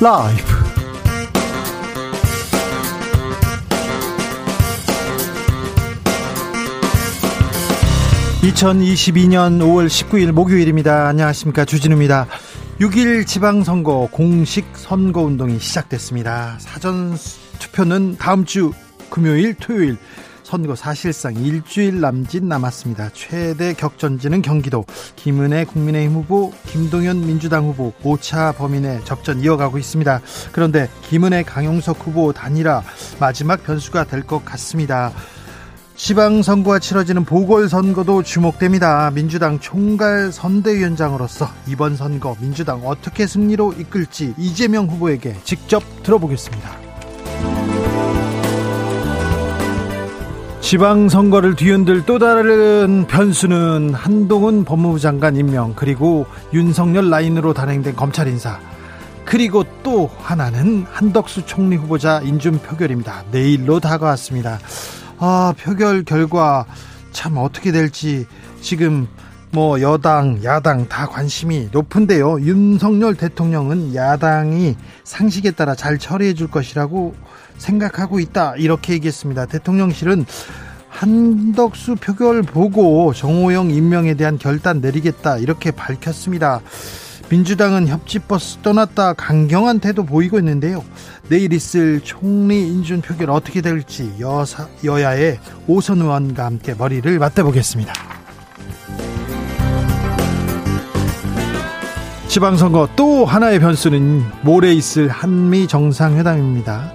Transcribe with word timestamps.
라이브. 0.00 0.42
2022년 8.40 9.58
5월 9.60 9.88
19일 9.88 10.32
목요일입니다. 10.32 11.06
안녕하십니까. 11.08 11.66
주진우입니다. 11.66 12.26
6일 12.80 13.26
지방선거 13.26 14.08
공식 14.10 14.64
선거운동이 14.72 15.58
시작됐습니다. 15.58 16.56
사전 16.60 17.14
투표는 17.58 18.16
다음 18.16 18.46
주 18.46 18.72
금요일, 19.10 19.52
토요일, 19.52 19.98
선거 20.50 20.74
사실상 20.74 21.36
일주일 21.36 22.00
남짓 22.00 22.42
남았습니다. 22.42 23.10
최대 23.14 23.72
격전지는 23.72 24.42
경기도 24.42 24.84
김은혜 25.14 25.64
국민의힘 25.64 26.16
후보, 26.16 26.52
김동연 26.66 27.24
민주당 27.24 27.66
후보 27.66 27.92
5차 28.02 28.56
범인의 28.56 29.04
접전 29.04 29.40
이어가고 29.40 29.78
있습니다. 29.78 30.20
그런데 30.50 30.90
김은혜 31.02 31.44
강용석 31.44 32.04
후보 32.04 32.32
단일화 32.32 32.82
마지막 33.20 33.62
변수가 33.62 34.04
될 34.04 34.24
것 34.24 34.44
같습니다. 34.44 35.12
지방선거가 35.94 36.80
치러지는 36.80 37.24
보궐선거도 37.24 38.24
주목됩니다. 38.24 39.10
민주당 39.12 39.60
총괄 39.60 40.32
선대위원장으로서 40.32 41.48
이번 41.68 41.94
선거 41.94 42.36
민주당 42.40 42.84
어떻게 42.86 43.26
승리로 43.28 43.74
이끌지 43.74 44.34
이재명 44.36 44.86
후보에게 44.88 45.36
직접 45.44 45.82
들어보겠습니다. 46.02 46.89
지방선거를 50.60 51.56
뒤흔들 51.56 52.04
또 52.04 52.18
다른 52.18 53.06
변수는 53.06 53.94
한동훈 53.94 54.64
법무부 54.64 55.00
장관 55.00 55.36
임명 55.36 55.72
그리고 55.74 56.26
윤석열 56.52 57.10
라인으로 57.10 57.54
단행된 57.54 57.96
검찰 57.96 58.28
인사 58.28 58.60
그리고 59.24 59.64
또 59.82 60.10
하나는 60.18 60.84
한덕수 60.90 61.46
총리 61.46 61.76
후보자 61.76 62.20
인준 62.20 62.58
표결입니다. 62.60 63.24
내일로 63.30 63.80
다가왔습니다. 63.80 64.58
아, 65.18 65.54
표결 65.58 66.04
결과 66.04 66.66
참 67.12 67.36
어떻게 67.36 67.72
될지 67.72 68.26
지금 68.60 69.08
뭐 69.52 69.80
여당, 69.80 70.42
야당 70.44 70.88
다 70.88 71.06
관심이 71.06 71.68
높은데요. 71.72 72.40
윤석열 72.40 73.14
대통령은 73.14 73.94
야당이 73.94 74.76
상식에 75.04 75.50
따라 75.50 75.74
잘 75.74 75.98
처리해 75.98 76.34
줄 76.34 76.48
것이라고 76.48 77.14
생각하고 77.60 78.18
있다. 78.18 78.54
이렇게 78.56 78.94
얘기했습니다. 78.94 79.46
대통령실은 79.46 80.24
한덕수 80.88 81.96
표결 81.96 82.42
보고 82.42 83.12
정호영 83.12 83.70
임명에 83.70 84.14
대한 84.14 84.38
결단 84.38 84.80
내리겠다. 84.80 85.38
이렇게 85.38 85.70
밝혔습니다. 85.70 86.60
민주당은 87.30 87.86
협치버스 87.86 88.58
떠났다 88.62 89.12
강경한 89.12 89.78
태도 89.78 90.04
보이고 90.04 90.36
있는데요. 90.38 90.84
내일 91.28 91.52
있을 91.52 92.00
총리 92.00 92.66
인준 92.66 93.02
표결 93.02 93.30
어떻게 93.30 93.60
될지 93.60 94.12
여사, 94.18 94.66
여야의 94.82 95.38
오선 95.68 96.00
의원과 96.00 96.44
함께 96.44 96.74
머리를 96.74 97.18
맞대보겠습니다. 97.20 97.92
지방선거 102.26 102.88
또 102.96 103.24
하나의 103.24 103.60
변수는 103.60 104.24
모레 104.42 104.72
있을 104.74 105.08
한미 105.08 105.68
정상회담입니다. 105.68 106.92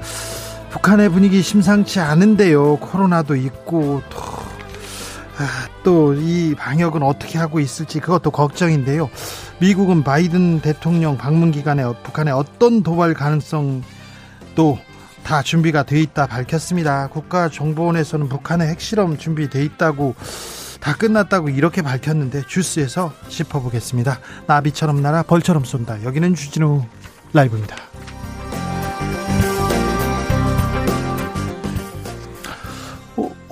북한의 0.76 1.08
분위기 1.08 1.42
심상치 1.42 2.02
않은데요. 2.02 2.76
코로나도 2.78 3.38
있고 3.38 4.02
또이 5.84 6.54
아, 6.54 6.62
방역은 6.62 7.02
어떻게 7.02 7.40
하고 7.40 7.62
있을지 7.62 8.02
그것도 8.02 8.32
걱정인데요. 8.32 9.10
미국은 9.60 10.04
바이든 10.04 10.60
대통령 10.60 11.18
방문 11.18 11.52
기간에 11.52 11.84
북한의 12.04 12.34
어떤 12.34 12.84
도발 12.84 13.14
가능성도 13.14 14.78
다 15.24 15.42
준비가 15.42 15.84
돼 15.84 16.02
있다 16.02 16.28
밝혔습니다. 16.28 17.08
국가정보원에서는 17.08 18.28
북한의 18.28 18.68
핵실험 18.68 19.18
준비돼 19.18 19.64
있다고 19.64 20.14
다 20.82 20.94
끝났다고 20.94 21.50
이렇게 21.50 21.82
밝혔는데 21.84 22.44
주스에서 22.48 23.14
짚어보겠습니다. 23.30 24.20
나비처럼 24.46 25.02
날아 25.02 25.24
벌처럼 25.24 25.64
쏜다. 25.64 26.04
여기는 26.04 26.36
주진우 26.36 26.84
라이브입니다. 27.32 27.78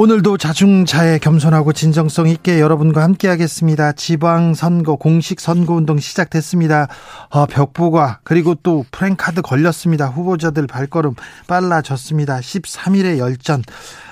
오늘도 0.03 0.36
자중차에 0.38 1.18
겸손하고 1.19 1.72
진정성 1.72 2.28
있게 2.28 2.59
여러분과 2.59 3.03
함께하겠습니다. 3.03 3.94
지방선거 3.94 4.97
공식 4.97 5.40
선거운동 5.40 5.97
시작됐습니다. 5.97 6.90
어, 7.30 7.46
벽보가 7.46 8.19
그리고 8.25 8.53
또 8.53 8.84
프랭카드 8.91 9.41
걸렸습니다. 9.41 10.08
후보자들 10.08 10.68
발걸음 10.68 11.14
빨라졌습니다. 11.47 12.41
13일의 12.41 13.18
열전 13.18 13.64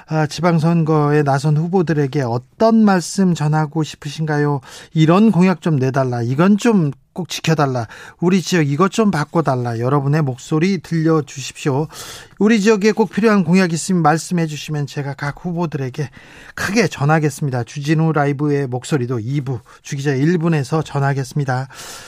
아, 0.07 0.27
지방선거에 0.27 1.23
나선 1.23 1.57
후보들에게 1.57 2.21
어떤 2.21 2.85
말씀 2.85 3.33
전하고 3.33 3.83
싶으신가요? 3.83 4.61
이런 4.93 5.31
공약 5.31 5.59
좀 5.59 5.75
내달라. 5.75 6.21
이건 6.21 6.57
좀 6.57 6.91
꼭 7.13 7.29
지켜달라. 7.29 7.87
우리 8.19 8.41
지역 8.41 8.67
이것 8.67 8.91
좀 8.91 9.11
바꿔달라. 9.11 9.79
여러분의 9.79 10.21
목소리 10.21 10.79
들려주십시오. 10.79 11.87
우리 12.39 12.61
지역에 12.61 12.91
꼭 12.91 13.11
필요한 13.11 13.43
공약 13.43 13.73
있으면 13.73 14.01
말씀해 14.01 14.47
주시면 14.47 14.87
제가 14.87 15.13
각 15.13 15.45
후보들에게 15.45 16.09
크게 16.55 16.87
전하겠습니다. 16.87 17.63
주진우 17.63 18.13
라이브의 18.13 18.67
목소리도 18.67 19.19
2부, 19.19 19.59
주기자 19.81 20.11
1분에서 20.11 20.83
전하겠습니다. 20.83 21.67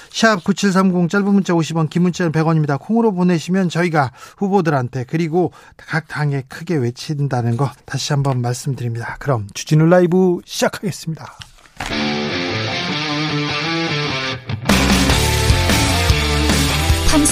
샵 0.10 0.44
9730 0.44 1.10
짧은 1.10 1.26
문자 1.26 1.54
50원, 1.54 1.90
긴 1.90 2.04
문자는 2.04 2.32
100원입니다. 2.32 2.80
콩으로 2.80 3.14
보내시면 3.14 3.70
저희가 3.70 4.12
후보들한테 4.38 5.06
그리고 5.06 5.52
각 5.76 6.08
당에 6.08 6.44
크게 6.48 6.76
외친다는 6.76 7.58
거 7.58 7.70
다시 7.86 8.14
한번 8.14 8.42
말씀드립니다. 8.42 9.18
그럼 9.20 9.48
주진우 9.54 9.86
라이브 9.86 10.40
시작하겠습니다. 10.46 11.26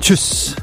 주스. 0.00 0.56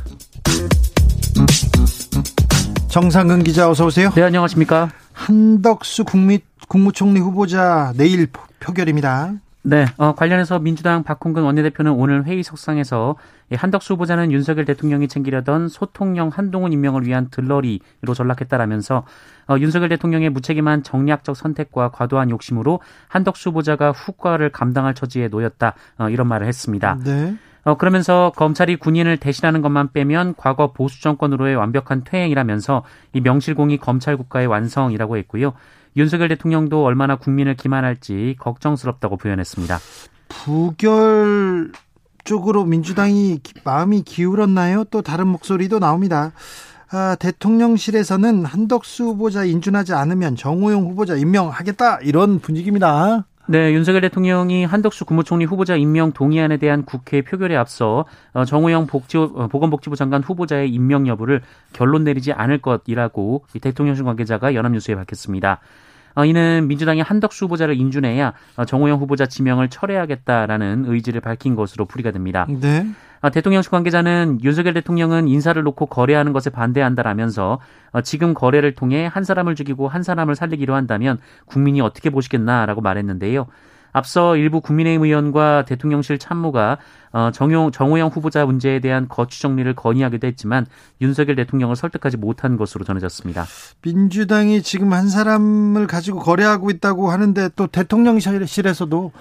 정상근 2.90 3.44
기자 3.44 3.70
어서 3.70 3.86
오세요. 3.86 4.10
네, 4.12 4.22
안녕하십니까? 4.22 4.90
한덕수 5.14 6.06
국미, 6.06 6.40
국무총리 6.68 7.20
후보자 7.20 7.94
내일 7.98 8.28
표결입니다. 8.60 9.34
네, 9.66 9.86
어, 9.98 10.14
관련해서 10.14 10.60
민주당 10.60 11.04
박홍근 11.04 11.44
원내대표는 11.44 11.94
오늘 11.94 12.26
회의 12.26 12.44
석상에서 12.44 13.16
한덕수 13.52 13.94
후보자는 13.94 14.32
윤석열 14.32 14.66
대통령이 14.66 15.08
챙기려던 15.08 15.70
소통령 15.70 16.30
한동훈 16.30 16.74
임명을 16.74 17.06
위한 17.06 17.30
들러리로 17.32 18.14
전락했다라면서 18.14 19.06
어, 19.48 19.56
윤석열 19.60 19.90
대통령의 19.90 20.30
무책임한 20.32 20.84
정략적 20.84 21.38
선택과 21.38 21.92
과도한 21.92 22.30
욕심으로 22.30 22.81
한덕수 23.07 23.50
후보자가 23.50 23.92
후과를 23.92 24.50
감당할 24.50 24.94
처지에 24.94 25.30
놓였다 25.30 25.75
어, 25.98 26.10
이런 26.10 26.28
말을 26.28 26.46
했습니다. 26.46 27.00
네. 27.04 27.36
어, 27.65 27.77
그러면서 27.77 28.31
검찰이 28.36 28.75
군인을 28.75 29.18
대신하는 29.18 29.62
것만 29.62 29.94
빼면 29.94 30.36
과거 30.38 30.74
보수 30.74 31.01
정권으로의 31.01 31.56
완벽한 31.56 32.04
퇴행이라면서 32.04 32.83
이 33.13 33.21
명실공히 33.21 33.77
검찰 33.77 34.18
국가의 34.18 34.48
완성이라고 34.48 35.18
했고요. 35.18 35.54
윤석열 35.95 36.27
대통령도 36.30 36.83
얼마나 36.83 37.15
국민을 37.15 37.56
기만할지 37.56 38.36
걱정스럽다고 38.39 39.18
표현했습니다. 39.18 39.80
부결 40.27 41.71
쪽으로 42.24 42.65
민주당이 42.65 43.39
마음이 43.63 44.01
기울었나요? 44.01 44.86
또 44.86 45.01
다른 45.01 45.27
목소리도 45.27 45.80
나옵니다. 45.80 46.31
아, 46.92 47.16
대통령실에서는 47.19 48.45
한덕수 48.45 49.06
후보자 49.06 49.45
인준하지 49.45 49.94
않으면 49.94 50.36
정호영 50.36 50.83
후보자 50.83 51.16
임명하겠다 51.16 52.00
이런 52.01 52.39
분위기입니다. 52.39 53.25
네, 53.45 53.74
윤석열 53.74 54.01
대통령이 54.01 54.63
한덕수 54.63 55.04
국무총리 55.06 55.44
후보자 55.44 55.75
임명 55.75 56.13
동의안에 56.13 56.57
대한 56.57 56.84
국회 56.84 57.22
표결에 57.22 57.57
앞서 57.57 58.06
어, 58.34 58.45
정호영 58.45 58.88
복지, 58.88 59.18
어, 59.18 59.48
보건복지부 59.51 59.98
장관 59.98 60.24
후보자의 60.24 60.69
임명 60.69 61.07
여부를 61.07 61.42
결론 61.74 62.06
내리지 62.06 62.31
않을 62.31 62.60
것이라고 62.60 63.45
대통령실 63.60 64.06
관계자가 64.06 64.56
연합뉴스에 64.56 64.95
밝혔습니다. 64.95 65.60
어, 66.16 66.24
이는 66.24 66.68
민주당이 66.68 67.01
한덕수 67.01 67.45
후보자를 67.45 67.75
인준해야 67.75 68.34
어, 68.56 68.66
정호영 68.66 69.00
후보자 69.00 69.25
지명을 69.25 69.69
철회하겠다라는 69.69 70.86
의지를 70.88 71.19
밝힌 71.19 71.56
것으로 71.56 71.86
풀이가 71.86 72.12
됩니다. 72.12 72.45
네. 72.48 72.88
어, 73.24 73.30
대통령실 73.30 73.72
관계자는 73.72 74.40
윤석열 74.44 74.74
대통령은 74.74 75.30
인사를 75.30 75.62
놓고 75.64 75.86
거래하는 75.86 76.34
것에 76.34 76.50
반대한다라면서 76.50 77.60
어, 77.94 78.02
지금 78.02 78.34
거래를 78.34 78.75
통해 78.75 79.10
한 79.12 79.24
사람을 79.24 79.56
죽이고 79.56 79.88
한 79.88 80.04
사람을 80.04 80.36
살리기로 80.36 80.75
한다면 80.75 81.20
국민이 81.46 81.80
어떻게 81.80 82.10
보시겠나라고 82.10 82.81
말했는데요. 82.81 83.48
앞서 83.94 84.36
일부 84.36 84.60
국민의힘 84.60 85.06
의원과 85.06 85.64
대통령실 85.66 86.20
참모가 86.20 86.80
어, 87.14 87.31
정용, 87.31 87.72
정호영 87.72 88.10
후보자 88.10 88.46
문제에 88.46 88.81
대한 88.81 89.08
거취 89.08 89.42
정리를 89.42 89.74
건의하기도 89.74 90.28
했지만 90.28 90.66
윤석열 91.00 91.38
대통령을 91.38 91.78
설득하지 91.78 92.18
못한 92.18 92.58
것으로 92.58 92.84
전해졌습니다. 92.84 93.46
민주당이 93.84 94.64
지금 94.64 94.92
한 94.92 95.08
사람을 95.08 95.88
가지고 95.88 96.19
거래하고 96.19 96.72
있다고 96.72 97.10
하는데 97.10 97.50
또 97.56 97.68
대통령실에서도 97.68 99.12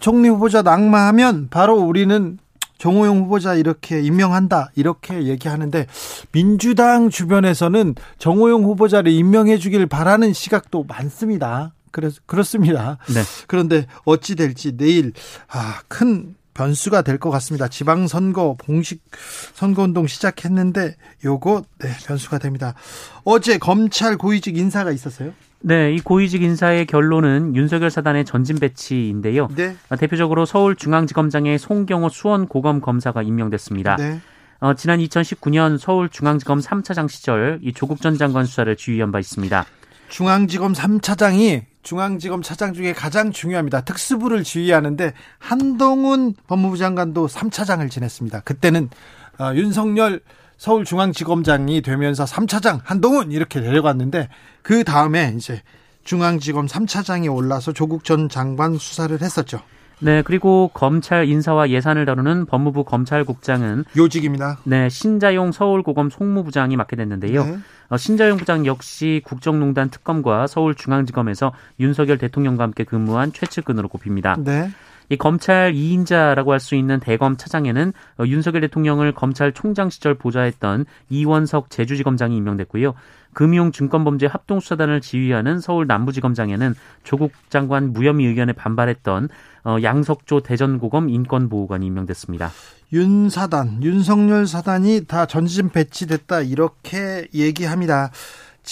총리 0.00 0.28
후보자 0.28 0.62
낙마하면 0.62 1.48
바로 1.50 1.74
우리는 1.76 2.38
정호영 2.80 3.24
후보자 3.24 3.54
이렇게 3.54 4.00
임명한다 4.00 4.70
이렇게 4.74 5.24
얘기하는데 5.24 5.86
민주당 6.32 7.10
주변에서는 7.10 7.94
정호영 8.18 8.64
후보자를 8.64 9.12
임명해 9.12 9.58
주길 9.58 9.86
바라는 9.86 10.32
시각도 10.32 10.84
많습니다. 10.84 11.74
그래서 11.90 12.20
그렇습니다. 12.24 12.96
네. 13.12 13.20
그런데 13.46 13.86
어찌 14.04 14.34
될지 14.34 14.76
내일 14.76 15.12
아, 15.48 15.80
큰 15.88 16.34
변수가 16.54 17.02
될 17.02 17.18
것 17.18 17.30
같습니다. 17.30 17.68
지방선거 17.68 18.56
공식 18.64 19.02
선거운동 19.54 20.06
시작했는데 20.06 20.96
요거 21.24 21.62
네, 21.80 21.90
변수가 22.06 22.38
됩니다. 22.38 22.74
어제 23.24 23.58
검찰 23.58 24.16
고위직 24.16 24.56
인사가 24.56 24.90
있었어요? 24.90 25.32
네, 25.62 25.92
이 25.92 26.00
고위직 26.00 26.42
인사의 26.42 26.86
결론은 26.86 27.54
윤석열 27.54 27.90
사단의 27.90 28.24
전진 28.24 28.58
배치인데요. 28.58 29.48
네. 29.54 29.76
어, 29.90 29.96
대표적으로 29.96 30.46
서울중앙지검장의 30.46 31.58
송경호 31.58 32.08
수원고검 32.08 32.80
검사가 32.80 33.22
임명됐습니다. 33.22 33.96
네. 33.96 34.20
어, 34.60 34.74
지난 34.74 34.98
2019년 35.00 35.78
서울중앙지검 35.78 36.60
3차장 36.60 37.08
시절 37.08 37.58
이 37.62 37.72
조국 37.72 38.00
전 38.00 38.16
장관 38.16 38.46
수사를 38.46 38.74
지휘한 38.74 39.12
바 39.12 39.18
있습니다. 39.18 39.66
중앙지검 40.08 40.72
3차장이 40.72 41.62
중앙지검 41.82 42.42
차장 42.42 42.72
중에 42.72 42.92
가장 42.92 43.30
중요합니다. 43.30 43.82
특수부를 43.82 44.42
지휘하는데 44.44 45.12
한동훈 45.38 46.34
법무부 46.46 46.76
장관도 46.76 47.26
3차장을 47.26 47.88
지냈습니다. 47.90 48.40
그때는 48.40 48.90
어, 49.38 49.54
윤석열 49.54 50.20
서울중앙지검장이 50.60 51.80
되면서 51.80 52.24
3차장 52.24 52.80
한동훈 52.84 53.32
이렇게 53.32 53.60
내려갔는데 53.60 54.28
그 54.60 54.84
다음에 54.84 55.32
이제 55.34 55.62
중앙지검 56.04 56.66
3차장이 56.66 57.34
올라서 57.34 57.72
조국 57.72 58.04
전 58.04 58.28
장관 58.28 58.76
수사를 58.76 59.18
했었죠. 59.20 59.62
네, 60.00 60.22
그리고 60.22 60.70
검찰 60.74 61.26
인사와 61.28 61.70
예산을 61.70 62.04
다루는 62.04 62.44
법무부 62.44 62.84
검찰국장은 62.84 63.84
요직입니다. 63.96 64.58
네, 64.64 64.90
신자용 64.90 65.52
서울고검 65.52 66.10
송무부장이 66.10 66.76
맡게 66.76 66.96
됐는데요. 66.96 67.44
네. 67.44 67.58
어, 67.88 67.96
신자용 67.96 68.36
부장 68.36 68.66
역시 68.66 69.22
국정농단 69.24 69.88
특검과 69.88 70.46
서울중앙지검에서 70.46 71.52
윤석열 71.80 72.18
대통령과 72.18 72.64
함께 72.64 72.84
근무한 72.84 73.32
최측근으로 73.32 73.88
꼽힙니다. 73.88 74.36
네. 74.38 74.70
이 75.10 75.16
검찰 75.16 75.72
2인자라고 75.74 76.50
할 76.50 76.60
수 76.60 76.74
있는 76.76 77.00
대검 77.00 77.36
차장에는 77.36 77.92
어, 78.18 78.24
윤석열 78.26 78.60
대통령을 78.60 79.12
검찰총장 79.12 79.90
시절 79.90 80.14
보좌했던 80.14 80.84
이원석 81.08 81.70
제주지검장이 81.70 82.36
임명됐고요. 82.36 82.94
금융증권범죄 83.32 84.26
합동수사단을 84.26 85.00
지휘하는 85.00 85.60
서울 85.60 85.86
남부지검장에는 85.86 86.74
조국 87.04 87.32
장관 87.48 87.92
무혐의 87.92 88.26
의견에 88.26 88.52
반발했던 88.52 89.28
어, 89.64 89.76
양석조 89.82 90.40
대전고검 90.40 91.08
인권보호관이 91.08 91.86
임명됐습니다. 91.86 92.50
윤 92.92 93.30
사단, 93.30 93.82
윤석열 93.82 94.46
사단이 94.46 95.06
다 95.06 95.26
전진 95.26 95.70
배치됐다 95.70 96.42
이렇게 96.42 97.28
얘기합니다. 97.34 98.10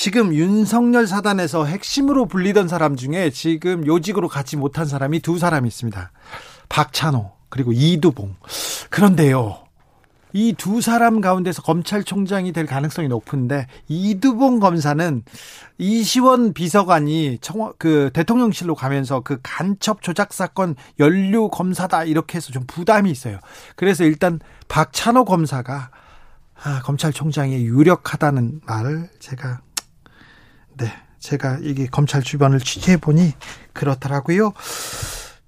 지금 0.01 0.33
윤석열 0.33 1.09
사단에서 1.09 1.65
핵심으로 1.65 2.27
불리던 2.27 2.69
사람 2.69 2.95
중에 2.95 3.31
지금 3.31 3.85
요직으로 3.85 4.29
가지 4.29 4.57
못한 4.57 4.87
사람이 4.87 5.19
두 5.19 5.41
사람이 5.41 5.67
있습니다. 5.67 6.13
박찬호 6.69 7.33
그리고 7.49 7.73
이두봉. 7.73 8.37
그런데요. 8.91 9.59
이 10.33 10.55
두 10.57 10.81
사람 10.81 11.21
가운데서 11.21 11.63
검찰총장이 11.63 12.53
될 12.53 12.65
가능성이 12.67 13.09
높은데 13.09 13.67
이두봉 13.89 14.61
검사는 14.61 15.25
이시원 15.79 16.53
비서관이 16.53 17.39
청, 17.41 17.73
그 17.77 18.11
대통령실로 18.13 18.77
가면서 18.77 19.23
그 19.23 19.41
간첩 19.43 20.03
조작 20.03 20.33
사건 20.33 20.77
연루 21.01 21.49
검사다 21.49 22.05
이렇게 22.05 22.37
해서 22.37 22.53
좀 22.53 22.63
부담이 22.69 23.11
있어요. 23.11 23.41
그래서 23.75 24.05
일단 24.05 24.39
박찬호 24.69 25.25
검사가 25.25 25.91
아, 26.63 26.83
검찰총장이 26.83 27.65
유력하다는 27.65 28.61
말을 28.65 29.09
제가 29.19 29.49
네 29.51 29.68
제가 31.19 31.59
이게 31.63 31.87
검찰 31.87 32.23
주변을 32.23 32.61
취재해 32.61 32.97
보니 32.97 33.33
그렇더라고요. 33.73 34.53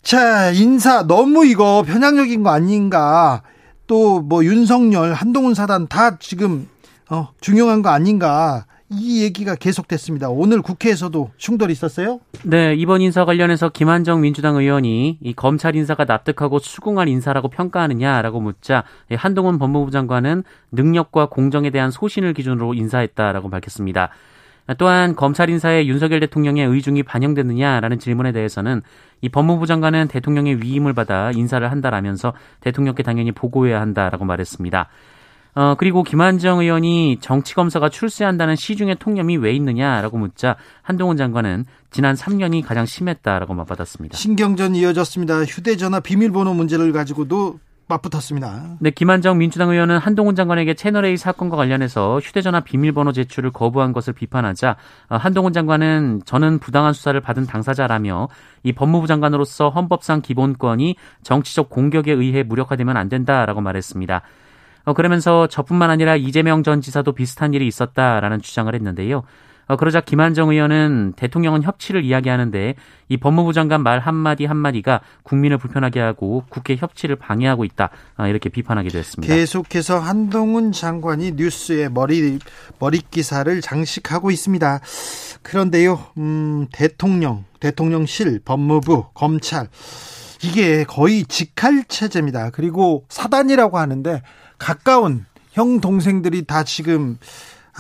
자 0.03 0.51
인사 0.51 1.07
너무 1.07 1.45
이거 1.47 1.83
편향적인 1.87 2.43
거 2.43 2.51
아닌가? 2.51 3.43
또 3.87 4.21
뭐 4.23 4.45
윤석열, 4.45 5.13
한동훈 5.13 5.55
사단 5.55 5.89
다 5.89 6.17
지금 6.19 6.69
어, 7.11 7.31
중요한 7.41 7.83
거 7.83 7.91
아닌가? 7.91 8.67
이 8.93 9.23
얘기가 9.23 9.55
계속됐습니다. 9.55 10.31
오늘 10.31 10.63
국회에서도 10.63 11.31
충돌이 11.37 11.73
있었어요? 11.73 12.21
네, 12.45 12.75
이번 12.75 13.01
인사 13.01 13.25
관련해서 13.25 13.69
김한정 13.69 14.21
민주당 14.21 14.57
의원이 14.57 15.19
이 15.21 15.33
검찰 15.35 15.77
인사가 15.77 16.05
납득하고 16.05 16.59
수긍할 16.59 17.09
인사라고 17.09 17.49
평가하느냐라고 17.49 18.41
묻자 18.41 18.83
한동훈 19.17 19.59
법무부 19.59 19.93
장관은 19.93 20.43
능력과 20.73 21.27
공정에 21.27 21.71
대한 21.71 21.91
소신을 21.93 22.35
기준으로 22.35 22.75
인사했다라고 22.75 23.49
밝혔습니다. 23.51 24.11
또한 24.79 25.17
검찰 25.17 25.51
인사에 25.51 25.87
윤석열 25.87 26.21
대통령의 26.21 26.67
의중이 26.67 27.03
반영됐느냐라는 27.03 27.99
질문에 27.99 28.33
대해서는 28.33 28.83
이 29.21 29.29
법무부 29.29 29.67
장관은 29.67 30.09
대통령의 30.09 30.63
위임을 30.63 30.93
받아 30.93 31.31
인사를 31.33 31.69
한다라면서 31.71 32.33
대통령께 32.61 33.03
당연히 33.03 33.33
보고해야 33.33 33.81
한다라고 33.81 34.25
말했습니다. 34.25 34.89
어, 35.55 35.75
그리고 35.77 36.05
김한정 36.05 36.61
의원이 36.61 37.19
정치검사가 37.21 37.89
출세한다는 37.89 38.55
시중의 38.55 38.97
통념이 39.01 39.37
왜 39.37 39.53
있느냐라고 39.53 40.17
묻자 40.17 40.57
한동훈 40.83 41.17
장관은 41.17 41.65
지난 41.91 42.15
3년이 42.15 42.65
가장 42.65 42.87
심했다라고 42.87 43.55
맞받았습니다. 43.55 44.17
신경전이 44.17 44.79
이어졌습니다. 44.79 45.45
휴대전화 45.45 46.01
비밀번호 46.01 46.55
문제를 46.55 46.93
가지고도 46.93 47.59
맞붙었습니다. 47.91 48.79
네, 48.81 48.91
김한정 48.91 49.39
민주당 49.39 49.71
의원은 49.71 49.99
한동훈 49.99 50.35
장관에게 50.35 50.75
채널A 50.75 51.17
사건과 51.17 51.57
관련해서 51.57 52.19
휴대전화 52.21 52.61
비밀번호 52.61 53.13
제출을 53.13 53.51
거부한 53.51 53.93
것을 53.93 54.15
비판하자 54.15 54.77
어, 55.11 55.17
한동훈 55.17 55.53
장관은 55.53 56.23
저는 56.25 56.59
부당한 56.59 56.93
수사를 56.93 57.21
받은 57.21 57.47
당사자라며 57.47 58.29
이 58.63 58.73
법무부 58.73 59.07
장관으로서 59.07 59.71
헌법상 59.71 60.23
기본권이 60.23 60.97
정치적 61.23 61.69
공격에 61.69 62.13
의해 62.13 62.43
무력화되면 62.43 62.97
안 62.97 63.09
된다라고 63.09 63.61
말했습니다. 63.61 64.23
어, 64.85 64.93
그러면서 64.95 65.47
저뿐만 65.47 65.91
아니라 65.91 66.17
이재명 66.17 66.63
전 66.63 66.81
지사도 66.81 67.13
비슷한 67.13 67.53
일이 67.55 67.67
있었다라는 67.67 68.41
주장을 68.41 68.75
했는데요. 68.75 69.23
어, 69.71 69.77
그러자 69.77 70.01
김한정 70.01 70.51
의원은 70.51 71.13
대통령은 71.15 71.63
협치를 71.63 72.05
이야기하는데 72.05 72.75
이 73.09 73.17
법무부 73.17 73.53
장관 73.53 73.85
말 73.85 74.01
한마디 74.01 74.45
한마디가 74.45 75.01
국민을 75.23 75.59
불편하게 75.59 76.01
하고 76.01 76.43
국회 76.49 76.75
협치를 76.75 77.15
방해하고 77.15 77.65
있다. 77.65 77.91
아, 78.17 78.27
이렇게 78.27 78.49
비판하기도 78.49 78.99
했습니다. 78.99 79.33
계속해서 79.33 80.01
한동훈 80.01 80.73
장관이 80.73 81.35
뉴스에 81.37 81.89
머리, 81.89 82.41
머리 82.81 82.99
기사를 82.99 83.61
장식하고 83.61 84.33
있습니다. 84.33 84.81
그런데요, 85.43 86.05
음, 86.19 86.67
대통령, 86.73 87.45
대통령실, 87.61 88.41
법무부, 88.45 89.11
검찰, 89.15 89.69
이게 90.43 90.83
거의 90.83 91.23
직할 91.23 91.85
체제입니다. 91.87 92.51
그리고 92.51 93.05
사단이라고 93.09 93.79
하는데 93.79 94.21
가까운 94.59 95.27
형 95.53 95.81
동생들이 95.81 96.45
다 96.47 96.65
지금 96.65 97.19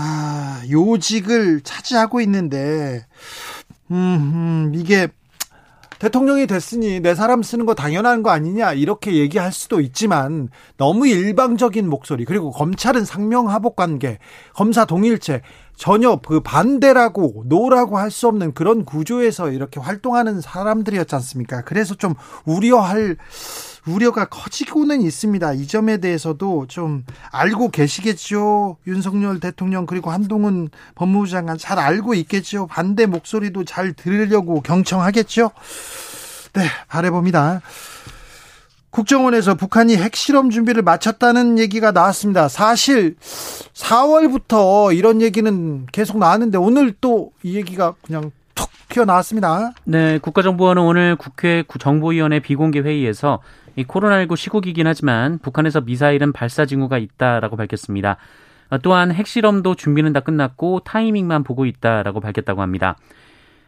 아, 0.03 0.63
요직을 0.71 1.61
차지하고 1.61 2.23
있는데 2.23 3.05
음, 3.91 3.97
음, 3.97 4.73
이게 4.75 5.09
대통령이 5.99 6.47
됐으니 6.47 7.01
내 7.01 7.15
사람 7.15 7.43
쓰는 7.43 7.67
거 7.67 7.75
당연한 7.75 8.23
거 8.23 8.31
아니냐 8.31 8.73
이렇게 8.73 9.17
얘기할 9.17 9.53
수도 9.53 9.83
있지만 9.83 10.49
너무 10.79 11.07
일방적인 11.07 11.87
목소리 11.91 12.25
그리고 12.25 12.51
검찰은 12.51 13.05
상명하복 13.05 13.77
관계 13.77 14.19
검사 14.55 14.87
동일체 14.87 15.43
전혀 15.77 16.17
그 16.17 16.41
반대라고 16.41 17.45
노라고 17.47 17.99
할 17.99 18.11
수 18.11 18.27
없는 18.29 18.55
그런 18.55 18.87
구조에서 18.87 19.51
이렇게 19.51 19.81
활동하는 19.81 20.41
사람들이었지 20.41 21.15
않습니까? 21.15 21.63
그래서 21.63 21.95
좀 21.95 22.15
우려할 22.47 23.19
우려가 23.87 24.25
커지고는 24.27 25.01
있습니다. 25.03 25.53
이 25.55 25.67
점에 25.67 25.99
대해서도 25.99 26.67
좀 26.69 27.05
알고 27.33 27.71
계시겠죠. 27.71 28.77
윤석열 28.87 29.41
대통령 29.41 29.87
그리고 29.87 30.11
한동훈 30.11 30.69
법무부 30.95 31.29
장관 31.29 31.59
잘 31.59 31.79
알고 31.79 32.15
있겠죠. 32.15 32.67
반대 32.67 33.07
목소리도 33.07 33.65
잘 33.65 33.93
들으려고 33.93 34.61
경청하겠죠. 34.61 35.51
네, 36.55 36.67
바래봅니다. 36.89 37.61
국정원에서 38.91 39.55
북한이 39.55 39.97
핵실험 39.97 40.51
준비를 40.51 40.83
마쳤다는 40.83 41.59
얘기가 41.61 41.93
나왔습니다. 41.93 42.49
사실 42.49 43.15
4월부터 43.73 44.97
이런 44.97 45.23
얘기는 45.23 45.87
계속 45.93 46.19
나왔는데 46.19 46.59
오늘 46.59 46.93
또 47.01 47.31
이 47.43 47.55
얘기가 47.55 47.95
그냥 48.03 48.33
툭 48.55 48.69
튀어나왔습니다. 48.89 49.73
네, 49.85 50.19
국가정보원은 50.19 50.83
오늘 50.83 51.17
국회 51.17 51.63
정보위원회 51.79 52.41
비공개 52.41 52.81
회의에서 52.81 53.41
이 53.81 53.85
코로나19 53.85 54.37
시국이긴 54.37 54.87
하지만 54.87 55.39
북한에서 55.39 55.81
미사일은 55.81 56.33
발사 56.33 56.67
징후가 56.67 56.99
있다라고 56.99 57.57
밝혔습니다. 57.57 58.19
또한 58.83 59.11
핵실험도 59.11 59.75
준비는 59.75 60.13
다 60.13 60.21
끝났고 60.21 60.81
타이밍만 60.81 61.45
보고 61.45 61.65
있다라고 61.65 62.21
밝혔다고 62.21 62.61
합니다. 62.63 62.97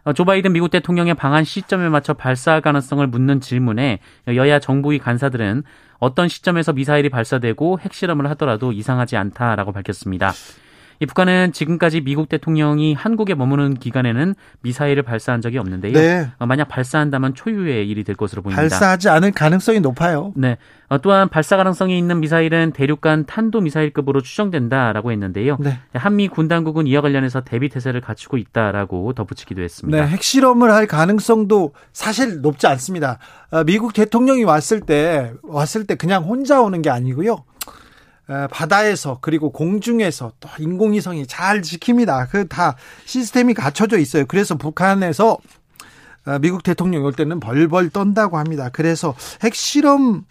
어, 0.04 0.12
조 0.12 0.24
바이든 0.24 0.52
미국 0.52 0.70
대통령의 0.70 1.14
방한 1.14 1.44
시점에 1.44 1.88
맞춰 1.88 2.12
발사할 2.12 2.60
가능성을 2.60 3.06
묻는 3.06 3.40
질문에 3.40 4.00
여야 4.28 4.58
정부위 4.58 4.98
간사들은 4.98 5.62
어떤 5.98 6.28
시점에서 6.28 6.72
미사일이 6.72 7.08
발사되고 7.08 7.78
핵실험을 7.80 8.28
하더라도 8.30 8.72
이상하지 8.72 9.16
않다라고 9.16 9.72
밝혔습니다. 9.72 10.32
이 11.02 11.06
북한은 11.06 11.52
지금까지 11.52 12.00
미국 12.02 12.28
대통령이 12.28 12.94
한국에 12.94 13.34
머무는 13.34 13.74
기간에는 13.74 14.36
미사일을 14.60 15.02
발사한 15.02 15.40
적이 15.40 15.58
없는데요. 15.58 15.94
네. 15.94 16.30
어, 16.38 16.46
만약 16.46 16.68
발사한다면 16.68 17.34
초유의 17.34 17.88
일이 17.88 18.04
될 18.04 18.14
것으로 18.14 18.40
보입니다. 18.40 18.62
발사하지 18.62 19.08
않을 19.08 19.32
가능성이 19.32 19.80
높아요. 19.80 20.32
네. 20.36 20.58
어, 20.88 20.98
또한 20.98 21.28
발사 21.28 21.56
가능성이 21.56 21.98
있는 21.98 22.20
미사일은 22.20 22.70
대륙간 22.70 23.26
탄도 23.26 23.62
미사일급으로 23.62 24.20
추정된다라고 24.20 25.10
했는데요. 25.10 25.56
네. 25.58 25.80
한미 25.92 26.28
군 26.28 26.46
당국은 26.46 26.86
이와 26.86 27.02
관련해서 27.02 27.40
대비 27.40 27.68
태세를 27.68 28.00
갖추고 28.00 28.36
있다라고 28.36 29.12
덧붙이기도 29.14 29.60
했습니다. 29.60 30.04
네, 30.04 30.08
핵실험을 30.08 30.70
할 30.70 30.86
가능성도 30.86 31.74
사실 31.92 32.42
높지 32.42 32.68
않습니다. 32.68 33.18
어, 33.50 33.64
미국 33.64 33.92
대통령이 33.92 34.44
왔을 34.44 34.80
때 34.80 35.32
왔을 35.42 35.84
때 35.84 35.96
그냥 35.96 36.22
혼자 36.22 36.62
오는 36.62 36.80
게 36.80 36.90
아니고요. 36.90 37.42
바다에서 38.50 39.18
그리고 39.20 39.50
공중에서 39.50 40.32
또 40.40 40.48
인공위성이 40.58 41.26
잘 41.26 41.60
지킵니다. 41.60 42.28
그 42.30 42.48
다 42.48 42.76
시스템이 43.04 43.54
갖춰져 43.54 43.98
있어요. 43.98 44.24
그래서 44.26 44.56
북한에서 44.56 45.38
미국 46.40 46.62
대통령이 46.62 47.04
올 47.04 47.12
때는 47.12 47.40
벌벌 47.40 47.90
떤다고 47.90 48.38
합니다. 48.38 48.68
그래서 48.72 49.14
핵실험 49.42 50.24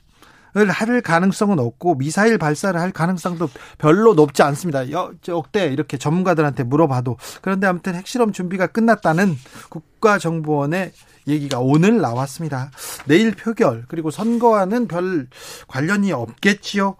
할 0.53 1.01
가능성은 1.01 1.59
없고 1.59 1.95
미사일 1.95 2.37
발사를 2.37 2.79
할 2.79 2.91
가능성도 2.91 3.49
별로 3.77 4.13
높지 4.13 4.43
않습니다. 4.43 4.91
여, 4.91 5.11
역대 5.27 5.67
이렇게 5.67 5.97
전문가들한테 5.97 6.63
물어봐도 6.63 7.17
그런데 7.41 7.67
아무튼 7.67 7.95
핵실험 7.95 8.33
준비가 8.33 8.67
끝났다는 8.67 9.37
국가정보원의 9.69 10.91
얘기가 11.27 11.59
오늘 11.59 12.01
나왔습니다. 12.01 12.71
내일 13.05 13.31
표결 13.35 13.85
그리고 13.87 14.11
선거와는 14.11 14.87
별 14.87 15.27
관련이 15.67 16.11
없겠지요. 16.11 16.95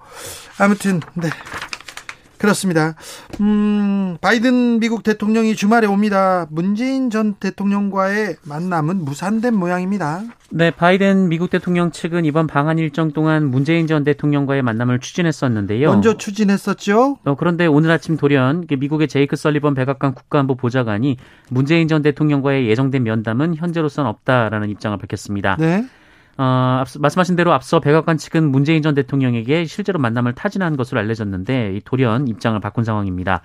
아무튼 0.57 1.01
네. 1.13 1.29
그렇습니다. 2.41 2.95
음, 3.39 4.17
바이든 4.19 4.79
미국 4.79 5.03
대통령이 5.03 5.55
주말에 5.55 5.85
옵니다. 5.85 6.47
문재인 6.49 7.11
전 7.11 7.35
대통령과의 7.35 8.37
만남은 8.41 9.05
무산된 9.05 9.53
모양입니다. 9.53 10.23
네, 10.49 10.71
바이든 10.71 11.29
미국 11.29 11.51
대통령 11.51 11.91
측은 11.91 12.25
이번 12.25 12.47
방한 12.47 12.79
일정 12.79 13.11
동안 13.11 13.45
문재인 13.45 13.85
전 13.85 14.03
대통령과의 14.03 14.63
만남을 14.63 14.97
추진했었는데요. 14.97 15.89
먼저 15.89 16.17
추진했었죠. 16.17 17.19
어, 17.23 17.35
그런데 17.35 17.67
오늘 17.67 17.91
아침 17.91 18.17
돌연 18.17 18.65
미국의 18.67 19.07
제이크 19.07 19.35
설리번 19.35 19.75
백악관 19.75 20.15
국가안보 20.15 20.55
보좌관이 20.55 21.17
문재인 21.51 21.87
전 21.87 22.01
대통령과의 22.01 22.67
예정된 22.67 23.03
면담은 23.03 23.55
현재로선 23.55 24.07
없다라는 24.07 24.69
입장을 24.71 24.97
밝혔습니다. 24.97 25.57
네. 25.59 25.85
어, 26.37 26.83
말씀하신 26.99 27.35
대로 27.35 27.53
앞서 27.53 27.79
백악관 27.79 28.17
측은 28.17 28.49
문재인 28.49 28.81
전 28.81 28.95
대통령에게 28.95 29.65
실제로 29.65 29.99
만남을 29.99 30.33
타진한 30.33 30.77
것으로 30.77 30.99
알려졌는데 30.99 31.81
돌연 31.85 32.27
입장을 32.27 32.59
바꾼 32.59 32.83
상황입니다. 32.83 33.41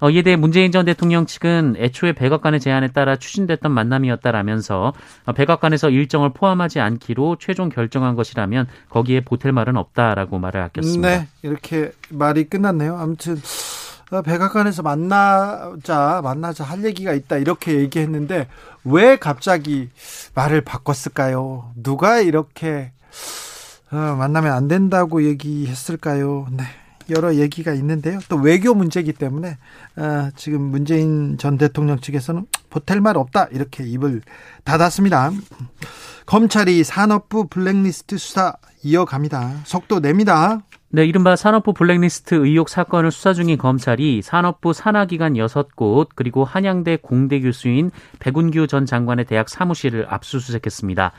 어, 0.00 0.10
이에 0.10 0.22
대해 0.22 0.36
문재인 0.36 0.72
전 0.72 0.84
대통령 0.84 1.24
측은 1.24 1.76
애초에 1.78 2.12
백악관의 2.12 2.60
제안에 2.60 2.88
따라 2.88 3.16
추진됐던 3.16 3.72
만남이었다라면서 3.72 4.92
어, 5.24 5.32
백악관에서 5.32 5.90
일정을 5.90 6.30
포함하지 6.34 6.80
않기로 6.80 7.36
최종 7.38 7.68
결정한 7.68 8.14
것이라면 8.14 8.66
거기에 8.88 9.20
보탤 9.20 9.52
말은 9.52 9.76
없다라고 9.76 10.38
말을 10.38 10.60
아꼈습니다. 10.62 11.08
네, 11.08 11.28
이렇게 11.42 11.92
말이 12.10 12.44
끝났네요. 12.44 12.96
아무튼 12.96 13.34
어, 13.34 13.36
백악관에서 14.22 14.82
만나자 14.82 16.20
만나자 16.22 16.64
할 16.64 16.84
얘기가 16.84 17.12
있다 17.12 17.36
이렇게 17.36 17.76
얘기했는데 17.76 18.48
왜 18.84 19.16
갑자기 19.16 19.90
말을 20.34 20.60
바꿨을까요? 20.60 21.72
누가 21.76 22.20
이렇게 22.20 22.92
어, 23.90 23.96
만나면 23.96 24.52
안 24.52 24.68
된다고 24.68 25.22
얘기했을까요? 25.24 26.48
네. 26.50 26.64
여러 27.10 27.34
얘기가 27.34 27.72
있는데요. 27.74 28.18
또 28.28 28.36
외교 28.36 28.74
문제이기 28.74 29.12
때문에 29.12 29.58
어, 29.96 30.30
지금 30.36 30.62
문재인 30.62 31.38
전 31.38 31.58
대통령 31.58 31.98
측에서는 31.98 32.46
보탤 32.70 33.00
말 33.00 33.16
없다 33.16 33.48
이렇게 33.52 33.84
입을 33.84 34.22
닫았습니다. 34.64 35.32
검찰이 36.26 36.84
산업부 36.84 37.48
블랙리스트 37.48 38.16
수사 38.18 38.54
이어갑니다. 38.82 39.62
속도 39.64 40.00
냅니다. 40.00 40.60
네, 40.90 41.04
이른바 41.04 41.34
산업부 41.34 41.72
블랙리스트 41.72 42.36
의혹 42.36 42.68
사건을 42.68 43.10
수사 43.10 43.32
중인 43.32 43.58
검찰이 43.58 44.22
산업부 44.22 44.72
산하기관 44.72 45.34
6곳 45.34 46.10
그리고 46.14 46.44
한양대 46.44 46.98
공대 47.02 47.40
교수인 47.40 47.90
백운규 48.20 48.68
전 48.68 48.86
장관의 48.86 49.24
대학 49.24 49.48
사무실을 49.48 50.06
압수수색했습니다. 50.08 51.12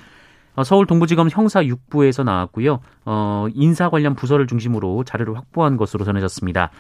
어, 0.56 0.64
서울 0.64 0.86
동부지검 0.86 1.30
형사 1.30 1.62
6부에서 1.62 2.24
나왔고요. 2.24 2.80
어, 3.06 3.48
인사 3.54 3.90
관련 3.90 4.16
부서를 4.16 4.48
중심으로 4.48 5.04
자료를 5.04 5.36
확보한 5.36 5.78
것으로 5.78 6.06
전해졌습니다. 6.06 6.72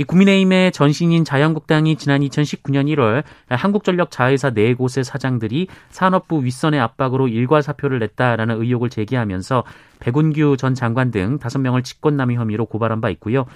이 0.00 0.04
국민의힘의 0.04 0.70
전신인 0.70 1.24
자유한국당이 1.24 1.96
지난 1.96 2.20
2019년 2.20 2.86
1월 2.94 3.24
한국전력 3.48 4.12
자회사 4.12 4.50
4곳의 4.50 5.02
사장들이 5.02 5.66
산업부 5.90 6.44
윗선의 6.44 6.78
압박으로 6.78 7.26
일괄 7.26 7.62
사표를 7.62 7.98
냈다라는 7.98 8.62
의혹을 8.62 8.90
제기하면서 8.90 9.64
백운규 9.98 10.56
전 10.56 10.74
장관 10.74 11.10
등 11.10 11.38
5명을 11.40 11.82
직권남용 11.82 12.40
혐의로 12.40 12.66
고발한 12.66 13.00
바 13.00 13.10
있고요. 13.10 13.46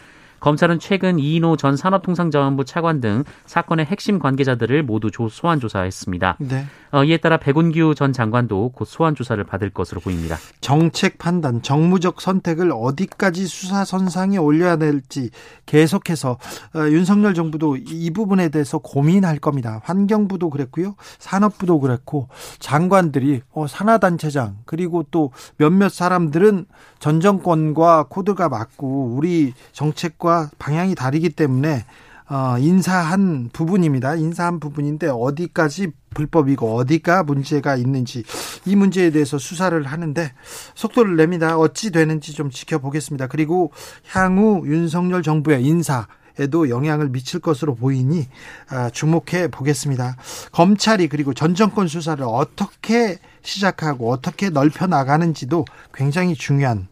검찰은 0.43 0.81
최근 0.81 1.21
이인호 1.21 1.57
전 1.57 1.77
산업통상자원부 1.77 2.65
차관 2.65 3.01
등 3.01 3.23
사건의 3.47 3.87
핵심 3.87 4.19
관계자들을 4.19 4.83
모두 4.83 5.09
소환 5.31 5.61
조사했습니다. 5.61 6.37
네. 6.41 6.67
어, 6.91 7.05
이에 7.05 7.17
따라 7.17 7.37
백운규 7.37 7.95
전 7.95 8.13
장관도 8.13 8.73
곧 8.75 8.85
소환 8.85 9.15
조사를 9.15 9.43
받을 9.45 9.71
것으로 9.71 10.01
보입니다. 10.01 10.37
정책 10.61 11.19
판단, 11.19 11.63
정무적 11.63 12.21
선택을 12.21 12.73
어디까지 12.75 13.47
수사 13.47 13.85
선상에 13.85 14.37
올려야 14.37 14.77
될지 14.77 15.31
계속해서 15.67 16.39
어, 16.75 16.79
윤석열 16.89 17.35
정부도 17.35 17.77
이 17.77 18.11
부분에 18.11 18.49
대해서 18.49 18.79
고민할 18.79 19.39
겁니다. 19.39 19.81
환경부도 19.85 20.51
그랬고요, 20.51 20.97
산업부도 21.21 21.79
그랬고 21.79 22.29
장관들이 22.59 23.43
어, 23.53 23.69
산하단체장 23.69 24.59
그리고 24.65 25.05
또 25.13 25.31
몇몇 25.57 25.89
사람들은 25.89 26.67
전 27.03 27.19
정권과 27.19 28.05
코드가 28.09 28.49
맞고 28.49 29.17
우리 29.17 29.55
정책과 29.73 30.51
방향이 30.61 30.95
다르기 30.95 31.31
때문에 31.31 31.85
어, 32.31 32.57
인사한 32.61 33.51
부분입니다. 33.53 34.15
인사한 34.15 34.61
부분인데 34.61 35.09
어디까지 35.09 35.89
불법이고 36.15 36.77
어디가 36.77 37.25
문제가 37.25 37.75
있는지 37.75 38.23
이 38.67 38.77
문제에 38.77 39.11
대해서 39.11 39.37
수사를 39.37 39.83
하는데 39.83 40.33
속도를 40.77 41.17
냅니다. 41.17 41.59
어찌 41.59 41.91
되는지 41.91 42.35
좀 42.35 42.51
지켜보겠습니다. 42.51 43.27
그리고 43.27 43.73
향후 44.13 44.63
윤석열 44.65 45.25
정부의 45.25 45.65
인사 45.65 46.07
에도 46.39 46.71
영향을 46.71 47.09
미칠 47.11 47.41
것으로 47.41 47.75
보이니 47.75 48.27
아, 48.71 48.91
주목해 48.91 49.49
보겠습니다. 49.51 50.17
검찰이 50.53 51.09
그리고 51.09 51.35
전 51.35 51.55
정권 51.57 51.89
수사를 51.89 52.25
어떻게 52.27 53.19
시작하고 53.43 54.11
어떻게 54.11 54.51
넓혀 54.51 54.87
나가는지도 54.87 55.65
굉장히 55.93 56.35
중요한 56.35 56.89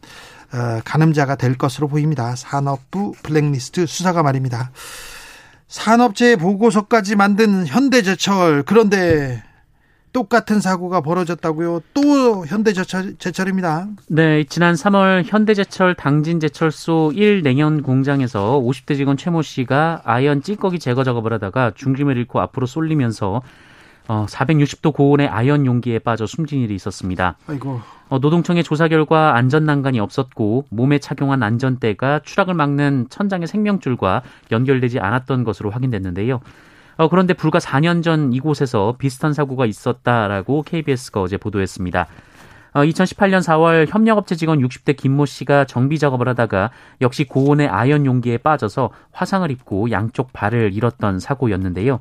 어, 0.53 0.81
가늠자가 0.85 1.37
될 1.37 1.57
것으로 1.57 1.89
보입니다. 1.89 2.35
산업부 2.37 3.13
블랙리스트 3.23 3.87
수사가 3.87 4.23
말입니다. 4.23 4.73
산업재해 5.69 6.37
보고서까지 6.37 7.15
만든 7.15 7.67
현대제철 7.67 8.65
그런데 8.65 9.45
똑같은 10.13 10.61
사고가 10.61 11.01
벌어졌다고요. 11.01 11.83
또 11.95 12.45
현대제철 12.45 13.15
제철입니다. 13.19 13.87
네, 14.09 14.43
지난 14.45 14.75
3월 14.75 15.23
현대제철 15.25 15.95
당진제철소 15.95 17.13
1 17.15 17.43
냉연 17.43 17.83
공장에서 17.83 18.61
50대 18.61 18.97
직원 18.97 19.17
최모 19.17 19.43
씨가 19.43 20.03
아연 20.05 20.43
찌꺼기 20.43 20.81
제거 20.81 21.05
작업을 21.05 21.33
하다가 21.35 21.73
중심을 21.77 22.17
잃고 22.17 22.41
앞으로 22.41 22.67
쏠리면서 22.67 23.43
어, 24.11 24.27
460도 24.29 24.93
고온의 24.93 25.29
아연 25.29 25.67
용기에 25.67 26.01
빠져 26.01 26.27
숨진 26.27 26.63
일이 26.63 26.75
있었습니다. 26.75 27.37
아이고. 27.47 27.81
어, 28.09 28.19
노동청의 28.19 28.65
조사 28.65 28.89
결과 28.89 29.37
안전 29.37 29.65
난간이 29.65 30.01
없었고 30.01 30.65
몸에 30.69 30.99
착용한 30.99 31.45
안전대가 31.45 32.19
추락을 32.25 32.55
막는 32.55 33.07
천장의 33.09 33.47
생명줄과 33.47 34.23
연결되지 34.51 34.99
않았던 34.99 35.45
것으로 35.45 35.71
확인됐는데요. 35.71 36.41
어, 36.97 37.09
그런데 37.09 37.35
불과 37.35 37.61
4년 37.61 38.03
전 38.03 38.33
이곳에서 38.33 38.97
비슷한 38.99 39.33
사고가 39.33 39.65
있었다라고 39.65 40.63
KBS가 40.63 41.23
어제 41.23 41.37
보도했습니다. 41.37 42.09
어, 42.73 42.81
2018년 42.81 43.39
4월 43.43 43.87
협력업체 43.89 44.35
직원 44.35 44.59
60대 44.59 44.97
김모 44.97 45.27
씨가 45.27 45.67
정비 45.67 46.01
작업을 46.01 46.29
하다가 46.29 46.71
역시 47.01 47.23
고온의 47.29 47.69
아연 47.69 48.07
용기에 48.07 48.39
빠져서 48.39 48.91
화상을 49.13 49.49
입고 49.53 49.93
양쪽 49.93 50.33
발을 50.33 50.73
잃었던 50.75 51.21
사고였는데요. 51.21 52.01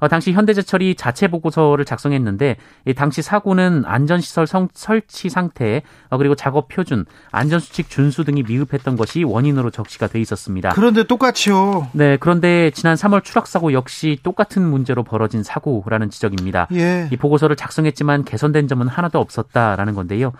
어, 0.00 0.08
당시 0.08 0.32
현대제철이 0.32 0.96
자체 0.96 1.28
보고서를 1.28 1.84
작성했는데 1.84 2.56
이 2.86 2.94
당시 2.94 3.22
사고는 3.22 3.84
안전시설 3.86 4.46
성, 4.46 4.68
설치 4.74 5.28
상태 5.28 5.82
어, 6.08 6.18
그리고 6.18 6.34
작업 6.34 6.68
표준, 6.68 7.04
안전수칙 7.30 7.88
준수 7.88 8.24
등이 8.24 8.42
미흡했던 8.42 8.96
것이 8.96 9.24
원인으로 9.24 9.70
적시가 9.70 10.08
돼 10.08 10.20
있었습니다. 10.20 10.70
그런데 10.70 11.04
똑같이요. 11.04 11.88
네, 11.92 12.16
그런데 12.18 12.70
지난 12.70 12.96
3월 12.96 13.22
추락 13.22 13.46
사고 13.46 13.72
역시 13.72 14.18
똑같은 14.22 14.62
문제로 14.62 15.02
벌어진 15.02 15.42
사고라는 15.42 16.10
지적입니다. 16.10 16.68
예. 16.72 17.08
이 17.12 17.16
보고서를 17.16 17.56
작성했지만 17.56 18.24
개선된 18.24 18.68
점은 18.68 18.88
하나도 18.88 19.18
없었다라는 19.18 19.94
건데요. 19.94 20.32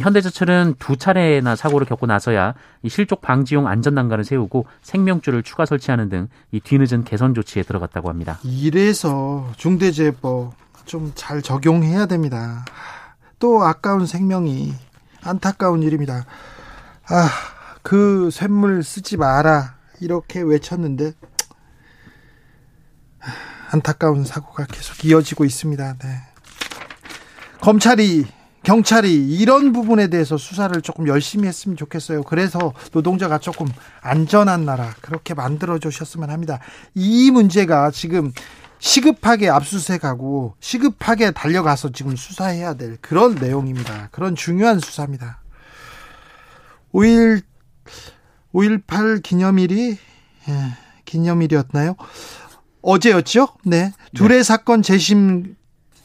현대제철은 0.00 0.76
두 0.78 0.96
차례나 0.96 1.54
사고를 1.56 1.86
겪고 1.86 2.06
나서야 2.06 2.54
이 2.82 2.88
실족 2.88 3.20
방지용 3.20 3.66
안전난간을 3.68 4.24
세우고 4.24 4.66
생명줄을 4.82 5.42
추가 5.42 5.66
설치하는 5.66 6.08
등 6.08 6.28
이 6.50 6.60
뒤늦은 6.60 7.04
개선 7.04 7.34
조치에 7.34 7.62
들어갔다고 7.62 8.08
합니다. 8.08 8.38
이래서 8.42 9.50
중대재해법 9.56 10.54
좀 10.84 11.12
잘 11.14 11.42
적용해야 11.42 12.06
됩니다. 12.06 12.64
또 13.38 13.62
아까운 13.64 14.06
생명이 14.06 14.72
안타까운 15.22 15.82
일입니다. 15.82 16.24
아, 17.08 17.28
그 17.82 18.30
쇳물 18.32 18.82
쓰지 18.82 19.16
마라 19.16 19.74
이렇게 20.00 20.40
외쳤는데 20.40 21.12
안타까운 23.70 24.24
사고가 24.24 24.66
계속 24.66 25.04
이어지고 25.04 25.44
있습니다. 25.44 25.94
네. 25.98 26.08
검찰이 27.60 28.26
경찰이 28.62 29.36
이런 29.36 29.72
부분에 29.72 30.06
대해서 30.08 30.36
수사를 30.36 30.80
조금 30.82 31.08
열심히 31.08 31.48
했으면 31.48 31.76
좋겠어요. 31.76 32.22
그래서 32.22 32.72
노동자가 32.92 33.38
조금 33.38 33.66
안전한 34.00 34.64
나라 34.64 34.94
그렇게 35.00 35.34
만들어 35.34 35.78
주셨으면 35.78 36.30
합니다. 36.30 36.60
이 36.94 37.30
문제가 37.30 37.90
지금 37.90 38.32
시급하게 38.78 39.48
압수수색하고 39.48 40.54
시급하게 40.60 41.32
달려가서 41.32 41.90
지금 41.90 42.16
수사해야 42.16 42.74
될 42.74 42.98
그런 43.00 43.34
내용입니다. 43.34 44.08
그런 44.12 44.34
중요한 44.34 44.80
수사입니다. 44.80 45.40
5일 46.92 47.42
5.18 48.52 49.22
기념일이 49.22 49.98
예, 50.48 50.52
기념일이었나요? 51.04 51.96
어제였죠? 52.82 53.48
네. 53.64 53.92
둘의 54.14 54.38
네. 54.38 54.42
사건 54.42 54.82
재심 54.82 55.56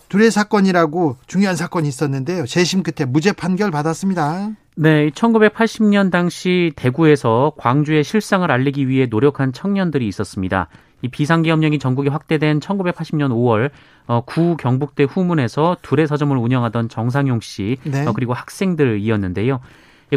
둘의 0.10 0.32
사건이라고 0.32 1.18
중요한 1.28 1.56
사건이 1.56 1.88
있었는데요. 1.88 2.46
재심 2.46 2.84
끝에 2.84 3.06
무죄 3.06 3.32
판결 3.34 3.72
받았습니다. 3.72 4.52
네, 4.76 5.10
1980년 5.10 6.12
당시 6.12 6.72
대구에서 6.76 7.54
광주의 7.58 8.04
실상을 8.04 8.50
알리기 8.50 8.88
위해 8.88 9.08
노력한 9.10 9.52
청년들이 9.52 10.08
있었습니다. 10.08 10.68
이 11.02 11.10
비상계엄령이 11.10 11.80
전국에 11.80 12.10
확대된 12.10 12.60
1980년 12.60 13.32
5월 13.32 13.70
어, 14.08 14.22
구 14.26 14.56
경북대 14.58 15.04
후문에서 15.04 15.78
둘의 15.82 16.08
서점을 16.08 16.36
운영하던 16.36 16.90
정상용 16.90 17.40
씨 17.42 17.78
네. 17.84 18.06
어, 18.06 18.14
그리고 18.14 18.34
학생들이었는데요. 18.34 19.60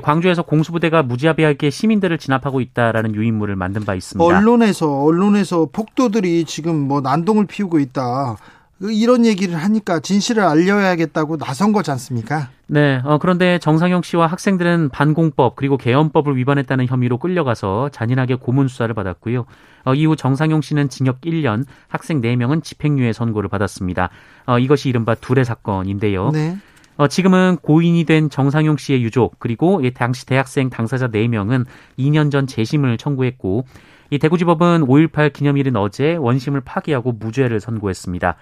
광주에서 0.02 0.42
공수부대가 0.42 1.02
무지하게 1.02 1.68
시민들을 1.68 2.16
진압하고 2.18 2.60
있다라는 2.60 3.16
유인물을 3.16 3.56
만든 3.56 3.84
바 3.84 3.94
있습니다. 3.94 4.24
언론에서 4.24 5.02
언론에서 5.02 5.68
폭도들이 5.72 6.44
지금 6.44 6.76
뭐 6.76 7.00
난동을 7.00 7.46
피우고 7.46 7.80
있다. 7.80 8.36
이런 8.82 9.26
얘기를 9.26 9.56
하니까 9.56 10.00
진실을 10.00 10.42
알려야겠다고 10.42 11.36
나선 11.36 11.72
거지 11.72 11.90
않습니까? 11.90 12.48
네. 12.66 13.02
어, 13.04 13.18
그런데 13.18 13.58
정상영 13.58 14.02
씨와 14.02 14.26
학생들은 14.26 14.88
반공법 14.88 15.56
그리고 15.56 15.76
개헌법을 15.76 16.36
위반했다는 16.36 16.86
혐의로 16.86 17.18
끌려가서 17.18 17.90
잔인하게 17.90 18.36
고문 18.36 18.68
수사를 18.68 18.92
받았고요. 18.94 19.44
어, 19.84 19.94
이후 19.94 20.16
정상용 20.16 20.62
씨는 20.62 20.88
징역 20.88 21.20
1년, 21.20 21.66
학생 21.88 22.22
4명은 22.22 22.62
집행유예 22.62 23.12
선고를 23.12 23.50
받았습니다. 23.50 24.08
어, 24.46 24.58
이것이 24.58 24.88
이른바 24.88 25.14
둘의 25.14 25.44
사건인데요. 25.44 26.30
네. 26.30 26.56
어, 26.96 27.06
지금은 27.06 27.58
고인이 27.62 28.04
된 28.04 28.30
정상용 28.30 28.76
씨의 28.78 29.02
유족 29.02 29.38
그리고 29.38 29.82
당시 29.94 30.24
대학생 30.26 30.70
당사자 30.70 31.08
4명은 31.08 31.66
2년 31.98 32.30
전 32.30 32.46
재심을 32.46 32.96
청구했고 32.98 33.64
이 34.10 34.18
대구지법은 34.18 34.86
5.18 34.86 35.32
기념일인 35.32 35.76
어제 35.76 36.16
원심을 36.16 36.60
파기하고 36.62 37.12
무죄를 37.12 37.60
선고했습니다. 37.60 38.36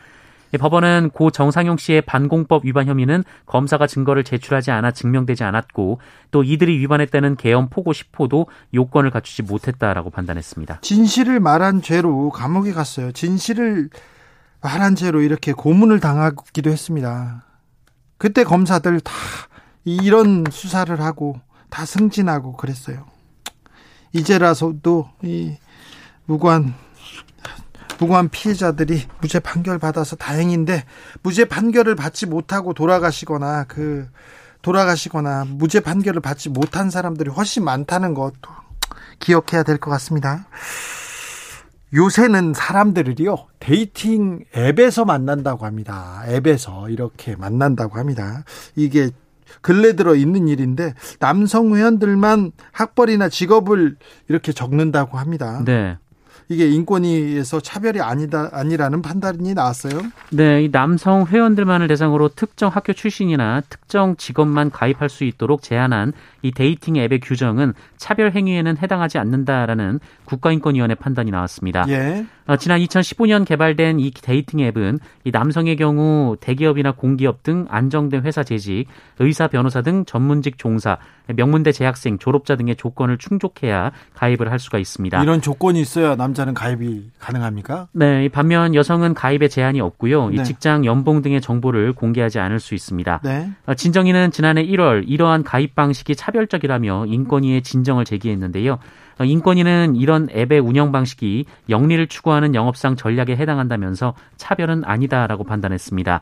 법원은 0.57 1.11
고 1.13 1.31
정상용 1.31 1.77
씨의 1.77 2.03
반공법 2.03 2.65
위반 2.65 2.87
혐의는 2.87 3.25
검사가 3.45 3.87
증거를 3.87 4.25
제출하지 4.25 4.71
않아 4.71 4.93
증명되지 4.93 5.45
않았고 5.45 6.01
또 6.31 6.43
이들이 6.43 6.79
위반했다는 6.79 7.37
개헌 7.37 7.69
포고 7.69 7.93
10호도 7.93 8.47
요건을 8.73 9.11
갖추지 9.11 9.43
못했다라고 9.43 10.11
판단했습니다. 10.11 10.81
진실을 10.81 11.41
말한 11.41 11.83
죄로 11.83 12.31
감옥에 12.31 12.73
갔어요. 12.73 13.13
진실을 13.13 13.91
말한 14.63 14.95
죄로 14.95 15.21
이렇게 15.21 15.53
고문을 15.53 16.01
당하기도 16.01 16.71
했습니다. 16.71 17.45
그때 18.17 18.45
검사들 18.45 19.01
다 19.01 19.13
이런 19.85 20.45
수사를 20.51 20.99
하고 21.01 21.41
다 21.71 21.85
승진하고 21.85 22.57
그랬어요. 22.57 23.07
이제라서도 24.13 25.11
이 25.23 25.57
무관 26.25 26.75
무고한 27.99 28.29
피해자들이 28.29 29.03
무죄 29.21 29.41
판결 29.41 29.79
받아서 29.79 30.17
다행인데 30.17 30.85
무죄 31.23 31.45
판결을 31.45 31.95
받지 31.95 32.27
못하고 32.27 32.75
돌아가시거나 32.75 33.65
그 33.65 34.07
돌아가시거나 34.63 35.47
무죄 35.49 35.81
판결을 35.81 36.21
받지 36.21 36.49
못한 36.49 36.91
사람들이 36.91 37.31
훨씬 37.31 37.65
많다는 37.65 38.15
것도 38.15 38.51
기억해야 39.19 39.63
될 39.63 39.79
것 39.79 39.91
같습니다. 39.93 40.47
요새는 41.95 42.53
사람들을요 42.55 43.37
dating 43.61 44.45
앱에서 44.55 45.05
만난다고 45.05 45.65
합니다. 45.65 46.23
앱에서 46.29 46.91
이렇게 46.91 47.35
만난다고 47.35 47.99
합니다. 47.99 48.45
이게 48.77 49.11
근래 49.63 49.95
들어 49.97 50.15
있는 50.15 50.49
일인데 50.49 50.93
남성 51.19 51.75
회원들만 51.75 52.53
학벌이나 52.73 53.31
직업을 53.31 53.97
이렇게 54.29 54.53
적는다고 54.53 55.17
합니다. 55.17 55.63
네. 55.65 55.97
이게 56.49 56.67
인권위에서 56.69 57.61
차별이 57.61 58.01
아니다 58.01 58.49
아니라는 58.53 59.03
판단이 59.03 59.55
나왔어요. 59.55 60.01
네, 60.31 60.65
이 60.65 60.71
남성 60.71 61.27
회원들만을 61.27 61.89
대상으로 61.89 62.29
특정 62.29 62.71
학교 62.71 62.93
출신이나 62.93 63.63
특정 63.69 64.17
직업만 64.17 64.71
가입할 64.71 65.09
수 65.09 65.25
있도록 65.25 65.63
제한한 65.63 66.13
이 66.43 66.53
dating 66.53 66.97
앱의 66.97 67.21
규정은 67.21 67.75
차별 67.97 68.33
행위에는 68.33 68.79
해당하지 68.79 69.19
않는다라는 69.19 70.01
국가인권위원회 70.25 70.95
판단이 70.95 71.31
나왔습니다. 71.31 71.85
예. 71.89 72.25
어, 72.49 72.57
지난 72.57 72.81
2015년 72.81 73.45
개발된 73.45 74.01
이 74.01 74.11
dating 74.11 74.61
앱은 74.61 74.99
이 75.25 75.31
남성의 75.31 75.77
경우 75.77 76.35
대기업이나 76.41 76.93
공기업 76.93 77.43
등 77.43 77.67
안정된 77.69 78.25
회사 78.25 78.43
재직, 78.43 78.87
의사, 79.19 79.49
변호사 79.49 79.83
등 79.83 80.07
전문직 80.07 80.57
종사, 80.57 80.97
명문대 81.27 81.73
재학생, 81.73 82.17
졸업자 82.17 82.57
등의 82.57 82.77
조건을 82.77 83.19
충족해야 83.19 83.93
가입을 84.15 84.51
할 84.51 84.59
수가 84.59 84.79
있습니다. 84.79 85.23
이런 85.23 85.43
조건이 85.43 85.83
있어야 85.83 86.17
남자는 86.17 86.55
가입이 86.55 87.11
가능합니까? 87.19 87.89
네, 87.93 88.31
반면 88.31 88.75
여성은 88.75 89.13
가입에 89.13 89.49
제한이 89.49 89.83
없고요. 89.83 90.31
네. 90.31 90.37
이 90.37 90.45
직장, 90.45 90.87
연봉 90.87 91.21
등의 91.21 91.43
정보를 91.43 91.93
공개하지 91.93 92.39
않을 92.39 92.61
수 92.61 92.75
있습니다. 92.75 93.21
네. 93.25 93.51
어, 93.67 93.75
진정위는 93.75 94.31
지난해 94.31 94.65
1월 94.65 95.05
이러한 95.07 95.45
가입 95.45 95.75
방식이 95.75 96.17
차별적이라며 96.17 97.05
인권위에 97.09 97.61
진정을 97.61 98.07
제기했는데요. 98.07 98.79
어, 99.19 99.25
인권위는 99.25 99.97
이런 99.97 100.29
앱의 100.31 100.61
운영 100.61 100.93
방식이 100.93 101.47
영리를 101.69 102.07
추구하는 102.07 102.55
영업상 102.55 102.97
전략에 102.97 103.37
해당한다면서 103.37 104.15
차별은 104.37 104.85
아니다라고 104.85 105.45
판단했습니다. 105.45 106.21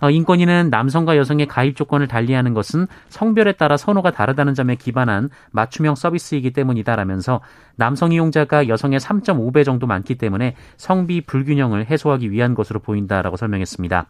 어, 0.00 0.10
인권위는 0.10 0.70
남성과 0.70 1.16
여성의 1.16 1.46
가입 1.46 1.76
조건을 1.76 2.06
달리하는 2.06 2.54
것은 2.54 2.86
성별에 3.08 3.52
따라 3.52 3.76
선호가 3.76 4.12
다르다는 4.12 4.54
점에 4.54 4.76
기반한 4.76 5.28
맞춤형 5.50 5.96
서비스이기 5.96 6.52
때문이다라면서 6.52 7.40
남성 7.76 8.12
이용자가 8.12 8.68
여성의 8.68 9.00
3.5배 9.00 9.64
정도 9.64 9.86
많기 9.86 10.14
때문에 10.16 10.54
성비 10.76 11.20
불균형을 11.20 11.86
해소하기 11.86 12.30
위한 12.30 12.54
것으로 12.54 12.80
보인다라고 12.80 13.36
설명했습니다. 13.36 14.06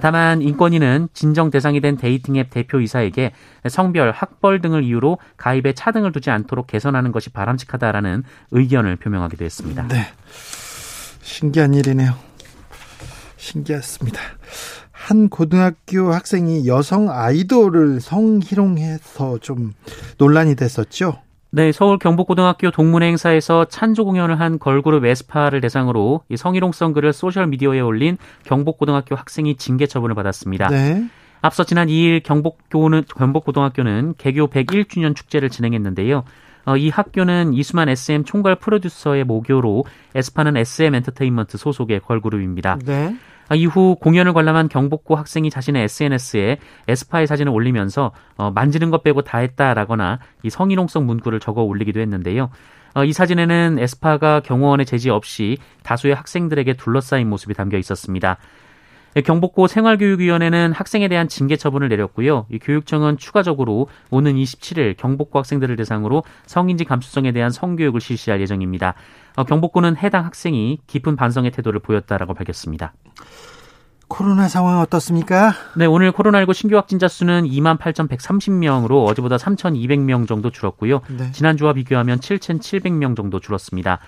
다만 0.00 0.42
인권위는 0.42 1.08
진정 1.12 1.50
대상이 1.50 1.80
된 1.80 1.96
dating 1.96 2.36
앱 2.36 2.50
대표이사에게 2.50 3.32
성별, 3.68 4.12
학벌 4.12 4.60
등을 4.60 4.84
이유로 4.84 5.18
가입에 5.36 5.72
차등을 5.72 6.12
두지 6.12 6.30
않도록 6.30 6.66
개선하는 6.66 7.12
것이 7.12 7.30
바람직하다라는 7.30 8.24
의견을 8.52 8.96
표명하기도 8.96 9.44
했습니다. 9.44 9.88
네. 9.88 10.06
신기한 11.22 11.74
일이네요. 11.74 12.14
신기했습니다. 13.36 14.20
한 14.92 15.28
고등학교 15.28 16.12
학생이 16.12 16.68
여성 16.68 17.10
아이돌을 17.10 18.00
성희롱해서 18.00 19.38
좀 19.38 19.72
논란이 20.18 20.54
됐었죠. 20.56 21.20
네, 21.52 21.72
서울 21.72 21.98
경북고등학교 21.98 22.70
동문 22.70 23.02
행사에서 23.02 23.64
찬조 23.64 24.04
공연을 24.04 24.38
한 24.38 24.60
걸그룹 24.60 25.04
에스파를 25.04 25.60
대상으로 25.60 26.22
이 26.28 26.36
성희롱성 26.36 26.92
글을 26.92 27.12
소셜 27.12 27.48
미디어에 27.48 27.80
올린 27.80 28.18
경북고등학교 28.44 29.16
학생이 29.16 29.56
징계 29.56 29.86
처분을 29.86 30.14
받았습니다. 30.14 30.68
네. 30.68 31.04
앞서 31.42 31.64
지난 31.64 31.88
2일 31.88 32.22
경북교는 32.22 33.04
경북고등학교는 33.16 34.14
개교 34.16 34.46
101주년 34.46 35.16
축제를 35.16 35.48
진행했는데요. 35.48 36.22
어, 36.66 36.76
이 36.76 36.88
학교는 36.88 37.54
이수만 37.54 37.88
SM 37.88 38.24
총괄 38.24 38.54
프로듀서의 38.54 39.24
모교로 39.24 39.84
에스파는 40.14 40.56
SM 40.56 40.94
엔터테인먼트 40.94 41.58
소속의 41.58 42.00
걸그룹입니다. 42.00 42.78
네. 42.84 43.16
아, 43.50 43.56
이후 43.56 43.96
공연을 44.00 44.32
관람한 44.32 44.68
경복고 44.68 45.16
학생이 45.16 45.50
자신의 45.50 45.82
SNS에 45.82 46.58
에스파의 46.86 47.26
사진을 47.26 47.52
올리면서 47.52 48.12
어, 48.36 48.52
만지는 48.52 48.90
것 48.90 49.02
빼고 49.02 49.22
다 49.22 49.38
했다라거나 49.38 50.20
이 50.44 50.50
성희롱성 50.50 51.04
문구를 51.04 51.40
적어 51.40 51.62
올리기도 51.62 51.98
했는데요. 52.00 52.50
어, 52.94 53.04
이 53.04 53.12
사진에는 53.12 53.78
에스파가 53.80 54.40
경호원의 54.40 54.86
제지 54.86 55.10
없이 55.10 55.58
다수의 55.82 56.14
학생들에게 56.14 56.74
둘러싸인 56.74 57.28
모습이 57.28 57.54
담겨 57.54 57.76
있었습니다. 57.76 58.38
예, 59.16 59.22
경복고 59.22 59.66
생활교육위원회는 59.66 60.72
학생에 60.72 61.08
대한 61.08 61.26
징계 61.26 61.56
처분을 61.56 61.88
내렸고요. 61.88 62.46
교육청은 62.62 63.16
추가적으로 63.16 63.88
오는 64.10 64.36
27일 64.36 64.96
경복고 64.96 65.40
학생들을 65.40 65.74
대상으로 65.74 66.22
성인지 66.46 66.84
감수성에 66.84 67.32
대한 67.32 67.50
성교육을 67.50 68.00
실시할 68.00 68.40
예정입니다. 68.40 68.94
어, 69.40 69.44
경복고는 69.44 69.96
해당 69.96 70.26
학생이 70.26 70.80
깊은 70.86 71.16
반성의 71.16 71.50
태도를 71.52 71.80
보였다라고 71.80 72.34
밝혔습니다. 72.34 72.92
코로나 74.06 74.48
상황 74.48 74.80
어떻습니까? 74.80 75.52
네, 75.76 75.86
오늘 75.86 76.12
코로나19 76.12 76.52
신규 76.52 76.76
확진자 76.76 77.08
수는 77.08 77.44
2만 77.44 77.78
8,130명으로 77.78 79.06
어제보다 79.06 79.36
3,200명 79.36 80.26
정도 80.26 80.50
줄었고요. 80.50 81.00
네. 81.16 81.30
지난주와 81.32 81.72
비교하면 81.74 82.18
7,700명 82.18 83.16
정도 83.16 83.40
줄었습니다. 83.40 84.00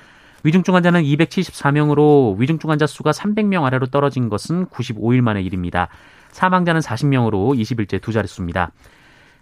위중증 0.42 0.74
환자는 0.74 1.02
274명으로 1.02 2.36
위중증 2.38 2.68
환자 2.68 2.86
수가 2.86 3.12
300명 3.12 3.62
아래로 3.64 3.86
떨어진 3.86 4.28
것은 4.28 4.66
95일 4.66 5.20
만의 5.20 5.46
일입니다. 5.46 5.88
사망자는 6.32 6.80
40명으로 6.80 7.56
20일째 7.56 8.02
두 8.02 8.12
자릿수입니다. 8.12 8.72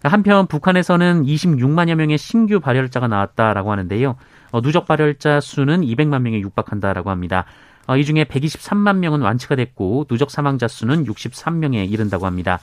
한편 0.02 0.46
북한에서는 0.46 1.24
26만여 1.24 1.94
명의 1.94 2.16
신규 2.16 2.60
발열자가 2.60 3.06
나왔다라고 3.08 3.70
하는데요. 3.70 4.16
어, 4.50 4.60
누적 4.62 4.86
발열자 4.86 5.40
수는 5.40 5.82
200만 5.82 6.22
명에 6.22 6.40
육박한다라고 6.40 7.10
합니다. 7.10 7.44
어, 7.86 7.96
이 7.96 8.04
중에 8.04 8.24
123만 8.24 8.96
명은 8.96 9.20
완치가 9.20 9.56
됐고 9.56 10.06
누적 10.08 10.30
사망자 10.30 10.68
수는 10.68 11.04
63명에 11.04 11.90
이른다고 11.90 12.26
합니다. 12.26 12.60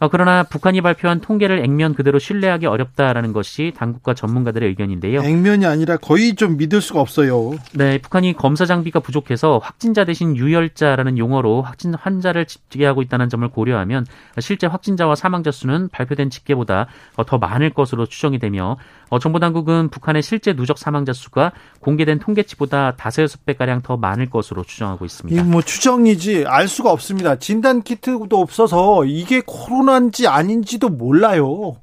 어, 0.00 0.08
그러나 0.08 0.44
북한이 0.44 0.80
발표한 0.80 1.20
통계를 1.20 1.58
액면 1.64 1.94
그대로 1.94 2.18
신뢰하기 2.20 2.66
어렵다라는 2.66 3.32
것이 3.32 3.72
당국과 3.76 4.14
전문가들의 4.14 4.68
의견인데요. 4.68 5.22
액면이 5.22 5.66
아니라 5.66 5.96
거의 5.96 6.36
좀 6.36 6.56
믿을 6.56 6.80
수가 6.80 7.00
없어요. 7.00 7.54
네, 7.74 7.98
북한이 7.98 8.34
검사 8.34 8.64
장비가 8.64 9.00
부족해서 9.00 9.58
확진자 9.58 10.04
대신 10.04 10.36
유혈자라는 10.36 11.18
용어로 11.18 11.62
확진 11.62 11.94
환자를 11.94 12.46
집계하고 12.46 13.02
있다는 13.02 13.28
점을 13.28 13.46
고려하면 13.48 14.06
실제 14.38 14.68
확진자와 14.68 15.16
사망자 15.16 15.50
수는 15.50 15.88
발표된 15.88 16.30
집계보다 16.30 16.86
더 17.26 17.38
많을 17.38 17.70
것으로 17.70 18.06
추정이 18.06 18.38
되며 18.38 18.76
어, 19.10 19.18
정부 19.18 19.40
당국은 19.40 19.88
북한의 19.88 20.22
실제 20.22 20.54
누적 20.54 20.78
사망자 20.78 21.12
수가 21.12 21.52
공개된 21.80 22.18
통계치보다 22.18 22.96
다섯 22.96 23.22
여섯 23.22 23.44
배가량 23.46 23.82
더 23.82 23.96
많을 23.96 24.28
것으로 24.28 24.64
추정하고 24.64 25.04
있습니다. 25.04 25.42
이뭐 25.42 25.62
추정이지 25.62 26.44
알 26.46 26.68
수가 26.68 26.90
없습니다. 26.92 27.36
진단 27.38 27.82
키트도 27.82 28.38
없어서 28.38 29.04
이게 29.04 29.42
코로나인지 29.44 30.28
아닌지도 30.28 30.88
몰라요. 30.88 31.76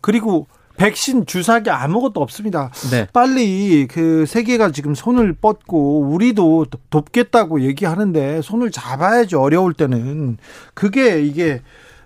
그리고 0.00 0.46
백신 0.76 1.26
주사기 1.26 1.70
아무것도 1.70 2.20
없습니다. 2.20 2.70
네. 2.90 3.06
빨리 3.12 3.86
그 3.86 4.26
세계가 4.26 4.72
지금 4.72 4.94
손을 4.94 5.34
뻗고 5.34 6.00
우리도 6.10 6.66
돕겠다고 6.90 7.62
얘기하는데 7.62 8.42
손을 8.42 8.70
잡아야지 8.70 9.36
어려울 9.36 9.74
때는 9.74 10.38
그게 10.74 11.22
이게 11.22 11.62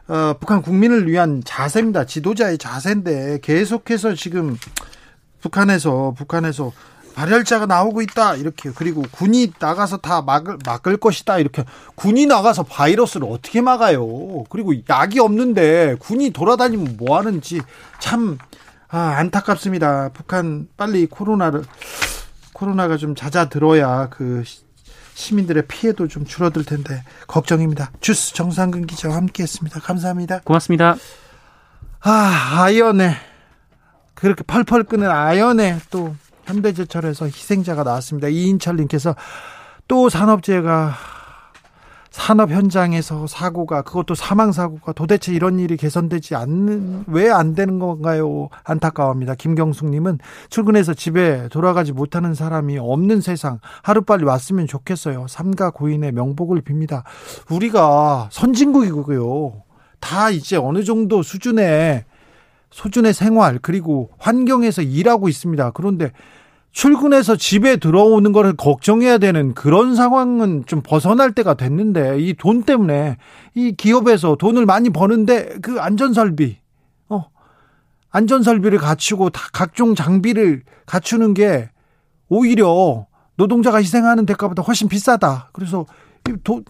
어, 0.09 0.35
북한 0.39 0.63
국민을 0.63 1.09
위한 1.09 1.43
자세입니다. 1.45 2.05
지도자의 2.05 2.59
자세인데 2.59 3.41
계속해서 3.43 4.15
지금 4.15 4.57
북한에서 5.41 6.15
북한에서 6.17 6.73
발열자가 7.15 7.65
나오고 7.67 8.03
있다 8.03 8.37
이렇게 8.37 8.71
그리고 8.75 9.03
군이 9.11 9.53
나가서 9.59 9.97
다 9.99 10.21
막을 10.21 10.59
막을 10.67 10.99
것이다 10.99 11.39
이렇게 11.39 11.65
군이 11.95 12.27
나가서 12.27 12.65
바이러스를 12.65 13.27
어떻게 13.31 13.63
막아요? 13.63 14.45
그리고 14.51 14.75
약이 14.89 15.19
없는데 15.19 15.97
군이 15.99 16.31
돌아다니면 16.31 16.99
뭐 16.99 17.17
하는지 17.17 17.63
참 17.99 18.39
아, 18.89 19.15
안타깝습니다. 19.17 20.11
북한 20.11 20.69
빨리 20.77 21.07
코로나를 21.07 21.65
코로나가 22.53 22.97
좀 22.97 23.15
잦아들어야 23.15 24.09
그 24.11 24.45
시민들의 25.17 25.67
피해도 25.67 26.09
좀 26.09 26.27
줄어들 26.27 26.63
텐데 26.63 27.03
걱정입니다. 27.27 27.91
주스 28.01 28.35
정상근 28.35 28.87
기자와 28.87 29.17
함께했습니다. 29.17 29.81
감사합니다. 29.81 30.41
고맙습니다. 30.45 30.97
아 32.01 32.61
아연에 32.61 33.15
그렇게 34.15 34.45
펄펄 34.45 34.85
끄는 34.85 35.11
아연에 35.11 35.79
또 35.91 36.15
현대제철에서 36.45 37.27
희생자가 37.27 37.83
나왔습니다. 37.83 38.29
이인철님께서 38.29 39.17
또 39.89 40.11
산업재해가 40.11 40.95
산업 42.17 42.51
현장에서 42.51 43.27
사고가 43.27 43.83
그것도 43.83 44.15
사망 44.15 44.51
사고가 44.51 44.95
도대체 44.95 45.35
이런 45.35 45.59
일이 45.59 45.77
개선되지 45.77 46.35
않는 46.35 47.05
왜 47.09 47.31
안 47.31 47.55
되는 47.55 47.79
건가요? 47.79 48.49
안타까워합니다. 48.65 49.35
김경숙님은 49.35 50.21
출근해서 50.49 50.95
집에 50.95 51.49
돌아가지 51.51 51.93
못하는 51.93 52.33
사람이 52.33 52.79
없는 52.79 53.21
세상 53.21 53.61
하루빨리 53.83 54.25
왔으면 54.25 54.67
좋겠어요. 54.67 55.27
삼가 55.29 55.69
고인의 55.71 56.13
명복을 56.13 56.63
빕니다. 56.63 57.03
우리가 57.51 58.31
선진국이고요. 58.33 59.63
다 60.01 60.31
이제 60.31 60.57
어느 60.57 60.85
정도 60.85 61.23
수준의 61.23 62.07
수준의 62.71 63.13
생활 63.13 63.59
그리고 63.61 64.09
환경에서 64.17 64.81
일하고 64.81 65.29
있습니다. 65.29 65.73
그런데 65.73 66.13
출근해서 66.77 67.37
집에 67.37 67.77
들어오는 67.77 68.33
것을 68.33 68.55
걱정해야 68.55 69.17
되는 69.17 69.55
그런 69.55 69.95
상황은 69.95 70.65
좀 70.67 70.83
벗어날 70.85 71.33
때가 71.33 71.55
됐는데 71.55 72.21
이 72.21 72.35
돈 72.35 72.65
때문에 72.65 73.17
이 73.55 73.73
기업에서 73.73 74.37
돈을 74.37 74.67
많이 74.67 74.91
버는데 74.91 75.57
그 75.63 75.81
안전설비 75.81 76.59
어 77.09 77.31
안전설비를 78.11 78.77
갖추고 78.77 79.31
다 79.31 79.49
각종 79.55 79.95
장비를 79.95 80.65
갖추는 80.85 81.33
게 81.33 81.71
오히려 82.29 83.07
노동자가 83.37 83.79
희생하는 83.79 84.27
대가보다 84.27 84.63
훨씬 84.63 84.89
비싸다. 84.89 85.49
그래서 85.55 85.87
도, 86.45 86.61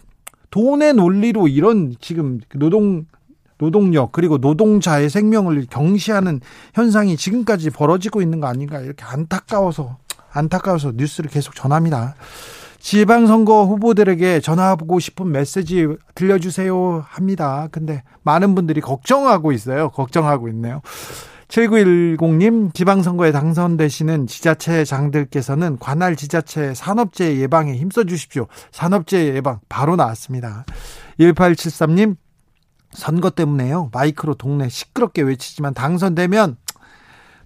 돈의 0.51 0.93
논리로 0.93 1.49
이런 1.49 1.95
지금 1.99 2.39
노동 2.55 3.07
노동력 3.57 4.11
그리고 4.11 4.37
노동자의 4.37 5.09
생명을 5.09 5.67
경시하는 5.69 6.41
현상이 6.73 7.17
지금까지 7.17 7.69
벌어지고 7.69 8.21
있는 8.21 8.39
거 8.39 8.47
아닌가 8.47 8.79
이렇게 8.79 9.03
안타까워서 9.03 9.97
안타까워서 10.31 10.93
뉴스를 10.95 11.29
계속 11.29 11.55
전합니다. 11.55 12.15
지방선거 12.79 13.65
후보들에게 13.65 14.39
전화하고 14.39 14.99
싶은 14.99 15.31
메시지 15.31 15.87
들려주세요 16.15 17.03
합니다. 17.07 17.67
근데 17.71 18.03
많은 18.23 18.55
분들이 18.55 18.81
걱정하고 18.81 19.51
있어요. 19.51 19.89
걱정하고 19.89 20.47
있네요. 20.49 20.81
7910님, 21.47 22.73
지방선거에 22.73 23.31
당선되시는 23.31 24.27
지자체 24.27 24.83
장들께서는 24.83 25.77
관할 25.79 26.15
지자체 26.15 26.73
산업재해 26.73 27.37
예방에 27.39 27.73
힘써 27.75 28.03
주십시오. 28.03 28.47
산업재해 28.71 29.35
예방 29.35 29.59
바로 29.69 29.95
나왔습니다. 29.95 30.65
1873님, 31.19 32.15
선거 32.97 33.29
때문에요. 33.29 33.91
마이크로 33.93 34.33
동네 34.33 34.69
시끄럽게 34.69 35.21
외치지만 35.21 35.75
당선되면 35.75 36.57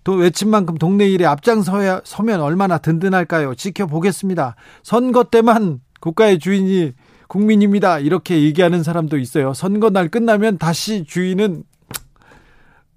또 0.05 0.13
외친 0.13 0.49
만큼 0.49 0.77
동네 0.77 1.07
일에 1.07 1.25
앞장서야 1.25 2.01
서면 2.05 2.39
얼마나 2.39 2.77
든든할까요? 2.77 3.55
지켜보겠습니다. 3.55 4.55
선거 4.81 5.25
때만 5.25 5.81
국가의 5.99 6.39
주인이 6.39 6.93
국민입니다. 7.27 7.99
이렇게 7.99 8.41
얘기하는 8.41 8.81
사람도 8.81 9.17
있어요. 9.17 9.53
선거 9.53 9.89
날 9.89 10.07
끝나면 10.07 10.57
다시 10.57 11.03
주인은 11.03 11.63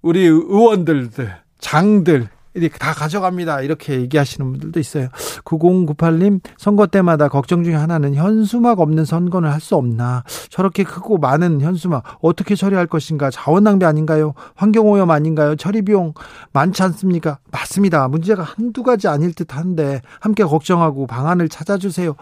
우리 0.00 0.20
의원들, 0.24 1.10
장 1.58 2.04
들, 2.04 2.28
이렇게 2.54 2.78
다 2.78 2.92
가져갑니다. 2.92 3.62
이렇게 3.62 4.00
얘기하시는 4.00 4.50
분들도 4.52 4.78
있어요. 4.78 5.08
9098님, 5.44 6.40
선거 6.56 6.86
때마다 6.86 7.28
걱정 7.28 7.64
중에 7.64 7.74
하나는 7.74 8.14
현수막 8.14 8.80
없는 8.80 9.04
선거는 9.04 9.50
할 9.50 9.60
수 9.64 9.76
없나. 9.76 10.24
저렇게 10.50 10.84
크고 10.84 11.16
많은 11.16 11.62
현수막 11.62 12.18
어떻게 12.20 12.54
처리할 12.54 12.86
것인가. 12.86 13.30
자원 13.30 13.64
낭비 13.64 13.86
아닌가요? 13.86 14.34
환경 14.54 14.86
오염 14.88 15.10
아닌가요? 15.10 15.56
처리 15.56 15.80
비용 15.80 16.12
많지 16.52 16.82
않습니까? 16.82 17.38
맞습니다. 17.50 18.06
문제가 18.08 18.42
한두 18.42 18.82
가지 18.82 19.08
아닐 19.08 19.32
듯 19.32 19.56
한데 19.56 20.02
함께 20.20 20.44
걱정하고 20.44 21.06
방안을 21.06 21.48
찾아주세요. 21.48 22.14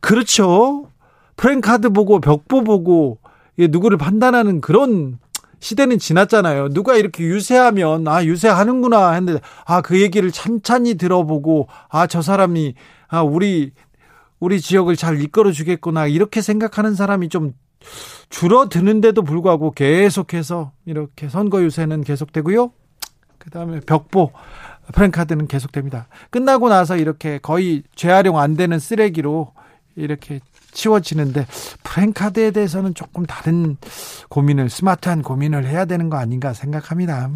그렇죠. 0.00 0.88
프랭카드 1.36 1.90
보고 1.90 2.20
벽보 2.20 2.64
보고 2.64 3.18
누구를 3.58 3.96
판단하는 3.96 4.60
그런 4.60 5.18
시대는 5.64 5.98
지났잖아요. 5.98 6.68
누가 6.68 6.94
이렇게 6.94 7.24
유세하면 7.24 8.06
아 8.06 8.22
유세하는구나 8.22 9.12
했는데 9.12 9.40
아 9.64 9.80
그 9.80 9.98
얘기를 10.00 10.30
찬찬히 10.30 10.96
들어보고 10.96 11.68
아 11.88 12.06
저 12.06 12.20
사람이 12.20 12.74
아 13.08 13.22
우리 13.22 13.72
우리 14.40 14.60
지역을 14.60 14.96
잘 14.96 15.22
이끌어 15.22 15.52
주겠구나 15.52 16.06
이렇게 16.06 16.42
생각하는 16.42 16.94
사람이 16.94 17.30
좀 17.30 17.54
줄어드는데도 18.28 19.22
불구하고 19.22 19.70
계속해서 19.70 20.72
이렇게 20.84 21.30
선거 21.30 21.62
유세는 21.62 22.04
계속되고요. 22.04 22.70
그다음에 23.38 23.80
벽보 23.80 24.32
프랭카드는 24.92 25.46
계속됩니다. 25.46 26.08
끝나고 26.28 26.68
나서 26.68 26.96
이렇게 26.98 27.38
거의 27.38 27.84
재활용 27.94 28.38
안 28.38 28.54
되는 28.54 28.78
쓰레기로 28.78 29.52
이렇게 29.96 30.40
치워지는데 30.74 31.46
프랭카드에 31.82 32.50
대해서는 32.50 32.94
조금 32.94 33.24
다른 33.24 33.78
고민을 34.28 34.68
스마트한 34.68 35.22
고민을 35.22 35.66
해야 35.66 35.86
되는 35.86 36.10
거 36.10 36.18
아닌가 36.18 36.52
생각합니다. 36.52 37.30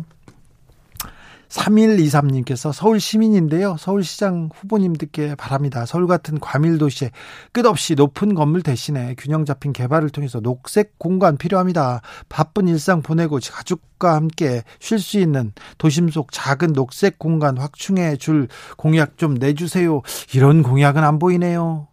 3123님께서 1.48 2.72
서울 2.72 3.00
시민인데요. 3.00 3.76
서울시장 3.78 4.50
후보님들께 4.54 5.34
바랍니다. 5.34 5.86
서울 5.86 6.06
같은 6.06 6.38
과밀 6.38 6.78
도시에 6.78 7.10
끝없이 7.52 7.94
높은 7.94 8.34
건물 8.34 8.62
대신에 8.62 9.14
균형 9.16 9.44
잡힌 9.44 9.72
개발을 9.72 10.10
통해서 10.10 10.40
녹색 10.40 10.98
공간 10.98 11.36
필요합니다. 11.36 12.02
바쁜 12.28 12.68
일상 12.68 13.02
보내고 13.02 13.38
가족과 13.42 14.14
함께 14.14 14.62
쉴 14.78 14.98
수 14.98 15.18
있는 15.18 15.52
도심 15.78 16.10
속 16.10 16.32
작은 16.32 16.72
녹색 16.72 17.18
공간 17.18 17.56
확충해 17.56 18.16
줄 18.16 18.48
공약 18.76 19.16
좀 19.16 19.34
내주세요. 19.34 20.02
이런 20.34 20.62
공약은 20.62 21.02
안 21.02 21.18
보이네요. 21.18 21.87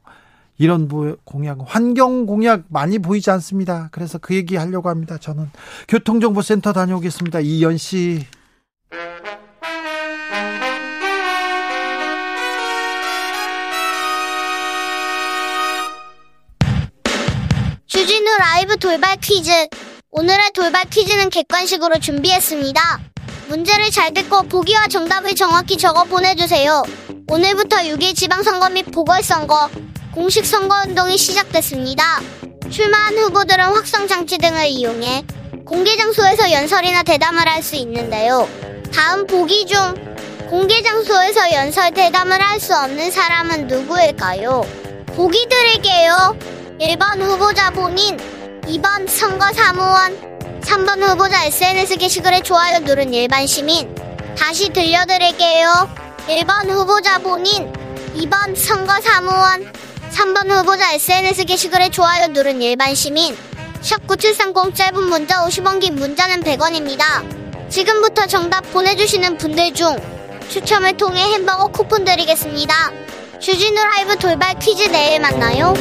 이런 0.57 0.87
공약, 1.23 1.57
환경 1.65 2.25
공약 2.25 2.63
많이 2.69 2.99
보이지 2.99 3.29
않습니다. 3.31 3.89
그래서 3.91 4.17
그 4.17 4.35
얘기 4.35 4.55
하려고 4.55 4.89
합니다. 4.89 5.17
저는 5.17 5.49
교통정보센터 5.87 6.71
다녀오겠습니다. 6.71 7.41
이연 7.41 7.77
씨. 7.77 8.25
주진우 17.85 18.25
라이브 18.39 18.77
돌발 18.77 19.17
퀴즈. 19.17 19.51
오늘의 20.11 20.51
돌발 20.53 20.85
퀴즈는 20.89 21.29
객관식으로 21.29 21.99
준비했습니다. 21.99 22.81
문제를 23.49 23.91
잘 23.91 24.13
듣고 24.13 24.43
보기와 24.43 24.87
정답을 24.87 25.35
정확히 25.35 25.77
적어 25.77 26.05
보내주세요. 26.05 26.83
오늘부터 27.27 27.77
6일 27.77 28.15
지방선거 28.15 28.69
및 28.69 28.83
보궐선거, 28.91 29.69
공식 30.15 30.45
선거운동이 30.45 31.17
시작됐습니다. 31.17 32.21
출마한 32.71 33.17
후보들은 33.17 33.65
확성장치 33.65 34.37
등을 34.37 34.65
이용해 34.67 35.25
공개 35.65 35.97
장소에서 35.97 36.51
연설이나 36.53 37.03
대담을 37.03 37.47
할 37.49 37.61
수 37.61 37.75
있는데요. 37.75 38.47
다음 38.93 39.27
보기 39.27 39.65
중 39.65 39.77
공개 40.49 40.81
장소에서 40.81 41.51
연설 41.51 41.91
대담을 41.91 42.41
할 42.41 42.59
수 42.61 42.73
없는 42.73 43.11
사람은 43.11 43.67
누구일까요? 43.67 44.65
보기 45.07 45.47
드릴게요. 45.49 46.37
1번 46.79 47.21
후보자 47.21 47.69
본인, 47.71 48.17
2번 48.63 49.09
선거 49.09 49.51
사무원, 49.51 50.17
3번 50.61 51.01
후보자 51.03 51.43
SNS 51.43 51.97
게시글에 51.97 52.41
좋아요 52.41 52.79
누른 52.79 53.13
일반 53.13 53.45
시민. 53.47 53.93
다시 54.37 54.69
들려드릴게요. 54.69 55.89
1번 56.27 56.69
후보자 56.69 57.19
본인, 57.19 57.71
2번 58.15 58.55
선거 58.55 58.99
사무원, 59.01 59.71
3번 60.15 60.49
후보자 60.49 60.93
SNS 60.93 61.43
게시글에 61.43 61.89
좋아요 61.89 62.27
누른 62.27 62.61
일반 62.61 62.95
시민 62.95 63.35
샵9730 63.81 64.73
짧은 64.73 65.03
문자 65.03 65.45
50원 65.45 65.81
긴 65.81 65.95
문자는 65.95 66.41
100원입니다. 66.41 67.69
지금부터 67.69 68.25
정답 68.25 68.61
보내주시는 68.71 69.37
분들 69.37 69.73
중 69.73 69.95
추첨을 70.49 70.95
통해 70.95 71.21
햄버거 71.33 71.67
쿠폰 71.67 72.05
드리겠습니다. 72.05 72.73
주진우 73.39 73.75
라이브 73.75 74.17
돌발 74.17 74.57
퀴즈 74.57 74.83
내일 74.83 75.19
만나요. 75.19 75.73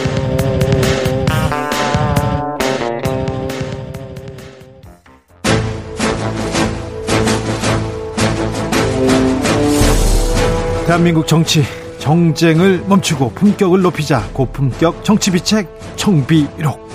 대한민국 10.87 11.27
정치 11.27 11.84
정쟁을 12.05 12.85
멈추고 12.87 13.31
품격을 13.31 13.81
높이자 13.81 14.21
고품격 14.35 15.03
정치비책 15.05 15.67
청비록 15.97 16.87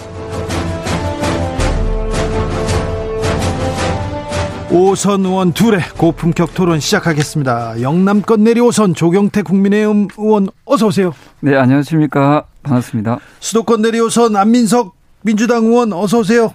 오선 4.72 5.26
의원 5.26 5.52
둘의 5.52 5.80
고품격 5.98 6.54
토론 6.54 6.80
시작하겠습니다. 6.80 7.82
영남권 7.82 8.44
내리오선 8.44 8.94
조경태 8.94 9.42
국민의힘 9.42 10.10
의원 10.16 10.48
어서 10.66 10.86
오세요. 10.86 11.12
네 11.40 11.56
안녕하십니까 11.58 12.46
반갑습니다. 12.62 13.18
수도권 13.40 13.82
내리오선 13.82 14.36
안민석 14.36 14.94
민주당 15.24 15.66
의원 15.66 15.92
어서 15.92 16.20
오세요. 16.20 16.54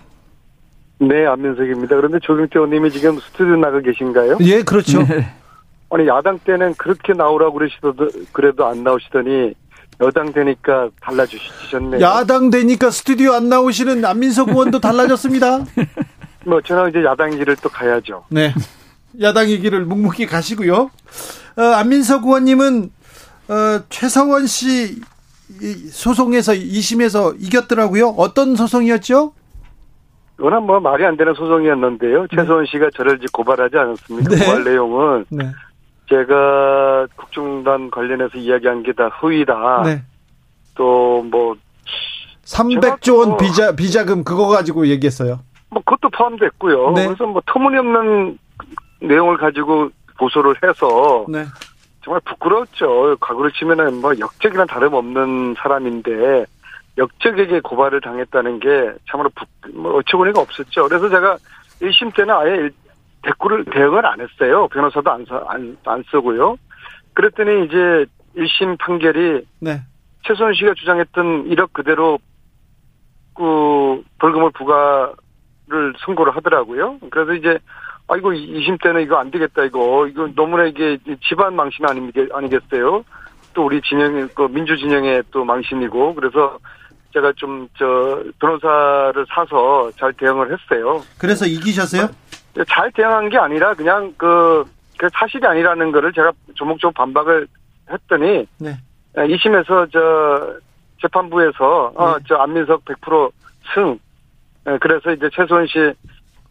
네 1.01 1.27
안민석입니다. 1.27 1.97
그런데 1.97 2.21
조경태 2.23 2.53
의원님이 2.55 2.93
지금 2.93 3.19
스튜디오 3.19 3.57
나가 3.57 3.81
계신가요? 3.81 4.39
예 4.43 4.63
그렇죠. 4.63 5.03
네. 5.03 5.27
아니 5.91 6.07
야당 6.09 6.39
때는 6.39 6.75
그렇게 6.75 7.13
나오라고 7.13 7.55
그러시더도 7.55 8.09
그래도 8.33 8.67
안 8.67 8.83
나오시더니 8.83 9.55
여당 10.01 10.33
되니까 10.33 10.91
달라주시셨네요. 11.01 12.01
야당 12.01 12.51
되니까 12.51 12.91
스튜디오 12.91 13.33
안 13.33 13.49
나오시는 13.49 14.05
안민석 14.05 14.49
의원도 14.49 14.81
달라졌습니다. 14.81 15.65
뭐 16.47 16.61
저는 16.61 16.91
이제 16.91 17.05
야당 17.05 17.31
길을 17.31 17.57
또 17.63 17.69
가야죠. 17.69 18.25
네. 18.29 18.53
야당 19.21 19.49
의 19.49 19.59
길을 19.61 19.85
묵묵히 19.85 20.27
가시고요. 20.27 20.91
어, 21.57 21.63
안민석 21.63 22.25
의원님은 22.25 22.91
어, 23.49 23.81
최성원 23.89 24.47
씨 24.47 25.01
소송에서 25.91 26.53
2심에서 26.53 27.37
이겼더라고요. 27.39 28.09
어떤 28.17 28.57
소송이었죠? 28.57 29.33
워낙 30.39 30.61
뭐 30.61 30.81
말이 30.81 31.05
안 31.05 31.17
되는 31.17 31.33
소송이었는데요. 31.35 32.23
네. 32.23 32.37
최성원 32.37 32.67
씨가 32.67 32.91
저를 32.97 33.21
고발하지 33.33 33.77
않았습니까? 33.77 34.31
네. 34.31 34.45
고발 34.45 34.65
내용은 34.65 35.25
네. 35.29 35.53
제가 36.09 37.07
국정단 37.17 37.91
관련해서 37.91 38.39
이야기한 38.39 38.83
게 38.83 38.93
다 38.93 39.09
허위다. 39.09 39.83
네. 39.85 40.03
또뭐 40.75 41.57
300조 42.45 43.19
원뭐 43.19 43.37
비자 43.39 43.75
비자금 43.75 44.23
그거 44.25 44.49
가지고 44.49 44.87
얘기했어요. 44.89 45.41
뭐 45.71 45.83
그것도 45.85 46.11
포함됐고요. 46.11 46.93
네. 46.93 47.07
그래서 47.07 47.27
뭐 47.27 47.43
터무니없는 47.47 48.39
내용을 49.01 49.37
가지고 49.39 49.89
고소를 50.19 50.55
해서 50.63 51.25
네. 51.29 51.45
정말 52.05 52.21
부끄럽죠. 52.25 53.17
과거로 53.21 53.51
치면은 53.53 54.01
뭐 54.01 54.13
역적이랑 54.19 54.67
다름없는 54.67 55.55
사람인데 55.59 56.45
역적에게 56.99 57.61
고발을 57.61 58.01
당했다는 58.03 58.61
게 58.61 58.93
참으로 59.11 59.31
부, 59.35 59.45
뭐 59.73 59.97
어처구니가 59.99 60.41
없었죠. 60.41 60.87
그래서 60.89 61.09
제가 61.09 61.39
1심 61.81 62.15
때는 62.15 62.35
아예 62.35 62.71
대꾸를 63.25 63.65
대응을 63.65 64.07
안 64.07 64.21
했어요. 64.21 64.69
변호사도 64.69 65.11
안, 65.11 65.27
안, 65.49 65.77
안 65.85 66.05
쓰고요. 66.11 66.57
그랬더니 67.15 67.67
이제 67.67 68.07
1심 68.37 68.79
판결이 68.79 69.47
네. 69.61 69.81
최소원 70.27 70.55
씨가 70.55 70.75
주장했던 70.75 71.49
1억 71.51 71.73
그대로 71.73 72.19
그 73.35 74.03
벌금을 74.19 74.51
부과를 74.53 75.95
선고를 76.05 76.35
하더라고요. 76.37 76.99
그래서 77.11 77.35
이제 77.35 77.59
아 78.07 78.17
이거 78.17 78.31
2심 78.31 78.83
때는 78.83 79.03
이거 79.03 79.17
안 79.17 79.31
되겠다 79.31 79.65
이거 79.65 80.07
이거 80.07 80.29
너무나 80.35 80.65
이게 80.65 80.99
집안 81.29 81.57
망신 81.57 81.85
아니겠어요? 82.33 83.05
또 83.55 83.65
우리 83.65 83.81
진영 83.83 84.29
그 84.35 84.49
민주 84.49 84.77
진영의 84.77 85.25
또 85.31 85.45
망신이고 85.45 86.15
그래서 86.15 86.59
제가 87.13 87.33
좀 87.37 87.69
저 87.79 88.23
변호사를 88.41 89.27
사서 89.29 89.91
잘 89.97 90.13
대응을 90.15 90.53
했어요. 90.53 91.03
그래서 91.19 91.47
이기셨어요? 91.47 92.09
잘 92.69 92.91
대응한 92.93 93.29
게 93.29 93.39
아니라 93.39 93.75
그냥 93.75 94.15
그, 94.17 94.65
그 94.99 95.09
사실이 95.13 95.47
아니라는 95.47 95.91
거를 95.93 96.13
제가 96.13 96.33
조목조목 96.55 96.95
반박을 96.95 97.47
했더니 97.91 98.47
네. 98.59 98.79
2심에서 99.17 99.91
저 99.93 100.55
재판부에서 101.03 101.93
어, 101.95 102.07
네. 102.19 102.25
어저 102.25 102.37
안민석 102.37 102.85
100% 102.85 103.31
승. 103.75 103.99
네, 104.65 104.79
그래서 104.81 105.11
이제 105.13 105.29
최소원 105.35 105.67
씨 105.67 105.93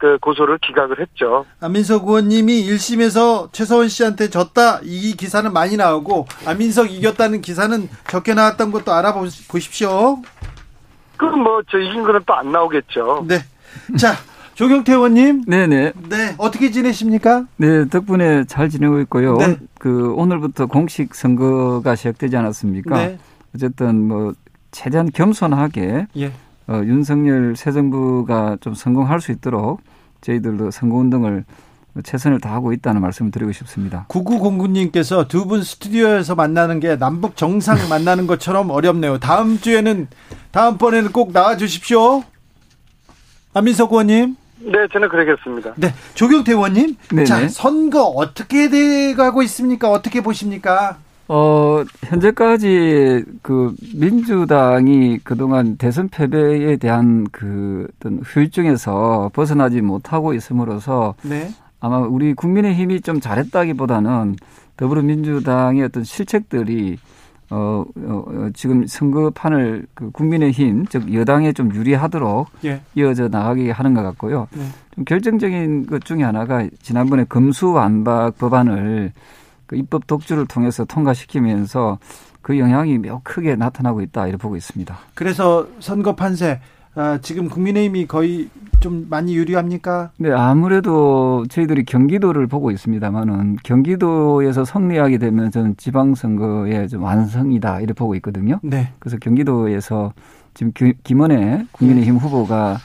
그 0.04 0.18
고소를 0.20 0.58
기각을 0.58 1.00
했죠. 1.00 1.46
안민석 1.62 2.06
의원님이 2.06 2.66
1심에서 2.68 3.54
최서원 3.54 3.88
씨한테 3.88 4.30
졌다 4.30 4.82
이 4.84 5.16
기사는 5.16 5.54
많이 5.54 5.78
나오고 5.78 6.28
안민석 6.46 6.92
이겼다는 6.92 7.39
기사는 7.39 7.88
적게 8.10 8.34
나왔던 8.34 8.72
것도 8.74 8.92
알아보십시오. 8.92 10.22
그럼 11.16 11.44
뭐 11.44 11.62
저 11.72 11.78
이긴 11.78 12.04
거는 12.04 12.20
또 12.26 12.34
안 12.34 12.52
나오겠죠. 12.52 13.24
네. 13.30 13.36
자 13.98 14.12
조경태 14.56 14.94
의원님. 14.94 15.44
네네. 15.48 15.94
네. 16.10 16.36
어떻게 16.38 16.70
지내십니까? 16.72 17.46
네, 17.58 17.88
덕분에 17.89 18.46
잘 18.46 18.70
지내고 18.70 19.00
있고요. 19.02 19.38
네. 19.38 19.58
그 19.80 20.13
오늘부터 20.13 20.68
공식 20.68 21.16
선거가 21.16 21.96
시작되지 21.96 22.38
않았습니까? 22.38 22.96
네. 22.98 23.18
어쨌든 23.56 24.08
뭐 24.08 24.34
최대한 24.72 25.10
겸손하게 25.12 26.08
예. 26.18 26.32
어, 26.68 26.82
윤석열 26.86 27.56
새 27.56 27.72
정부가 27.72 28.58
좀 28.62 28.74
성공할 28.74 29.22
수 29.22 29.32
있도록 29.32 29.82
저희들도 30.22 30.72
선거 30.72 30.98
운동을 30.98 31.46
최선을 32.04 32.39
다하고 32.39 32.74
있다는 32.74 33.02
말씀을 33.02 33.30
드리고 33.32 33.52
싶습니다. 33.52 34.06
9909님께서 34.10 35.28
두 35.28 35.46
분 35.46 35.62
스튜디오에서 35.63 36.34
만나는 36.36 36.80
게 36.80 36.98
남북 36.98 37.36
정상 37.38 37.78
만나는 37.89 38.26
것처럼 38.28 38.70
어렵네요. 38.72 39.20
다음 39.20 39.60
주에는 39.60 40.08
다음번에는 40.52 41.12
꼭 41.12 41.34
나와 41.34 41.58
주십시오. 41.58 42.24
안민석 43.54 43.92
의원님. 43.92 44.36
네, 44.65 44.88
저는 44.91 45.10
그러겠습니다. 45.10 45.73
네, 45.78 45.93
조경태 46.13 46.54
의원님. 46.54 46.95
네네. 47.10 47.26
자, 47.26 47.47
선거 47.47 48.04
어떻게 48.04 48.69
돼가고 48.69 49.41
있습니까? 49.43 49.91
어떻게 49.91 50.21
보십니까? 50.21 50.97
어, 51.28 51.84
현재까지 52.04 53.23
그 53.41 53.73
민주당이 53.95 55.19
그동안 55.23 55.78
대선 55.78 56.10
패배에 56.10 56.78
대한 56.78 57.28
그 57.32 57.88
어떤 57.97 58.19
후유증에서 58.23 59.32
벗어나지 59.34 59.82
못하고 59.82 60.34
있음으로써 60.34 61.15
네. 61.21 61.49
아마 61.80 61.99
우리 61.99 62.34
국민의 62.34 62.76
힘이 62.76 63.02
좀 63.02 63.19
잘했다기보다는 63.19 64.36
더불어민주당의 64.78 65.84
어떤 65.84 66.04
실책들이 66.04 66.97
어, 67.49 67.84
어, 67.95 68.23
어, 68.27 68.49
지금 68.53 68.86
선거판을 68.88 69.86
그 69.93 70.12
국민의힘 70.12 70.86
즉 70.88 71.13
여당에 71.13 71.53
좀 71.53 71.73
유리하도록 71.73 72.47
예. 72.65 72.82
이어져 72.95 73.27
나가게 73.27 73.71
하는 73.71 73.93
것 73.93 74.01
같고요. 74.03 74.47
네. 74.51 74.63
좀 74.95 75.03
결정적인 75.06 75.86
것 75.86 76.03
중에 76.06 76.23
하나가 76.23 76.67
지난번에 76.82 77.25
금수완박 77.25 78.38
법안을 78.38 79.12
그 79.65 79.75
입법 79.75 80.08
독주를 80.08 80.45
통해서 80.47 80.86
통과시키면서 80.86 81.99
그 82.41 82.60
영향이 82.60 82.97
매우 82.97 83.21
크게 83.23 83.56
나타나고 83.56 84.01
있다 84.01 84.27
이렇게 84.27 84.41
보고 84.41 84.56
있습니다. 84.56 84.95
그래서 85.13 85.67
선거 85.79 86.15
판세 86.15 86.60
아, 86.95 87.17
지금 87.21 87.49
국민의힘이 87.49 88.06
거의 88.06 88.49
좀 88.79 89.08
많이 89.10 89.36
유리합니까? 89.36 90.12
네, 90.17 90.32
아무래도 90.32 91.45
저희들이 91.49 91.86
경기도를 91.86 92.47
보고 92.47 92.69
있습니다만은 92.69 93.58
경기도에서 93.63 94.65
승리하게 94.65 95.17
되면 95.17 95.49
저는 95.51 95.75
지방선거의 95.77 96.89
좀 96.89 97.03
완성이다 97.03 97.79
이렇게 97.79 97.93
보고 97.93 98.13
있거든요. 98.15 98.60
네. 98.62 98.91
그래서 98.99 99.17
경기도에서 99.17 100.13
지금 100.53 100.71
김원혜 101.03 101.65
국민의힘 101.71 102.15
네. 102.15 102.19
후보가 102.19 102.77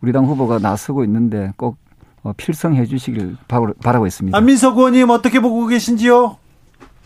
우리 0.00 0.12
당 0.12 0.24
후보가 0.24 0.58
나서고 0.58 1.04
있는데 1.04 1.52
꼭 1.56 1.76
어, 2.24 2.32
필성해 2.36 2.86
주시길 2.86 3.36
바라고 3.82 4.06
있습니다. 4.06 4.36
안민석 4.36 4.76
의원님 4.78 5.10
어떻게 5.10 5.40
보고 5.40 5.66
계신지요? 5.66 6.36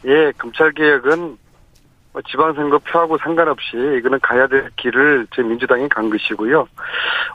예, 0.07 0.33
검찰개혁은 0.39 1.19
뭐 1.21 1.37
지방선거 2.23 2.79
표하고 2.79 3.19
상관없이 3.19 3.77
이거는 3.99 4.19
가야 4.21 4.47
될 4.47 4.71
길을 4.77 5.27
제 5.35 5.43
민주당이 5.43 5.89
간 5.89 6.09
것이고요. 6.11 6.67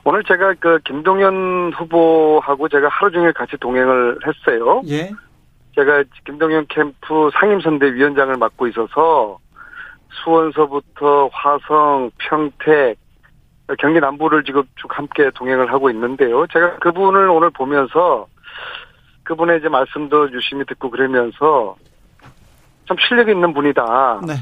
오늘 0.04 0.24
제가 0.24 0.56
그 0.60 0.80
김동연 0.86 1.74
후보하고 1.74 2.68
제가 2.70 2.88
하루 2.90 3.12
종일 3.12 3.34
같이 3.34 3.58
동행을 3.58 4.20
했어요. 4.26 4.82
예. 4.88 5.12
제가 5.76 6.04
김동연 6.26 6.66
캠프 6.70 7.30
상임선대위원장을 7.34 8.36
맡고 8.36 8.68
있어서 8.68 9.40
수원서부터 10.10 11.30
화성, 11.32 12.12
평택, 12.18 12.98
경기 13.80 14.00
남부를 14.00 14.44
지금 14.44 14.64
쭉 14.76 14.98
함께 14.98 15.30
동행을 15.34 15.72
하고 15.72 15.90
있는데요. 15.90 16.46
제가 16.48 16.78
그분을 16.80 17.30
오늘 17.30 17.50
보면서 17.52 18.28
그분의 19.24 19.60
이제 19.60 19.70
말씀도 19.70 20.32
유심히 20.34 20.66
듣고 20.66 20.90
그러면서 20.90 21.76
참 22.88 22.98
실력 23.08 23.30
있는 23.30 23.54
분이다. 23.54 24.22
네. 24.28 24.34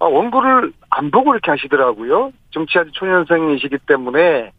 아, 0.00 0.06
원고를 0.06 0.72
안 0.88 1.10
보고 1.10 1.32
이렇게 1.32 1.50
하시더라고요. 1.50 2.32
정치 2.50 2.78
아주 2.78 2.90
초년생이시기 2.92 3.78
때문에 3.86 4.50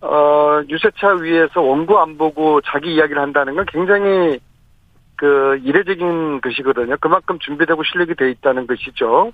어, 0.00 0.62
유세차 0.68 1.14
위에서 1.20 1.60
원고 1.60 1.98
안 1.98 2.16
보고 2.16 2.60
자기 2.62 2.94
이야기를 2.94 3.20
한다는 3.20 3.54
건 3.54 3.66
굉장히 3.68 4.38
그 5.16 5.60
이례적인 5.62 6.40
것이거든요. 6.40 6.96
그만큼 7.00 7.38
준비되고 7.38 7.82
실력이 7.84 8.14
돼 8.14 8.30
있다는 8.30 8.66
것이죠. 8.66 9.32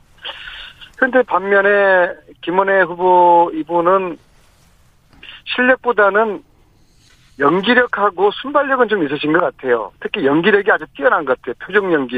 그런데 0.96 1.22
반면에 1.22 2.12
김원혜 2.42 2.82
후보 2.82 3.50
이분은 3.54 4.18
실력보다는 5.44 6.42
연기력하고 7.38 8.30
순발력은 8.32 8.88
좀 8.88 9.04
있으신 9.04 9.32
것 9.32 9.40
같아요. 9.40 9.92
특히 10.00 10.26
연기력이 10.26 10.70
아주 10.72 10.84
뛰어난 10.96 11.24
것 11.24 11.40
같아요. 11.40 11.54
표정 11.64 11.92
연기. 11.92 12.16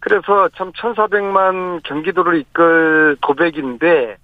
그래서 0.00 0.48
참 0.56 0.72
1,400만 0.72 1.82
경기도를 1.84 2.40
이끌 2.40 3.16
고백인데, 3.22 4.16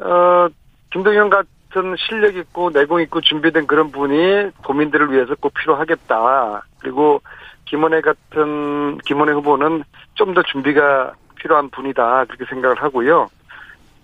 어, 0.00 0.48
김동현 0.92 1.28
같은 1.30 1.96
실력 1.98 2.36
있고 2.36 2.70
내공 2.70 3.00
있고 3.02 3.20
준비된 3.20 3.66
그런 3.66 3.90
분이 3.92 4.50
도민들을 4.62 5.12
위해서 5.12 5.34
꼭 5.38 5.52
필요하겠다. 5.54 6.62
그리고 6.80 7.20
김원혜 7.66 8.00
같은, 8.00 8.98
김원혜 8.98 9.32
후보는 9.32 9.84
좀 10.14 10.32
더 10.34 10.42
준비가 10.42 11.12
필요한 11.36 11.68
분이다. 11.70 12.24
그렇게 12.24 12.44
생각을 12.46 12.82
하고요. 12.82 13.28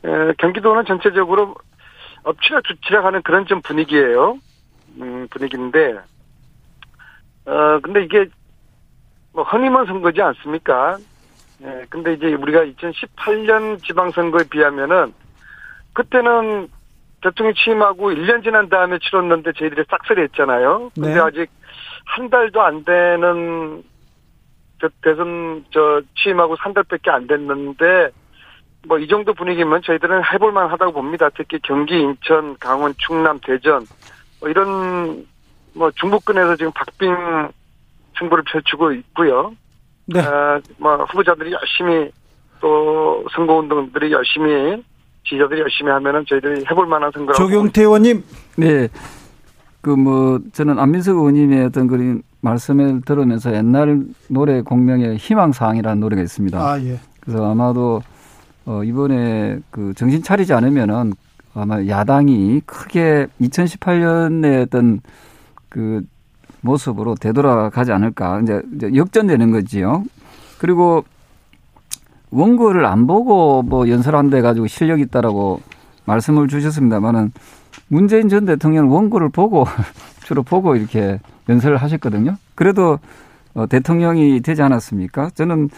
에, 0.04 0.32
경기도는 0.38 0.84
전체적으로 0.84 1.54
엎치락 2.24 2.64
주치락 2.64 3.04
하는 3.04 3.22
그런 3.22 3.46
좀 3.46 3.62
분위기예요. 3.62 4.38
음, 5.00 5.26
분위기인데, 5.30 5.98
어, 7.46 7.80
근데 7.82 8.04
이게 8.04 8.26
뭐 9.32 9.44
허니문 9.44 9.86
선거지 9.86 10.20
않습니까? 10.20 10.98
예, 11.62 11.84
근데 11.88 12.14
이제 12.14 12.34
우리가 12.34 12.64
2018년 12.64 13.82
지방선거에 13.84 14.44
비하면은 14.50 15.12
그때는 15.92 16.68
대통령 17.22 17.54
취임하고 17.54 18.10
1년 18.10 18.42
지난 18.42 18.68
다음에 18.68 18.98
치렀는데 18.98 19.52
저희들이 19.52 19.84
싹쓸이 19.88 20.22
했잖아요. 20.22 20.90
근데 20.94 21.14
네. 21.14 21.20
아직 21.20 21.50
한 22.04 22.28
달도 22.28 22.60
안 22.60 22.84
되는 22.84 23.82
대선 25.02 25.64
저 25.70 26.02
취임하고 26.16 26.56
한 26.58 26.74
달밖에 26.74 27.10
안 27.10 27.26
됐는데 27.28 28.10
뭐 28.88 28.98
이 28.98 29.06
정도 29.06 29.32
분위기면 29.32 29.82
저희들은 29.82 30.22
해볼만 30.32 30.68
하다고 30.70 30.92
봅니다. 30.92 31.30
특히 31.36 31.58
경기, 31.62 32.00
인천, 32.00 32.56
강원, 32.58 32.94
충남, 32.98 33.38
대전 33.40 33.86
뭐 34.40 34.48
이런 34.48 35.24
뭐 35.74 35.90
중부권에서 35.92 36.56
지금 36.56 36.72
박빙 36.72 37.52
승부를 38.18 38.44
펼치고 38.44 38.92
있고요. 38.92 39.52
네. 40.06 40.20
어, 40.20 40.60
뭐 40.78 40.96
후보자들이 41.04 41.52
열심히 41.52 42.10
또 42.60 43.24
선거 43.34 43.54
운동들이 43.54 44.12
열심히 44.12 44.82
지지자들이 45.24 45.60
열심히 45.60 45.90
하면은 45.90 46.24
저희들이 46.28 46.64
해볼 46.70 46.86
만한 46.86 47.10
선거라고. 47.12 47.42
조경태 47.42 47.82
의원님. 47.82 48.24
네. 48.56 48.88
그 49.82 49.96
뭐 49.96 50.38
저는 50.52 50.78
안민석 50.78 51.16
의원님의 51.16 51.66
어떤 51.66 51.88
그런 51.88 52.22
말씀을 52.40 53.02
들으면서 53.02 53.52
옛날 53.52 54.04
노래 54.28 54.62
공명의 54.62 55.16
희망사항이라는 55.16 56.00
노래가 56.00 56.22
있습니다. 56.22 56.58
아 56.58 56.80
예. 56.82 56.98
그래서 57.20 57.50
아마도 57.50 58.00
어 58.64 58.82
이번에 58.84 59.58
그 59.70 59.92
정신 59.94 60.22
차리지 60.22 60.52
않으면은 60.54 61.14
아마 61.54 61.84
야당이 61.84 62.62
크게 62.64 63.26
2018년에 63.40 64.62
어떤 64.62 65.00
그 65.68 66.02
모습으로 66.62 67.14
되돌아가지 67.16 67.92
않을까. 67.92 68.40
이제, 68.40 68.62
역전되는 68.94 69.50
거지요. 69.52 70.04
그리고 70.58 71.04
원고를 72.30 72.86
안 72.86 73.06
보고 73.06 73.62
뭐 73.62 73.88
연설한데 73.88 74.40
가지고 74.40 74.66
실력 74.66 75.00
있다라고 75.00 75.60
말씀을 76.06 76.48
주셨습니다만은 76.48 77.32
문재인 77.88 78.28
전 78.28 78.46
대통령은 78.46 78.90
원고를 78.90 79.28
보고 79.28 79.66
주로 80.24 80.42
보고 80.42 80.74
이렇게 80.76 81.20
연설을 81.48 81.76
하셨거든요. 81.76 82.36
그래도 82.54 82.98
어, 83.54 83.66
대통령이 83.66 84.40
되지 84.40 84.62
않았습니까? 84.62 85.30
저는 85.34 85.68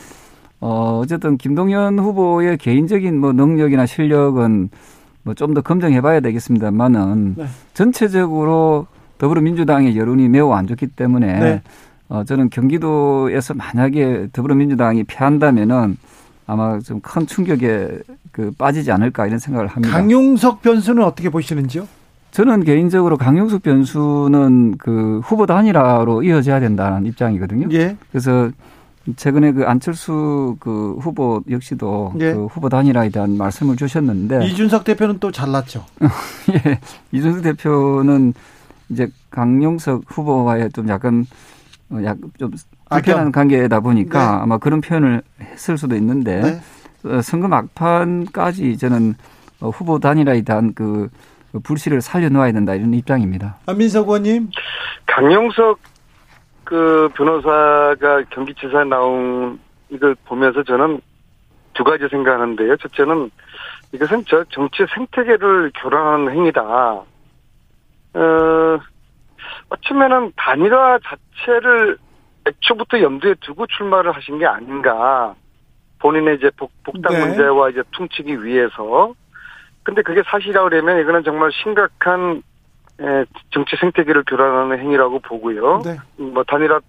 어, 0.60 1.00
어쨌든 1.02 1.36
김동연 1.36 1.98
후보의 1.98 2.56
개인적인 2.58 3.18
뭐 3.18 3.32
능력이나 3.32 3.86
실력은 3.86 4.70
뭐 5.24 5.34
좀 5.34 5.54
더 5.54 5.60
검증해 5.62 6.00
봐야 6.02 6.20
되겠습니다만은 6.20 7.34
네. 7.36 7.46
전체적으로 7.72 8.86
더불어민주당의 9.18 9.96
여론이 9.96 10.28
매우 10.28 10.52
안 10.52 10.66
좋기 10.66 10.88
때문에 10.88 11.38
네. 11.38 11.62
어, 12.08 12.24
저는 12.24 12.50
경기도에서 12.50 13.54
만약에 13.54 14.28
더불어민주당이 14.32 15.04
패한다면은 15.04 15.96
아마 16.46 16.78
좀 16.80 17.00
큰 17.00 17.26
충격에 17.26 17.88
그 18.32 18.50
빠지지 18.58 18.92
않을까 18.92 19.26
이런 19.26 19.38
생각을 19.38 19.66
합니다. 19.68 19.96
강용석 19.96 20.60
변수는 20.62 21.02
어떻게 21.02 21.30
보시는지요? 21.30 21.86
저는 22.32 22.64
개인적으로 22.64 23.16
강용석 23.16 23.62
변수는 23.62 24.74
그 24.76 25.20
후보 25.24 25.46
단일화로 25.46 26.22
이어져야 26.24 26.60
된다는 26.60 27.06
입장이거든요. 27.06 27.68
예. 27.72 27.96
그래서 28.10 28.50
최근에 29.16 29.52
그 29.52 29.64
안철수 29.66 30.56
그 30.58 30.96
후보 31.00 31.42
역시도 31.48 32.14
예. 32.20 32.32
그 32.32 32.46
후보 32.46 32.68
단일화에 32.68 33.10
대한 33.10 33.36
말씀을 33.38 33.76
주셨는데 33.76 34.44
이준석 34.46 34.84
대표는 34.84 35.18
또 35.20 35.30
잘났죠. 35.30 35.84
예. 36.66 36.80
이준석 37.12 37.42
대표는 37.42 38.34
이제 38.88 39.08
강용석 39.30 40.02
후보와의 40.06 40.70
좀 40.72 40.88
약간 40.88 41.26
어, 41.90 41.98
약좀 42.02 42.52
불편한 42.90 43.32
관계다 43.32 43.80
보니까 43.80 44.18
네. 44.18 44.42
아마 44.42 44.58
그런 44.58 44.80
표현을 44.80 45.22
했을 45.40 45.76
수도 45.78 45.96
있는데 45.96 46.40
네. 46.40 46.60
어, 47.10 47.20
선거 47.22 47.48
막판까지 47.48 48.76
저는 48.78 49.14
어, 49.60 49.68
후보 49.70 49.98
단일화에 49.98 50.42
대한 50.42 50.74
그 50.74 51.08
불씨를 51.62 52.00
살려놓아야 52.00 52.52
된다 52.52 52.74
이런 52.74 52.92
입장입니다. 52.94 53.56
안민석 53.66 54.08
의원님. 54.08 54.50
강용석 55.06 55.78
그 56.64 57.08
변호사가 57.14 58.24
경기지사에 58.30 58.84
나온 58.84 59.60
이걸 59.90 60.16
보면서 60.24 60.62
저는 60.64 61.00
두 61.74 61.84
가지 61.84 62.08
생각하는데요. 62.10 62.76
첫째는 62.78 63.30
이것은 63.92 64.24
저 64.26 64.44
정치 64.50 64.84
생태계를 64.94 65.72
교란하는 65.80 66.32
행위다. 66.32 67.02
어, 68.14 68.78
어쩌면은 69.68 70.32
단일화 70.36 70.98
자체를 71.04 71.98
애초부터 72.46 73.00
염두에 73.00 73.34
두고 73.40 73.66
출마를 73.66 74.12
하신 74.12 74.38
게 74.38 74.46
아닌가. 74.46 75.34
본인의 75.98 76.36
이제 76.36 76.50
복, 76.56 76.70
복당 76.84 77.14
네. 77.14 77.20
문제와 77.26 77.70
이제 77.70 77.82
퉁치기 77.92 78.44
위해서. 78.44 79.14
근데 79.82 80.02
그게 80.02 80.22
사실이라고 80.26 80.68
그러면 80.68 81.00
이거는 81.00 81.24
정말 81.24 81.50
심각한 81.52 82.42
정치 83.50 83.76
생태계를 83.76 84.24
교란하는 84.24 84.78
행위라고 84.78 85.18
보고요. 85.20 85.80
네. 85.84 85.96
뭐 86.16 86.44
단일화 86.44 86.80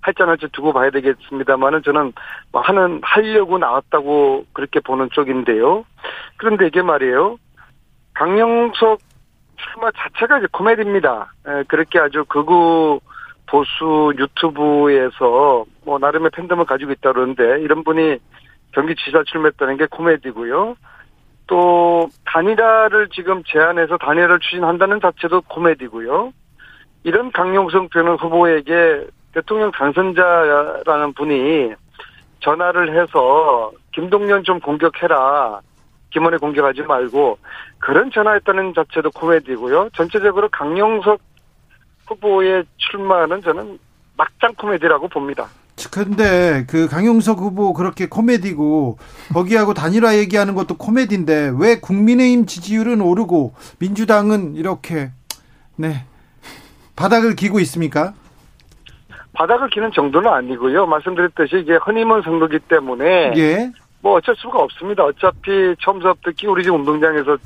할지 0.00 0.22
안 0.22 0.28
할지 0.28 0.48
두고 0.52 0.72
봐야 0.72 0.90
되겠습니다만은 0.90 1.82
저는 1.82 2.12
뭐 2.52 2.60
하는 2.60 3.00
하려고 3.02 3.56
나왔다고 3.58 4.44
그렇게 4.52 4.80
보는 4.80 5.08
쪽인데요. 5.12 5.84
그런데 6.36 6.66
이게 6.66 6.82
말이에요. 6.82 7.38
강영석 8.12 8.98
출마 9.64 9.90
자체가 9.90 10.38
이제 10.38 10.46
코미디입니다. 10.52 11.32
그렇게 11.68 11.98
아주 11.98 12.24
극우 12.26 13.00
보수 13.46 14.12
유튜브에서 14.18 15.64
뭐 15.84 15.98
나름의 15.98 16.30
팬덤을 16.30 16.64
가지고 16.64 16.92
있다 16.92 17.12
그러는데 17.12 17.60
이런 17.60 17.84
분이 17.84 18.18
경기지사 18.72 19.22
출마했다는 19.26 19.76
게 19.76 19.86
코미디고요. 19.86 20.76
또 21.46 22.08
단일화를 22.24 23.08
지금 23.12 23.42
제안해서 23.44 23.98
단일화를 23.98 24.40
추진한다는 24.40 25.00
자체도 25.00 25.42
코미디고요. 25.42 26.32
이런 27.04 27.30
강용석 27.32 27.90
변호 27.90 28.14
후보에게 28.14 29.06
대통령 29.34 29.70
당선자라는 29.72 31.12
분이 31.14 31.74
전화를 32.40 32.98
해서 32.98 33.72
김동연 33.92 34.44
좀 34.44 34.58
공격해라. 34.60 35.60
김원혜 36.14 36.38
공격하지 36.38 36.82
말고 36.82 37.38
그런 37.80 38.10
전화했다는 38.12 38.72
자체도 38.74 39.10
코미디고요. 39.10 39.90
전체적으로 39.94 40.48
강용석 40.48 41.20
후보의 42.06 42.64
출마는 42.76 43.42
저는 43.42 43.78
막장 44.16 44.54
코미디라고 44.54 45.08
봅니다. 45.08 45.48
근데 45.90 46.64
그 46.68 46.86
강용석 46.86 47.38
후보 47.40 47.72
그렇게 47.72 48.06
코미디고 48.06 48.98
거기하고 49.34 49.74
단일화 49.74 50.16
얘기하는 50.18 50.54
것도 50.54 50.76
코미디인데 50.76 51.52
왜 51.58 51.80
국민의힘 51.80 52.46
지지율은 52.46 53.00
오르고 53.00 53.54
민주당은 53.80 54.54
이렇게 54.54 55.10
네 55.74 56.04
바닥을 56.94 57.34
기고 57.34 57.58
있습니까? 57.58 58.14
바닥을 59.32 59.68
기는 59.70 59.90
정도는 59.92 60.30
아니고요. 60.30 60.86
말씀드렸듯이 60.86 61.56
이게 61.58 61.74
허니문 61.74 62.22
선거기 62.22 62.60
때문에 62.60 63.32
예. 63.36 63.72
뭐 64.04 64.16
어쩔 64.16 64.36
수가 64.36 64.60
없습니다. 64.60 65.02
어차피 65.02 65.74
처음부터 65.80 66.30
끼우리지 66.36 66.68
운동장에서 66.68 67.38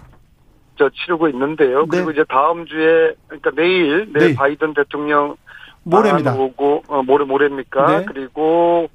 저 0.76 0.90
치르고 0.90 1.28
있는데요. 1.28 1.82
네. 1.82 1.86
그리고 1.88 2.10
이제 2.10 2.24
다음 2.28 2.66
주에 2.66 3.14
그러니까 3.28 3.52
내일 3.54 4.12
내일 4.12 4.30
네. 4.30 4.34
바이든 4.34 4.74
대통령 4.74 5.36
모레입니다. 5.84 6.34
오고 6.34 6.82
어, 6.88 7.02
모레 7.04 7.26
모레입니까? 7.26 7.86
네. 7.86 8.04
그리고 8.06 8.90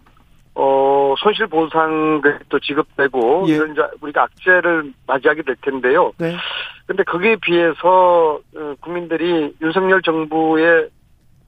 어 0.56 1.16
손실 1.20 1.48
보상도 1.48 2.60
지급되고 2.62 3.46
예. 3.48 3.54
이런 3.54 3.76
우리가 4.02 4.24
악재를 4.24 4.92
맞이하게 5.08 5.44
될 5.44 5.56
텐데요. 5.62 6.12
네. 6.18 6.36
근데 6.86 7.04
거기에 7.04 7.38
비해서 7.38 8.42
어, 8.58 8.76
국민들이 8.82 9.56
윤석열 9.62 10.02
정부의 10.02 10.90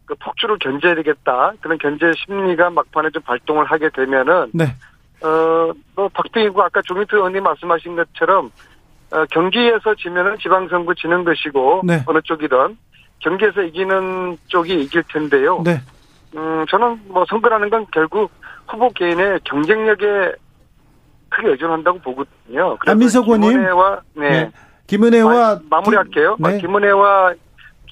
그 0.05 0.15
폭주를 0.15 0.59
견제해야 0.59 0.95
되겠다 0.95 1.51
그런 1.59 1.77
견제 1.77 2.09
심리가 2.25 2.69
막판에 2.69 3.09
좀 3.09 3.21
발동을 3.23 3.65
하게 3.65 3.89
되면은 3.89 4.51
네. 4.53 4.65
어 5.23 5.71
뭐 5.95 6.09
박대희고 6.09 6.61
아까 6.61 6.81
조민트 6.81 7.15
의원님 7.15 7.43
말씀하신 7.43 7.95
것처럼 7.95 8.51
어, 9.11 9.25
경기에서 9.31 9.95
지면은 9.95 10.37
지방선거 10.39 10.93
지는 10.95 11.23
것이고 11.23 11.81
네. 11.85 12.03
어느 12.05 12.19
쪽이든 12.23 12.77
경기에서 13.19 13.61
이기는 13.61 14.37
쪽이 14.47 14.73
이길 14.83 15.03
텐데요. 15.11 15.61
네. 15.63 15.79
음, 16.35 16.65
저는 16.69 16.99
뭐 17.07 17.23
선거라는 17.29 17.69
건 17.69 17.85
결국 17.93 18.29
후보 18.67 18.89
개인의 18.89 19.39
경쟁력에 19.45 20.33
크게 21.29 21.49
의존한다고 21.49 21.99
보거든요. 21.99 22.77
안민석 22.85 23.25
의원님. 23.25 23.51
김은혜와, 23.51 24.01
네. 24.15 24.29
네. 24.29 24.51
김은혜와. 24.87 25.59
마, 25.69 25.81
무리할게요 25.81 26.35
네. 26.39 26.59
김은혜와 26.59 27.33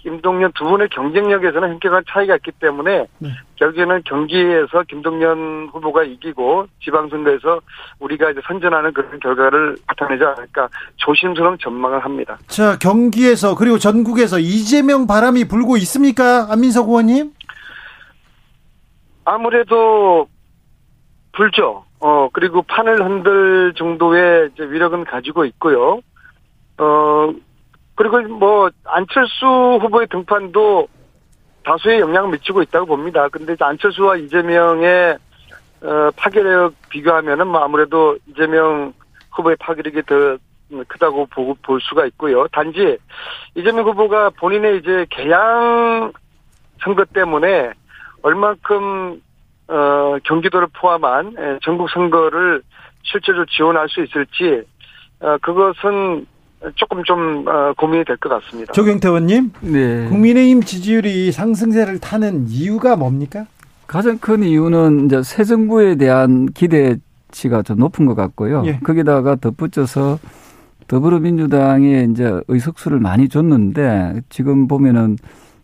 김동연 0.03 0.51
두 0.53 0.65
분의 0.65 0.89
경쟁력에서는 0.89 1.69
현격한 1.71 2.03
차이가 2.09 2.35
있기 2.35 2.51
때문에 2.59 3.07
네. 3.19 3.29
결국에는 3.55 4.01
경기에서 4.03 4.83
김동연 4.89 5.69
후보가 5.71 6.03
이기고 6.03 6.67
지방선거에서 6.83 7.61
우리가 7.99 8.31
이제 8.31 8.41
선전하는 8.45 8.93
그런 8.93 9.17
결과를 9.19 9.77
나타내지 9.87 10.23
않을까 10.25 10.67
조심스러운 10.97 11.57
전망을 11.59 12.03
합니다. 12.03 12.37
자 12.47 12.77
경기에서 12.77 13.55
그리고 13.55 13.77
전국에서 13.77 14.39
이재명 14.39 15.07
바람이 15.07 15.47
불고 15.47 15.77
있습니까, 15.77 16.51
안민석 16.51 16.89
의원님? 16.89 17.31
아무래도 19.23 20.27
불죠. 21.31 21.85
어 22.01 22.27
그리고 22.33 22.61
판을 22.63 23.05
흔들 23.05 23.73
정도의 23.77 24.49
이제 24.53 24.63
위력은 24.65 25.05
가지고 25.05 25.45
있고요. 25.45 26.01
어 26.77 27.33
그리고 27.95 28.21
뭐 28.23 28.69
안철수 28.85 29.45
후보의 29.81 30.07
등판도 30.07 30.87
다수의 31.63 32.01
영향을 32.01 32.31
미치고 32.31 32.61
있다고 32.63 32.85
봅니다. 32.85 33.27
근데 33.29 33.55
안철수와 33.59 34.17
이재명의 34.17 35.17
어, 35.83 36.09
파괴력 36.15 36.73
비교하면은 36.89 37.47
뭐 37.47 37.61
아무래도 37.61 38.17
이재명 38.27 38.93
후보의 39.31 39.57
파괴력이 39.59 40.03
더 40.03 40.37
크다고 40.87 41.27
보고 41.27 41.55
볼 41.61 41.79
수가 41.81 42.05
있고요. 42.07 42.47
단지 42.47 42.97
이재명 43.55 43.85
후보가 43.85 44.31
본인의 44.31 44.79
이제 44.79 45.05
개양 45.09 46.11
선거 46.83 47.05
때문에 47.05 47.71
얼만큼 48.21 49.21
어, 49.67 50.17
경기도를 50.23 50.67
포함한 50.73 51.35
예, 51.39 51.59
전국 51.63 51.89
선거를 51.89 52.61
실제로 53.03 53.45
지원할 53.45 53.87
수 53.89 54.01
있을지 54.03 54.63
어, 55.19 55.37
그것은 55.41 56.25
조금 56.75 57.03
좀 57.03 57.45
어, 57.47 57.73
고민이 57.77 58.05
될 58.05 58.17
것 58.17 58.29
같습니다. 58.29 58.71
조경태 58.73 59.07
의원님, 59.09 59.51
네. 59.61 60.07
국민의힘 60.09 60.61
지지율이 60.63 61.31
상승세를 61.31 61.99
타는 61.99 62.47
이유가 62.47 62.95
뭡니까? 62.95 63.45
가장 63.87 64.17
큰 64.17 64.43
이유는 64.43 65.05
이제 65.05 65.21
새 65.23 65.43
정부에 65.43 65.95
대한 65.95 66.45
기대치가 66.47 67.61
좀 67.63 67.77
높은 67.79 68.05
것 68.05 68.15
같고요. 68.15 68.63
예. 68.65 68.79
거기다가 68.79 69.35
덧붙여서 69.35 70.19
더불어민주당에 70.87 72.07
이제 72.11 72.39
의석수를 72.47 72.99
많이 72.99 73.27
줬는데 73.29 74.21
지금 74.29 74.67
보면은 74.67 75.17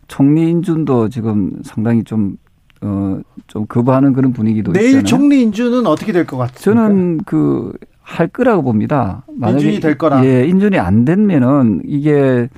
총리 0.08 0.48
인준도 0.50 1.08
지금 1.08 1.52
상당히 1.62 2.02
좀 2.04 2.36
어, 2.82 3.20
좀 3.46 3.66
거부하는 3.66 4.12
그런 4.12 4.32
분위기도 4.32 4.72
내일 4.72 4.86
있잖아요. 4.88 5.04
총리 5.04 5.42
인준은 5.42 5.86
어떻게 5.86 6.12
될 6.12 6.26
것 6.26 6.36
같습니까? 6.38 6.60
저는 6.62 7.18
그 7.26 7.72
할 8.10 8.26
거라고 8.26 8.62
봅니다. 8.62 9.24
인준이 9.40 9.80
될 9.80 9.96
거라. 9.96 10.24
예, 10.24 10.44
인준이 10.44 10.78
안 10.78 11.04
되면은 11.04 11.82
이게 11.84 12.48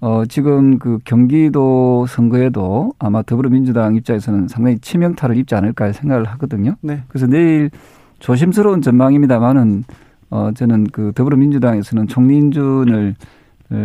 어 0.00 0.22
지금 0.26 0.78
그 0.78 0.98
경기도 1.04 2.06
선거에도 2.06 2.92
아마 2.98 3.22
더불어민주당 3.22 3.96
입장에서는 3.96 4.48
상당히 4.48 4.78
치명타를 4.78 5.36
입지 5.36 5.54
않을까 5.54 5.92
생각을 5.92 6.24
하거든요. 6.24 6.76
네. 6.80 7.02
그래서 7.08 7.26
내일 7.26 7.70
조심스러운 8.20 8.80
전망입니다만은 8.80 9.84
어 10.30 10.50
저는 10.54 10.86
그 10.92 11.12
더불어민주당에서는 11.14 12.06
총리 12.08 12.36
인준을 12.38 13.14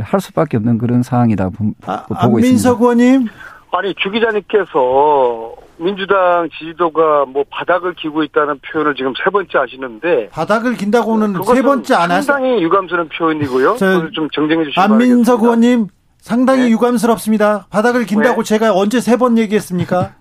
할 0.04 0.22
수밖에 0.22 0.56
없는 0.58 0.78
그런 0.78 1.04
상황이다 1.04 1.50
보, 1.50 1.74
아, 1.86 2.06
보고 2.06 2.40
있습니다. 2.40 2.48
안민석 2.48 2.82
의원님. 2.82 3.28
아니 3.72 3.94
주 3.96 4.10
기자님께서 4.10 5.56
민주당 5.78 6.48
지지도가 6.58 7.26
뭐 7.26 7.44
바닥을 7.50 7.94
기고 7.96 8.24
있다는 8.24 8.60
표현을 8.72 8.96
지금 8.96 9.14
세 9.24 9.30
번째 9.30 9.58
하시는데 9.58 10.30
바닥을 10.30 10.76
긴다고는 10.76 11.36
세 11.44 11.62
번째 11.62 11.96
안 11.96 12.12
하세요. 12.12 12.22
상당히 12.22 12.62
유감스러운 12.64 13.10
표현이고요. 13.10 13.76
좀 14.14 14.30
정정해 14.34 14.64
주시기 14.66 14.80
안민석 14.80 15.42
의원님 15.44 15.88
상당히 16.20 16.64
네. 16.64 16.70
유감스럽습니다. 16.70 17.68
바닥을 17.70 18.06
긴다고 18.06 18.44
네. 18.44 18.48
제가 18.48 18.74
언제 18.74 19.00
세 19.02 19.18
번 19.18 19.38
얘기했습니까? 19.38 20.14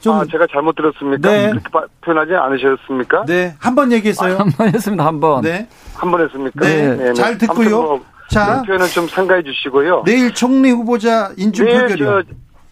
좀 0.00 0.16
아, 0.16 0.24
제가 0.30 0.46
잘못 0.52 0.74
들었습니까? 0.74 1.30
네. 1.30 1.50
그렇게 1.50 1.70
표현하지 2.04 2.34
않으셨습니까? 2.34 3.24
네, 3.26 3.54
한 3.60 3.74
번 3.76 3.92
얘기했어요. 3.92 4.34
아, 4.34 4.40
한번 4.40 4.68
했습니다, 4.74 5.06
한 5.06 5.20
번. 5.20 5.42
네. 5.42 5.68
한 5.94 6.10
번 6.10 6.22
했습니까? 6.24 6.60
네. 6.60 6.96
네. 6.96 7.12
잘 7.14 7.38
듣고요. 7.38 7.70
뭐 7.82 8.04
자. 8.28 8.62
표현은 8.66 8.86
좀 8.88 9.06
상가해 9.06 9.42
주시고요. 9.44 10.02
내일 10.04 10.34
총리 10.34 10.70
후보자 10.72 11.30
인준 11.36 11.66
표결이요. 11.66 12.22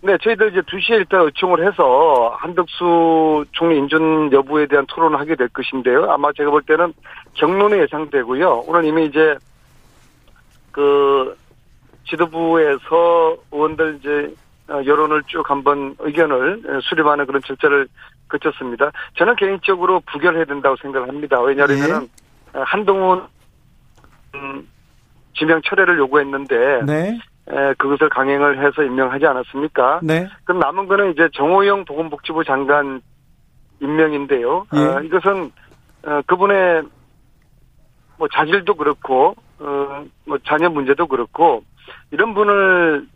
네, 0.03 0.17
저희들 0.23 0.51
이제 0.51 0.61
2시에 0.63 0.93
일단 0.93 1.23
의총을 1.27 1.67
해서 1.67 2.35
한덕수 2.39 3.45
총리 3.53 3.77
인준 3.79 4.33
여부에 4.33 4.67
대한 4.67 4.87
토론을 4.87 5.19
하게 5.21 5.37
될 5.37 5.49
것인데요. 5.49 6.11
아마 6.11 6.33
제가 6.33 6.51
볼 6.51 6.63
때는 6.63 6.95
경론이 7.35 7.79
예상되고요. 7.81 8.65
오늘 8.67 8.85
이미 8.87 9.07
이제 9.07 9.37
그 10.73 11.37
지도부에서 12.09 13.37
의원들 13.53 13.99
이제 14.01 14.35
어, 14.71 14.81
여론을 14.87 15.25
쭉 15.27 15.49
한번 15.51 15.95
의견을 15.99 16.81
수렴하는 16.83 17.27
그런 17.27 17.43
절차를 17.43 17.89
거쳤습니다. 18.29 18.93
저는 19.17 19.37
개인적으로 19.37 20.01
부결해야 20.07 20.45
된다고 20.45 20.77
생각을 20.77 21.09
합니다. 21.09 21.41
왜냐하면 21.43 22.09
네. 22.55 22.61
한동훈 22.61 23.25
음, 24.35 24.67
지명 25.35 25.61
철회를 25.63 25.99
요구했는데 25.99 26.83
네. 26.87 27.19
그것을 27.79 28.09
강행을 28.09 28.65
해서 28.65 28.83
임명하지 28.83 29.27
않았습니까? 29.27 30.01
네. 30.03 30.29
그럼 30.45 30.61
남은 30.61 30.87
거는 30.87 31.13
이제 31.13 31.29
정호영 31.35 31.85
보건복지부 31.85 32.45
장관 32.45 33.03
임명인데요. 33.81 34.67
예. 34.75 34.79
어, 34.79 35.01
이것은 35.01 35.51
어, 36.05 36.21
그분의 36.27 36.83
뭐 38.19 38.29
자질도 38.29 38.75
그렇고 38.75 39.35
어, 39.59 40.05
뭐 40.27 40.39
자녀 40.47 40.69
문제도 40.69 41.07
그렇고 41.07 41.65
이런 42.11 42.35
분을 42.35 43.07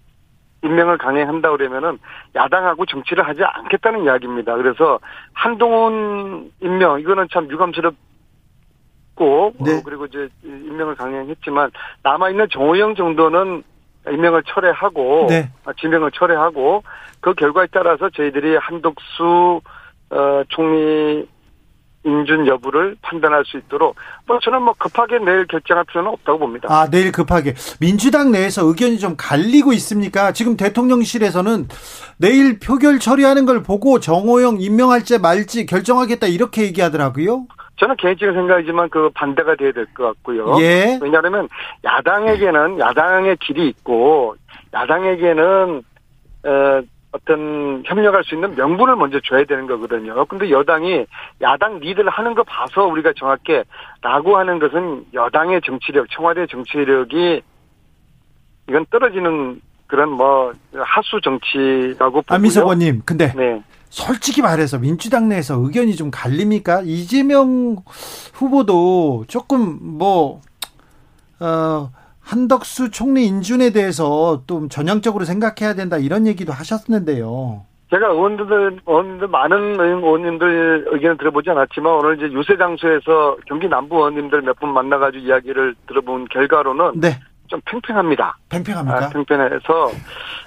임명을 0.62 0.96
강행한다 0.98 1.50
그러면은 1.50 1.98
야당하고 2.34 2.86
정치를 2.86 3.26
하지 3.26 3.42
않겠다는 3.44 4.04
이야기입니다. 4.04 4.56
그래서 4.56 4.98
한동훈 5.34 6.50
임명 6.60 7.00
이거는 7.00 7.28
참 7.30 7.50
유감스럽고 7.50 7.94
네. 9.60 9.76
어, 9.76 9.82
그리고 9.84 10.06
이제 10.06 10.28
임명을 10.42 10.94
강행했지만 10.94 11.70
남아 12.02 12.30
있는 12.30 12.48
정호영 12.50 12.94
정도는 12.94 13.62
임명을 14.10 14.42
철회하고 14.46 15.26
네. 15.28 15.50
아, 15.64 15.72
지명을 15.80 16.10
철회하고 16.12 16.82
그 17.20 17.34
결과에 17.34 17.66
따라서 17.72 18.10
저희들이 18.10 18.56
한덕수 18.56 19.60
어, 20.10 20.42
총리 20.48 21.26
인준 22.04 22.46
여부를 22.46 22.96
판단할 23.00 23.44
수 23.46 23.56
있도록 23.56 23.96
뭐 24.26 24.38
저는 24.38 24.62
뭐 24.62 24.74
급하게 24.78 25.18
내일 25.18 25.46
결정할 25.46 25.84
필요는 25.84 26.10
없다고 26.10 26.38
봅니다. 26.38 26.68
아 26.70 26.88
내일 26.90 27.10
급하게 27.10 27.54
민주당 27.80 28.30
내에서 28.30 28.64
의견이 28.66 28.98
좀 28.98 29.14
갈리고 29.16 29.72
있습니까? 29.72 30.32
지금 30.32 30.56
대통령실에서는 30.56 31.66
내일 32.18 32.58
표결 32.60 32.98
처리하는 32.98 33.46
걸 33.46 33.62
보고 33.62 34.00
정호영 34.00 34.60
임명할지 34.60 35.18
말지 35.18 35.64
결정하겠다 35.64 36.26
이렇게 36.26 36.62
얘기하더라고요. 36.64 37.46
저는 37.76 37.96
개인적인 37.96 38.34
생각이지만 38.34 38.88
그 38.88 39.10
반대가 39.14 39.54
돼야 39.56 39.72
될 39.72 39.86
것 39.94 40.04
같고요. 40.04 40.56
예. 40.60 40.98
왜냐하면 41.02 41.48
야당에게는 41.84 42.78
야당의 42.78 43.36
길이 43.38 43.68
있고 43.68 44.36
야당에게는 44.72 45.82
어, 46.46 46.82
어떤 47.12 47.82
협력할 47.86 48.24
수 48.24 48.34
있는 48.34 48.54
명분을 48.56 48.96
먼저 48.96 49.20
줘야 49.24 49.44
되는 49.44 49.66
거거든요. 49.66 50.24
근데 50.26 50.50
여당이 50.50 51.06
야당 51.42 51.78
리드를 51.78 52.10
하는 52.10 52.34
거 52.34 52.42
봐서 52.42 52.86
우리가 52.86 53.12
정확히 53.16 53.62
라고 54.02 54.36
하는 54.36 54.58
것은 54.58 55.04
여당의 55.14 55.60
정치력, 55.64 56.10
청와대 56.10 56.46
정치력이 56.46 57.40
이건 58.68 58.86
떨어지는 58.90 59.60
그런 59.86 60.10
뭐 60.10 60.52
하수 60.74 61.20
정치라고 61.22 62.22
보고요. 62.22 62.34
안미석 62.36 62.64
의원님, 62.64 63.02
근데 63.06 63.32
네. 63.34 63.62
솔직히 63.98 64.42
말해서 64.42 64.78
민주당 64.78 65.28
내에서 65.28 65.54
의견이 65.54 65.94
좀 65.94 66.10
갈립니까? 66.10 66.82
이재명 66.84 67.76
후보도 68.32 69.24
조금 69.28 69.78
뭐 69.80 70.40
어. 71.38 71.90
한덕수 72.20 72.90
총리 72.90 73.26
인준에 73.26 73.70
대해서 73.70 74.42
좀 74.48 74.68
전향적으로 74.68 75.24
생각해야 75.24 75.74
된다 75.74 75.96
이런 75.98 76.26
얘기도 76.26 76.52
하셨는데요. 76.52 77.62
제가 77.90 78.08
의원들, 78.08 78.80
의원들 78.84 79.28
많은 79.28 79.78
의원님들 79.78 80.86
의견을 80.90 81.18
들어보지 81.18 81.50
않았지만 81.50 81.92
오늘 81.92 82.16
이제 82.16 82.32
유세 82.34 82.56
장소에서 82.56 83.36
경기 83.46 83.68
남부 83.68 83.96
의원님들 83.98 84.42
몇 84.42 84.56
분 84.58 84.70
만나가지고 84.72 85.22
이야기를 85.22 85.76
들어본 85.86 86.28
결과로는 86.32 86.92
네. 87.00 87.20
좀 87.46 87.60
팽팽합니다. 87.66 88.38
팽팽합니까? 88.48 89.04
아, 89.04 89.08
팽팽해서 89.10 89.90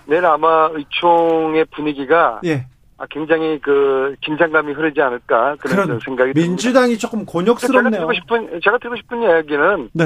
내일 0.07 0.25
아마 0.25 0.69
의총의 0.73 1.65
분위기가 1.75 2.41
예. 2.43 2.65
아, 2.97 3.05
굉장히 3.09 3.59
그 3.59 4.15
긴장감이 4.21 4.73
흐르지 4.73 5.01
않을까 5.01 5.55
그런, 5.59 5.99
생각이 6.03 6.33
민주당이 6.33 6.87
듭니다. 6.87 6.99
조금 6.99 7.25
곤욕스럽네요. 7.25 7.91
제가 7.91 8.07
드리고 8.07 8.13
싶은 8.13 8.59
제가 8.63 8.77
드리고 8.79 8.95
싶은 8.95 9.21
이야기는 9.21 9.89
네. 9.93 10.05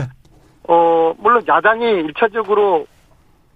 어, 0.68 1.14
물론 1.18 1.44
야당이 1.48 1.86
일차적으로, 1.86 2.86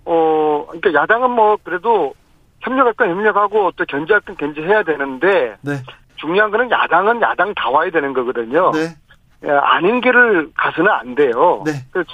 어, 0.05 0.65
그러니까 0.69 1.01
야당은 1.01 1.31
뭐 1.31 1.57
그래도 1.63 2.13
협력할 2.61 2.93
건 2.93 3.09
협력하고 3.09 3.71
또 3.75 3.85
견제할 3.85 4.21
건 4.21 4.35
견제해야 4.37 4.83
되는데, 4.83 5.55
네. 5.61 5.73
중요한 6.15 6.49
거는 6.49 6.71
야당은 6.71 7.21
야당 7.21 7.53
다 7.53 7.69
와야 7.69 7.91
되는 7.91 8.13
거거든요. 8.13 8.71
네. 8.71 8.87
예, 9.43 9.51
아닌 9.51 10.01
길을 10.01 10.49
가서는 10.55 10.89
안 10.89 11.13
돼요. 11.13 11.61
네. 11.65 11.71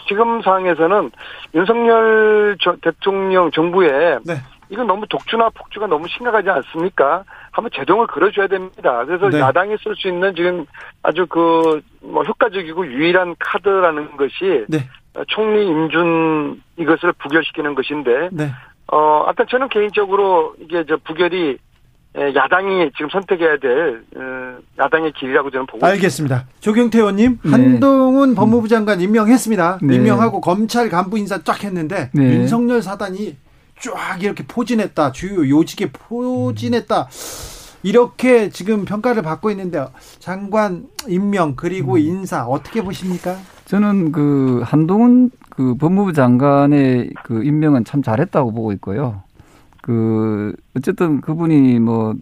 지금 0.07 0.41
상황에서는 0.41 1.11
윤석열 1.53 2.57
대통령 2.81 3.51
정부에 3.51 4.17
네. 4.25 4.33
이건 4.71 4.87
너무 4.87 5.05
독주나 5.07 5.49
폭주가 5.49 5.85
너무 5.85 6.07
심각하지 6.07 6.49
않습니까? 6.49 7.23
한번 7.51 7.69
제동을 7.75 8.07
걸어줘야 8.07 8.47
됩니다. 8.47 9.03
그래서 9.05 9.29
네. 9.29 9.39
야당이 9.39 9.75
쓸 9.83 9.95
수 9.95 10.07
있는 10.07 10.33
지금 10.33 10.65
아주 11.03 11.27
그 11.27 11.81
뭐 12.01 12.23
효과적이고 12.23 12.87
유일한 12.87 13.35
카드라는 13.39 14.17
것이 14.17 14.65
네. 14.67 14.87
총리 15.27 15.67
임준 15.67 16.61
이것을 16.77 17.13
부결시키는 17.13 17.75
것인데 17.75 18.29
네. 18.31 18.51
어 18.91 19.23
아까 19.27 19.45
저는 19.45 19.69
개인적으로 19.69 20.55
이게 20.59 20.83
저 20.87 20.97
부결이 20.97 21.57
야당이 22.13 22.91
지금 22.97 23.09
선택해야 23.09 23.57
될 23.57 24.03
어, 24.17 24.57
야당의 24.79 25.13
길이라고 25.13 25.49
저는 25.51 25.65
보고 25.67 25.85
알겠습니다. 25.85 26.35
있습니다. 26.35 26.59
조경태 26.59 26.97
의원님 26.99 27.39
네. 27.43 27.51
한동훈 27.51 28.35
법무부 28.35 28.67
장관 28.67 28.99
임명했습니다. 28.99 29.79
네. 29.83 29.95
임명하고 29.95 30.41
검찰 30.41 30.89
간부 30.89 31.17
인사 31.17 31.37
쫙 31.43 31.63
했는데 31.63 32.09
네. 32.13 32.23
윤석열 32.23 32.81
사단이 32.81 33.37
쫙 33.81 34.21
이렇게 34.21 34.45
포진했다. 34.45 35.11
주요 35.11 35.47
요직에 35.49 35.91
포진했다. 35.91 37.07
이렇게 37.83 38.49
지금 38.49 38.85
평가를 38.85 39.23
받고 39.23 39.49
있는데 39.51 39.85
장관 40.19 40.85
임명 41.07 41.55
그리고 41.55 41.93
음. 41.93 41.99
인사 41.99 42.45
어떻게 42.45 42.83
보십니까? 42.83 43.37
저는 43.65 44.11
그 44.11 44.61
한동훈 44.63 45.31
그 45.49 45.75
법무부 45.75 46.13
장관의 46.13 47.11
그 47.23 47.43
임명은 47.43 47.85
참 47.85 48.03
잘했다고 48.03 48.51
보고 48.53 48.71
있고요. 48.73 49.23
그 49.81 50.55
어쨌든 50.75 51.21
그분이 51.21 51.79
뭐 51.79 52.13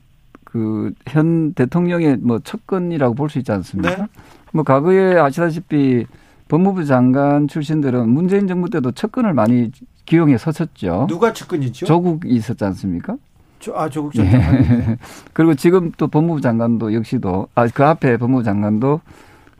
그 0.52 0.92
현 1.06 1.54
대통령의 1.54 2.18
뭐 2.18 2.40
첫건이라고 2.40 3.14
볼 3.14 3.30
수 3.30 3.38
있지 3.38 3.52
않습니까? 3.52 3.96
네. 3.98 4.08
뭐 4.52 4.64
과거에 4.64 5.16
아시다시피 5.20 6.08
법무부 6.48 6.86
장관 6.86 7.48
출신들은 7.48 8.10
문재인 8.10 8.48
정부 8.48 8.68
때도 8.70 8.92
첫건을 8.94 9.34
많이 9.36 9.70
기용에 10.10 10.38
섰었죠. 10.38 11.06
누가 11.08 11.32
측근이죠? 11.32 11.86
조국이 11.86 12.30
있었지 12.30 12.66
않습니까? 12.66 13.16
조, 13.60 13.78
아, 13.78 13.88
조국 13.90 14.14
전. 14.14 14.26
네. 14.26 14.98
그리고 15.34 15.54
지금 15.54 15.92
또 15.98 16.08
법무부 16.08 16.42
장관도 16.42 16.94
역시도 16.94 17.48
아 17.56 17.68
그 17.68 17.86
앞에 17.86 18.18
법무부 18.18 18.44
장관도 18.44 19.02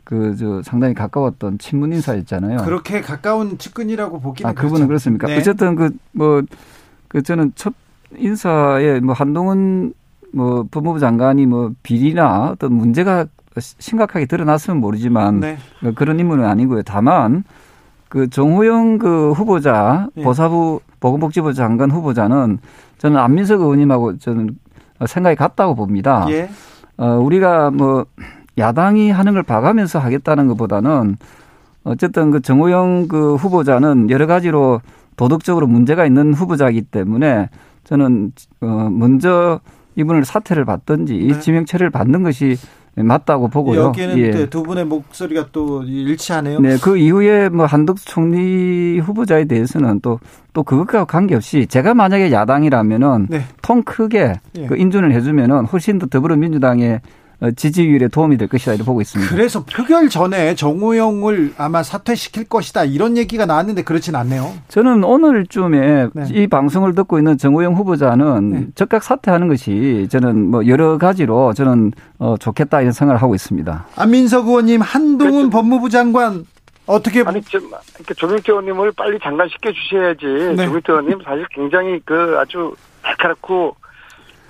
그 0.04 0.34
저 0.36 0.60
상당히 0.64 0.92
가까웠던 0.94 1.58
친문 1.58 1.92
인사였잖아요. 1.92 2.64
그렇게 2.64 3.00
가까운 3.00 3.58
측근이라고 3.58 4.20
보기는 4.20 4.50
아 4.50 4.52
그분은 4.52 4.86
그렇죠. 4.86 4.88
그렇습니까? 4.88 5.28
네. 5.28 5.36
어쨌든 5.38 5.76
그 5.76 5.90
뭐그 6.12 6.46
뭐, 7.12 7.20
저는 7.22 7.52
첫 7.54 7.72
인사에 8.16 8.98
뭐 9.00 9.14
한동훈 9.14 9.94
뭐 10.32 10.66
법무부 10.68 10.98
장관이 10.98 11.46
뭐 11.46 11.72
비리나 11.84 12.50
어떤 12.50 12.72
문제가 12.72 13.26
심각하게 13.60 14.26
드러났으면 14.26 14.80
모르지만 14.80 15.40
네. 15.40 15.58
뭐 15.80 15.92
그런 15.94 16.18
인물은 16.18 16.44
아니고요. 16.44 16.82
다만 16.82 17.44
그 18.10 18.28
정호영 18.28 18.98
그 18.98 19.30
후보자 19.32 20.08
예. 20.16 20.22
보사부 20.22 20.80
보건복지부 20.98 21.54
장관 21.54 21.92
후보자는 21.92 22.58
저는 22.98 23.16
안민석 23.16 23.60
의원님하고 23.60 24.18
저는 24.18 24.58
생각이 25.06 25.36
같다고 25.36 25.76
봅니다. 25.76 26.26
예. 26.28 26.50
어, 26.98 27.18
우리가 27.18 27.70
뭐 27.70 28.04
야당이 28.58 29.12
하는 29.12 29.32
걸 29.32 29.44
봐가면서 29.44 30.00
하겠다는 30.00 30.48
것보다는 30.48 31.16
어쨌든 31.84 32.32
그 32.32 32.42
정호영 32.42 33.06
그 33.06 33.36
후보자는 33.36 34.10
여러 34.10 34.26
가지로 34.26 34.80
도덕적으로 35.16 35.68
문제가 35.68 36.04
있는 36.04 36.34
후보자이기 36.34 36.82
때문에 36.82 37.48
저는 37.84 38.32
어 38.60 38.88
먼저 38.90 39.60
이분을 39.94 40.24
사퇴를 40.24 40.64
받든지 40.64 41.16
네. 41.16 41.38
지명 41.38 41.64
처리를 41.64 41.90
받는 41.90 42.24
것이 42.24 42.56
맞다고 43.02 43.48
보고요. 43.48 43.80
여기는 43.80 44.18
예. 44.18 44.46
두 44.50 44.62
분의 44.62 44.84
목소리가 44.84 45.48
또 45.52 45.82
일치하네요. 45.82 46.60
네, 46.60 46.76
그 46.82 46.96
이후에 46.96 47.48
뭐 47.48 47.66
한덕수 47.66 48.06
총리 48.06 48.98
후보자에 48.98 49.44
대해서는 49.44 50.00
또 50.00 50.18
또 50.52 50.62
그것과 50.62 51.04
관계없이 51.04 51.66
제가 51.66 51.94
만약에 51.94 52.32
야당이라면은 52.32 53.26
네. 53.30 53.42
통 53.62 53.82
크게 53.82 54.34
예. 54.58 54.66
그 54.66 54.76
인준을 54.76 55.12
해주면은 55.12 55.66
훨씬 55.66 55.98
더 55.98 56.06
더불어민주당의 56.06 56.94
어, 56.94 57.00
지지율에 57.56 58.08
도움이 58.08 58.36
될 58.36 58.48
것이다 58.48 58.72
이렇게 58.72 58.84
보고 58.84 59.00
있습니다. 59.00 59.34
그래서 59.34 59.64
표결 59.64 60.08
전에 60.08 60.54
정우영을 60.54 61.54
아마 61.56 61.82
사퇴시킬 61.82 62.44
것이다 62.44 62.84
이런 62.84 63.16
얘기가 63.16 63.46
나왔는데 63.46 63.82
그렇진 63.82 64.14
않네요. 64.14 64.52
저는 64.68 65.04
오늘쯤에 65.04 66.08
네. 66.12 66.24
이 66.32 66.46
방송을 66.46 66.94
듣고 66.94 67.18
있는 67.18 67.38
정우영 67.38 67.74
후보자는 67.74 68.50
네. 68.50 68.66
즉각 68.74 69.02
사퇴하는 69.02 69.48
것이 69.48 70.06
저는 70.10 70.50
뭐 70.50 70.66
여러 70.66 70.98
가지로 70.98 71.54
저는 71.54 71.92
어 72.18 72.36
좋겠다 72.38 72.82
이런 72.82 72.92
생각을 72.92 73.22
하고 73.22 73.34
있습니다. 73.34 73.86
안민석 73.96 74.46
의원님 74.46 74.82
한동훈 74.82 75.32
그렇죠. 75.32 75.50
법무부 75.50 75.88
장관 75.88 76.44
어떻게 76.86 77.22
아니 77.22 77.40
좀 77.42 77.70
조경태 78.16 78.52
의원님을 78.52 78.92
빨리 78.92 79.18
장관시켜 79.18 79.72
주셔야지. 79.72 80.26
네. 80.56 80.66
조경태 80.66 80.92
의원님 80.92 81.20
사실 81.24 81.46
굉장히 81.54 82.00
그 82.04 82.36
아주 82.38 82.74
날카롭고 83.02 83.76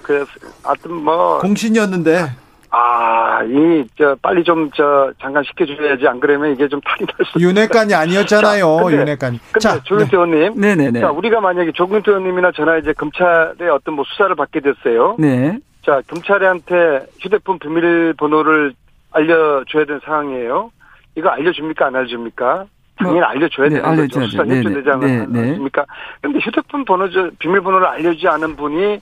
그 0.02 0.24
하여튼 0.64 0.92
뭐 0.94 1.38
공신이었는데 1.38 2.30
아, 2.72 3.42
이, 3.44 3.84
저, 3.98 4.16
빨리 4.22 4.44
좀, 4.44 4.70
저, 4.74 5.12
잠깐 5.20 5.42
시켜줘야지. 5.42 6.06
안 6.06 6.20
그러면 6.20 6.52
이게 6.52 6.68
좀 6.68 6.80
탈이 6.80 7.04
날 7.06 7.26
수. 7.26 7.38
윤회관이 7.40 7.92
아니었잖아요. 7.94 8.66
자, 8.76 8.90
근데. 8.90 9.40
근데 9.52 9.58
자, 9.58 9.82
조경태 9.82 10.10
네. 10.10 10.16
의원님. 10.16 10.60
네네네. 10.60 11.00
자, 11.00 11.10
우리가 11.10 11.40
만약에 11.40 11.72
조경태 11.72 12.10
의원님이나 12.12 12.52
저나 12.52 12.78
이제 12.78 12.92
검찰의 12.92 13.68
어떤 13.72 13.94
뭐 13.94 14.04
수사를 14.08 14.34
받게 14.36 14.60
됐어요. 14.60 15.16
네. 15.18 15.58
자, 15.84 16.00
검찰한테 16.08 17.06
휴대폰 17.20 17.58
비밀번호를 17.58 18.74
알려줘야 19.12 19.84
되는 19.84 20.00
상황이에요. 20.04 20.70
이거 21.16 21.28
알려줍니까? 21.30 21.86
안 21.86 21.96
알려줍니까? 21.96 22.66
당연히 22.96 23.20
뭐, 23.20 23.28
알려줘야 23.28 23.68
네, 23.68 23.80
되는 23.80 23.96
거죠. 23.96 24.26
수사 24.26 24.44
협조대장은 24.44 25.00
네, 25.00 25.26
네. 25.28 25.40
알려줍니까? 25.40 25.86
근데 26.20 26.38
휴대폰 26.38 26.84
번호, 26.84 27.08
비밀번호를 27.38 27.86
알려주지 27.86 28.28
않은 28.28 28.54
분이 28.56 29.00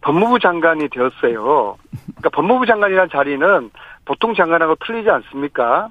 법무부 0.00 0.38
장관이 0.38 0.88
되었어요. 0.88 1.76
그러니까 2.06 2.28
법무부 2.32 2.66
장관이라는 2.66 3.10
자리는 3.10 3.70
보통 4.04 4.34
장관하고 4.34 4.76
틀리지 4.86 5.10
않습니까? 5.10 5.88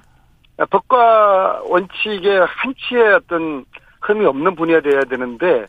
법과 0.69 1.61
원칙에 1.65 2.39
한치의 2.39 3.13
어떤 3.13 3.65
흠이 4.01 4.25
없는 4.25 4.55
분야야 4.55 4.81
돼야 4.81 5.01
되는데 5.01 5.67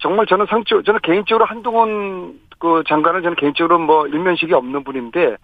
정말 0.00 0.26
저는 0.26 0.46
상처 0.46 0.82
저는 0.82 1.00
개인적으로 1.02 1.44
한동훈 1.44 2.40
그 2.58 2.82
장관은 2.88 3.22
저는 3.22 3.36
개인적으로 3.36 3.78
뭐 3.78 4.06
일면식이 4.06 4.54
없는 4.54 4.84
분인데 4.84 5.36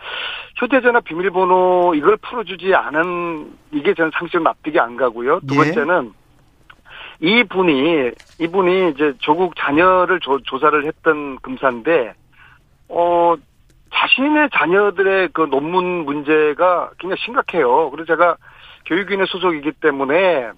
휴대전화 0.57 1.01
비밀번호 1.01 1.93
이걸 1.95 2.17
풀어주지 2.17 2.75
않은 2.75 3.53
이게 3.73 3.93
저는 3.93 4.11
상식 4.15 4.41
납득이 4.43 4.79
안 4.79 4.97
가고요. 4.97 5.41
두 5.47 5.55
예. 5.55 5.59
번째는 5.59 6.13
예. 6.15 6.21
이 7.23 7.45
분이 7.45 8.13
이분이 8.41 8.91
이제 8.91 9.13
조국 9.19 9.55
자녀를 9.59 10.21
조, 10.21 10.39
조사를 10.41 10.87
했던 10.87 11.37
검사인데 11.43 12.15
어, 12.91 13.37
자신의 13.93 14.51
자녀들의 14.53 15.31
그 15.33 15.43
논문 15.43 16.05
문제가 16.05 16.91
굉장히 16.99 17.23
심각해요. 17.25 17.91
그래서 17.91 18.07
제가 18.15 18.37
교육위원회 18.87 19.27
소속이기 19.27 19.73
때문에 19.81 20.51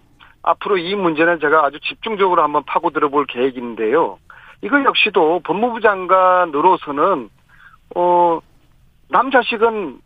앞으로 0.42 0.78
이 0.78 0.94
문제는 0.94 1.40
제가 1.40 1.64
아주 1.64 1.78
집중적으로 1.80 2.42
한번 2.42 2.64
파고들어 2.64 3.10
볼 3.10 3.26
계획인데요. 3.26 4.18
이거 4.62 4.82
역시도 4.82 5.40
법무부 5.44 5.80
장관으로서는, 5.80 7.28
어, 7.96 8.38
남 9.08 9.30
자식은 9.30 9.98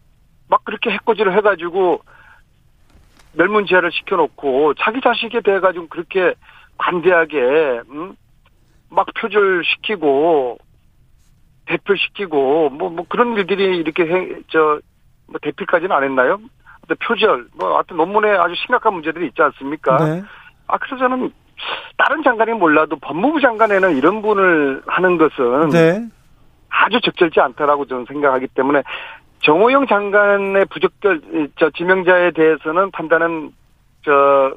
막 0.48 0.64
그렇게 0.64 0.90
해코지를 0.90 1.36
해가지고 1.36 2.02
멸문지하를 3.34 3.92
시켜놓고 3.92 4.74
자기 4.74 5.00
자식에 5.00 5.40
대해 5.42 5.60
가지고 5.60 5.88
그렇게 5.88 6.34
관대하게, 6.78 7.82
음? 7.90 8.16
막 8.88 9.06
표절시키고 9.14 10.58
대표시키고 11.66 12.70
뭐, 12.70 12.90
뭐 12.90 13.04
그런 13.08 13.36
일들이 13.36 13.78
이렇게 13.78 14.04
해, 14.04 14.28
저, 14.48 14.80
뭐 15.26 15.38
대필까지는 15.42 15.94
안 15.94 16.04
했나요? 16.04 16.38
표절, 17.00 17.46
뭐, 17.54 17.74
하여튼 17.74 17.96
논문에 17.96 18.30
아주 18.30 18.54
심각한 18.56 18.94
문제들이 18.94 19.26
있지 19.26 19.42
않습니까? 19.42 19.96
네. 20.04 20.22
아, 20.68 20.78
그래서 20.78 20.96
저는 20.98 21.32
다른 21.96 22.22
장관이 22.22 22.52
몰라도 22.52 22.96
법무부 22.96 23.40
장관에는 23.40 23.96
이런 23.96 24.22
분을 24.22 24.82
하는 24.86 25.18
것은 25.18 25.70
네. 25.70 26.06
아주 26.68 27.00
적절치 27.00 27.40
않다라고 27.40 27.86
저는 27.86 28.04
생각하기 28.06 28.48
때문에 28.48 28.82
정호영 29.42 29.86
장관의 29.86 30.66
부적절, 30.66 31.20
저 31.58 31.70
지명자에 31.70 32.32
대해서는 32.32 32.90
판단은 32.90 33.52
저 34.04 34.54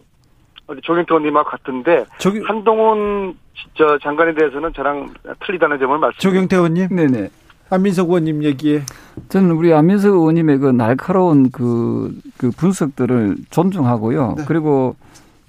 조경태 0.82 1.14
의원님하고 1.14 1.50
같은데 1.50 2.06
조기... 2.20 2.42
한동훈 2.42 3.36
저 3.76 3.98
장관에 4.00 4.34
대해서는 4.34 4.72
저랑 4.74 5.14
틀리다는 5.46 5.80
점을 5.80 5.98
말씀. 5.98 6.20
조경태 6.20 6.56
의원님. 6.56 6.96
네네. 6.96 7.30
안민석 7.70 8.08
의원님 8.08 8.44
얘기에 8.44 8.82
저는 9.30 9.52
우리 9.52 9.74
안민석 9.74 10.14
의원님의 10.14 10.58
그 10.58 10.68
날카로운 10.68 11.52
그, 11.52 12.12
그 12.38 12.50
분석들을 12.52 13.36
존중하고요. 13.52 14.36
네. 14.38 14.44
그리고 14.48 14.96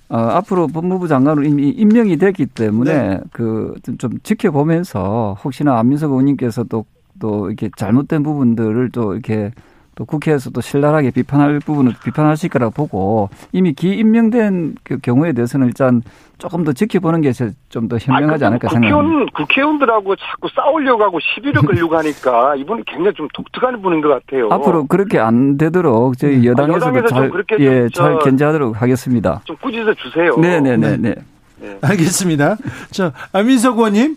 어, 0.08 0.16
앞으로 0.16 0.66
법무부 0.66 1.08
장관으로 1.08 1.46
이미 1.46 1.70
임명이 1.70 2.16
됐기 2.16 2.46
때문에 2.46 2.92
네. 2.92 3.20
그좀 3.32 4.18
지켜보면서 4.22 5.36
혹시나 5.44 5.78
안민석 5.78 6.10
의원님께서 6.10 6.64
또, 6.64 6.84
또 7.20 7.46
이렇게 7.46 7.70
잘못된 7.76 8.22
부분들을 8.22 8.90
또 8.90 9.12
이렇게 9.12 9.52
또 10.00 10.06
국회에서도 10.06 10.58
신랄하게 10.58 11.10
비판할 11.10 11.58
부분을 11.58 11.92
비판하실 12.02 12.48
거라고 12.48 12.72
보고 12.72 13.28
이미 13.52 13.74
기임명된 13.74 14.76
그 14.82 14.98
경우에 14.98 15.34
대해서는 15.34 15.66
일단 15.66 16.00
조금 16.38 16.64
더 16.64 16.72
지켜보는 16.72 17.20
게 17.20 17.32
좀 17.68 17.86
더 17.86 17.98
현명하지 17.98 18.46
않을까 18.46 18.68
국회의원, 18.68 19.04
생각합니다. 19.04 19.32
국회의원들하고 19.36 20.16
자꾸 20.16 20.48
싸우려고 20.54 21.04
하고 21.04 21.18
시비를 21.20 21.60
끌려고 21.60 21.98
하니까 21.98 22.56
이분이 22.56 22.84
굉장히 22.86 23.12
좀 23.14 23.28
독특한 23.34 23.82
분인 23.82 24.00
것 24.00 24.08
같아요. 24.08 24.48
앞으로 24.50 24.86
그렇게 24.86 25.18
안 25.18 25.58
되도록 25.58 26.16
저희 26.16 26.36
음. 26.36 26.44
여당에서도 26.46 26.98
아, 26.98 27.02
잘, 27.06 27.30
예, 27.60 27.88
잘 27.92 28.18
견제하도록 28.20 28.80
하겠습니다. 28.80 29.42
좀 29.44 29.54
꾸짖어 29.60 29.92
주세요. 29.94 30.34
네네네. 30.34 30.96
네. 30.96 31.14
네. 31.60 31.78
알겠습니다. 31.82 32.56
자, 32.90 33.12
안민석 33.34 33.76
의원님. 33.76 34.16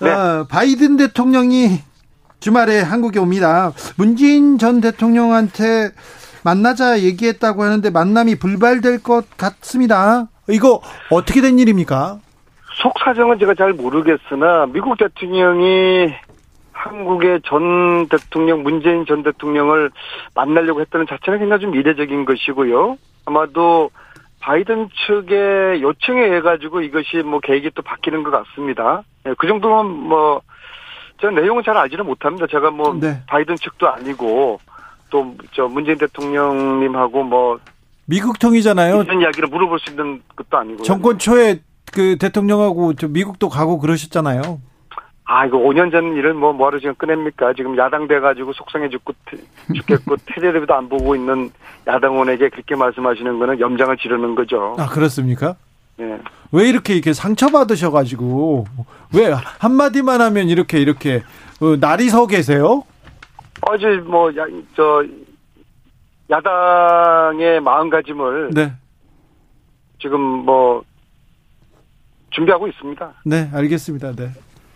네. 0.00 0.10
어, 0.10 0.46
바이든 0.48 0.96
대통령이 0.96 1.80
주말에 2.44 2.82
한국에 2.82 3.18
옵니다. 3.18 3.72
문재인 3.96 4.58
전 4.58 4.82
대통령한테 4.82 5.92
만나자 6.44 7.00
얘기했다고 7.00 7.62
하는데 7.62 7.88
만남이 7.88 8.38
불발될 8.38 9.02
것 9.02 9.24
같습니다. 9.38 10.28
이거 10.50 10.82
어떻게 11.10 11.40
된 11.40 11.58
일입니까? 11.58 12.18
속 12.82 12.92
사정은 13.02 13.38
제가 13.38 13.54
잘 13.54 13.72
모르겠으나 13.72 14.66
미국 14.66 14.98
대통령이 14.98 16.12
한국의 16.72 17.40
전 17.46 18.08
대통령 18.08 18.62
문재인 18.62 19.06
전 19.06 19.22
대통령을 19.22 19.90
만나려고 20.34 20.82
했다는 20.82 21.06
자체는 21.08 21.38
굉장히 21.38 21.62
좀 21.62 21.74
이례적인 21.74 22.26
것이고요. 22.26 22.98
아마도 23.24 23.88
바이든 24.40 24.90
측의 25.06 25.80
요청에 25.80 26.20
의해 26.20 26.42
가지고 26.42 26.82
이것이 26.82 27.22
뭐 27.24 27.40
계획이 27.40 27.70
또 27.74 27.80
바뀌는 27.80 28.22
것 28.22 28.30
같습니다. 28.32 29.02
예, 29.26 29.32
그 29.38 29.46
정도면 29.46 29.86
뭐 29.86 30.42
저는 31.24 31.40
내용은 31.40 31.62
잘 31.64 31.74
알지는 31.74 32.04
못합니다. 32.04 32.46
제가 32.46 32.70
뭐 32.70 32.94
네. 33.00 33.22
바이든 33.26 33.56
측도 33.56 33.88
아니고 33.88 34.60
또 35.08 35.34
저 35.52 35.66
문재인 35.68 35.96
대통령님하고 35.96 37.22
뭐 37.22 37.58
미국 38.04 38.38
통이잖아요. 38.38 39.02
이런 39.02 39.22
이야기를 39.22 39.48
물어볼 39.48 39.78
수 39.78 39.90
있는 39.90 40.20
것도 40.36 40.58
아니고 40.58 40.82
정권 40.82 41.18
초에 41.18 41.60
그 41.92 42.16
대통령하고 42.18 42.92
저 42.94 43.08
미국도 43.08 43.48
가고 43.48 43.78
그러셨잖아요. 43.78 44.60
아, 45.26 45.46
이거 45.46 45.56
5년 45.56 45.90
전 45.90 46.14
일을 46.16 46.34
뭐, 46.34 46.52
뭐하러 46.52 46.78
지금 46.80 46.94
꺼냅니까? 46.96 47.54
지금 47.54 47.78
야당 47.78 48.06
돼가지고 48.06 48.52
속상해 48.52 48.90
죽고, 48.90 49.14
죽겠고, 49.74 50.16
테레비도 50.26 50.74
안 50.74 50.86
보고 50.90 51.16
있는 51.16 51.50
야당원에게 51.86 52.50
그렇게 52.50 52.76
말씀하시는 52.76 53.38
거는 53.38 53.58
염장을 53.58 53.96
지르는 53.96 54.34
거죠. 54.34 54.76
아, 54.78 54.86
그렇습니까? 54.86 55.56
네. 55.96 56.18
왜 56.52 56.68
이렇게 56.68 56.94
이렇게 56.94 57.12
상처받으셔가지고 57.12 58.66
왜 59.14 59.32
한마디만 59.58 60.20
하면 60.20 60.48
이렇게 60.48 60.78
이렇게 60.80 61.22
어, 61.60 61.76
날이 61.76 62.08
서 62.08 62.26
계세요? 62.26 62.84
어제 63.62 63.86
뭐저 63.96 65.04
야당의 66.30 67.60
마음가짐을 67.60 68.50
네. 68.52 68.72
지금 70.00 70.20
뭐 70.20 70.82
준비하고 72.30 72.66
있습니다. 72.68 73.14
네, 73.24 73.50
알겠습니다. 73.52 74.12
네. 74.12 74.30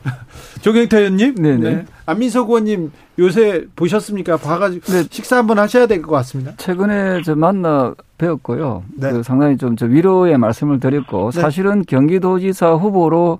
조경태 0.62 0.98
의원님, 0.98 1.34
네네. 1.34 1.70
네. 1.70 1.84
안민석 2.06 2.48
의원님 2.48 2.90
요새 3.18 3.64
보셨습니까? 3.76 4.36
봐가지고 4.36 4.92
네. 4.92 5.04
식사 5.10 5.36
한번 5.38 5.58
하셔야 5.58 5.86
될 5.86 6.02
것 6.02 6.10
같습니다. 6.12 6.52
최근에 6.56 7.22
저 7.24 7.34
만나 7.34 7.94
배웠고요. 8.18 8.82
네. 8.96 9.12
그 9.12 9.22
상당히 9.22 9.56
좀 9.56 9.76
저 9.76 9.86
위로의 9.86 10.38
말씀을 10.38 10.80
드렸고 10.80 11.30
네. 11.32 11.40
사실은 11.40 11.84
경기도지사 11.86 12.72
후보로 12.74 13.38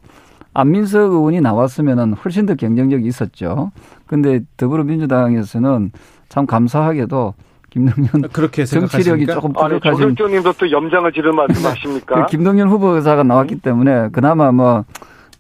안민석 0.55 1.13
의원이 1.13 1.41
나왔으면은 1.41 2.15
훨씬 2.15 2.47
더 2.47 2.55
경쟁력이 2.55 3.07
있었죠. 3.07 3.71
근데 4.07 4.41
더불어민주당에서는 4.57 5.93
참 6.29 6.47
감사하게도 6.47 7.35
김동연 7.71 8.09
그렇게 8.33 8.65
정치력이 8.65 9.27
조금 9.27 9.53
부족하신. 9.53 10.05
아니, 10.05 10.15
조경님도 10.15 10.53
또 10.55 10.71
염장을 10.71 11.13
지르 11.13 11.31
말씀하십니까? 11.35 12.25
그 12.27 12.31
김동연 12.31 12.69
후보자가 12.69 13.23
나왔기 13.23 13.57
때문에 13.61 14.09
그나마 14.13 14.51
뭐 14.53 14.85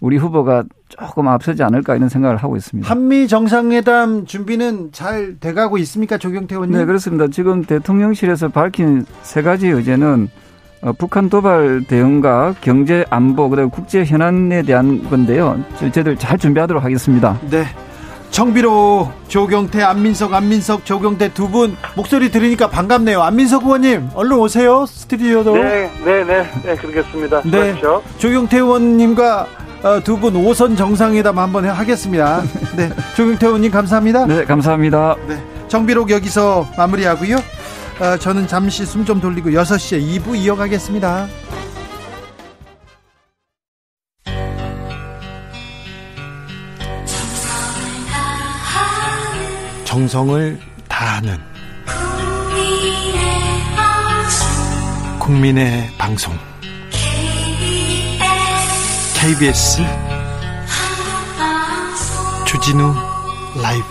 우리 0.00 0.16
후보가 0.16 0.64
조금 0.88 1.26
앞서지 1.28 1.62
않을까 1.62 1.96
이런 1.96 2.08
생각을 2.08 2.36
하고 2.36 2.56
있습니다. 2.56 2.88
한미 2.88 3.26
정상회담 3.26 4.26
준비는 4.26 4.90
잘 4.92 5.36
돼가고 5.40 5.76
있습니까, 5.78 6.18
조경태 6.18 6.54
의원님? 6.54 6.78
네, 6.78 6.84
그렇습니다. 6.84 7.26
지금 7.28 7.64
대통령실에서 7.64 8.48
밝힌 8.48 9.04
세 9.22 9.42
가지 9.42 9.66
의제는 9.68 10.28
어, 10.80 10.92
북한 10.92 11.28
도발 11.28 11.82
대응과 11.88 12.54
경제 12.60 13.04
안보 13.10 13.48
그리고 13.50 13.68
국제 13.68 14.04
현안에 14.04 14.62
대한 14.62 15.02
건데요. 15.10 15.60
저희들 15.78 16.16
잘 16.16 16.38
준비하도록 16.38 16.82
하겠습니다. 16.84 17.36
네. 17.50 17.64
정비로 18.30 19.10
조경태, 19.26 19.82
안민석, 19.82 20.34
안민석, 20.34 20.84
조경태 20.84 21.32
두 21.32 21.48
분 21.48 21.74
목소리 21.96 22.30
들으니까 22.30 22.68
반갑네요. 22.68 23.20
안민석 23.22 23.64
의원님, 23.64 24.10
얼른 24.14 24.36
오세요. 24.38 24.86
스튜디오도. 24.86 25.54
네, 25.56 25.90
네, 26.04 26.22
네, 26.24 26.48
네, 26.64 26.76
그러겠습니다. 26.76 27.40
네. 27.42 27.50
그렇죠. 27.50 28.02
조경태 28.18 28.58
의원님과 28.58 29.42
어, 29.42 29.46
두분 30.04 30.34
5선 30.34 30.76
정상회담 30.76 31.38
한번 31.38 31.66
하겠습니다. 31.68 32.42
네. 32.76 32.90
조경태 33.16 33.46
의원님 33.46 33.70
감사합니다. 33.70 34.26
네, 34.26 34.44
감사합니다. 34.44 35.14
네. 35.28 35.42
정비록 35.68 36.10
여기서 36.10 36.68
마무리하고요. 36.76 37.36
어, 38.00 38.16
저는 38.18 38.46
잠시 38.48 38.84
숨 38.86 39.04
좀 39.04 39.20
돌리고 39.20 39.50
6시에 39.50 40.20
2부 40.22 40.36
이어가겠습니다. 40.36 41.26
정성을 49.84 50.60
다하는 50.88 51.38
국민의 55.18 55.88
방송 55.98 56.34
KBS 59.20 59.78
주진우 62.46 62.94
라이브 63.60 63.84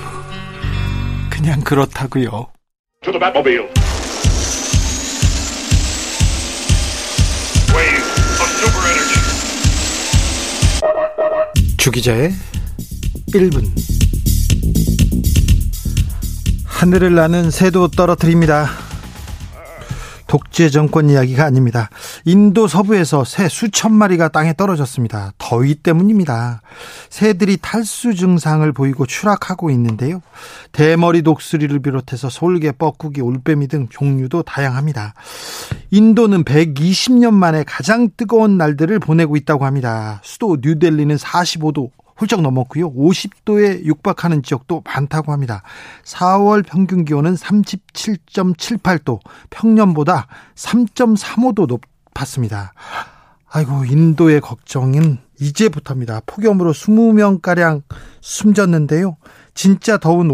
그냥 1.30 1.60
그렇다고요. 1.62 2.48
주기자의 11.78 12.32
1분 13.34 13.70
하늘을 16.66 17.14
나는 17.16 17.52
새도 17.52 17.90
떨어뜨립니다. 17.90 18.87
독재 20.28 20.70
정권 20.70 21.10
이야기가 21.10 21.46
아닙니다. 21.46 21.90
인도 22.26 22.68
서부에서 22.68 23.24
새 23.24 23.48
수천 23.48 23.94
마리가 23.94 24.28
땅에 24.30 24.54
떨어졌습니다. 24.54 25.34
더위 25.38 25.76
때문입니다. 25.76 26.62
새들이 27.10 27.58
탈수 27.62 28.14
증상을 28.14 28.70
보이고 28.74 29.06
추락하고 29.06 29.70
있는데요. 29.72 30.22
대머리 30.72 31.22
독수리를 31.22 31.80
비롯해서 31.80 32.30
솔개, 32.30 32.72
뻐꾸기, 32.72 33.22
올빼미 33.22 33.68
등 33.68 33.88
종류도 33.90 34.44
다양합니다. 34.44 35.14
인도는 35.92 36.44
120년 36.44 37.34
만에 37.34 37.64
가장 37.64 38.10
뜨거운 38.16 38.58
날들을 38.58 39.00
보내고 39.00 39.38
있다고 39.38 39.66
합니다. 39.66 40.20
수도 40.24 40.58
뉴델리는 40.62 41.16
45도, 41.16 41.90
훌쩍 42.18 42.42
넘었고요. 42.42 42.92
50도에 42.94 43.86
육박하는 43.86 44.44
지역도 44.44 44.82
많다고 44.86 45.32
합니다. 45.32 45.62
4월 46.04 46.66
평균 46.66 47.06
기온은 47.06 47.36
37.78도, 47.36 49.20
평년보다 49.50 50.28
3.35도 50.56 51.68
높았습니다. 51.68 52.74
아이고, 53.50 53.86
인도의 53.86 54.42
걱정은 54.42 55.20
이제부터입니다. 55.40 56.22
폭염으로 56.26 56.74
20명가량 56.74 57.84
숨졌는데요. 58.22 59.18
진짜 59.54 59.98
더운 59.98 60.30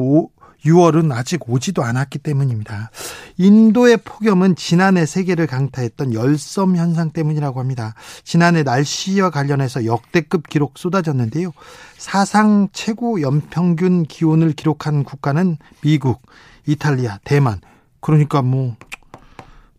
6월은 0.66 1.12
아직 1.12 1.50
오지도 1.50 1.84
않았기 1.84 2.20
때문입니다. 2.20 2.90
인도의 3.38 3.98
폭염은 3.98 4.56
지난해 4.56 5.06
세계를 5.06 5.48
강타했던 5.48 6.14
열섬 6.14 6.78
현상 6.78 7.12
때문이라고 7.12 7.60
합니다. 7.60 7.96
지난해 8.24 8.64
날씨와 8.64 9.30
관련해서 9.30 9.86
역대급 9.86 10.48
기록 10.48 10.78
쏟아졌는데요. 10.78 11.52
사상 11.98 12.70
최고 12.74 13.22
연평균 13.22 14.04
기온을 14.04 14.54
기록한 14.54 15.04
국가는 15.04 15.58
미국, 15.82 16.22
이탈리아, 16.66 17.20
대만. 17.24 17.60
그러니까 18.00 18.42
뭐 18.42 18.76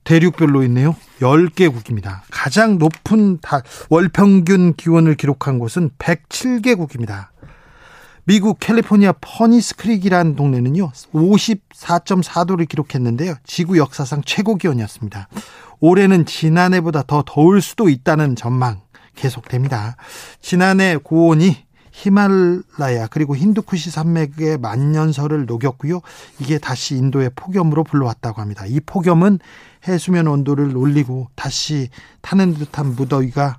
대륙별로 0.05 0.63
있네요. 0.65 0.95
10개국입니다. 1.21 2.21
가장 2.31 2.79
높은 2.79 3.39
월평균 3.89 4.75
기온을 4.75 5.15
기록한 5.15 5.59
곳은 5.59 5.91
107개국입니다. 5.99 7.29
미국 8.27 8.59
캘리포니아 8.59 9.13
퍼니스 9.21 9.77
크릭이라는 9.77 10.35
동네는요, 10.35 10.91
54.4도를 11.13 12.67
기록했는데요. 12.67 13.35
지구 13.45 13.77
역사상 13.77 14.23
최고 14.25 14.57
기온이었습니다. 14.57 15.29
올해는 15.81 16.25
지난해보다 16.25 17.03
더 17.07 17.23
더울 17.27 17.61
수도 17.61 17.91
있다는 17.91 18.35
전망 18.35 18.81
계속됩니다. 19.15 19.97
지난해 20.41 20.97
고온이 20.97 21.65
히말라야 21.93 23.09
그리고 23.11 23.37
힌두쿠시 23.37 23.91
산맥의 23.91 24.59
만년설을 24.59 25.45
녹였고요. 25.45 26.01
이게 26.41 26.59
다시 26.59 26.97
인도의 26.97 27.31
폭염으로 27.37 27.85
불러왔다고 27.85 28.41
합니다. 28.41 28.65
이 28.67 28.81
폭염은 28.81 29.39
해수면 29.87 30.27
온도를 30.27 30.75
올리고 30.77 31.29
다시 31.35 31.91
타는 32.23 32.55
듯한 32.55 32.97
무더위가 32.97 33.59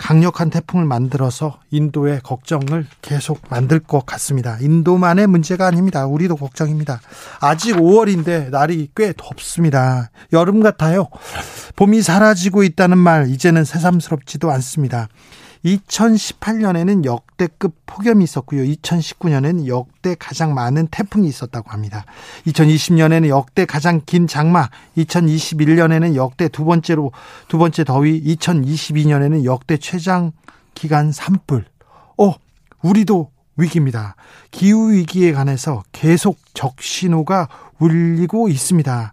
강력한 0.00 0.48
태풍을 0.48 0.86
만들어서 0.86 1.60
인도의 1.70 2.20
걱정을 2.22 2.86
계속 3.02 3.42
만들 3.50 3.78
것 3.80 4.06
같습니다. 4.06 4.56
인도만의 4.58 5.26
문제가 5.26 5.66
아닙니다. 5.66 6.06
우리도 6.06 6.36
걱정입니다. 6.36 7.02
아직 7.38 7.76
5월인데 7.76 8.48
날이 8.48 8.88
꽤 8.96 9.12
덥습니다. 9.14 10.10
여름 10.32 10.60
같아요. 10.60 11.08
봄이 11.76 12.00
사라지고 12.00 12.62
있다는 12.62 12.96
말 12.96 13.28
이제는 13.28 13.64
새삼스럽지도 13.64 14.50
않습니다. 14.52 15.08
2018년에는 15.64 17.04
역대급 17.04 17.74
폭염이 17.86 18.24
있었고요. 18.24 18.62
2019년에는 18.62 19.66
역대 19.66 20.14
가장 20.18 20.54
많은 20.54 20.88
태풍이 20.90 21.28
있었다고 21.28 21.70
합니다. 21.70 22.04
2020년에는 22.46 23.28
역대 23.28 23.66
가장 23.66 24.00
긴 24.06 24.26
장마, 24.26 24.68
2021년에는 24.96 26.14
역대 26.14 26.48
두 26.48 26.64
번째로 26.64 27.12
두 27.48 27.58
번째 27.58 27.84
더위, 27.84 28.22
2022년에는 28.36 29.44
역대 29.44 29.76
최장 29.76 30.32
기간 30.74 31.12
산불. 31.12 31.66
어, 32.18 32.34
우리도 32.82 33.30
위기입니다. 33.56 34.16
기후 34.50 34.92
위기에 34.92 35.32
관해서 35.32 35.82
계속 35.92 36.38
적신호가 36.54 37.48
울리고 37.78 38.48
있습니다. 38.48 39.12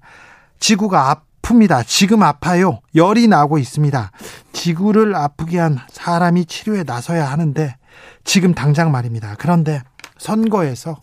지구가 0.59 1.09
앞 1.09 1.26
아픕니다. 1.47 1.85
지금 1.87 2.23
아파요. 2.23 2.79
열이 2.95 3.27
나고 3.27 3.57
있습니다. 3.57 4.11
지구를 4.51 5.15
아프게 5.15 5.59
한 5.59 5.77
사람이 5.89 6.45
치료에 6.45 6.83
나서야 6.83 7.25
하는데 7.25 7.75
지금 8.23 8.53
당장 8.53 8.91
말입니다. 8.91 9.35
그런데 9.39 9.81
선거에서 10.17 11.01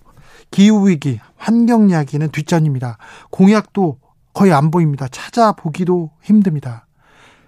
기후위기, 0.51 1.21
환경 1.37 1.91
이야기는 1.91 2.29
뒷전입니다. 2.31 2.99
공약도 3.31 3.99
거의 4.33 4.53
안 4.53 4.71
보입니다. 4.71 5.09
찾아보기도 5.09 6.11
힘듭니다. 6.23 6.87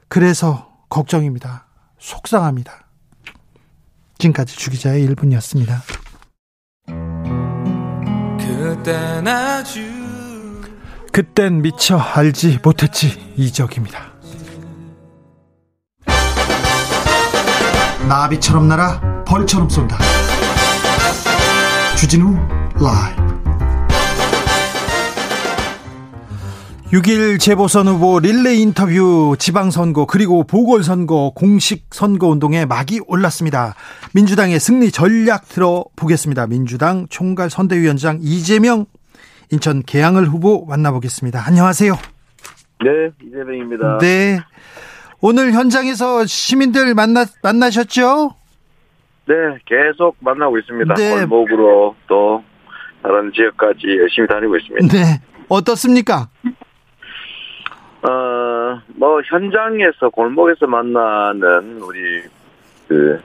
그래서 0.09 0.73
걱정입니다. 0.89 1.67
속상합니다. 1.99 2.87
지금까지 4.19 4.57
주기자의 4.57 5.07
1분이었습니다. 5.09 5.81
그땐 8.39 9.29
아주 9.29 10.06
그땐 11.17 11.63
미처 11.63 11.97
알지 11.97 12.59
못했지 12.63 13.19
이적입니다. 13.39 14.13
나비처럼 18.07 18.69
날아 18.69 19.25
벌처럼 19.25 19.67
쏜다. 19.67 19.97
주진우 21.97 22.37
라이브 22.75 23.27
6일 26.93 27.41
재보선 27.41 27.89
후보 27.89 28.21
릴레이 28.21 28.61
인터뷰 28.61 29.37
지방선거 29.39 30.05
그리고 30.05 30.45
보궐선거 30.45 31.33
공식 31.35 31.87
선거운동에 31.93 32.67
막이 32.67 33.01
올랐습니다. 33.07 33.75
민주당의 34.13 34.61
승리 34.61 34.93
전략 34.93 35.49
들어보겠습니다. 35.49 36.47
민주당 36.47 37.07
총괄 37.09 37.49
선대위원장 37.49 38.19
이재명 38.21 38.85
인천 39.51 39.83
계양을 39.83 40.25
후보 40.25 40.65
만나보겠습니다. 40.67 41.43
안녕하세요. 41.47 41.95
네, 42.85 43.11
이재명입니다. 43.23 43.99
네. 43.99 44.39
오늘 45.21 45.53
현장에서 45.53 46.27
시민들 46.27 46.95
만나, 46.95 47.25
만나셨죠? 47.43 48.35
네, 49.27 49.35
계속 49.65 50.17
만나고 50.21 50.59
있습니다. 50.59 50.95
네. 50.95 51.11
골목으로 51.11 51.97
또 52.07 52.45
다른 53.03 53.33
지역까지 53.33 53.87
열심히 54.01 54.29
다니고 54.29 54.57
있습니다. 54.57 54.87
네. 54.97 55.21
어떻습니까? 55.49 56.29
어, 58.03 58.81
뭐, 58.97 59.21
현장에서, 59.25 60.11
골목에서 60.11 60.67
만나는 60.67 61.81
우리, 61.81 62.23
그, 62.87 63.21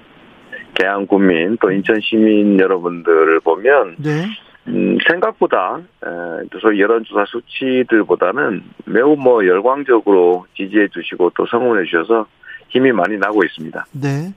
개항 0.74 1.06
국민, 1.06 1.58
또 1.62 1.72
인천 1.72 2.00
시민 2.02 2.60
여러분들을 2.60 3.42
보면, 3.42 3.98
네. 4.00 4.26
음, 4.72 4.98
생각보다, 5.08 5.80
에, 5.80 6.60
소위 6.62 6.80
여론조사 6.82 7.26
수치들보다는 7.28 8.64
매우 8.86 9.16
뭐 9.16 9.46
열광적으로 9.46 10.46
지지해 10.56 10.88
주시고 10.88 11.32
또 11.36 11.46
성원해 11.48 11.84
주셔서 11.86 12.26
힘이 12.70 12.92
많이 12.94 13.18
나고 13.18 13.44
있습니다. 13.44 13.86
네. 13.92 14.34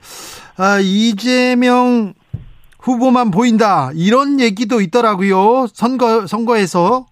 아, 0.58 0.78
이재명 0.80 2.14
후보만 2.80 3.30
보인다. 3.30 3.90
이런 3.94 4.40
얘기도 4.40 4.80
있더라고요. 4.80 5.66
선거, 5.68 6.26
선거에서. 6.26 7.06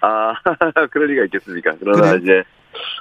아, 0.00 0.34
그럴 0.90 1.08
리가 1.08 1.24
있겠습니까? 1.26 1.74
그러나 1.78 2.12
그래? 2.12 2.20
이제 2.22 2.42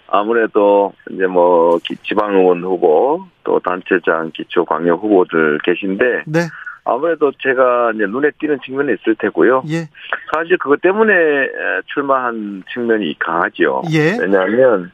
아무래도 0.08 0.94
이제 1.12 1.26
뭐 1.26 1.80
지방의원 2.04 2.64
후보 2.64 3.26
또 3.44 3.60
단체장 3.60 4.32
기초 4.34 4.66
광역 4.66 5.02
후보들 5.04 5.60
계신데 5.64 6.24
네. 6.28 6.40
아무래도 6.90 7.32
제가 7.40 7.92
이제 7.96 8.06
눈에 8.06 8.32
띄는 8.40 8.60
측면이 8.66 8.94
있을 8.94 9.16
테고요. 9.16 9.64
예. 9.70 9.90
사실 10.34 10.58
그것 10.58 10.82
때문에 10.82 11.14
출마한 11.94 12.64
측면이 12.74 13.18
강하죠. 13.20 13.84
예. 13.92 14.18
왜냐하면 14.20 14.92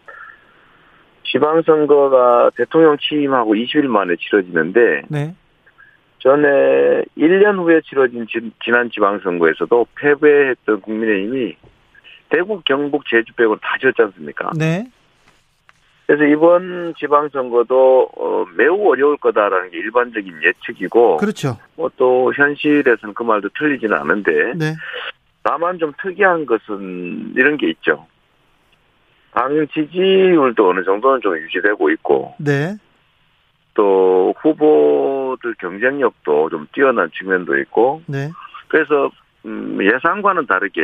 지방선거가 1.24 2.52
대통령 2.56 2.98
취임하고 2.98 3.56
20일 3.56 3.88
만에 3.88 4.16
치러지는데 4.18 5.04
네. 5.10 5.36
전에 6.20 7.04
1년 7.18 7.58
후에 7.58 7.82
치러진 7.82 8.26
지난 8.64 8.90
지방선거에서도 8.90 9.88
패배했던 9.96 10.82
국민의힘이 10.82 11.56
대구, 12.30 12.62
경북, 12.66 13.06
제주 13.08 13.34
빼고 13.34 13.58
다 13.58 13.78
지었지 13.80 14.02
않습니까? 14.02 14.52
네. 14.58 14.86
그래서 16.08 16.24
이번 16.26 16.94
지방선거도 17.00 18.10
어, 18.16 18.46
매우 18.56 18.90
어려울 18.90 19.18
거다라는 19.18 19.72
게 19.72 19.78
일반적인 19.80 20.42
예측이고, 20.44 21.18
그렇죠. 21.18 21.58
뭐 21.76 21.90
또 21.98 22.32
현실에서는 22.34 23.16
그 23.16 23.24
말도 23.24 23.50
틀리지는 23.58 23.98
않은데, 23.98 24.54
네. 24.56 24.76
다만 25.44 25.80
좀 25.80 25.94
특이한 26.02 26.46
것은 26.46 27.34
이런 27.36 27.58
게 27.58 27.70
있죠. 27.70 28.06
당 29.32 29.68
지지율도 29.74 30.70
어느 30.70 30.84
정도는 30.84 31.22
좀 31.22 31.38
유지되고 31.38 31.90
있고, 31.92 32.36
네. 32.40 32.76
또 33.74 34.34
후보들 34.42 35.56
경쟁력도 35.60 36.50
좀 36.50 36.68
뛰어난 36.72 37.10
측면도 37.18 37.58
있고, 37.60 38.02
네. 38.08 38.30
그래서 38.68 39.10
음, 39.46 39.78
예상과는 39.82 40.48
다르게 40.48 40.82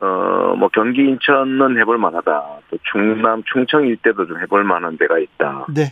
어, 0.00 0.54
뭐, 0.58 0.68
경기 0.68 1.02
인천은 1.02 1.78
해볼 1.78 1.98
만하다. 1.98 2.58
또 2.70 2.78
충남, 2.90 3.42
충청 3.44 3.86
일대도 3.86 4.26
좀 4.26 4.38
해볼 4.40 4.64
만한 4.64 4.96
데가 4.98 5.18
있다. 5.18 5.66
네. 5.74 5.84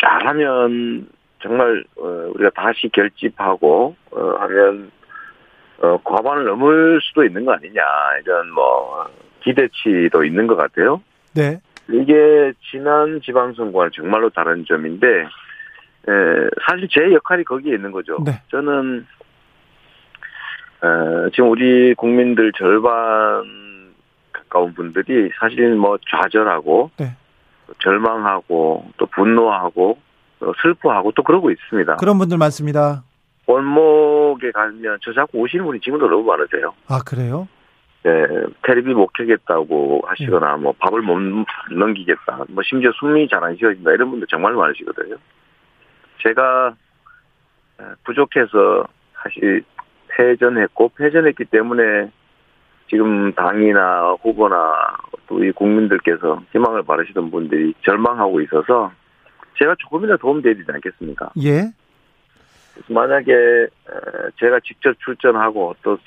잘하면 0.00 1.08
정말, 1.42 1.84
어, 1.96 2.30
우리가 2.34 2.50
다시 2.50 2.88
결집하고, 2.92 3.96
어, 4.10 4.20
하면, 4.40 4.90
어, 5.78 5.98
과반을 6.02 6.44
넘을 6.44 7.00
수도 7.02 7.24
있는 7.24 7.44
거 7.44 7.54
아니냐. 7.54 7.82
이런 8.22 8.50
뭐, 8.50 9.06
기대치도 9.40 10.24
있는 10.24 10.46
것 10.46 10.56
같아요. 10.56 11.02
네. 11.34 11.60
이게 11.88 12.52
지난 12.70 13.20
지방선거와는 13.22 13.92
정말로 13.94 14.28
다른 14.30 14.64
점인데, 14.66 15.06
에, 16.08 16.12
사실 16.66 16.88
제 16.90 17.12
역할이 17.12 17.44
거기에 17.44 17.74
있는 17.74 17.90
거죠. 17.92 18.18
네. 18.24 18.32
저는 18.48 19.06
어, 20.82 21.30
지금 21.30 21.50
우리 21.50 21.94
국민들 21.94 22.52
절반 22.52 23.94
가까운 24.32 24.74
분들이 24.74 25.30
사실 25.40 25.74
뭐 25.74 25.98
좌절하고 26.10 26.90
네. 26.98 27.16
절망하고 27.82 28.90
또 28.96 29.06
분노하고 29.06 29.98
또 30.38 30.54
슬퍼하고 30.62 31.12
또 31.12 31.22
그러고 31.22 31.50
있습니다. 31.50 31.96
그런 31.96 32.18
분들 32.18 32.36
많습니다. 32.38 33.02
골목에 33.46 34.50
가면 34.52 34.98
저 35.02 35.12
자꾸 35.12 35.38
오시는 35.38 35.64
분이 35.64 35.80
지금도 35.80 36.08
너무 36.08 36.24
많으세요. 36.24 36.74
아 36.88 37.00
그래요? 37.04 37.48
네, 38.02 38.12
테레비 38.62 38.92
못 38.94 39.08
켜겠다고 39.14 40.02
하시거나 40.06 40.56
네. 40.56 40.62
뭐 40.62 40.74
밥을 40.78 41.00
못 41.02 41.18
넘기겠다, 41.72 42.44
뭐 42.50 42.62
심지어 42.62 42.92
숨이 43.00 43.28
잘 43.28 43.42
안 43.42 43.56
쉬어진다 43.56 43.92
이런 43.92 44.10
분들 44.10 44.28
정말 44.30 44.52
많으시거든요. 44.52 45.16
제가 46.22 46.74
부족해서 48.04 48.86
사실 49.14 49.64
패전했고 50.16 50.90
패전했기 50.96 51.44
때문에 51.46 52.10
지금 52.88 53.32
당이나 53.32 54.16
후보나 54.22 54.96
또 55.26 55.42
이 55.42 55.50
국민들께서 55.52 56.42
희망을 56.52 56.82
바라시던 56.84 57.30
분들이 57.30 57.74
절망하고 57.84 58.40
있어서 58.42 58.92
제가 59.58 59.74
조금이라도 59.78 60.18
도움되지 60.18 60.64
않겠습니까? 60.66 61.30
예. 61.42 61.72
만약에 62.88 63.32
제가 64.38 64.60
직접 64.60 64.94
출전하고 65.00 65.76
또 65.82 65.98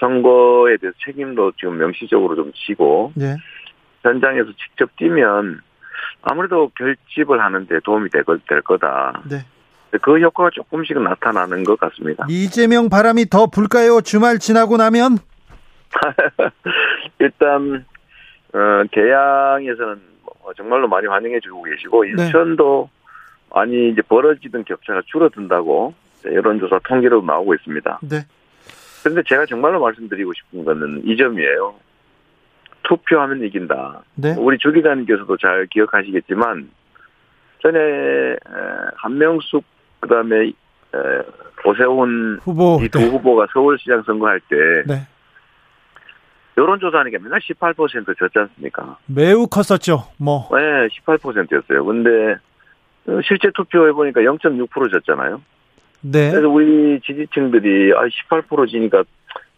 선거에 0.00 0.76
대해서 0.78 0.96
책임도 1.04 1.52
지금 1.52 1.78
명시적으로 1.78 2.34
좀 2.34 2.52
지고 2.54 3.12
예. 3.20 3.36
현장에서 4.02 4.50
직접 4.52 4.94
뛰면 4.96 5.60
아무래도 6.22 6.70
결집을 6.76 7.40
하는데 7.40 7.80
도움이 7.80 8.10
될, 8.10 8.24
거다. 8.62 9.22
네. 9.28 9.38
그 10.00 10.18
효과가 10.18 10.50
조금씩은 10.50 11.04
나타나는 11.04 11.64
것 11.64 11.78
같습니다. 11.80 12.26
이재명 12.28 12.88
바람이 12.88 13.26
더 13.26 13.46
불까요? 13.46 14.00
주말 14.00 14.38
지나고 14.38 14.76
나면? 14.78 15.18
일단 17.20 17.84
어, 18.54 18.84
개양에서는 18.90 20.00
뭐 20.42 20.54
정말로 20.56 20.88
많이 20.88 21.06
환영해주고 21.06 21.62
계시고 21.62 22.04
네. 22.04 22.10
인천도 22.10 22.88
많이 23.54 23.90
이제 23.90 24.00
벌어지던 24.02 24.64
격차가 24.64 25.02
줄어든다고 25.06 25.94
여론조사 26.24 26.80
통계로 26.88 27.22
나오고 27.22 27.54
있습니다. 27.54 28.00
네. 28.02 28.16
그런데 29.02 29.22
제가 29.26 29.44
정말로 29.46 29.80
말씀드리고 29.80 30.32
싶은 30.32 30.64
거는 30.64 31.02
이 31.04 31.16
점이에요. 31.16 31.74
투표하면 32.84 33.42
이긴다. 33.44 34.02
네. 34.14 34.34
우리 34.38 34.58
주 34.58 34.72
기자님께서도 34.72 35.36
잘 35.36 35.66
기억하시겠지만 35.66 36.70
전에 37.62 38.36
한명숙 38.96 39.64
그다음에 40.02 40.52
오세훈 41.64 42.40
후보 42.42 42.80
이두 42.82 42.98
네. 42.98 43.08
후보가 43.08 43.46
서울시장 43.52 44.02
선거할 44.02 44.40
때 44.40 44.56
네. 44.86 45.06
여론조사하니까 46.58 47.18
맨날 47.22 47.40
18% 47.40 48.18
졌지 48.18 48.38
않습니까? 48.38 48.98
매우 49.06 49.46
컸었죠. 49.46 50.08
뭐. 50.18 50.48
네, 50.52 50.88
18%였어요. 50.88 51.84
근데 51.84 52.10
실제 53.26 53.48
투표해 53.54 53.92
보니까 53.92 54.20
0.6% 54.20 54.92
졌잖아요. 54.92 55.40
네. 56.02 56.30
그래서 56.30 56.48
우리 56.48 57.00
지지층들이 57.00 57.94
아 57.94 58.02
18% 58.30 58.68
지니까 58.68 59.04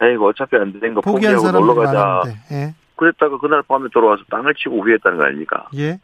에이고 0.02 0.28
어차피 0.28 0.56
안 0.56 0.72
되는 0.72 0.94
거 0.94 1.00
포기하고 1.00 1.50
놀러 1.50 1.74
가자. 1.74 2.22
예. 2.52 2.74
그랬다가 2.96 3.38
그날 3.38 3.62
밤에 3.66 3.88
돌아와서 3.92 4.22
땅을 4.30 4.54
치고 4.54 4.82
후회했다는 4.82 5.18
거 5.18 5.24
아닙니까? 5.24 5.66
예. 5.76 5.98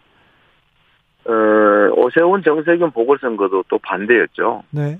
어, 1.26 1.32
오세훈 1.96 2.42
정세균 2.42 2.90
보궐선거도 2.90 3.64
또 3.68 3.78
반대였죠. 3.78 4.64
네. 4.70 4.98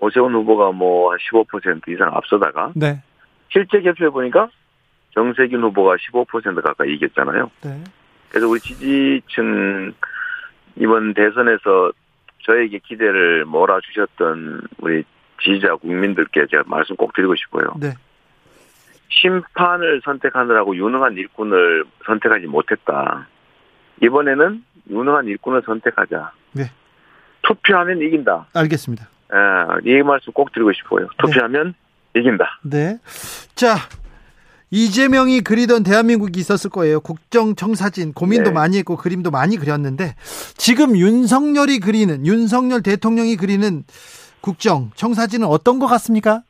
오세훈 0.00 0.32
후보가 0.34 0.70
뭐한15% 0.70 1.88
이상 1.88 2.10
앞서다가 2.14 2.72
네. 2.74 3.02
실제 3.50 3.80
개표해 3.80 4.10
보니까 4.10 4.48
정세균 5.12 5.62
후보가 5.62 5.96
15% 5.96 6.62
가까이 6.62 6.94
이겼잖아요. 6.94 7.50
네. 7.64 7.84
그래서 8.30 8.48
우리 8.48 8.60
지지층 8.60 9.92
이번 10.76 11.14
대선에서 11.14 11.92
저에게 12.44 12.78
기대를 12.78 13.44
몰아주셨던 13.46 14.60
우리 14.78 15.04
지지자 15.42 15.76
국민들께 15.76 16.46
제가 16.50 16.62
말씀 16.66 16.96
꼭 16.96 17.12
드리고 17.14 17.34
싶어요. 17.36 17.74
네. 17.80 17.94
심판을 19.10 20.00
선택하느라고 20.04 20.76
유능한 20.76 21.14
일꾼을 21.16 21.84
선택하지 22.06 22.46
못했다. 22.46 23.26
이번에는 24.02 24.64
유능한 24.90 25.26
일꾼을 25.26 25.62
선택하자. 25.64 26.32
네. 26.52 26.70
투표하면 27.42 28.00
이긴다. 28.00 28.48
알겠습니다. 28.54 29.08
예, 29.86 29.98
이 29.98 30.02
말씀 30.02 30.32
꼭 30.32 30.52
드리고 30.52 30.72
싶어요. 30.72 31.06
네. 31.06 31.16
투표하면 31.18 31.74
네. 32.12 32.20
이긴다. 32.20 32.60
네. 32.62 32.98
자, 33.54 33.76
이재명이 34.70 35.40
그리던 35.40 35.82
대한민국이 35.82 36.38
있었을 36.40 36.70
거예요. 36.70 37.00
국정청사진 37.00 38.12
고민도 38.12 38.50
네. 38.50 38.54
많이 38.54 38.78
했고 38.78 38.96
그림도 38.96 39.30
많이 39.30 39.56
그렸는데 39.56 40.14
지금 40.56 40.96
윤석열이 40.96 41.80
그리는 41.80 42.26
윤석열 42.26 42.82
대통령이 42.82 43.36
그리는 43.36 43.84
국정 44.40 44.90
청사진은 44.94 45.46
어떤 45.46 45.78
것 45.78 45.86
같습니까? 45.86 46.42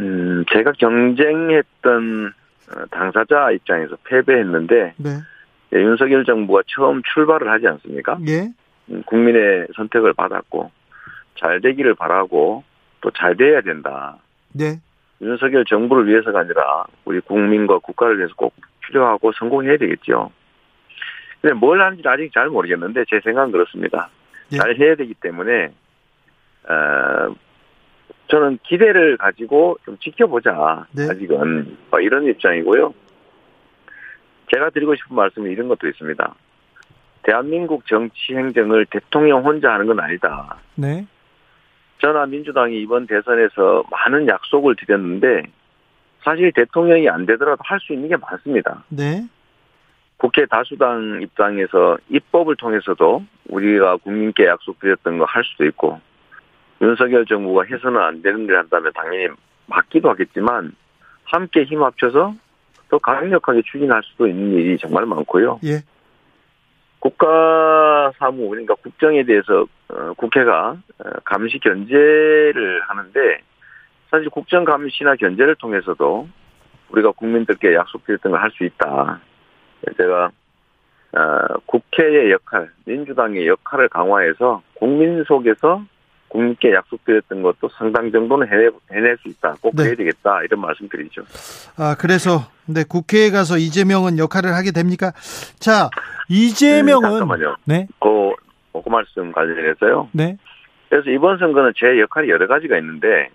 음, 0.00 0.44
제가 0.52 0.72
경쟁했던 0.72 2.32
어, 2.68 2.84
당사자 2.90 3.50
입장에서 3.52 3.96
패배했는데 4.04 4.94
네. 4.96 5.10
예, 5.74 5.78
윤석열 5.78 6.24
정부가 6.24 6.62
처음 6.66 7.02
출발을 7.14 7.50
하지 7.50 7.66
않습니까? 7.66 8.18
예. 8.28 8.50
국민의 9.06 9.66
선택을 9.74 10.12
받았고 10.12 10.70
잘 11.36 11.60
되기를 11.60 11.94
바라고 11.94 12.62
또 13.00 13.10
잘 13.10 13.36
돼야 13.36 13.60
된다. 13.60 14.16
네. 14.52 14.80
윤석열 15.20 15.64
정부를 15.64 16.06
위해서가 16.08 16.40
아니라 16.40 16.84
우리 17.04 17.20
국민과 17.20 17.78
국가를 17.78 18.18
위해서 18.18 18.34
꼭 18.36 18.54
필요하고 18.80 19.32
성공해야 19.32 19.76
되겠죠. 19.76 20.30
근데 21.40 21.54
뭘 21.54 21.80
하는지 21.80 22.02
아직 22.06 22.32
잘 22.32 22.48
모르겠는데 22.48 23.04
제 23.08 23.20
생각은 23.20 23.52
그렇습니다. 23.52 24.08
네. 24.50 24.58
잘 24.58 24.76
해야 24.76 24.94
되기 24.94 25.14
때문에 25.14 25.72
어, 26.68 27.34
저는 28.28 28.58
기대를 28.64 29.16
가지고 29.16 29.76
좀 29.84 29.96
지켜보자. 29.98 30.86
네. 30.92 31.08
아직은 31.08 31.76
뭐 31.90 32.00
이런 32.00 32.24
입장이고요. 32.26 32.92
제가 34.52 34.70
드리고 34.70 34.94
싶은 34.94 35.16
말씀은 35.16 35.50
이런 35.50 35.68
것도 35.68 35.88
있습니다. 35.88 36.34
대한민국 37.22 37.86
정치 37.86 38.34
행정을 38.34 38.86
대통령 38.86 39.44
혼자 39.44 39.72
하는 39.72 39.86
건 39.86 39.98
아니다. 40.00 40.56
네. 40.76 41.06
저나 41.98 42.26
민주당이 42.26 42.80
이번 42.82 43.06
대선에서 43.06 43.84
많은 43.90 44.28
약속을 44.28 44.76
드렸는데 44.76 45.42
사실 46.22 46.52
대통령이 46.52 47.08
안 47.08 47.26
되더라도 47.26 47.62
할 47.64 47.80
수 47.80 47.92
있는 47.92 48.08
게 48.08 48.16
많습니다. 48.16 48.84
네. 48.88 49.26
국회 50.18 50.46
다수당 50.46 51.20
입장에서 51.22 51.98
입법을 52.08 52.56
통해서도 52.56 53.24
우리가 53.48 53.96
국민께 53.96 54.46
약속드렸던 54.46 55.18
거 55.18 55.24
할 55.24 55.44
수도 55.44 55.64
있고 55.66 56.00
윤석열 56.80 57.26
정부가 57.26 57.64
해서는 57.64 58.00
안 58.00 58.22
되는 58.22 58.44
일을 58.44 58.58
한다면 58.58 58.92
당연히 58.94 59.28
맞기도 59.66 60.10
하겠지만 60.10 60.72
함께 61.24 61.64
힘 61.64 61.82
합쳐서 61.82 62.34
더 62.88 62.98
강력하게 62.98 63.62
추진할 63.62 64.02
수도 64.04 64.26
있는 64.26 64.52
일이 64.52 64.78
정말 64.78 65.06
많고요. 65.06 65.60
예. 65.64 65.82
국가 67.00 68.12
사무 68.18 68.48
그러니까 68.48 68.74
국정에 68.76 69.24
대해서 69.24 69.66
어, 69.88 70.12
국회가 70.16 70.76
어, 70.98 71.10
감시 71.24 71.58
견제를 71.58 72.82
하는데 72.86 73.40
사실 74.10 74.28
국정 74.30 74.64
감시나 74.64 75.16
견제를 75.16 75.56
통해서도 75.56 76.28
우리가 76.90 77.12
국민들께 77.12 77.74
약속드렸던 77.74 78.32
걸 78.32 78.40
할 78.40 78.50
수 78.52 78.64
있다. 78.64 79.20
제가 79.96 80.30
어, 81.12 81.54
국회의 81.66 82.30
역할, 82.32 82.70
민주당의 82.84 83.46
역할을 83.46 83.88
강화해서 83.88 84.62
국민 84.74 85.22
속에서 85.24 85.82
국민께 86.28 86.72
약속드렸던 86.72 87.42
것도 87.42 87.68
상당 87.70 88.10
정도는 88.10 88.48
해내, 88.48 88.68
해낼 88.92 89.16
수 89.18 89.28
있다. 89.28 89.54
꼭 89.60 89.74
네. 89.76 89.84
해야 89.84 89.94
되겠다. 89.94 90.42
이런 90.42 90.60
말씀드리죠. 90.60 91.22
아, 91.76 91.96
그래서, 91.98 92.50
네, 92.66 92.84
국회에 92.88 93.30
가서 93.30 93.58
이재명은 93.58 94.18
역할을 94.18 94.54
하게 94.54 94.72
됩니까? 94.72 95.12
자, 95.58 95.88
이재명은. 96.28 97.08
네, 97.08 97.18
잠깐만요. 97.18 97.56
네. 97.64 97.86
그, 98.00 98.32
그 98.72 98.88
말씀 98.88 99.32
관련해서요. 99.32 100.10
네. 100.12 100.36
그래서 100.88 101.10
이번 101.10 101.38
선거는 101.38 101.72
제 101.76 101.98
역할이 102.00 102.28
여러 102.28 102.46
가지가 102.46 102.76
있는데, 102.78 103.28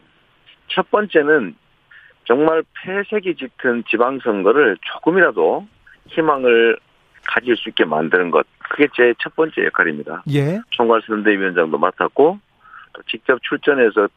첫 0.67 0.89
번째는 0.91 1.55
정말 2.25 2.63
폐색이 2.83 3.35
짙은 3.35 3.83
지방선거를 3.89 4.77
조금이라도 4.81 5.67
희망을 6.07 6.77
가질 7.27 7.55
수 7.57 7.69
있게 7.69 7.85
만드는 7.85 8.31
것. 8.31 8.45
그게 8.69 8.87
제 8.95 9.13
첫 9.19 9.35
번째 9.35 9.65
역할입니다. 9.65 10.23
예. 10.33 10.59
총괄선대위원장도 10.71 11.77
맡았고, 11.77 12.39
직접 13.07 13.41
출전해서 13.43 14.07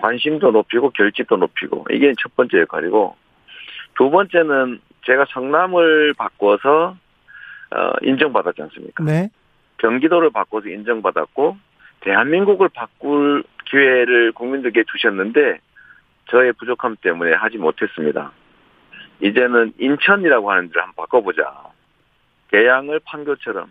관심도 0.00 0.50
높이고 0.50 0.90
결집도 0.90 1.36
높이고 1.36 1.86
이게 1.90 2.12
첫 2.20 2.34
번째 2.36 2.60
역할이고 2.60 3.16
두 3.96 4.10
번째는 4.10 4.80
제가 5.04 5.26
성남을 5.30 6.14
바꿔서 6.14 6.96
어, 7.74 7.92
인정받았지 8.02 8.62
않습니까? 8.62 9.04
네. 9.04 9.30
경기도를 9.78 10.30
바꿔서 10.30 10.68
인정받았고 10.68 11.56
대한민국을 12.00 12.68
바꿀 12.68 13.44
기회를 13.66 14.32
국민들께 14.32 14.84
주셨는데 14.90 15.58
저의 16.30 16.52
부족함 16.52 16.96
때문에 17.00 17.32
하지 17.32 17.58
못했습니다. 17.58 18.32
이제는 19.20 19.72
인천이라고 19.78 20.50
하는 20.50 20.68
데를 20.68 20.82
한번 20.82 21.04
바꿔보자. 21.04 21.42
개양을 22.50 23.00
판교처럼 23.04 23.70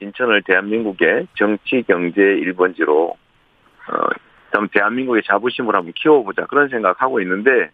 인천을 0.00 0.42
대한민국의 0.42 1.26
정치 1.36 1.82
경제 1.86 2.20
1번지로 2.20 3.10
어, 3.10 4.08
대한민국의 4.72 5.22
자부심을 5.26 5.74
한번 5.74 5.92
키워보자 5.94 6.46
그런 6.46 6.68
생각하고 6.68 7.20
있는데 7.20 7.70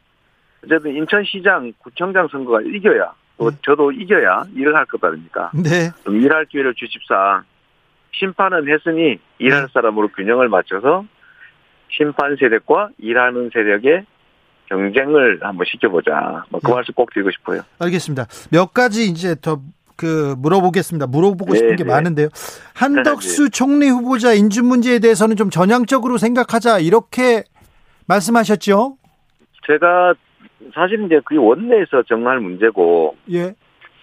어쨌든 0.64 0.94
인천시장 0.96 1.72
구청장 1.78 2.28
선거가 2.28 2.60
이겨야 2.62 3.12
또 3.38 3.50
네. 3.50 3.56
저도 3.64 3.92
이겨야 3.92 4.44
일을 4.54 4.74
할 4.74 4.84
것 4.86 5.02
아닙니까? 5.04 5.50
네. 5.54 5.90
좀 6.04 6.16
일할 6.20 6.46
기회를 6.46 6.74
주십사. 6.74 7.42
심판은 8.12 8.66
했으니 8.68 9.18
일할 9.38 9.62
네. 9.62 9.66
사람으로 9.72 10.08
균형을 10.08 10.48
맞춰서 10.48 11.04
심판 11.90 12.36
세력과 12.36 12.90
일하는 12.98 13.50
세력의 13.52 14.06
경쟁을 14.68 15.38
한번 15.42 15.66
시켜보자. 15.70 16.44
뭐그 16.50 16.66
네. 16.66 16.74
말씀 16.74 16.94
꼭 16.94 17.12
드리고 17.12 17.30
싶어요. 17.30 17.60
알겠습니다. 17.78 18.26
몇 18.50 18.72
가지 18.72 19.04
이제 19.04 19.36
더 19.40 19.60
그 19.96 20.34
물어보겠습니다. 20.38 21.06
물어보고 21.06 21.54
싶은 21.54 21.70
네, 21.70 21.76
게 21.76 21.84
네. 21.84 21.90
많은데요. 21.90 22.28
한덕수 22.74 23.44
네, 23.44 23.50
총리 23.50 23.88
후보자 23.88 24.32
인준 24.34 24.66
문제에 24.66 24.98
대해서는 24.98 25.36
좀 25.36 25.50
전향적으로 25.50 26.18
생각하자 26.18 26.80
이렇게 26.80 27.44
말씀하셨죠? 28.06 28.96
제가 29.66 30.14
사실 30.74 31.04
이제 31.04 31.20
그 31.24 31.36
원내에서 31.36 32.02
정할 32.08 32.40
문제고 32.40 33.16
예. 33.32 33.54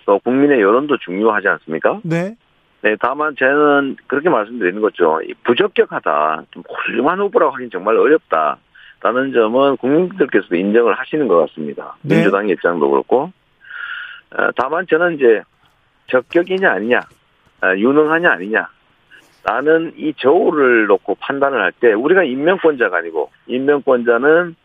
또 0.06 0.20
국민의 0.20 0.62
여론도 0.62 0.98
중요하지 0.98 1.48
않습니까? 1.48 2.02
네. 2.04 2.36
네, 2.82 2.98
다만 3.00 3.34
저는 3.40 3.96
그렇게 4.08 4.30
말씀드리는 4.30 4.82
거죠. 4.82 5.22
부적격하다. 5.46 6.44
좀 6.52 6.64
훌륭한 6.68 7.20
후보라고 7.20 7.54
하긴 7.54 7.70
정말 7.72 7.96
어렵다. 7.98 8.58
라는 9.00 9.34
점은 9.34 9.78
국민들께서도 9.78 10.56
인정을 10.56 10.94
하시는 10.94 11.28
것 11.28 11.38
같습니다. 11.48 11.98
네. 12.02 12.16
민주당 12.16 12.48
입장도 12.48 12.90
그렇고. 12.90 13.32
어, 14.32 14.50
다만 14.56 14.86
저는 14.90 15.16
이제 15.16 15.42
적격이냐 16.08 16.72
아니냐, 16.72 17.02
아, 17.62 17.76
유능하냐 17.76 18.32
아니냐, 18.32 18.68
나는 19.44 19.94
이 19.98 20.14
저울을 20.18 20.86
놓고 20.88 21.16
판단을 21.16 21.62
할 21.62 21.72
때 21.74 21.94
우리가 21.94 22.24
임명권자가 22.24 22.98
아니고 22.98 23.32
임명권자는 23.48 24.56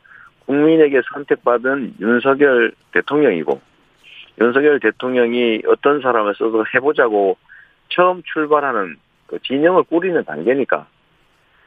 국민에게 0.47 1.03
선택받은 1.13 1.97
윤석열 2.01 2.73
대통령이고 2.93 3.61
윤석열 4.41 4.79
대통령이 4.79 5.63
어떤 5.67 6.01
사람을 6.01 6.35
써서 6.37 6.65
해보자고 6.75 7.37
처음 7.89 8.23
출발하는 8.23 8.97
그 9.27 9.39
진영을 9.41 9.83
꾸리는 9.85 10.23
단계니까 10.25 10.87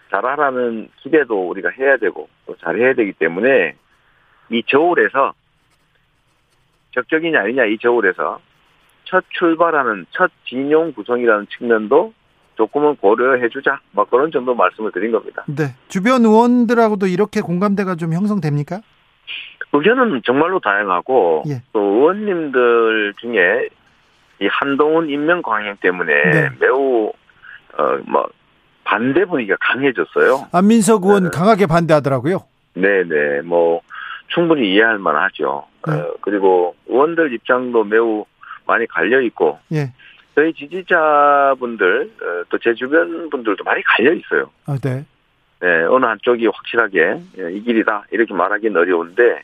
잘하라는 0.09 0.89
기대도 0.97 1.49
우리가 1.49 1.69
해야 1.69 1.97
되고 1.97 2.29
또 2.45 2.55
잘해야 2.57 2.93
되기 2.93 3.11
때문에 3.13 3.75
이 4.49 4.63
저울에서 4.67 5.33
적격이냐 6.93 7.41
아니냐 7.41 7.65
이 7.65 7.77
저울에서 7.77 8.39
첫 9.05 9.23
출발하는 9.29 10.05
첫 10.11 10.31
진용 10.47 10.93
구성이라는 10.93 11.47
측면도 11.57 12.13
조금은 12.55 12.97
고려해주자. 12.97 13.79
뭐 13.91 14.05
그런 14.05 14.31
정도 14.31 14.53
말씀을 14.53 14.91
드린 14.91 15.11
겁니다. 15.11 15.43
네. 15.47 15.75
주변 15.87 16.23
의원들하고도 16.23 17.07
이렇게 17.07 17.41
공감대가 17.41 17.95
좀 17.95 18.13
형성됩니까? 18.13 18.81
의견은 19.73 20.21
정말로 20.25 20.59
다양하고 20.59 21.43
예. 21.47 21.61
또 21.71 21.79
의원님들 21.79 23.13
중에 23.21 23.69
이 24.41 24.47
한동훈 24.47 25.09
임명 25.09 25.41
강행 25.41 25.77
때문에 25.81 26.13
네. 26.31 26.49
매우 26.59 27.11
어뭐 27.77 28.29
반대 28.83 29.23
분위기가 29.25 29.55
강해졌어요. 29.61 30.47
안민석 30.51 31.05
의원 31.05 31.25
네. 31.25 31.29
강하게 31.31 31.67
반대하더라고요. 31.67 32.39
네네 32.73 33.41
뭐 33.45 33.81
충분히 34.27 34.73
이해할 34.73 34.97
만하죠. 34.97 35.65
네. 35.87 35.93
어, 35.93 36.15
그리고 36.21 36.75
의원들 36.87 37.33
입장도 37.33 37.85
매우 37.85 38.25
많이 38.65 38.87
갈려 38.87 39.21
있고 39.21 39.59
예. 39.71 39.91
저희 40.35 40.53
지지자분들 40.53 42.11
어, 42.21 42.43
또제 42.49 42.73
주변 42.75 43.29
분들도 43.29 43.63
많이 43.63 43.83
갈려 43.83 44.13
있어요. 44.13 44.49
아, 44.65 44.77
네. 44.81 45.05
네, 45.59 45.83
어느 45.83 46.05
한쪽이 46.05 46.47
확실하게 46.47 47.21
예, 47.37 47.51
이 47.53 47.61
길이다 47.61 48.05
이렇게 48.11 48.33
말하기는 48.33 48.75
어려운데 48.75 49.43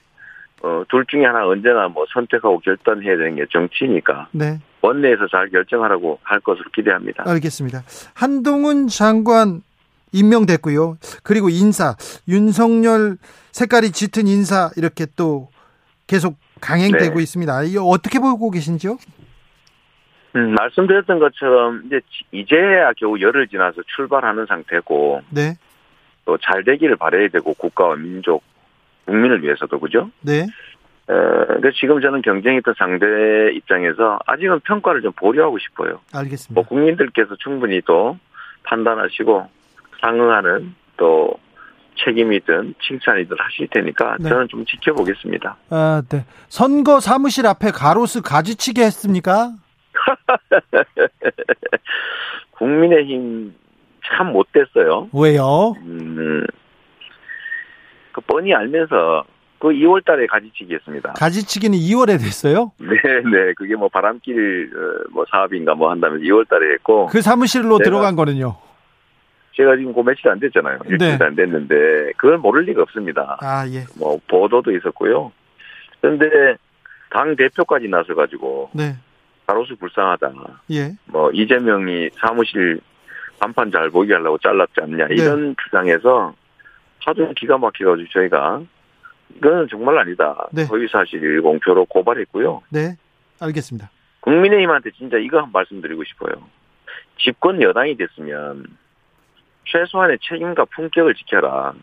어, 0.63 0.84
둘 0.89 1.05
중에 1.05 1.26
하나 1.26 1.45
언제나 1.45 1.88
뭐 1.88 2.05
선택하고 2.11 2.59
결단해야 2.59 3.18
되는 3.18 3.36
게 3.36 3.45
정치니까. 3.51 4.30
네. 4.32 4.59
원내에서 4.82 5.28
잘 5.28 5.49
결정하라고 5.49 6.20
할 6.24 6.39
것으로 6.39 6.70
기대합니다. 6.74 7.24
알겠습니다. 7.28 7.84
한동훈 8.13 8.88
장관 8.88 9.61
임명됐고요. 10.13 10.97
그리고 11.24 11.49
인사 11.49 11.95
윤석열 12.28 13.18
색깔이 13.51 13.91
짙은 13.91 14.28
인사 14.28 14.72
이렇게 14.78 15.05
또 15.15 15.49
계속 16.07 16.38
강행되고 16.62 17.16
네. 17.16 17.24
있습니다. 17.24 17.64
이거 17.64 17.84
어떻게 17.84 18.20
보고 18.20 18.49
계신지요? 18.51 18.97
음, 20.36 20.53
말씀드렸던 20.53 21.20
것처럼 21.20 21.84
이제 21.86 21.99
이제야 22.32 22.91
겨우 22.97 23.20
열흘 23.20 23.47
지나서 23.47 23.82
출발하는 23.95 24.45
상태고 24.45 25.22
네. 25.30 25.55
또 26.26 26.38
잘 26.38 26.64
되기를 26.64 26.97
바라야 26.97 27.30
되고 27.30 27.53
국가와 27.53 27.95
민족 27.95 28.43
국민을 29.05 29.41
위해서도 29.41 29.80
그죠? 29.80 30.12
네. 30.22 30.45
어, 31.08 31.14
지금 31.80 32.01
저는 32.01 32.22
경쟁했던 32.22 32.74
상대 32.78 33.05
입장에서 33.53 34.20
아직은 34.26 34.60
평가를 34.60 35.01
좀 35.01 35.14
보류하고 35.14 35.58
싶어요. 35.58 36.01
알겠습니다. 36.14 36.53
뭐 36.53 36.66
국민들께서 36.68 37.36
충분히 37.38 37.82
또 37.86 38.18
판단하시고 38.64 39.47
상응하는 40.01 40.76
또 40.97 41.34
책임이든 42.03 42.75
칭찬이든 42.81 43.35
하실 43.39 43.67
테니까 43.67 44.17
네. 44.19 44.29
저는 44.29 44.47
좀 44.49 44.65
지켜보겠습니다. 44.65 45.57
아, 45.69 46.01
네. 46.09 46.25
선거 46.47 46.99
사무실 46.99 47.47
앞에 47.47 47.71
가로수 47.71 48.21
가지치기 48.21 48.81
했습니까? 48.81 49.53
국민의힘 52.51 53.53
참 54.07 54.31
못됐어요. 54.31 55.09
왜요? 55.13 55.73
음, 55.83 56.45
그 58.13 58.21
뻔히 58.21 58.53
알면서 58.53 59.25
그 59.59 59.69
2월 59.69 60.05
달에 60.05 60.27
가지치기 60.27 60.73
했습니다. 60.73 61.13
가지치기는 61.13 61.77
2월에 61.77 62.19
됐어요? 62.19 62.71
네, 62.77 62.87
네. 63.23 63.53
그게 63.55 63.75
뭐 63.75 63.89
바람길 63.89 64.71
어, 64.73 65.03
뭐 65.11 65.25
사업인가 65.29 65.75
뭐 65.75 65.89
한다면 65.89 66.21
2월 66.21 66.47
달에 66.47 66.73
했고. 66.73 67.07
그 67.07 67.21
사무실로 67.21 67.79
들어간 67.79 68.15
거는요? 68.15 68.55
제가 69.58 69.76
지금 69.76 69.91
그 69.93 70.01
며칠 70.01 70.30
안 70.30 70.39
됐잖아요. 70.39 70.80
네. 70.99 71.18
안 71.20 71.36
됐는데 71.36 72.14
그걸 72.16 72.38
모를 72.38 72.64
리가 72.66 72.84
없습니다. 72.84 73.38
아, 73.41 73.68
예. 73.70 73.86
뭐 73.97 74.20
보도도 74.28 74.72
있었고요. 74.72 75.32
그런데 75.99 76.55
당 77.10 77.36
대표까지 77.36 77.88
나서 77.88 78.14
가지고 78.14 78.70
네. 78.74 78.95
가로수 79.47 79.76
불쌍하다. 79.78 80.32
예. 80.72 80.91
뭐 81.05 81.32
이재명이 81.32 82.12
사무실 82.14 82.80
간판 83.39 83.72
잘 83.72 83.89
보게 83.89 84.14
하려고 84.14 84.38
잘랐지 84.38 84.74
않냐 84.80 85.08
네. 85.08 85.16
이런 85.16 85.49
네. 85.49 85.55
주장에서 85.64 86.36
하도 86.99 87.34
기가 87.34 87.58
막혀가지고 87.58 88.10
저희가 88.12 88.62
이거는 89.38 89.68
정말 89.72 89.97
아니다. 89.97 90.47
네. 90.51 90.66
허위 90.66 90.88
사실 90.88 91.41
공표로 91.41 91.86
고발했고요. 91.86 92.62
네, 92.70 92.95
알겠습니다. 93.39 93.89
국민의힘한테 94.20 94.91
진짜 94.91 95.18
이거 95.18 95.39
한 95.39 95.49
말씀드리고 95.51 96.03
싶어요. 96.03 96.34
집권 97.18 97.62
여당이 97.62 97.97
됐으면 97.97 98.66
최소한의 99.68 100.20
책임과 100.22 100.65
품격을 100.65 101.15
지켜라. 101.15 101.74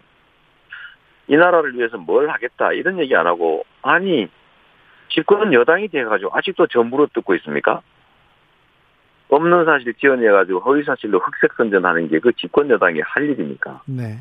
이 1.26 1.36
나라를 1.36 1.74
위해서 1.74 1.96
뭘 1.96 2.28
하겠다 2.28 2.72
이런 2.72 2.98
얘기 2.98 3.14
안 3.16 3.26
하고 3.26 3.64
아니 3.82 4.28
집권 5.08 5.52
여당이 5.52 5.88
돼가지고 5.88 6.30
아직도 6.34 6.66
전부로 6.66 7.06
듣고 7.14 7.34
있습니까? 7.36 7.80
없는 9.28 9.64
사실 9.64 9.94
지원해가지고 9.94 10.60
허위사실로 10.60 11.18
흑색 11.18 11.54
선전하는 11.56 12.08
게 12.08 12.18
그 12.20 12.32
집권 12.34 12.68
여당이 12.70 13.00
할 13.00 13.24
일입니까? 13.30 13.82
네. 13.86 14.18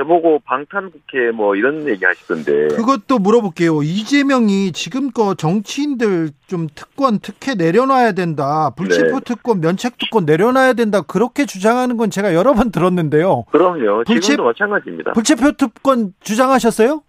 저보고 0.00 0.40
방탄국회 0.44 1.30
뭐 1.34 1.54
이런 1.56 1.86
얘기 1.86 2.04
하시던데. 2.04 2.68
그것도 2.74 3.18
물어볼게요. 3.18 3.82
이재명이 3.82 4.72
지금껏 4.72 5.36
정치인들 5.36 6.30
좀 6.46 6.68
특권, 6.74 7.18
특혜 7.18 7.54
내려놔야 7.54 8.12
된다. 8.12 8.70
불체포 8.76 9.18
네. 9.18 9.24
특권, 9.24 9.60
면책 9.60 9.98
특권 9.98 10.24
내려놔야 10.24 10.72
된다. 10.72 11.02
그렇게 11.02 11.44
주장하는 11.44 11.98
건 11.98 12.10
제가 12.10 12.34
여러 12.34 12.54
번 12.54 12.72
들었는데요. 12.72 13.44
그럼요. 13.50 14.04
불체, 14.04 14.20
지금도 14.20 14.44
마찬가지입니다. 14.44 15.12
불체포 15.12 15.52
특권 15.52 16.14
주장하셨어요? 16.20 17.02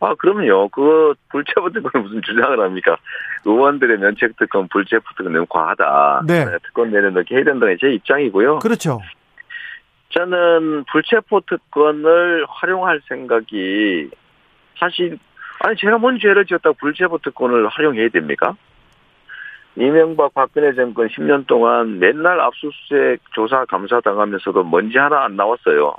아, 0.00 0.14
그럼요. 0.16 0.68
그 0.68 1.14
불체포 1.30 1.72
특권 1.72 2.02
무슨 2.02 2.20
주장을 2.22 2.60
합니까? 2.60 2.96
의원들의 3.46 3.98
면책 3.98 4.36
특권, 4.36 4.68
불체포 4.68 5.02
특권 5.16 5.32
너무 5.32 5.46
과하다. 5.48 6.24
네. 6.26 6.44
특권 6.62 6.90
내려놓게 6.90 7.36
해야 7.36 7.44
된다는 7.44 7.78
제 7.80 7.90
입장이고요. 7.94 8.58
그렇죠. 8.58 9.00
저는 10.18 10.82
불체포 10.90 11.42
특권을 11.46 12.44
활용할 12.48 13.00
생각이 13.08 14.10
사실 14.76 15.16
아니 15.60 15.76
제가 15.76 15.98
뭔 15.98 16.18
죄를 16.18 16.44
지었다고 16.44 16.74
불체포 16.80 17.18
특권을 17.18 17.68
활용해야 17.68 18.08
됩니까? 18.08 18.56
이명박 19.76 20.34
박근혜 20.34 20.74
정권 20.74 21.06
10년 21.06 21.46
동안 21.46 22.00
맨날 22.00 22.40
압수수색 22.40 23.20
조사 23.32 23.64
감사 23.66 24.00
당하면서도 24.00 24.64
먼지 24.64 24.98
하나 24.98 25.22
안 25.22 25.36
나왔어요. 25.36 25.94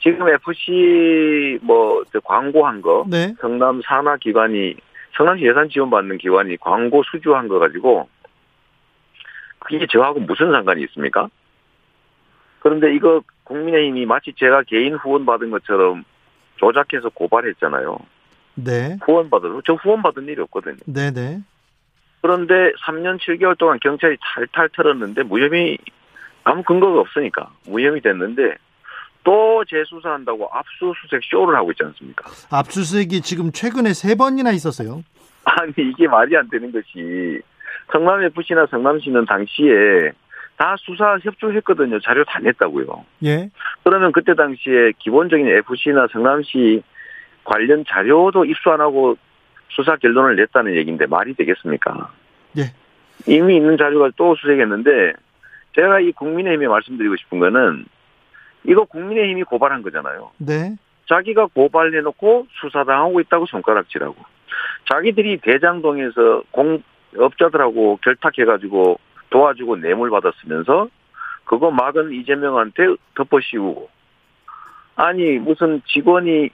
지금 0.00 0.28
FC 0.28 1.60
뭐 1.62 2.02
광고한 2.24 2.82
거 2.82 3.04
네. 3.08 3.34
성남 3.40 3.82
산하 3.84 4.16
기관이 4.16 4.74
성남시 5.16 5.44
예산 5.44 5.68
지원 5.68 5.90
받는 5.90 6.18
기관이 6.18 6.56
광고 6.56 7.04
수주한 7.04 7.46
거 7.46 7.60
가지고 7.60 8.08
그게 9.60 9.86
저하고 9.86 10.18
무슨 10.18 10.50
상관이 10.50 10.82
있습니까? 10.84 11.28
그런데 12.60 12.94
이거 12.94 13.22
국민의힘이 13.44 14.06
마치 14.06 14.32
제가 14.36 14.62
개인 14.62 14.94
후원 14.94 15.26
받은 15.26 15.50
것처럼 15.50 16.04
조작해서 16.56 17.08
고발했잖아요. 17.10 17.98
네. 18.54 18.98
후원 19.02 19.30
받아서 19.30 19.60
저 19.66 19.74
후원 19.74 20.02
받은 20.02 20.24
일이 20.26 20.40
없거든요. 20.42 20.76
네, 20.86 21.10
네. 21.10 21.40
그런데 22.22 22.72
3년 22.84 23.18
7개월 23.18 23.56
동안 23.56 23.78
경찰이 23.80 24.16
탈탈 24.20 24.68
털었는데 24.76 25.22
무혐의 25.22 25.78
아무 26.44 26.62
근거가 26.62 27.00
없으니까 27.00 27.50
무혐의 27.66 28.00
됐는데 28.02 28.56
또 29.24 29.64
재수사한다고 29.64 30.48
압수수색 30.52 31.22
쇼를 31.24 31.56
하고 31.56 31.70
있지 31.72 31.82
않습니까? 31.84 32.30
압수수색이 32.50 33.22
지금 33.22 33.52
최근에 33.52 33.92
세 33.94 34.14
번이나 34.14 34.50
있었어요. 34.50 35.02
아니 35.44 35.72
이게 35.78 36.06
말이 36.08 36.36
안 36.36 36.48
되는 36.50 36.70
것이 36.72 37.40
성남 37.92 38.22
FC나 38.22 38.66
성남시는 38.70 39.24
당시에 39.24 40.12
다 40.60 40.76
수사 40.78 41.18
협조했거든요. 41.22 42.00
자료 42.00 42.22
다 42.24 42.38
냈다고요. 42.38 43.06
예. 43.24 43.48
그러면 43.82 44.12
그때 44.12 44.34
당시에 44.34 44.92
기본적인 44.98 45.48
FC나 45.48 46.08
성남시 46.12 46.82
관련 47.44 47.82
자료도 47.88 48.44
입수 48.44 48.68
안 48.68 48.82
하고 48.82 49.16
수사 49.70 49.96
결론을 49.96 50.36
냈다는 50.36 50.76
얘기인데 50.76 51.06
말이 51.06 51.32
되겠습니까? 51.32 52.12
예. 52.58 52.74
이미 53.26 53.56
있는 53.56 53.78
자료가 53.78 54.10
또 54.16 54.34
수색했는데 54.34 55.14
제가 55.76 56.00
이 56.00 56.12
국민의힘에 56.12 56.68
말씀드리고 56.68 57.16
싶은 57.16 57.38
거는 57.38 57.86
이거 58.64 58.84
국민의힘이 58.84 59.44
고발한 59.44 59.80
거잖아요. 59.80 60.30
네. 60.36 60.76
자기가 61.08 61.46
고발해놓고 61.54 62.48
수사당하고 62.60 63.20
있다고 63.20 63.46
손가락질하고 63.46 64.16
자기들이 64.92 65.38
대장동에서 65.38 66.42
공업자들하고 66.50 67.98
결탁해가지고 68.02 69.00
도와주고 69.30 69.76
뇌물 69.76 70.10
받았으면서 70.10 70.88
그거 71.44 71.70
막은 71.70 72.12
이재명한테 72.12 72.94
덮어씌우고 73.14 73.88
아니 74.96 75.38
무슨 75.38 75.82
직원이 75.86 76.50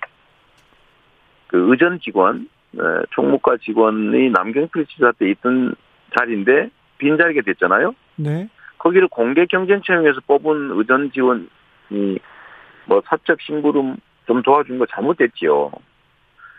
그 1.49 1.70
의전 1.70 1.99
직원 2.01 2.49
네, 2.72 2.83
총무과 3.11 3.57
직원이 3.59 4.31
남경필 4.31 4.87
지사 4.87 5.12
때 5.12 5.31
있던 5.31 5.74
자리인데 6.18 6.70
빈 6.99 7.16
자리가 7.16 7.43
됐잖아요. 7.43 7.95
네. 8.16 8.49
거기를 8.79 9.09
공개 9.09 9.47
경쟁 9.47 9.81
채용해서 9.83 10.20
뽑은 10.27 10.70
의전 10.79 11.11
지원이 11.12 11.49
뭐 12.87 13.03
사적 13.07 13.41
심부름 13.41 13.97
좀 14.27 14.43
도와준 14.43 14.79
거 14.79 14.87
잘못됐지요. 14.87 15.72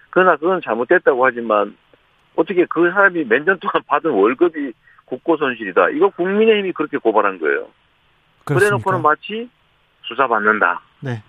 그러나 0.09 0.36
그건 0.36 0.61
잘못됐다고 0.61 1.26
하지만 1.26 1.76
어떻게 2.36 2.65
그 2.65 2.89
사람이 2.91 3.26
몇 3.26 3.43
년 3.43 3.59
동안 3.59 3.82
받은 3.88 4.11
월급이 4.11 4.74
국고 5.08 5.38
손실이다. 5.38 5.89
이거 5.89 6.10
국민의힘이 6.10 6.74
그렇게 6.74 6.97
고발한 6.97 7.39
거예요. 7.39 7.68
그래 8.43 8.70
놓고는 8.70 9.01
마치 9.01 9.49
수사받는다. 10.03 10.82
네. 11.01 11.22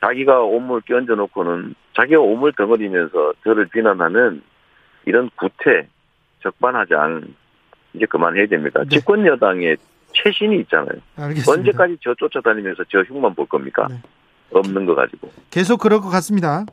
자기가 0.00 0.40
오물 0.40 0.82
끼얹어 0.82 1.14
놓고는 1.14 1.74
자기가 1.96 2.20
오물 2.20 2.52
덩어리면서 2.52 3.34
저를 3.44 3.66
비난하는 3.68 4.42
이런 5.06 5.30
구태, 5.36 5.88
적반하장 6.42 7.22
이제 7.94 8.06
그만해야 8.06 8.46
됩니다. 8.46 8.80
네. 8.84 8.88
집권 8.96 9.26
여당의 9.26 9.76
최신이 10.12 10.58
있잖아요. 10.60 11.00
알겠습니다. 11.16 11.52
언제까지 11.52 11.98
저 12.00 12.14
쫓아다니면서 12.14 12.84
저 12.88 13.02
흉만 13.02 13.34
볼 13.34 13.46
겁니까? 13.46 13.86
네. 13.88 14.00
없는 14.52 14.86
거 14.86 14.94
가지고. 14.94 15.30
계속 15.50 15.78
그럴 15.78 16.00
것 16.00 16.08
같습니다. 16.08 16.64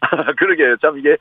그러게요. 0.36 0.76
참 0.78 0.98
이게 0.98 1.16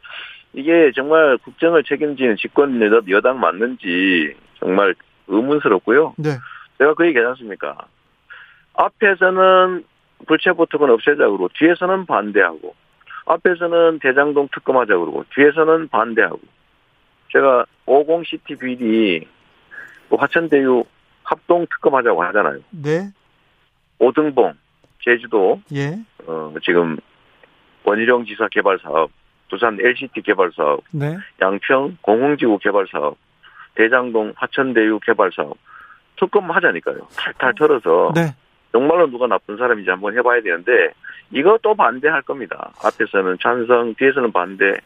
이게 0.54 0.92
정말 0.94 1.38
국정을 1.38 1.84
책임지는 1.84 2.36
집권 2.38 2.82
여당 3.10 3.40
맞는지 3.40 4.36
정말 4.60 4.96
의문스럽고요. 5.28 6.16
네. 6.18 6.38
제가 6.78 6.94
그 6.94 7.08
얘기 7.08 7.18
하지 7.18 7.28
않습니까? 7.30 7.78
앞에서는 8.74 9.86
불체포 10.28 10.66
특권 10.68 10.90
없애자 10.92 11.18
그러고 11.18 11.50
뒤에서는 11.58 12.06
반대하고 12.06 12.76
앞에서는 13.26 14.00
대장동 14.00 14.50
특검하자 14.54 14.98
그러고 14.98 15.26
뒤에서는 15.34 15.88
반대하고 15.88 16.40
제가 17.32 17.66
50CT 17.86 18.60
비리 18.60 19.28
화천대유 20.10 20.84
합동 21.24 21.66
특검하자고 21.68 22.24
하잖아요. 22.24 22.60
네. 22.70 23.10
오등봉 24.00 24.54
제주도 25.04 25.62
예. 25.74 25.98
어 26.28 26.54
지금 26.64 26.98
원희룡 27.84 28.26
지사 28.26 28.48
개발 28.50 28.80
사업, 28.82 29.12
부산 29.50 29.78
LCT 29.80 30.22
개발 30.22 30.52
사업, 30.56 30.84
네. 30.92 31.18
양평 31.42 31.98
공흥지구 32.02 32.60
개발 32.60 32.86
사업, 32.92 33.18
대장동 33.76 34.34
화천대유 34.36 35.00
개발 35.06 35.32
사업 35.36 35.58
특검 36.18 36.50
하자니까요. 36.50 37.08
탈탈 37.16 37.54
털어서 37.56 38.12
네. 38.16 38.36
정말로 38.72 39.10
누가 39.10 39.28
나쁜 39.28 39.58
사람인지 39.58 39.90
한번 39.90 40.18
해봐야 40.18 40.42
되는데 40.42 40.72
이거 41.32 41.58
또 41.62 41.76
반대할 41.76 42.22
겁니다. 42.22 42.72
앞에서는 42.84 43.38
찬성, 43.42 43.96
뒤에서는 43.96 44.32
반대. 44.32 44.78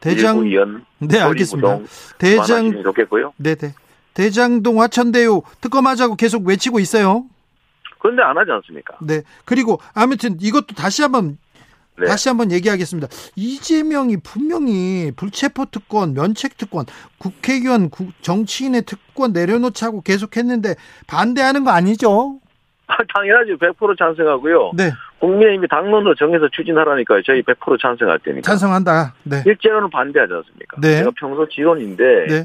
대장 0.00 0.38
의원 0.38 0.84
네 0.98 1.20
알겠습니다. 1.20 1.78
대장 2.18 2.82
좋겠고요. 2.82 3.32
네네 3.36 3.74
대장동 4.14 4.80
화천대유 4.80 5.42
특검하자고 5.60 6.16
계속 6.16 6.44
외치고 6.46 6.80
있어요. 6.80 7.24
그런데 8.00 8.22
안 8.22 8.36
하지 8.36 8.50
않습니까? 8.50 8.96
네 9.00 9.22
그리고 9.44 9.78
아무튼 9.94 10.36
이것도 10.40 10.74
다시 10.74 11.02
한번 11.02 11.38
네. 11.98 12.06
다시 12.06 12.28
한번 12.28 12.50
얘기하겠습니다. 12.52 13.08
이재명이 13.36 14.18
분명히 14.24 15.12
불체포 15.14 15.66
특권, 15.66 16.14
면책 16.14 16.56
특권, 16.56 16.86
국회의원, 17.18 17.90
정치인의 18.22 18.82
특권 18.82 19.32
내려놓자고 19.32 20.00
계속했는데 20.02 20.74
반대하는 21.06 21.64
거 21.64 21.70
아니죠? 21.70 22.38
당연하죠. 23.14 23.56
100% 23.56 23.98
찬성하고요. 23.98 24.72
네. 24.74 24.90
국민의힘이 25.18 25.68
당론으로 25.68 26.14
정해서 26.14 26.48
추진하라니까요. 26.50 27.22
저희 27.24 27.42
100% 27.42 27.80
찬성할 27.80 28.18
테니까. 28.18 28.42
찬성한다. 28.42 29.14
네. 29.22 29.42
실제로는 29.42 29.88
반대하지 29.90 30.32
않습니까? 30.32 30.80
네. 30.80 30.98
제가 30.98 31.10
평소 31.18 31.48
지론인데 31.48 32.26
네. 32.28 32.44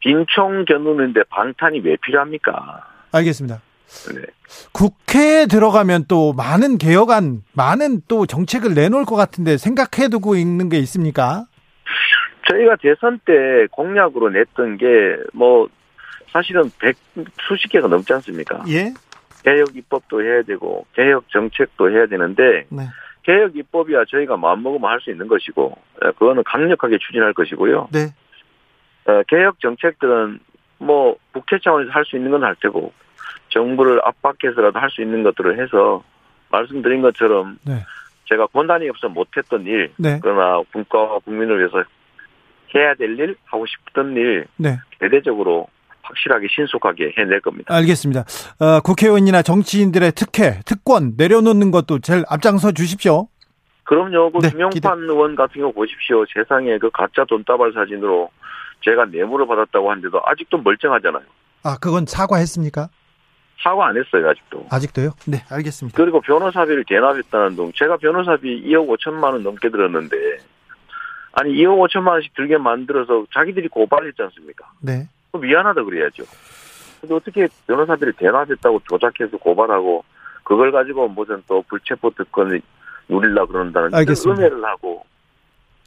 빈총 0.00 0.64
겨누는데 0.64 1.24
방탄이 1.30 1.80
왜 1.80 1.96
필요합니까? 1.96 2.86
알겠습니다. 3.12 3.60
네. 4.14 4.22
국회에 4.72 5.46
들어가면 5.46 6.06
또 6.08 6.32
많은 6.32 6.78
개혁안, 6.78 7.42
많은 7.52 8.02
또 8.08 8.26
정책을 8.26 8.74
내놓을 8.74 9.04
것 9.04 9.16
같은데 9.16 9.56
생각해 9.56 10.08
두고 10.08 10.36
있는 10.36 10.68
게 10.68 10.78
있습니까? 10.78 11.46
저희가 12.48 12.76
대선 12.80 13.18
때 13.24 13.66
공약으로 13.70 14.30
냈던 14.30 14.76
게 14.78 14.86
뭐 15.32 15.68
사실은 16.32 16.70
백 16.78 16.96
수십 17.48 17.68
개가 17.70 17.88
넘지 17.88 18.12
않습니까? 18.12 18.62
예. 18.68 18.92
개혁 19.44 19.74
입법도 19.74 20.22
해야 20.22 20.42
되고 20.42 20.84
개혁 20.94 21.28
정책도 21.30 21.90
해야 21.90 22.06
되는데 22.06 22.66
네. 22.68 22.82
개혁 23.22 23.56
입법이야 23.56 24.04
저희가 24.08 24.36
마음먹으면 24.36 24.90
할 24.90 25.00
수 25.00 25.10
있는 25.10 25.28
것이고 25.28 25.76
예, 26.04 26.10
그거는 26.12 26.42
강력하게 26.44 26.98
추진할 26.98 27.32
것이고요. 27.32 27.88
네. 27.92 28.12
어, 29.06 29.22
개혁 29.28 29.60
정책들은 29.60 30.40
뭐 30.78 31.16
국회 31.32 31.58
차원에서 31.62 31.90
할 31.92 32.04
수 32.04 32.16
있는 32.16 32.30
건 32.32 32.42
할 32.44 32.54
테고 32.60 32.92
정부를 33.56 34.00
압박해서라도 34.04 34.78
할 34.78 34.90
수 34.90 35.00
있는 35.02 35.22
것들을 35.22 35.60
해서 35.62 36.02
말씀드린 36.50 37.00
것처럼 37.02 37.58
네. 37.64 37.82
제가 38.28 38.46
권한이 38.48 38.88
없어 38.90 39.08
못했던 39.08 39.64
일 39.66 39.90
네. 39.96 40.18
그러나 40.22 40.62
국가와 40.72 41.18
국민을 41.20 41.58
위해서 41.58 41.82
해야 42.74 42.94
될 42.94 43.18
일 43.18 43.36
하고 43.46 43.64
싶던 43.66 44.14
일 44.16 44.46
네. 44.56 44.78
대대적으로 45.00 45.68
확실하게 46.02 46.46
신속하게 46.50 47.14
해낼 47.16 47.40
겁니다. 47.40 47.74
알겠습니다. 47.74 48.20
어, 48.60 48.80
국회의원이나 48.80 49.42
정치인들의 49.42 50.12
특혜, 50.12 50.60
특권 50.64 51.14
내려놓는 51.16 51.70
것도 51.72 51.98
제일 52.00 52.24
앞장서 52.28 52.72
주십시오. 52.72 53.26
그럼요. 53.84 54.30
그 54.32 54.38
네, 54.42 54.50
김용판 54.50 54.70
기대. 54.72 54.88
의원 54.88 55.34
같은 55.34 55.60
경우 55.60 55.72
보십시오. 55.72 56.24
세상에 56.32 56.78
그 56.78 56.90
가짜 56.90 57.24
돈다발 57.28 57.72
사진으로 57.72 58.30
제가 58.84 59.06
뇌물을 59.06 59.46
받았다고 59.46 59.90
하는데도 59.90 60.20
아직도 60.26 60.58
멀쩡하잖아요. 60.58 61.24
아, 61.64 61.76
그건 61.80 62.04
사과했습니까? 62.06 62.88
사과 63.62 63.88
안 63.88 63.96
했어요, 63.96 64.28
아직도. 64.28 64.66
아직도요? 64.70 65.10
네, 65.26 65.42
알겠습니다. 65.50 65.96
그리고 65.96 66.20
변호사비를 66.20 66.84
대납했다는 66.86 67.56
동, 67.56 67.72
제가 67.74 67.96
변호사비 67.96 68.64
2억 68.68 68.88
5천만 68.88 69.32
원 69.32 69.42
넘게 69.42 69.70
들었는데, 69.70 70.16
아니, 71.32 71.54
2억 71.54 71.88
5천만 71.88 72.08
원씩 72.08 72.34
들게 72.34 72.56
만들어서 72.58 73.26
자기들이 73.32 73.68
고발했지 73.68 74.22
않습니까? 74.22 74.70
네. 74.80 75.08
미안하다 75.32 75.82
그래야죠. 75.82 76.24
근데 77.00 77.14
어떻게 77.14 77.46
변호사들이 77.66 78.12
대납했다고 78.12 78.80
조작해서 78.88 79.36
고발하고 79.36 80.04
그걸 80.44 80.72
가지고 80.72 81.08
무슨 81.08 81.42
또 81.46 81.62
불체포 81.68 82.10
특권을 82.10 82.62
누릴라 83.08 83.44
그런다는 83.46 83.94
알겠습니다. 83.94 84.40
은혜를 84.40 84.64
하고 84.64 85.04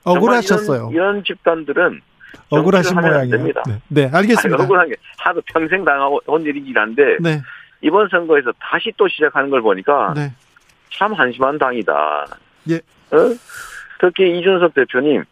억울하셨어요. 0.04 0.90
이런, 0.92 1.14
이런 1.16 1.24
집단들은 1.24 2.02
억울하신 2.50 2.96
모양이에요. 3.00 3.44
네. 3.46 3.82
네, 3.88 4.10
알겠습니다. 4.14 4.56
아니, 4.56 4.64
억울한 4.64 4.90
게 4.90 4.96
하도 5.18 5.42
평생 5.52 5.84
당하고 5.84 6.22
온 6.28 6.42
일이긴 6.44 6.78
한데 6.78 7.18
네. 7.20 7.42
이번 7.82 8.08
선거에서 8.10 8.52
다시 8.60 8.92
또 8.98 9.08
시작하는 9.08 9.50
걸 9.50 9.62
보니까 9.62 10.14
네. 10.16 10.32
참 10.92 11.14
한심한 11.14 11.58
당이다. 11.58 12.26
예. 12.70 12.76
어? 12.76 13.18
특히 14.00 14.38
이준석 14.40 14.74
대표님 14.74 15.24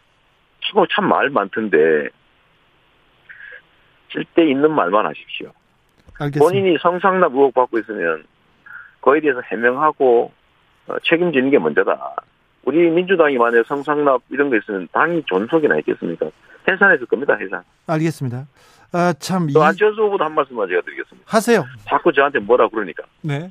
참 0.90 1.04
말 1.08 1.30
많던데 1.30 2.08
쓸데 4.12 4.50
있는 4.50 4.70
말만 4.72 5.06
하십시오. 5.06 5.52
알겠습니다. 6.18 6.38
본인이 6.44 6.76
성상납 6.80 7.32
의혹 7.32 7.54
받고 7.54 7.78
있으면 7.80 8.24
거기에 9.00 9.20
대해서 9.20 9.40
해명하고 9.42 10.32
어, 10.88 10.96
책임지는 11.04 11.50
게 11.50 11.58
먼저다. 11.58 12.16
우리 12.64 12.90
민주당이 12.90 13.36
만약 13.38 13.64
성상납 13.66 14.22
이런 14.30 14.50
거 14.50 14.56
있으면 14.56 14.88
당이 14.92 15.22
존속이나 15.26 15.78
있겠습니까? 15.78 16.30
해산했을 16.68 17.06
겁니다, 17.06 17.34
해산. 17.34 17.62
알겠습니다. 17.86 18.46
아, 18.92 19.12
참. 19.18 19.48
또 19.52 19.60
이... 19.60 19.62
안철수 19.62 20.02
후보도 20.02 20.24
한 20.24 20.34
말씀만 20.34 20.68
제가 20.68 20.80
드리겠습니다. 20.82 21.24
하세요. 21.26 21.64
자꾸 21.88 22.12
저한테 22.12 22.38
뭐라 22.40 22.68
그러니까. 22.68 23.04
네. 23.22 23.50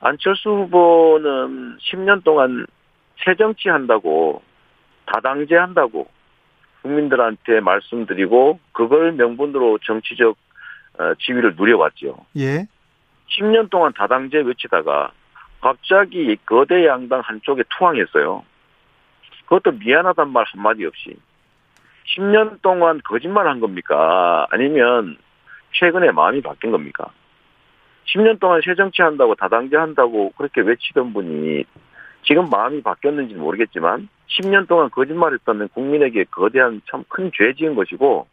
안철수 0.00 0.48
후보는 0.48 1.78
10년 1.78 2.24
동안 2.24 2.66
새정치 3.24 3.68
한다고, 3.68 4.42
다당제 5.06 5.54
한다고, 5.54 6.08
국민들한테 6.82 7.60
말씀드리고 7.60 8.58
그걸 8.72 9.12
명분으로 9.12 9.78
정치적 9.84 10.36
어, 10.98 11.14
지위를 11.20 11.54
누려왔죠. 11.56 12.16
예. 12.36 12.66
10년 13.28 13.70
동안 13.70 13.92
다당제 13.92 14.38
외치다가 14.38 15.12
갑자기 15.60 16.36
거대 16.46 16.86
양당 16.86 17.20
한쪽에 17.20 17.62
투항했어요. 17.68 18.44
그것도 19.44 19.72
미안하단 19.78 20.30
말 20.32 20.44
한마디 20.46 20.84
없이. 20.86 21.16
10년 22.06 22.60
동안 22.62 23.00
거짓말 23.04 23.46
한 23.46 23.60
겁니까? 23.60 24.46
아니면 24.50 25.16
최근에 25.72 26.10
마음이 26.12 26.40
바뀐 26.42 26.70
겁니까? 26.70 27.10
10년 28.06 28.40
동안 28.40 28.60
새 28.64 28.74
정치 28.74 29.02
한다고 29.02 29.34
다당제 29.34 29.76
한다고 29.76 30.30
그렇게 30.36 30.60
외치던 30.62 31.12
분이 31.12 31.64
지금 32.24 32.50
마음이 32.50 32.82
바뀌었는지는 32.82 33.40
모르겠지만 33.40 34.08
10년 34.28 34.68
동안 34.68 34.90
거짓말했다면 34.90 35.68
국민에게 35.68 36.24
거대한 36.24 36.80
참 36.90 37.04
큰 37.08 37.30
죄 37.32 37.52
지은 37.54 37.74
것이고 37.74 38.26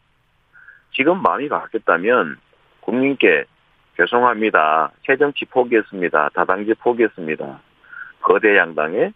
지금 0.92 1.22
마음이 1.22 1.48
바뀌었다면 1.48 2.36
국민께 2.80 3.44
죄송합니다. 3.96 4.92
새 5.06 5.16
정치 5.16 5.44
포기했습니다. 5.44 6.30
다당제 6.34 6.74
포기했습니다. 6.74 7.60
거대 8.20 8.56
양당에 8.56 9.12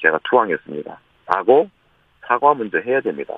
제가 0.00 0.18
투항했습니다. 0.24 0.98
라고 1.26 1.68
사과 2.26 2.54
먼저 2.54 2.78
해야 2.78 3.00
됩니다. 3.00 3.34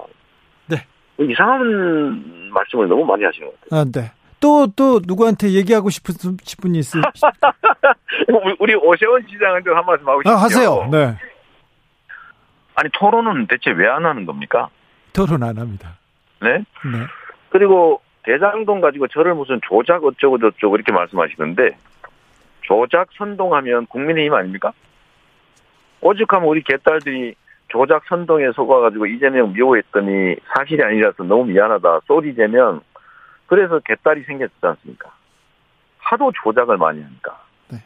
네. 0.67 0.77
이상한 1.19 2.51
말씀을 2.53 2.89
너무 2.89 3.05
많이 3.05 3.25
하시는 3.25 3.47
것 3.49 3.61
같아요. 3.63 3.81
아, 3.81 3.85
네. 3.93 4.13
또, 4.41 4.67
또, 4.77 5.01
누구한테 5.05 5.51
얘기하고 5.53 5.89
싶은, 5.91 6.15
싶은 6.43 6.75
일 6.75 6.81
있으 6.81 6.99
우리 8.61 8.75
오세훈 8.75 9.25
시장한테 9.29 9.71
한 9.71 9.85
말씀 9.87 10.07
하고 10.09 10.23
싶어요. 10.23 10.35
아, 10.37 10.43
하세요. 10.43 10.89
네. 10.91 11.17
아니, 12.75 12.91
토론은 12.93 13.47
대체 13.47 13.71
왜 13.71 13.87
안 13.89 14.05
하는 14.05 14.27
겁니까? 14.27 14.69
토론 15.15 15.43
안 15.43 15.57
합니다. 15.59 15.97
네? 16.43 16.59
네. 16.59 17.07
그리고 17.49 18.03
대장동 18.25 18.81
가지고 18.83 19.09
저를 19.09 19.35
무슨 19.35 19.59
조작 19.67 20.05
어쩌고 20.05 20.39
저쩌고 20.39 20.77
이렇게 20.77 20.93
말씀하시는데, 20.93 21.77
조작 22.63 23.09
선동하면 23.17 23.87
국민의힘 23.87 24.35
아닙니까? 24.35 24.73
오죽하면 26.03 26.49
우리 26.49 26.63
개딸들이 26.63 27.35
조작 27.69 28.05
선동에 28.07 28.53
속아가지고 28.53 29.07
이재명 29.07 29.53
미워했더니 29.53 30.37
사실이 30.55 30.83
아니라서 30.83 31.25
너무 31.25 31.45
미안하다. 31.47 32.01
sorry 32.07 32.35
재명 32.35 32.81
그래서 33.47 33.79
개딸이 33.81 34.23
생겼지 34.25 34.55
않습니까? 34.61 35.13
하도 35.99 36.33
조작을 36.43 36.77
많이 36.77 37.03
하니까. 37.03 37.41
네. 37.69 37.79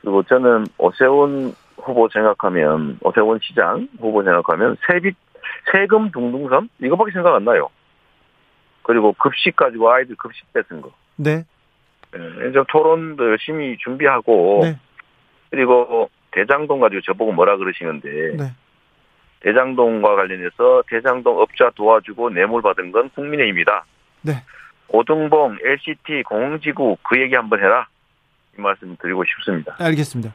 그리고 0.00 0.22
저는 0.22 0.66
오세훈 0.76 1.54
후보 1.76 2.08
생각하면, 2.08 2.98
오세훈 3.02 3.38
시장 3.42 3.88
후보 3.98 4.22
생각하면 4.22 4.76
세비, 4.86 5.12
세금 5.72 6.10
둥둥섬? 6.10 6.68
이거밖에 6.82 7.12
생각 7.12 7.34
안 7.34 7.44
나요. 7.44 7.68
그리고 8.82 9.12
급식 9.12 9.56
가지고 9.56 9.90
아이들 9.90 10.16
급식 10.16 10.50
뺏은 10.52 10.82
거. 10.82 10.90
네. 11.16 11.44
네, 12.12 12.48
이제 12.48 12.62
토론도 12.68 13.30
열심히 13.30 13.76
준비하고, 13.78 14.60
네. 14.62 14.78
그리고 15.50 16.10
대장동 16.30 16.80
가지고 16.80 17.02
저보고 17.02 17.32
뭐라 17.32 17.56
그러시는데, 17.56 18.36
네. 18.36 18.52
대장동과 19.40 20.16
관련해서 20.16 20.82
대장동 20.88 21.38
업자 21.38 21.70
도와주고 21.74 22.30
뇌물 22.30 22.62
받은 22.62 22.92
건 22.92 23.10
국민의힘이다. 23.14 23.84
네. 24.22 24.32
오등봉, 24.88 25.58
LCT, 25.64 26.22
공흥지구 26.24 26.96
그 27.02 27.20
얘기 27.20 27.34
한번 27.34 27.60
해라. 27.60 27.86
이 28.58 28.60
말씀 28.60 28.96
드리고 29.00 29.22
싶습니다. 29.24 29.76
알겠습니다. 29.78 30.32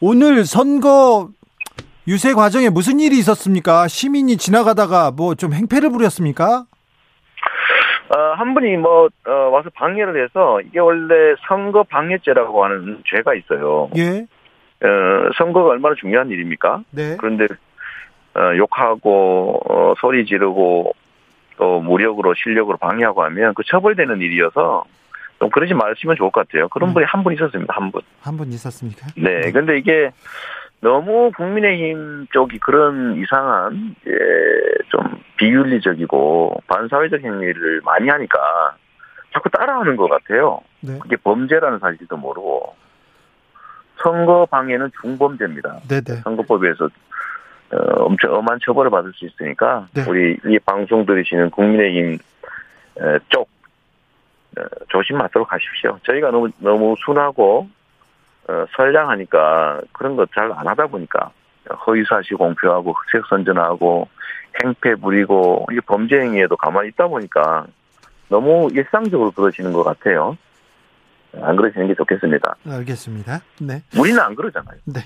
오늘 0.00 0.44
선거 0.44 1.28
유세 2.08 2.32
과정에 2.32 2.70
무슨 2.70 2.98
일이 3.00 3.18
있었습니까? 3.18 3.86
시민이 3.88 4.36
지나가다가 4.38 5.10
뭐 5.10 5.34
좀 5.34 5.52
행패를 5.52 5.90
부렸습니까? 5.90 6.64
어, 8.08 8.18
한 8.36 8.54
분이 8.54 8.76
뭐 8.78 9.08
어, 9.26 9.32
와서 9.52 9.70
방해를 9.74 10.24
해서 10.24 10.60
이게 10.62 10.80
원래 10.80 11.34
선거 11.46 11.82
방해죄라고 11.84 12.64
하는 12.64 13.02
죄가 13.06 13.34
있어요. 13.34 13.88
예. 13.96 14.26
어, 14.82 15.30
선거가 15.36 15.70
얼마나 15.70 15.94
중요한 15.94 16.28
일입니까? 16.30 16.82
네. 16.90 17.16
그런데 17.18 17.46
어, 18.34 18.56
욕하고 18.56 19.60
어, 19.68 19.94
소리 20.00 20.24
지르고 20.24 20.92
또 21.56 21.80
무력으로 21.80 22.34
실력으로 22.34 22.76
방해하고 22.78 23.22
하면 23.24 23.54
그 23.54 23.62
처벌되는 23.64 24.20
일이어서 24.20 24.84
좀 25.38 25.50
그러지 25.50 25.74
말으시면 25.74 26.16
좋을 26.16 26.30
것 26.30 26.46
같아요. 26.48 26.68
그런 26.68 26.90
음. 26.90 26.94
분이 26.94 27.06
한 27.06 27.22
분 27.24 27.32
있었습니다. 27.34 27.74
한 27.74 27.90
분. 27.90 28.02
한 28.22 28.36
분 28.36 28.48
있었습니까? 28.52 29.06
네. 29.16 29.40
네. 29.40 29.52
근데 29.52 29.78
이게 29.78 30.10
너무 30.80 31.30
국민의힘 31.36 32.28
쪽이 32.32 32.58
그런 32.58 33.16
이상한 33.22 33.94
예, 34.06 34.12
좀 34.88 35.20
비윤리적이고 35.36 36.62
반사회적 36.66 37.20
행위를 37.22 37.80
많이 37.84 38.08
하니까 38.08 38.38
자꾸 39.34 39.50
따라하는 39.50 39.96
것 39.96 40.08
같아요. 40.08 40.60
네. 40.80 40.98
그게 40.98 41.16
범죄라는 41.16 41.78
사실도 41.80 42.16
모르고 42.16 42.74
선거 44.02 44.46
방해는 44.50 44.90
중범죄입니다. 45.02 45.80
네네. 45.88 46.00
네. 46.04 46.14
선거법에서 46.22 46.88
어, 47.72 48.04
엄청 48.04 48.34
엄한 48.34 48.58
처벌을 48.64 48.90
받을 48.90 49.12
수 49.14 49.26
있으니까 49.26 49.86
네. 49.94 50.04
우리 50.08 50.36
이 50.46 50.58
방송 50.60 51.06
들으시는 51.06 51.50
국민의힘 51.50 52.18
쪽 53.28 53.48
어, 54.58 54.62
조심하도록 54.88 55.52
하십시오. 55.52 55.98
저희가 56.04 56.30
너무 56.30 56.48
너무 56.58 56.94
순하고 57.04 57.68
어, 58.48 58.64
선량하니까 58.76 59.82
그런 59.92 60.16
것 60.16 60.28
잘 60.34 60.50
안 60.52 60.66
하다 60.66 60.86
보니까 60.88 61.30
허위사실 61.86 62.36
공표하고 62.36 62.92
흑색 62.92 63.26
선전하고 63.28 64.08
행패 64.64 64.96
부리고 64.96 65.66
이게 65.70 65.80
범죄 65.86 66.18
행위에도 66.20 66.56
가만히 66.56 66.88
있다 66.88 67.06
보니까 67.06 67.66
너무 68.28 68.68
일상적으로 68.72 69.30
그러시는 69.30 69.72
것 69.72 69.84
같아요. 69.84 70.36
안 71.40 71.56
그러시는 71.56 71.88
게 71.88 71.94
좋겠습니다. 71.94 72.56
알겠습니다. 72.66 73.40
네. 73.60 73.82
우리는 73.98 74.18
안 74.20 74.34
그러잖아요. 74.34 74.78
네. 74.84 75.00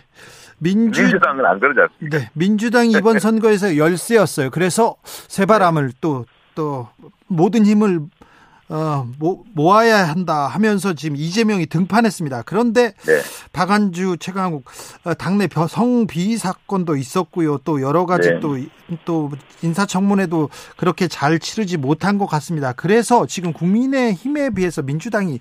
민주... 0.59 1.03
민주당은 1.03 1.45
안 1.45 1.61
그러지 1.61 1.81
않습니까? 1.81 2.19
네. 2.19 2.31
민주당이 2.35 2.93
이번 2.93 3.19
선거에서 3.21 3.77
열세였어요. 3.77 4.51
그래서 4.51 4.97
새바람을 5.05 5.93
또, 6.01 6.25
또 6.55 6.89
모든 7.27 7.67
힘을 7.67 8.01
어, 8.69 9.07
모, 9.19 9.45
모아야 9.53 10.09
한다 10.09 10.47
하면서 10.47 10.95
지금 10.95 11.17
이재명이 11.17 11.67
등판했습니다. 11.67 12.43
그런데 12.43 12.95
네. 13.07 13.21
박안주 13.53 14.17
최강욱 14.19 14.65
어, 15.05 15.15
당내 15.15 15.49
성비 15.69 16.37
사건도 16.39 16.97
있었고요. 16.97 17.59
또 17.59 17.83
여러 17.83 18.07
가지 18.07 18.31
네. 18.31 18.41
또, 18.41 18.57
또 19.05 19.31
인사청문회도 19.63 20.49
그렇게 20.77 21.09
잘 21.09 21.39
치르지 21.39 21.77
못한 21.77 22.17
것 22.17 22.27
같습니다. 22.27 22.73
그래서 22.73 23.27
지금 23.27 23.53
국민의 23.53 24.15
힘에 24.15 24.51
비해서 24.51 24.81
민주당이 24.81 25.41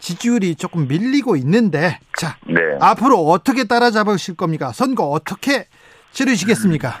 지지율이 0.00 0.56
조금 0.56 0.88
밀리고 0.88 1.36
있는데 1.36 2.00
자 2.16 2.36
네. 2.46 2.54
앞으로 2.80 3.18
어떻게 3.20 3.64
따라잡으실 3.64 4.36
겁니까? 4.36 4.72
선거 4.72 5.04
어떻게 5.04 5.68
치르시겠습니까? 6.10 6.98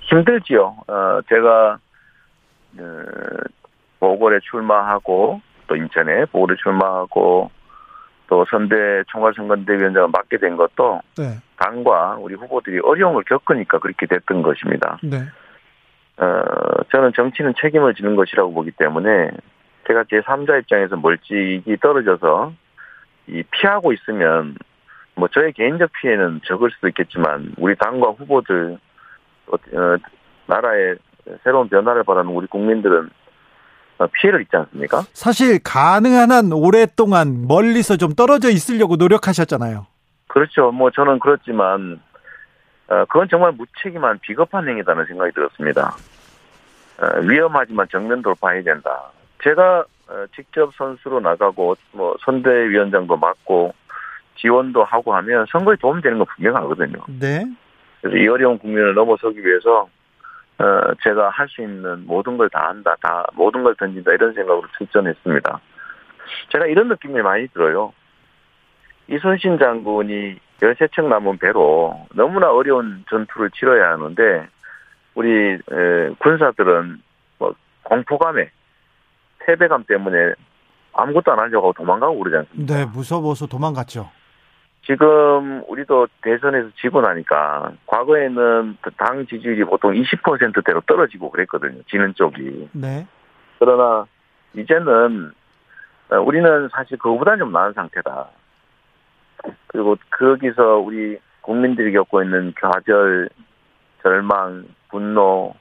힘들지요. 0.00 0.76
어, 0.88 1.20
제가 1.28 1.78
어, 2.78 3.59
보궐에 4.00 4.40
출마하고 4.50 5.40
또 5.66 5.76
인천에 5.76 6.24
보궐에 6.26 6.56
출마하고 6.62 7.50
또 8.26 8.44
선대 8.50 9.02
총괄선거대위원장을 9.08 10.08
맡게 10.08 10.38
된 10.38 10.56
것도 10.56 11.00
네. 11.18 11.38
당과 11.56 12.16
우리 12.20 12.34
후보들이 12.34 12.80
어려움을 12.80 13.24
겪으니까 13.24 13.78
그렇게 13.78 14.06
됐던 14.06 14.42
것입니다. 14.42 14.98
네. 15.02 15.18
어, 16.16 16.44
저는 16.92 17.12
정치는 17.14 17.54
책임을 17.60 17.94
지는 17.94 18.14
것이라고 18.14 18.52
보기 18.52 18.70
때문에 18.72 19.30
제가 19.86 20.04
제 20.08 20.20
3자 20.20 20.60
입장에서 20.60 20.96
멀찍이 20.96 21.76
떨어져서 21.80 22.52
이 23.26 23.42
피하고 23.50 23.92
있으면 23.92 24.56
뭐 25.16 25.28
저의 25.28 25.52
개인적 25.52 25.90
피해는 26.00 26.40
적을 26.44 26.70
수도 26.70 26.88
있겠지만 26.88 27.52
우리 27.58 27.74
당과 27.76 28.10
후보들 28.10 28.78
어, 29.48 29.56
나라의 30.46 30.96
새로운 31.42 31.68
변화를 31.68 32.04
바라는 32.04 32.30
우리 32.30 32.46
국민들은 32.46 33.06
어, 33.06 33.10
피해를 34.08 34.42
입지 34.42 34.56
않습니까? 34.56 35.02
사실 35.12 35.58
가능한 35.62 36.30
한 36.30 36.52
오랫동안 36.52 37.46
멀리서 37.46 37.96
좀 37.96 38.14
떨어져 38.14 38.50
있으려고 38.50 38.96
노력하셨잖아요. 38.96 39.86
그렇죠. 40.28 40.70
뭐 40.70 40.90
저는 40.90 41.18
그렇지만 41.18 42.00
어, 42.88 43.04
그건 43.06 43.28
정말 43.28 43.52
무책임한 43.52 44.18
비겁한 44.20 44.68
행위다는 44.68 45.06
생각이 45.06 45.32
들었습니다. 45.32 45.96
어, 46.98 47.20
위험하지만 47.20 47.86
정면 47.90 48.22
돌파해야 48.22 48.62
된다. 48.62 49.10
제가 49.42 49.84
직접 50.34 50.74
선수로 50.74 51.20
나가고 51.20 51.76
뭐 51.92 52.16
선대위원장도 52.24 53.16
맡고 53.16 53.72
지원도 54.36 54.82
하고 54.82 55.14
하면 55.14 55.46
선거에 55.52 55.76
도움되는 55.76 56.18
건 56.18 56.26
분명하거든요. 56.34 56.98
네. 57.20 57.46
그래서 58.00 58.16
이 58.16 58.26
어려운 58.26 58.58
국면을 58.58 58.94
넘어서기 58.94 59.38
위해서 59.38 59.88
어, 60.60 60.94
제가 61.02 61.30
할 61.30 61.48
수 61.48 61.62
있는 61.62 62.06
모든 62.06 62.36
걸 62.36 62.48
다 62.50 62.68
한다, 62.68 62.94
다, 63.00 63.24
모든 63.34 63.62
걸 63.62 63.74
던진다, 63.76 64.12
이런 64.12 64.34
생각으로 64.34 64.66
출전했습니다. 64.76 65.60
제가 66.52 66.66
이런 66.66 66.88
느낌이 66.88 67.20
많이 67.22 67.48
들어요. 67.48 67.92
이순신 69.08 69.58
장군이 69.58 70.38
13척 70.60 71.08
남은 71.08 71.38
배로 71.38 72.06
너무나 72.14 72.50
어려운 72.52 73.04
전투를 73.08 73.50
치러야 73.52 73.92
하는데, 73.92 74.48
우리, 75.14 75.54
에, 75.54 76.08
군사들은 76.18 77.00
뭐, 77.38 77.54
공포감에, 77.84 78.50
패배감 79.46 79.84
때문에 79.84 80.34
아무것도 80.92 81.32
안 81.32 81.38
하려고 81.40 81.72
도망가고 81.72 82.18
그러지 82.18 82.36
않습니까? 82.36 82.74
네, 82.74 82.84
무서워서 82.84 83.46
도망갔죠. 83.46 84.10
지금 84.86 85.62
우리도 85.68 86.08
대선에서 86.22 86.70
지고 86.80 87.00
나니까 87.00 87.72
과거에는 87.86 88.78
당 88.96 89.26
지지율이 89.26 89.64
보통 89.64 89.92
20%대로 89.92 90.80
떨어지고 90.86 91.30
그랬거든요. 91.30 91.82
지는 91.88 92.14
쪽이. 92.14 92.70
네. 92.72 93.06
그러나 93.58 94.06
이제는 94.54 95.32
어, 96.10 96.16
우리는 96.18 96.68
사실 96.72 96.98
그거보다 96.98 97.36
좀 97.36 97.52
나은 97.52 97.72
상태다. 97.74 98.28
그리고 99.68 99.96
거기서 100.10 100.78
우리 100.78 101.18
국민들이 101.42 101.92
겪고 101.92 102.22
있는 102.22 102.52
좌절, 102.60 103.28
절망, 104.02 104.64
분노, 104.88 105.54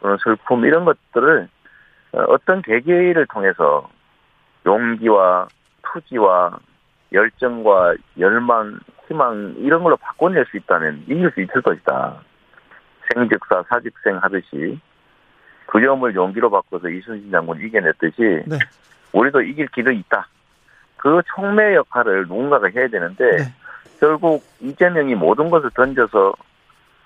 또는 0.00 0.16
슬픔 0.22 0.64
이런 0.64 0.84
것들을 0.84 1.48
어, 2.12 2.18
어떤 2.28 2.62
계기를 2.62 3.26
통해서 3.32 3.88
용기와 4.66 5.48
투지와 5.82 6.58
열정과 7.14 7.94
열망, 8.18 8.78
희망 9.08 9.54
이런 9.58 9.82
걸로 9.82 9.96
바꿔낼 9.96 10.44
수 10.50 10.56
있다면 10.56 11.04
이길 11.06 11.30
수 11.30 11.40
있을 11.40 11.62
것이다. 11.62 12.20
생즉사 13.12 13.64
사직생 13.68 14.18
하듯이 14.18 14.78
두려움을 15.70 16.14
용기로 16.14 16.50
바꿔서 16.50 16.88
이순신 16.88 17.30
장군을 17.30 17.64
이겨냈듯이 17.64 18.42
네. 18.46 18.58
우리도 19.12 19.42
이길 19.42 19.68
길이 19.68 19.98
있다. 20.00 20.28
그 20.96 21.20
촉매 21.34 21.74
역할을 21.74 22.22
누군가가 22.22 22.68
해야 22.74 22.88
되는데 22.88 23.36
네. 23.36 23.44
결국 24.00 24.42
이재명이 24.60 25.14
모든 25.14 25.50
것을 25.50 25.70
던져서 25.70 26.34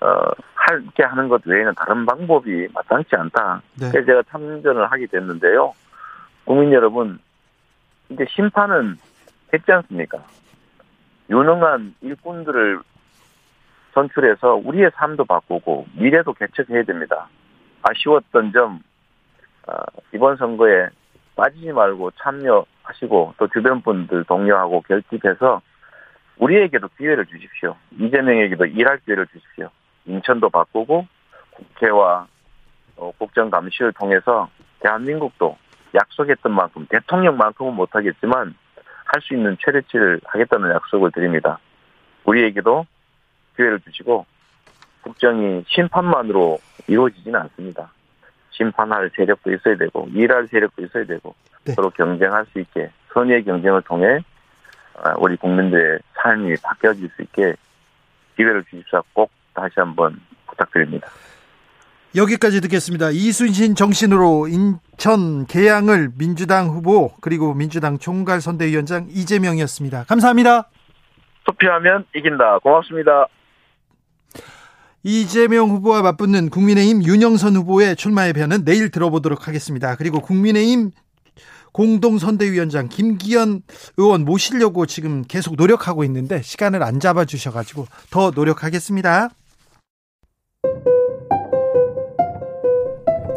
어, 0.01 0.31
할게 0.55 1.03
하는 1.03 1.27
것 1.27 1.45
외에는 1.45 1.73
다른 1.75 2.05
방법이 2.05 2.67
마땅치 2.73 3.15
않다. 3.15 3.61
네. 3.79 3.89
그래서 3.91 4.05
제가 4.05 4.23
참전을 4.29 4.89
하게 4.89 5.07
됐는데요. 5.07 5.73
국민 6.45 6.71
여러분, 6.71 7.19
이제 8.09 8.25
심판은 8.29 8.97
했지 9.53 9.71
않습니까? 9.71 10.23
유능한 11.29 11.95
일꾼들을 12.01 12.81
선출해서 13.93 14.55
우리의 14.55 14.91
삶도 14.95 15.25
바꾸고 15.25 15.87
미래도 15.93 16.33
개척해야 16.33 16.83
됩니다. 16.83 17.27
아쉬웠던 17.81 18.51
점 18.51 18.81
어, 19.67 19.73
이번 20.13 20.37
선거에 20.37 20.87
빠지지 21.35 21.71
말고 21.71 22.11
참여하시고 22.11 23.35
또 23.37 23.47
주변 23.47 23.81
분들 23.81 24.25
동료하고 24.25 24.81
결집해서 24.81 25.61
우리에게도 26.37 26.89
기회를 26.97 27.25
주십시오. 27.25 27.75
이재명에게도 27.99 28.65
일할 28.65 28.99
기회를 28.99 29.27
주십시오. 29.27 29.69
인천도 30.05 30.49
바꾸고 30.49 31.07
국회와 31.51 32.27
어, 32.97 33.11
국정감시를 33.17 33.93
통해서 33.93 34.49
대한민국도 34.79 35.57
약속했던 35.95 36.51
만큼 36.51 36.85
대통령만큼은 36.89 37.73
못하겠지만 37.73 38.55
할 39.11 39.21
수 39.21 39.33
있는 39.33 39.57
최대치를 39.59 40.21
하겠다는 40.23 40.71
약속을 40.71 41.11
드립니다. 41.11 41.59
우리에게도 42.25 42.85
기회를 43.55 43.79
주시고 43.79 44.25
국정이 45.01 45.63
심판만으로 45.67 46.59
이루어지지는 46.87 47.39
않습니다. 47.41 47.91
심판할 48.51 49.09
세력도 49.15 49.51
있어야 49.53 49.75
되고 49.77 50.07
일할 50.13 50.47
세력도 50.47 50.83
있어야 50.83 51.05
되고 51.05 51.33
네. 51.63 51.73
서로 51.73 51.89
경쟁할 51.89 52.45
수 52.47 52.59
있게 52.59 52.89
선의의 53.13 53.43
경쟁을 53.43 53.81
통해 53.83 54.19
아, 55.01 55.15
우리 55.17 55.37
국민들의 55.37 55.99
삶이 56.15 56.55
바뀌어질 56.61 57.09
수 57.15 57.21
있게 57.23 57.55
기회를 58.35 58.63
주십사 58.65 59.01
꼭 59.13 59.31
다시 59.53 59.73
한번 59.77 60.19
부탁드립니다. 60.47 61.07
여기까지 62.15 62.61
듣겠습니다. 62.61 63.11
이순신 63.11 63.75
정신으로 63.75 64.47
인천 64.47 65.45
계양을 65.45 66.11
민주당 66.17 66.67
후보 66.67 67.11
그리고 67.21 67.53
민주당 67.53 67.99
총괄 67.99 68.41
선대위원장 68.41 69.07
이재명이었습니다. 69.11 70.05
감사합니다. 70.05 70.69
투표하면 71.45 72.05
이긴다. 72.15 72.59
고맙습니다. 72.59 73.27
이재명 75.03 75.69
후보와 75.69 76.01
맞붙는 76.01 76.49
국민의힘 76.49 77.03
윤영선 77.03 77.55
후보의 77.55 77.95
출마의 77.95 78.33
변은 78.33 78.65
내일 78.65 78.89
들어보도록 78.89 79.47
하겠습니다. 79.47 79.95
그리고 79.95 80.19
국민의힘 80.19 80.91
공동선대위원장 81.71 82.89
김기현 82.89 83.61
의원 83.97 84.25
모시려고 84.25 84.87
지금 84.87 85.21
계속 85.21 85.55
노력하고 85.55 86.03
있는데 86.03 86.41
시간을 86.41 86.81
안 86.83 86.99
잡아주셔가지고 86.99 87.85
더 88.09 88.31
노력하겠습니다. 88.31 89.29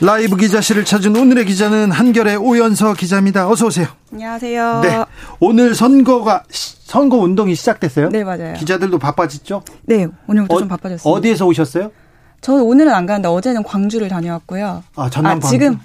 라이브 0.00 0.36
기자실을 0.36 0.84
찾은 0.84 1.14
오늘의 1.14 1.44
기자는 1.44 1.90
한결의 1.90 2.36
오연서 2.36 2.94
기자입니다. 2.94 3.48
어서 3.50 3.66
오세요. 3.66 3.86
안녕하세요. 4.12 4.80
네. 4.82 5.04
오늘 5.40 5.74
선거가 5.74 6.44
선거 6.50 7.18
운동이 7.18 7.54
시작됐어요? 7.54 8.08
네, 8.08 8.24
맞아요. 8.24 8.54
기자들도 8.54 8.98
바빠졌죠? 8.98 9.62
네, 9.82 10.06
오늘부터 10.26 10.54
어, 10.54 10.58
좀 10.58 10.68
바빠졌어요. 10.68 11.12
어디에서 11.12 11.46
오셨어요? 11.46 11.90
저 12.40 12.54
오늘은 12.54 12.92
안 12.94 13.04
가는데 13.04 13.28
어제는 13.28 13.62
광주를 13.62 14.08
다녀왔고요. 14.08 14.82
아, 14.96 15.10
전남 15.10 15.32
아, 15.32 15.40
광주. 15.40 15.48
지금 15.50 15.78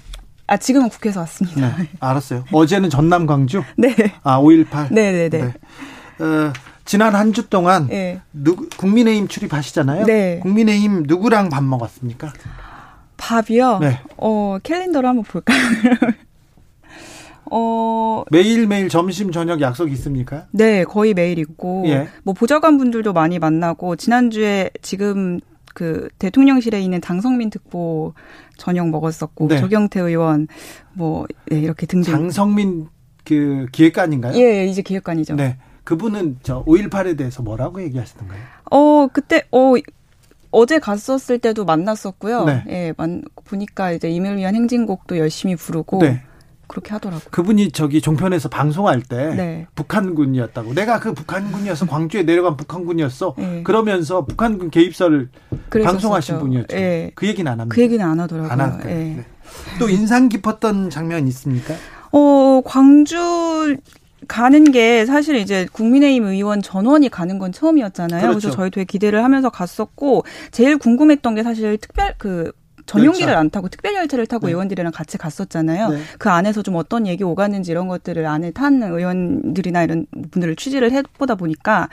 아, 0.46 0.56
지금은 0.56 0.88
국회에서 0.88 1.20
왔습니다. 1.20 1.76
네, 1.76 1.88
알았어요. 2.00 2.44
어제는 2.52 2.88
전남 2.88 3.26
광주? 3.26 3.62
네. 3.76 3.94
아, 4.22 4.40
5.18? 4.40 4.92
네 4.94 5.12
네 5.12 5.28
네. 5.28 5.38
네. 6.18 6.24
어, 6.24 6.52
지난 6.86 7.14
한 7.14 7.32
주 7.34 7.48
동안 7.50 7.88
네. 7.88 8.20
누, 8.32 8.56
국민의힘 8.78 9.28
출입하시잖아요. 9.28 10.06
네. 10.06 10.38
국민의힘 10.42 11.02
누구랑 11.06 11.50
밥 11.50 11.62
먹었습니까? 11.62 12.32
밥이요? 13.16 13.78
네. 13.80 14.00
어, 14.16 14.58
캘린더를 14.62 15.08
한번 15.08 15.24
볼까요? 15.24 15.58
어 17.48 18.24
매일 18.30 18.66
매일 18.66 18.88
점심 18.88 19.30
저녁 19.30 19.60
약속 19.60 19.90
있습니까? 19.92 20.46
네, 20.50 20.82
거의 20.82 21.14
매일 21.14 21.38
있고 21.38 21.84
예. 21.86 22.08
뭐 22.24 22.34
보좌관 22.34 22.76
분들도 22.76 23.12
많이 23.12 23.38
만나고 23.38 23.94
지난주에 23.94 24.70
지금 24.82 25.38
그 25.72 26.08
대통령실에 26.18 26.80
있는 26.80 27.00
장성민 27.00 27.50
특보 27.50 28.14
저녁 28.56 28.88
먹었었고 28.88 29.48
네. 29.48 29.58
조경태 29.58 30.00
의원 30.00 30.48
뭐 30.94 31.26
네, 31.48 31.60
이렇게 31.60 31.86
등등 31.86 32.12
장성민 32.12 32.88
그 33.24 33.66
기획관인가요? 33.70 34.36
예, 34.38 34.60
예 34.60 34.66
이제 34.66 34.82
기획관이죠. 34.82 35.36
네. 35.36 35.58
그분은 35.84 36.38
저 36.42 36.64
5.18에 36.64 37.16
대해서 37.16 37.42
뭐라고 37.42 37.80
얘기하시던가요? 37.82 38.40
어, 38.72 39.06
그때 39.12 39.44
어 39.52 39.74
어제 40.56 40.78
갔었을 40.78 41.38
때도 41.38 41.66
만났었고요. 41.66 42.44
네. 42.44 42.64
예, 42.68 42.94
만, 42.96 43.22
보니까 43.44 43.92
이제 43.92 44.08
임을 44.08 44.38
위한 44.38 44.54
행진곡도 44.54 45.18
열심히 45.18 45.54
부르고 45.54 45.98
네. 45.98 46.22
그렇게 46.66 46.92
하더라고요. 46.92 47.28
그분이 47.30 47.72
저기 47.72 48.00
종편에서 48.00 48.48
방송할 48.48 49.02
때 49.02 49.34
네. 49.34 49.66
북한군이었다고. 49.74 50.72
내가 50.72 50.98
그 50.98 51.12
북한군이어서 51.12 51.86
광주에 51.86 52.22
내려간 52.22 52.56
북한군이었어. 52.56 53.34
네. 53.36 53.62
그러면서 53.64 54.24
북한군 54.24 54.70
개입설을 54.70 55.28
방송하신 55.68 56.38
분이었죠. 56.38 56.74
네. 56.74 57.10
그 57.14 57.26
얘기는 57.26 57.52
안 57.52 57.60
합니다. 57.60 57.74
그 57.74 57.82
얘기는 57.82 58.02
안 58.02 58.18
하더라고요. 58.18 58.50
안? 58.50 58.78
네. 58.78 58.94
네. 58.94 59.24
또 59.78 59.90
인상 59.90 60.30
깊었던 60.30 60.88
장면 60.88 61.28
있습니까? 61.28 61.74
어, 62.12 62.62
광주 62.64 63.76
가는 64.28 64.64
게 64.72 65.06
사실 65.06 65.36
이제 65.36 65.66
국민의힘 65.72 66.24
의원 66.24 66.62
전원이 66.62 67.08
가는 67.10 67.38
건 67.38 67.52
처음이었잖아요. 67.52 68.22
그렇죠. 68.22 68.38
그래서 68.38 68.56
저희 68.56 68.70
되게 68.70 68.84
기대를 68.84 69.22
하면서 69.22 69.50
갔었고 69.50 70.24
제일 70.50 70.78
궁금했던 70.78 71.34
게 71.34 71.42
사실 71.42 71.76
특별 71.78 72.14
그 72.18 72.52
전용기를 72.86 73.28
열차. 73.28 73.40
안 73.40 73.50
타고 73.50 73.68
특별 73.68 73.94
열차를 73.94 74.26
타고 74.26 74.46
네. 74.46 74.52
의원들이랑 74.52 74.92
같이 74.92 75.18
갔었잖아요. 75.18 75.88
네. 75.88 75.98
그 76.18 76.30
안에서 76.30 76.62
좀 76.62 76.76
어떤 76.76 77.06
얘기 77.06 77.24
오가는지 77.24 77.70
이런 77.70 77.88
것들을 77.88 78.24
안에 78.24 78.52
탄 78.52 78.82
의원들이나 78.82 79.82
이런 79.82 80.06
분들을 80.30 80.56
취재를 80.56 80.92
해보다 80.92 81.34
보니까 81.34 81.88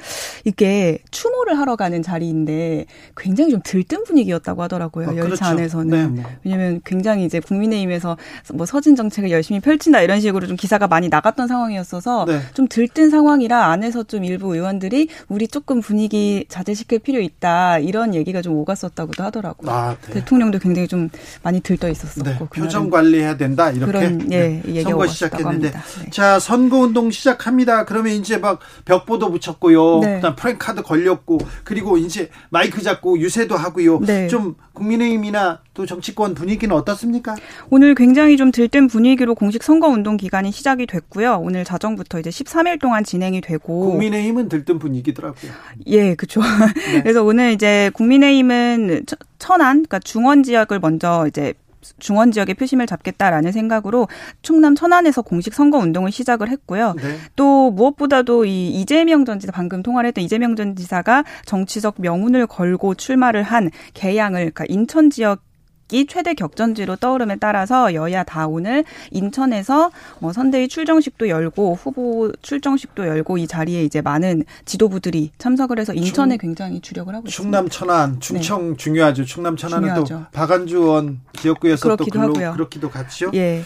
이게 0.45 0.99
추모를 1.11 1.57
하러 1.57 1.75
가는 1.75 2.01
자리인데 2.01 2.85
굉장히 3.17 3.51
좀 3.51 3.61
들뜬 3.63 4.03
분위기였다고 4.03 4.61
하더라고요. 4.63 5.09
아, 5.09 5.15
열차 5.15 5.25
그렇죠. 5.25 5.45
안에서는. 5.45 6.15
네, 6.15 6.21
뭐. 6.21 6.31
왜냐하면 6.43 6.81
굉장히 6.85 7.25
이제 7.25 7.39
국민의힘에서 7.39 8.17
뭐 8.53 8.65
서진 8.65 8.95
정책을 8.95 9.31
열심히 9.31 9.59
펼친다 9.59 10.01
이런 10.01 10.21
식으로 10.21 10.47
좀 10.47 10.55
기사가 10.55 10.87
많이 10.87 11.09
나갔던 11.09 11.47
상황이었어서 11.47 12.25
네. 12.25 12.39
좀 12.53 12.67
들뜬 12.67 13.09
상황이라 13.09 13.65
안에서 13.67 14.03
좀 14.03 14.23
일부 14.23 14.55
의원들이 14.55 15.09
우리 15.27 15.47
조금 15.47 15.81
분위기 15.81 16.45
자제시킬 16.49 16.99
필요 16.99 17.19
있다 17.19 17.79
이런 17.79 18.13
얘기가 18.13 18.41
좀 18.41 18.55
오갔었다고도 18.55 19.23
하더라고요. 19.23 19.71
아, 19.71 19.97
네. 20.07 20.13
대통령도 20.13 20.59
굉장히 20.59 20.82
굉장히 20.83 20.87
좀 20.87 21.09
많이 21.41 21.61
들떠 21.61 21.89
있었었고 21.89 22.23
네, 22.23 22.37
표정 22.53 22.89
관리해야 22.89 23.37
된다 23.37 23.71
이렇게 23.71 23.91
그런, 23.91 24.31
예, 24.31 24.61
네, 24.65 24.83
선거 24.83 25.07
시작했는데 25.07 25.71
네. 25.71 26.09
자 26.11 26.39
선거 26.39 26.77
운동 26.77 27.11
시작합니다. 27.11 27.85
그러면 27.85 28.13
이제 28.13 28.37
막 28.37 28.59
벽보도 28.85 29.31
붙였고요. 29.31 29.99
네. 29.99 30.15
그다음 30.15 30.35
프랭카드 30.35 30.83
걸렸고 30.83 31.39
그리고 31.63 31.97
이제 31.97 32.29
마이크 32.49 32.81
잡고 32.81 33.19
유세도 33.19 33.55
하고요. 33.55 33.99
네. 34.01 34.27
좀 34.27 34.55
국민의힘이나 34.73 35.61
또 35.73 35.85
정치권 35.85 36.33
분위기는 36.33 36.75
어떻습니까? 36.75 37.35
오늘 37.69 37.95
굉장히 37.95 38.37
좀 38.37 38.51
들뜬 38.51 38.87
분위기로 38.87 39.35
공식 39.35 39.63
선거 39.63 39.87
운동 39.87 40.17
기간이 40.17 40.51
시작이 40.51 40.85
됐고요. 40.85 41.39
오늘 41.41 41.63
자정부터 41.63 42.19
이제 42.19 42.29
13일 42.29 42.79
동안 42.79 43.03
진행이 43.03 43.41
되고 43.41 43.91
국민의힘은 43.91 44.49
들뜬 44.49 44.79
분위기더라고요. 44.79 45.51
예, 45.87 46.15
그렇죠. 46.15 46.41
네. 46.41 47.01
그래서 47.01 47.23
오늘 47.23 47.51
이제 47.51 47.91
국민의힘은 47.93 49.05
천안, 49.39 49.77
그러니까 49.77 49.99
중원 49.99 50.43
지역을 50.43 50.79
먼저 50.79 51.25
이제 51.27 51.53
중원 51.99 52.31
지역의 52.31 52.55
표심을 52.55 52.87
잡겠다라는 52.87 53.51
생각으로 53.51 54.07
충남 54.41 54.75
천안에서 54.75 55.21
공식 55.21 55.53
선거 55.53 55.77
운동을 55.77 56.11
시작을 56.11 56.49
했고요. 56.49 56.93
네. 56.97 57.17
또 57.35 57.71
무엇보다도 57.71 58.45
이 58.45 58.69
이재명 58.69 59.25
전 59.25 59.39
지사 59.39 59.51
방금 59.51 59.83
통화를 59.83 60.07
했던 60.07 60.23
이재명 60.23 60.55
전 60.55 60.75
지사가 60.75 61.23
정치적 61.45 61.95
명운을 61.97 62.47
걸고 62.47 62.95
출마를 62.95 63.43
한 63.43 63.69
개양을 63.93 64.51
그러니까 64.51 64.65
인천 64.67 65.09
지역 65.09 65.41
이 65.93 66.07
최대 66.07 66.33
격전지로 66.33 66.95
떠오름에 66.95 67.35
따라서 67.35 67.93
여야 67.93 68.23
다 68.23 68.47
오늘 68.47 68.83
인천에서 69.11 69.91
뭐 70.19 70.33
선대위 70.33 70.67
출정식도 70.67 71.29
열고 71.29 71.75
후보 71.75 72.31
출정식도 72.41 73.05
열고 73.07 73.37
이 73.37 73.45
자리에 73.45 73.83
이제 73.83 74.01
많은 74.01 74.43
지도부들이 74.65 75.31
참석을 75.37 75.79
해서 75.79 75.93
인천에 75.93 76.37
충, 76.37 76.49
굉장히 76.49 76.81
주력을 76.81 77.13
하고 77.13 77.27
있습니다. 77.27 77.31
충남 77.31 77.69
천안, 77.69 78.19
충청 78.19 78.71
네. 78.71 78.77
중요하죠. 78.77 79.25
충남 79.25 79.55
천안은 79.55 79.89
중요하죠. 79.89 80.15
또 80.15 80.25
박안주 80.31 80.77
의원 80.77 81.19
지역구에서 81.39 81.95
또 81.95 82.05
글로 82.05 82.23
하고요. 82.29 82.53
그렇기도 82.53 82.89
같죠. 82.89 83.29
예. 83.35 83.63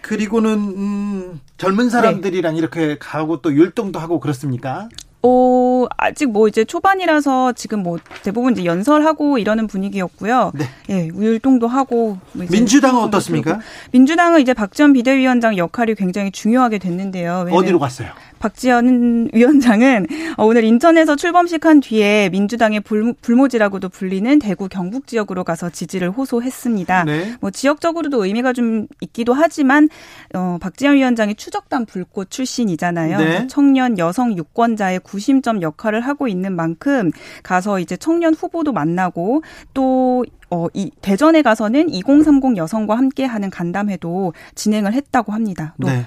그리고는 0.00 0.50
음, 0.52 1.40
젊은 1.56 1.90
사람들이랑 1.90 2.54
네. 2.54 2.58
이렇게 2.58 2.98
가고 2.98 3.40
또 3.40 3.52
율동도 3.52 3.98
하고 3.98 4.20
그렇습니까? 4.20 4.88
어, 5.26 5.86
아직 5.96 6.30
뭐 6.30 6.48
이제 6.48 6.64
초반이라서 6.66 7.52
지금 7.52 7.82
뭐 7.82 7.98
대부분 8.22 8.52
이제 8.52 8.66
연설하고 8.66 9.38
이러는 9.38 9.66
분위기였고요. 9.66 10.52
네. 10.54 10.64
예, 10.90 11.06
율동도 11.06 11.66
하고. 11.66 12.18
뭐 12.32 12.46
민주당은 12.50 13.00
어떻습니까? 13.04 13.60
민주당은 13.92 14.40
이제 14.42 14.52
박지원 14.52 14.92
비대위원장 14.92 15.56
역할이 15.56 15.94
굉장히 15.94 16.30
중요하게 16.30 16.76
됐는데요. 16.78 17.48
어디로 17.50 17.78
갔어요? 17.78 18.10
박지원 18.44 19.30
위원장은 19.32 20.06
오늘 20.36 20.64
인천에서 20.64 21.16
출범식한 21.16 21.80
뒤에 21.80 22.28
민주당의 22.28 22.80
불, 22.80 23.14
모지라고도 23.34 23.88
불리는 23.88 24.38
대구 24.38 24.68
경북 24.68 25.06
지역으로 25.06 25.44
가서 25.44 25.70
지지를 25.70 26.10
호소했습니다. 26.10 27.04
네. 27.04 27.34
뭐 27.40 27.50
지역적으로도 27.50 28.26
의미가 28.26 28.52
좀 28.52 28.86
있기도 29.00 29.32
하지만 29.32 29.88
어, 30.34 30.58
박지원 30.60 30.96
위원장이 30.96 31.36
추적단 31.36 31.86
불꽃 31.86 32.30
출신이잖아요. 32.30 33.18
네. 33.18 33.46
청년 33.46 33.96
여성 33.96 34.36
유권자의 34.36 35.00
구심점 35.00 35.62
역할을 35.62 36.02
하고 36.02 36.28
있는 36.28 36.54
만큼 36.54 37.12
가서 37.42 37.80
이제 37.80 37.96
청년 37.96 38.34
후보도 38.34 38.74
만나고 38.74 39.42
또 39.72 40.26
어, 40.50 40.66
이 40.74 40.90
대전에 41.00 41.40
가서는 41.40 41.88
2030 41.88 42.58
여성과 42.58 42.96
함께하는 42.96 43.48
간담회도 43.48 44.34
진행을 44.54 44.92
했다고 44.92 45.32
합니다. 45.32 45.74
또 45.80 45.88
네. 45.88 46.04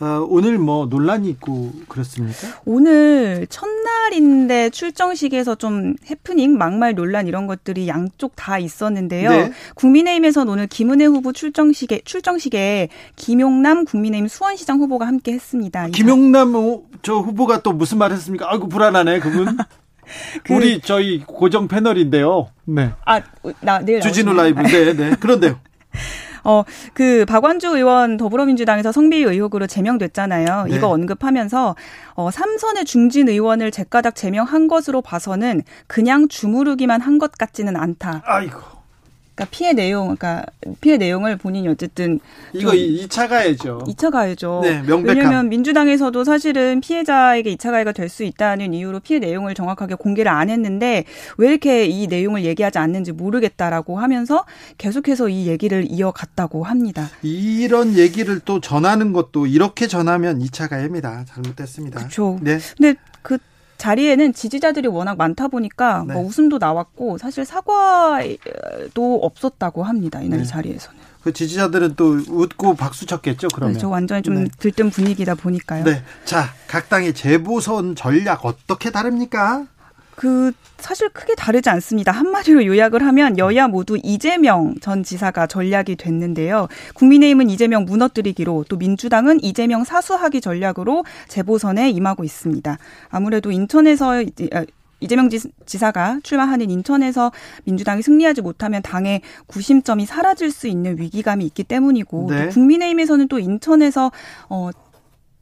어, 0.00 0.26
오늘 0.28 0.58
뭐 0.58 0.86
논란이 0.86 1.28
있고 1.30 1.70
그렇습니까? 1.88 2.48
오늘 2.64 3.46
첫날인데 3.48 4.70
출정식에서 4.70 5.54
좀 5.54 5.94
해프닝, 6.10 6.58
막말 6.58 6.94
논란 6.96 7.28
이런 7.28 7.46
것들이 7.46 7.86
양쪽 7.86 8.34
다 8.34 8.58
있었는데요. 8.58 9.30
네. 9.30 9.52
국민의힘에서는 9.76 10.52
오늘 10.52 10.66
김은혜 10.66 11.04
후보 11.04 11.32
출정식에 11.32 12.00
출정식에 12.04 12.88
김용남 13.14 13.84
국민의힘 13.84 14.26
수원시장 14.26 14.80
후보가 14.80 15.06
함께 15.06 15.32
했습니다. 15.32 15.86
김용남 15.88 16.54
저 17.02 17.14
후보가 17.14 17.62
또 17.62 17.72
무슨 17.72 17.98
말 17.98 18.10
했습니까? 18.10 18.50
아이고 18.50 18.68
불안하네 18.68 19.20
그분. 19.20 19.56
그, 20.42 20.54
우리 20.54 20.80
저희 20.80 21.22
고정 21.24 21.68
패널인데요. 21.68 22.48
네. 22.64 22.92
아, 23.06 23.20
나 23.60 23.78
내일 23.78 24.00
주진우 24.00 24.32
라이브. 24.32 24.60
네, 24.62 24.92
네. 24.92 25.16
그런데요. 25.18 25.58
어, 26.44 26.62
그 26.92 27.24
박완주 27.26 27.68
의원 27.76 28.16
더불어민주당에서 28.16 28.92
성비 28.92 29.22
의혹으로 29.22 29.66
제명됐잖아요. 29.66 30.66
네. 30.68 30.76
이거 30.76 30.88
언급하면서 30.88 31.74
어, 32.14 32.30
삼선의 32.30 32.84
중진 32.84 33.28
의원을 33.28 33.70
제가닥 33.70 34.14
제명한 34.14 34.68
것으로 34.68 35.00
봐서는 35.02 35.62
그냥 35.86 36.28
주무르기만 36.28 37.00
한 37.00 37.18
것 37.18 37.32
같지는 37.32 37.76
않다. 37.76 38.22
아이고. 38.26 38.60
그러니까 39.34 39.50
피해 39.50 39.72
내용, 39.72 40.14
그러니까 40.14 40.46
피해 40.80 40.96
내용을 40.96 41.36
본인이 41.36 41.66
어쨌든 41.68 42.20
이거 42.52 42.70
2차 42.70 43.28
가해죠. 43.28 43.82
2차 43.88 44.12
가해죠. 44.12 44.60
네, 44.62 44.80
명백한. 44.82 45.04
왜냐하면 45.16 45.48
민주당에서도 45.48 46.22
사실은 46.24 46.80
피해자에게 46.80 47.54
2차 47.56 47.70
가해가 47.70 47.92
될 47.92 48.04
수 48.14 48.22
있다는 48.22 48.74
이유로 48.74 49.00
피해 49.00 49.18
내용을 49.18 49.54
정확하게 49.54 49.96
공개를 49.96 50.30
안 50.30 50.48
했는데 50.50 51.04
왜 51.36 51.48
이렇게 51.48 51.86
이 51.86 52.06
내용을 52.06 52.44
얘기하지 52.44 52.78
않는지 52.78 53.10
모르겠다라고 53.10 53.98
하면서 53.98 54.44
계속해서 54.78 55.30
이 55.30 55.48
얘기를 55.48 55.84
이어갔다고 55.90 56.62
합니다. 56.62 57.10
이런 57.22 57.94
얘기를 57.94 58.38
또 58.44 58.60
전하는 58.60 59.12
것도 59.12 59.46
이렇게 59.46 59.88
전하면 59.88 60.38
2차 60.38 60.68
가해입니다. 60.68 61.24
잘못됐습니다. 61.26 61.98
그렇죠. 62.00 62.38
네. 62.40 62.58
근데 62.76 62.94
그 62.94 63.13
자리에는 63.78 64.32
지지자들이 64.32 64.88
워낙 64.88 65.16
많다 65.16 65.48
보니까 65.48 66.04
네. 66.06 66.14
뭐 66.14 66.22
웃음도 66.24 66.58
나왔고 66.58 67.18
사실 67.18 67.44
사과도 67.44 69.20
없었다고 69.22 69.82
합니다. 69.82 70.20
이날 70.22 70.40
네. 70.40 70.44
자리에서는. 70.44 71.00
그 71.22 71.32
지지자들은 71.32 71.94
또 71.96 72.18
웃고 72.28 72.74
박수 72.74 73.06
쳤겠죠. 73.06 73.48
그러면. 73.48 73.74
네, 73.74 73.80
저 73.80 73.88
완전히 73.88 74.22
좀 74.22 74.44
네. 74.44 74.50
들뜬 74.58 74.90
분위기다 74.90 75.34
보니까요. 75.34 75.84
네. 75.84 76.02
자, 76.24 76.52
각 76.66 76.90
당의 76.90 77.14
재보선 77.14 77.96
전략 77.96 78.44
어떻게 78.44 78.90
다릅니까? 78.90 79.66
그 80.16 80.52
사실 80.78 81.08
크게 81.08 81.34
다르지 81.34 81.70
않습니다. 81.70 82.12
한마디로 82.12 82.66
요약을 82.66 83.04
하면 83.06 83.38
여야 83.38 83.68
모두 83.68 83.98
이재명 84.02 84.74
전 84.80 85.02
지사가 85.02 85.46
전략이 85.46 85.96
됐는데요. 85.96 86.68
국민의힘은 86.94 87.50
이재명 87.50 87.84
무너뜨리기로 87.84 88.66
또 88.68 88.76
민주당은 88.76 89.42
이재명 89.42 89.84
사수하기 89.84 90.40
전략으로 90.40 91.04
재보선에 91.28 91.90
임하고 91.90 92.24
있습니다. 92.24 92.78
아무래도 93.08 93.50
인천에서 93.50 94.22
아, 94.52 94.64
이재명 95.00 95.28
지사가 95.66 96.20
출마하는 96.22 96.70
인천에서 96.70 97.30
민주당이 97.64 98.02
승리하지 98.02 98.40
못하면 98.42 98.80
당의 98.82 99.20
구심점이 99.46 100.06
사라질 100.06 100.50
수 100.50 100.66
있는 100.66 100.98
위기감이 100.98 101.44
있기 101.46 101.64
때문이고 101.64 102.30
네. 102.30 102.44
또 102.44 102.50
국민의힘에서는 102.50 103.28
또 103.28 103.38
인천에서 103.38 104.12
어 104.48 104.70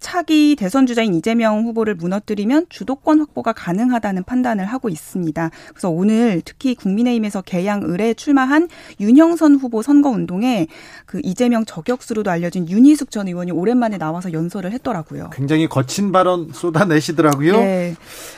차기 0.03 0.57
대선 0.59 0.85
주자인 0.87 1.15
이재명 1.15 1.65
후보를 1.65 1.95
무너뜨리면 1.95 2.67
주도권 2.69 3.21
확보가 3.21 3.53
가능하다는 3.53 4.25
판단을 4.25 4.67
하고 4.67 4.89
있습니다. 4.89 5.51
그래서 5.69 5.89
오늘 5.89 6.43
특히 6.45 6.75
국민의힘에서 6.75 7.41
개양 7.43 7.85
을에 7.85 8.13
출마한 8.13 8.69
윤형선 9.01 9.55
후보 9.55 9.81
선거 9.81 10.11
운동에 10.11 10.67
그 11.07 11.21
이재명 11.23 11.65
저격수로도 11.65 12.31
알려진 12.31 12.69
윤희숙 12.69 13.11
전 13.11 13.29
의원이 13.29 13.53
오랜만에 13.53 13.97
나와서 13.97 14.33
연설을 14.33 14.73
했더라고요. 14.73 15.31
굉장히 15.33 15.69
거친 15.69 16.13
발언 16.13 16.51
쏟아내시더라고요. 16.53 17.57
네. 17.59 17.95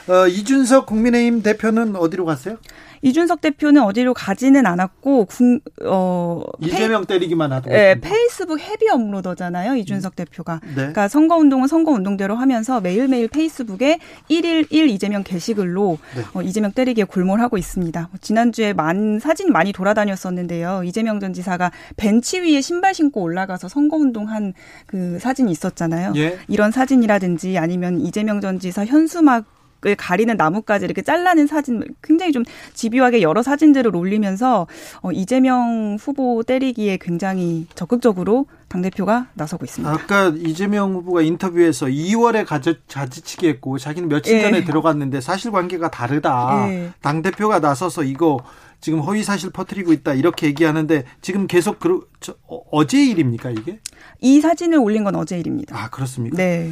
어, 0.09 0.29
이준석 0.29 0.87
국민의힘 0.87 1.43
대표는 1.43 1.97
어디로 1.97 2.27
갔어요? 2.27 2.59
이준석 3.05 3.43
대표는 3.43 3.83
어디로 3.83 4.15
가지는 4.15 4.65
않았고 4.65 5.27
군, 5.27 5.61
어 5.85 6.43
이재명 6.61 7.05
페이, 7.05 7.19
때리기만 7.19 7.53
하고 7.53 7.69
네, 7.69 8.01
페이스북 8.01 8.59
헤비 8.59 8.89
업로더잖아요. 8.89 9.77
이준석 9.77 10.17
대표가. 10.17 10.61
네. 10.69 10.75
그러니까 10.75 11.07
선거 11.09 11.37
운동은 11.37 11.69
선거 11.69 11.93
운동대로 11.93 12.35
하면서 12.35 12.81
매일매일 12.81 13.29
페이스북에 13.29 13.99
1일 14.31 14.67
1 14.71 14.89
이재명 14.89 15.23
게시글로 15.23 15.99
네. 16.17 16.23
어, 16.33 16.41
이재명 16.41 16.73
때리기에 16.73 17.05
골몰하고 17.05 17.59
있습니다. 17.59 18.01
뭐 18.11 18.19
지난주에 18.23 18.73
만 18.73 19.19
사진 19.21 19.53
많이 19.53 19.73
돌아다녔었는데요. 19.73 20.83
이재명 20.85 21.21
전 21.21 21.35
지사가 21.35 21.73
벤치 21.99 22.41
위에 22.41 22.63
신발 22.63 22.95
신고 22.95 23.21
올라가서 23.21 23.69
선거 23.69 23.99
운동한 23.99 24.55
그 24.87 25.19
사진이 25.19 25.53
있었잖아요. 25.53 26.15
예. 26.17 26.39
이런 26.49 26.71
사진이라든지 26.71 27.59
아니면 27.59 28.01
이재명 28.01 28.41
전 28.41 28.59
지사 28.59 28.87
현수막 28.87 29.45
을 29.87 29.97
가리는 29.97 30.35
나뭇가지 30.37 30.85
이렇게 30.85 31.03
잘라낸 31.03 31.47
사진 31.47 31.83
굉장히 32.03 32.33
좀 32.33 32.43
집요하게 32.73 33.21
여러 33.23 33.43
사진들을 33.43 33.95
올리면서 33.95 34.67
어, 35.03 35.13
이재명 35.13 35.97
후보 36.01 36.43
때리기에 36.43 36.99
굉장히 37.01 37.67
적극적으로 37.75 38.47
당 38.69 38.83
대표가 38.83 39.29
나서고 39.35 39.65
있습니다. 39.65 39.93
아까 39.93 40.33
이재명 40.37 40.95
후보가 40.95 41.23
인터뷰에서 41.23 41.87
2월에 41.87 42.47
가지, 42.47 42.77
가지치기 42.91 43.47
했고 43.47 43.79
자기는 43.79 44.09
며칠 44.09 44.41
전에 44.41 44.59
예. 44.59 44.65
들어갔는데 44.65 45.21
사실관계가 45.21 45.91
다르다. 45.91 46.67
예. 46.71 46.91
당 47.01 47.23
대표가 47.23 47.59
나서서 47.59 48.05
이거 48.05 48.39
지금 48.81 49.01
허위 49.01 49.23
사실 49.23 49.51
퍼뜨리고 49.51 49.93
있다 49.93 50.15
이렇게 50.15 50.47
얘기하는데 50.47 51.05
지금 51.23 51.47
계속 51.47 51.79
그 51.79 52.09
저, 52.21 52.35
어, 52.47 52.87
제 52.87 53.05
일입니까 53.05 53.51
이게? 53.51 53.81
이 54.21 54.41
사진을 54.41 54.79
올린 54.79 55.05
건 55.05 55.15
어제 55.15 55.39
일입니다. 55.39 55.77
아 55.77 55.89
그렇습니까? 55.91 56.37
네. 56.37 56.71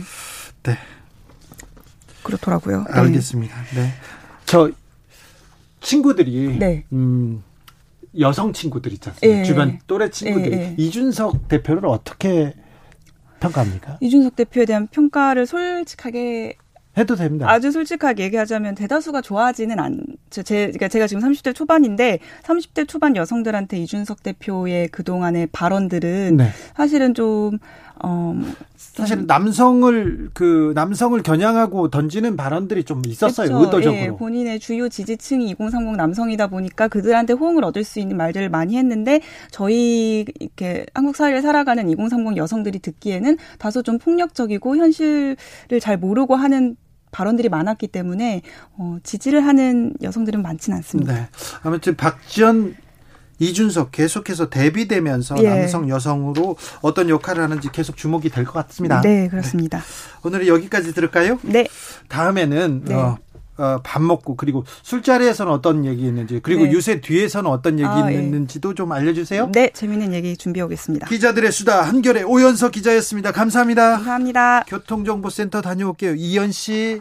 네. 0.63 0.79
그렇더라고요. 2.23 2.85
네. 2.85 2.93
알겠습니다. 2.93 3.55
네. 3.75 3.93
저 4.47 4.71
친구들이 5.81 6.59
네. 6.59 6.85
음 6.93 7.43
여성 8.19 8.53
친구들 8.53 8.93
않습니까? 9.11 9.39
네. 9.39 9.45
주변 9.45 9.79
또래 9.87 10.11
친구들이 10.11 10.57
네. 10.57 10.75
이준석 10.79 11.49
대표를 11.49 11.87
어떻게 11.87 12.55
평가합니까? 13.41 13.99
이준석 14.01 14.37
대표에 14.37 14.65
대한 14.65 14.87
평가를 14.87 15.47
솔직하게 15.47 16.57
해도 16.99 17.17
됩니다. 17.17 17.51
아주 17.51 17.73
솔직하게 17.73 18.25
얘기하자면 18.25 18.75
대다수가 18.75 19.23
좋아하지는 19.23 19.79
않. 19.81 20.05
제, 20.29 20.43
그러니까 20.43 20.89
제가 20.89 21.07
지금 21.07 21.23
30대 21.23 21.55
초반인데 21.55 22.19
30대 22.43 22.87
초반 22.87 23.17
여성들한테 23.17 23.79
이준석 23.79 24.23
대표의 24.23 24.89
그 24.89 25.03
동안의 25.03 25.49
발언들은 25.53 26.37
네. 26.37 26.51
사실은 26.77 27.15
좀 27.15 27.59
어, 28.03 28.35
사실 28.77 29.27
남성을 29.27 30.31
그 30.33 30.73
남성을 30.75 31.21
겨냥하고 31.23 31.89
던지는 31.89 32.37
발언들이 32.37 32.85
좀 32.85 33.03
있었어요 33.07 33.49
그렇죠. 33.49 33.65
의도적으로 33.65 34.01
예, 34.01 34.09
본인의 34.09 34.61
주요 34.61 34.89
지지층이 34.89 35.51
2030 35.51 35.97
남성이다 35.97 36.49
보니까 36.49 36.89
그들한테 36.89 37.33
호응을 37.33 37.65
얻을 37.65 37.85
수 37.85 38.01
있는 38.01 38.17
말들을 38.17 38.49
많이 38.49 38.77
했는데 38.77 39.21
저희 39.51 40.25
이렇게 40.41 40.87
한국 40.95 41.17
사회를 41.17 41.43
살아가는 41.43 41.89
2030 41.89 42.37
여성들이 42.37 42.81
듣기에는 42.81 43.37
다소 43.59 43.83
좀 43.83 43.99
폭력적이고 43.99 44.77
현실을 44.77 45.37
잘 45.81 45.97
모르고 45.97 46.35
하는 46.35 46.77
발언들이 47.13 47.49
많았기 47.49 47.89
때문에 47.89 48.43
어, 48.77 48.97
지지를 49.03 49.47
하는 49.47 49.93
여성들은 50.03 50.43
많지는 50.43 50.79
않습니다. 50.79 51.15
네. 51.15 51.29
아무튼 51.63 51.95
박지원 51.95 52.75
이준석 53.43 53.91
계속해서 53.91 54.49
대비되면서 54.51 55.43
예. 55.43 55.49
남성 55.49 55.89
여성으로 55.89 56.57
어떤 56.81 57.09
역할을 57.09 57.43
하는지 57.43 57.71
계속 57.73 57.97
주목이 57.97 58.29
될 58.31 58.45
것 58.45 58.53
같습니다. 58.67 59.01
네, 59.01 59.29
그렇습니다. 59.29 59.79
네. 59.79 59.85
오늘은 60.25 60.47
여기까지 60.47 60.95
들을까요? 60.95 61.39
네. 61.43 61.67
다음에는 62.09 62.83
네. 62.85 62.95
어, 62.95 63.19
어, 63.59 63.81
밥 63.85 64.03
먹고 64.03 64.37
그리고 64.37 64.65
술자리에서는 64.83 65.53
어떤 65.53 65.85
얘기 65.85 66.03
있는지 66.07 66.41
그리고 66.43 66.65
네. 66.65 66.73
요새 66.73 67.01
뒤에서는 67.01 67.51
어떤 67.51 67.79
얘기 67.79 67.87
아, 67.89 68.11
예. 68.13 68.15
있는지도 68.15 68.71
네. 68.71 68.75
좀 68.75 68.93
알려주세요. 68.93 69.51
네, 69.53 69.71
재밌는 69.73 70.13
얘기 70.15 70.37
준비해 70.37 70.65
오겠습니다. 70.65 71.07
기자들의 71.07 71.51
수다 71.53 71.83
한결의 71.83 72.25
오연석 72.25 72.73
기자였습니다. 72.73 73.33
감사합니다. 73.33 73.93
감사합니다. 73.97 74.65
교통정보센터 74.69 75.61
다녀올게요. 75.63 76.15
이현 76.17 76.53
씨. 76.53 77.01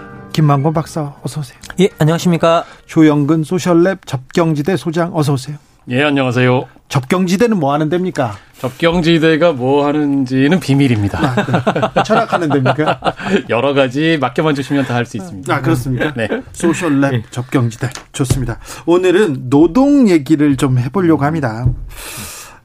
김만곤 0.33 0.73
박사 0.73 1.13
어서 1.23 1.41
오세요. 1.41 1.59
예, 1.79 1.89
안녕하십니까? 1.99 2.63
조영근 2.85 3.41
소셜랩 3.43 3.99
접경지대 4.05 4.77
소장 4.77 5.15
어서 5.15 5.33
오세요. 5.33 5.57
예, 5.89 6.03
안녕하세요. 6.03 6.65
접경지대는 6.87 7.59
뭐 7.59 7.73
하는 7.73 7.89
데입니까? 7.89 8.33
접경지대가 8.59 9.53
뭐 9.53 9.85
하는지는 9.87 10.59
비밀입니다. 10.59 11.19
아, 11.19 11.91
네. 11.95 12.03
철학하는 12.03 12.49
데입니까? 12.49 12.99
여러 13.49 13.73
가지 13.73 14.17
맡겨만 14.21 14.53
주시면 14.55 14.85
다 14.85 14.93
할 14.95 15.05
수 15.05 15.17
있습니다. 15.17 15.53
아, 15.53 15.61
그렇습니까? 15.61 16.13
네. 16.13 16.27
소셜랩 16.53 17.11
네. 17.11 17.23
접경지대. 17.31 17.89
좋습니다. 18.13 18.59
오늘은 18.85 19.49
노동 19.49 20.07
얘기를 20.09 20.55
좀 20.57 20.77
해보려고 20.77 21.25
합니다. 21.25 21.65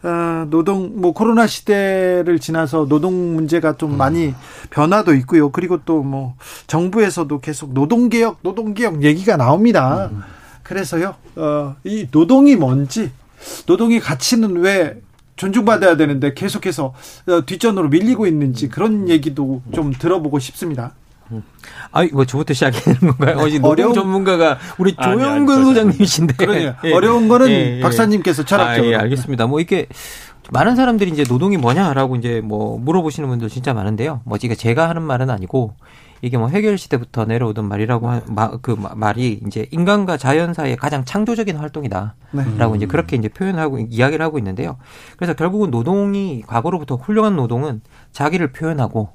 어, 0.03 0.47
노동 0.51 1.01
뭐 1.01 1.13
코로나 1.13 1.47
시대를 1.47 2.39
지나서 2.39 2.87
노동 2.89 3.35
문제가 3.35 3.77
좀 3.77 3.97
많이 3.97 4.35
변화도 4.71 5.15
있고요. 5.15 5.51
그리고 5.51 5.79
또 5.85 6.03
뭐 6.03 6.35
정부에서도 6.67 7.41
계속 7.41 7.73
노동 7.73 8.09
개혁, 8.09 8.39
노동 8.43 8.75
개혁 8.75 9.03
얘기가 9.03 9.37
나옵니다. 9.37 10.11
그래서요. 10.63 11.15
어, 11.37 11.77
이 11.85 12.07
노동이 12.11 12.55
뭔지 12.57 13.11
노동의 13.67 14.01
가치는 14.01 14.57
왜 14.59 15.01
존중받아야 15.37 15.97
되는데 15.97 16.35
계속해서 16.35 16.95
어, 17.29 17.45
뒷전으로 17.47 17.89
밀리고 17.89 18.27
있는지 18.27 18.69
그런 18.69 19.09
얘기도 19.09 19.63
좀 19.75 19.93
들어보고 19.93 20.39
싶습니다. 20.39 20.93
아, 21.93 22.03
이거 22.03 22.25
저부터 22.25 22.55
시작하는 22.55 22.99
건가요? 23.01 23.37
어제 23.39 23.59
노동 23.59 23.93
전문가가 23.93 24.59
우리 24.79 24.95
조영근 24.95 25.65
소장님이신데. 25.65 26.35
그러네요. 26.37 26.75
예. 26.85 26.93
어려운 26.93 27.29
거는 27.29 27.49
예, 27.49 27.77
예. 27.79 27.81
박사님께서 27.81 28.45
철학적으로. 28.45 28.89
아, 28.89 28.93
예, 28.93 28.97
알겠습니다. 28.97 29.47
뭐 29.47 29.61
이게 29.61 29.87
많은 30.51 30.77
사람들이 30.77 31.11
이제 31.11 31.25
노동이 31.25 31.57
뭐냐라고 31.57 32.17
이제 32.17 32.41
뭐 32.43 32.79
물어보시는 32.79 33.29
분들 33.29 33.49
진짜 33.49 33.75
많은데요. 33.75 34.21
뭐 34.25 34.39
이게 34.41 34.55
제가 34.55 34.89
하는 34.89 35.03
말은 35.03 35.31
아니고 35.31 35.75
이게 36.23 36.39
뭐 36.39 36.49
해결 36.49 36.79
시대부터 36.79 37.25
내려오던 37.25 37.67
말이라고 37.67 38.09
하, 38.09 38.23
마, 38.27 38.51
그 38.63 38.77
말이 38.95 39.41
이제 39.47 39.67
인간과 39.71 40.17
자연 40.17 40.55
사이의 40.55 40.77
가장 40.77 41.05
창조적인 41.05 41.57
활동이다라고 41.57 42.15
네. 42.33 42.77
이제 42.77 42.87
그렇게 42.87 43.17
이제 43.17 43.29
표현하고 43.29 43.79
이야기를 43.91 44.25
하고 44.25 44.39
있는데요. 44.39 44.77
그래서 45.17 45.35
결국은 45.35 45.71
노동이 45.71 46.43
과거로부터 46.47 46.95
훌륭한 46.97 47.37
노동은 47.37 47.83
자기를 48.13 48.53
표현하고 48.53 49.11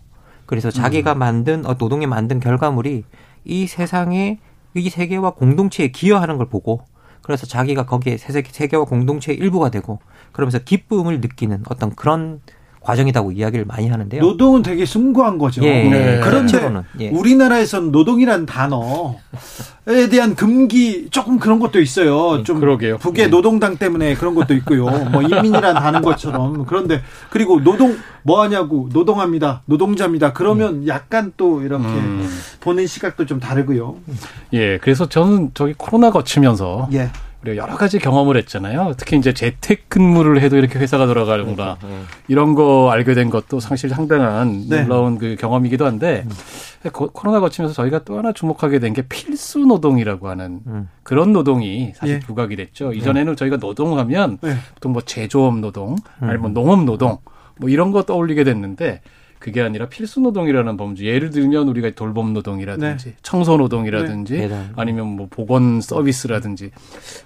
그래서 0.51 0.69
자기가 0.69 1.13
음. 1.13 1.19
만든 1.19 1.65
어, 1.65 1.75
노동에 1.79 2.07
만든 2.07 2.41
결과물이 2.41 3.05
이 3.45 3.67
세상에 3.67 4.37
이 4.73 4.89
세계와 4.89 5.35
공동체에 5.35 5.91
기여하는 5.91 6.35
걸 6.35 6.49
보고 6.49 6.81
그래서 7.21 7.45
자기가 7.45 7.85
거기에 7.85 8.17
세계와 8.17 8.83
공동체의 8.83 9.37
일부가 9.37 9.69
되고 9.69 9.99
그러면서 10.33 10.59
기쁨을 10.59 11.21
느끼는 11.21 11.63
어떤 11.69 11.95
그런 11.95 12.41
과정이라고 12.81 13.31
이야기를 13.31 13.65
많이 13.65 13.87
하는데요. 13.87 14.21
노동은 14.21 14.63
되게 14.63 14.85
숭고한 14.85 15.37
거죠. 15.37 15.63
예, 15.63 15.83
네. 15.83 16.19
그런데 16.23 16.83
예. 16.99 17.09
우리나라에서는 17.09 17.91
노동이라는 17.91 18.47
단어에 18.47 20.09
대한 20.09 20.35
금기 20.35 21.09
조금 21.11 21.37
그런 21.37 21.59
것도 21.59 21.79
있어요. 21.79 22.37
음, 22.37 22.43
좀 22.43 22.59
그러게요. 22.59 22.97
북의 22.97 23.25
네. 23.25 23.29
노동당 23.29 23.77
때문에 23.77 24.15
그런 24.15 24.33
것도 24.33 24.55
있고요. 24.55 24.85
뭐 24.85 25.21
이민이란 25.21 25.75
다는 25.75 26.01
것처럼 26.01 26.65
그런데 26.65 27.01
그리고 27.29 27.63
노동 27.63 27.95
뭐 28.23 28.41
하냐고 28.41 28.89
노동합니다. 28.91 29.61
노동자입니다. 29.65 30.33
그러면 30.33 30.81
음. 30.81 30.87
약간 30.87 31.31
또 31.37 31.61
이렇게 31.61 31.85
음. 31.85 32.27
보는 32.61 32.87
시각도 32.87 33.27
좀 33.27 33.39
다르고요. 33.39 33.95
예, 34.53 34.79
그래서 34.79 35.07
저는 35.07 35.51
저기 35.53 35.75
코로나 35.77 36.09
거치면서 36.09 36.89
예. 36.93 37.11
우리가 37.43 37.57
여러 37.57 37.75
가지 37.75 37.97
경험을 37.97 38.37
했잖아요. 38.37 38.93
특히 38.97 39.17
이제 39.17 39.33
재택근무를 39.33 40.41
해도 40.41 40.57
이렇게 40.57 40.77
회사가 40.77 41.07
돌아가는구나. 41.07 41.77
네, 41.81 41.87
네. 41.87 41.95
이런 42.27 42.53
거 42.53 42.91
알게 42.91 43.15
된 43.15 43.29
것도 43.31 43.59
사실 43.59 43.89
상당한 43.89 44.67
네. 44.69 44.83
놀라운 44.83 45.17
그 45.17 45.35
경험이기도 45.39 45.85
한데 45.85 46.23
음. 46.27 46.89
코로나 46.91 47.39
거치면서 47.39 47.73
저희가 47.75 48.03
또 48.03 48.17
하나 48.17 48.31
주목하게 48.31 48.79
된 48.79 48.91
게 48.93 49.03
필수 49.03 49.59
노동이라고 49.59 50.27
하는 50.27 50.59
음. 50.67 50.89
그런 51.03 51.31
노동이 51.31 51.93
사실 51.95 52.15
예. 52.15 52.19
부각이 52.19 52.55
됐죠. 52.57 52.89
네. 52.91 52.97
이전에는 52.97 53.35
저희가 53.37 53.57
노동하면 53.57 54.37
네. 54.41 54.55
보통 54.75 54.91
뭐 54.91 55.01
제조업 55.01 55.57
노동, 55.59 55.95
음. 56.21 56.29
아니면 56.29 56.53
농업 56.53 56.83
노동 56.83 57.17
뭐 57.57 57.69
이런 57.69 57.91
거 57.91 58.03
떠올리게 58.03 58.43
됐는데 58.43 59.01
그게 59.41 59.61
아니라 59.61 59.89
필수 59.89 60.21
노동이라는 60.21 60.77
범주. 60.77 61.05
예를 61.05 61.31
들면 61.31 61.67
우리가 61.67 61.89
돌봄 61.95 62.31
노동이라든지 62.31 63.05
네. 63.05 63.15
청소 63.23 63.57
노동이라든지 63.57 64.47
네. 64.47 64.69
아니면 64.75 65.07
뭐 65.07 65.27
보건 65.29 65.81
서비스라든지 65.81 66.69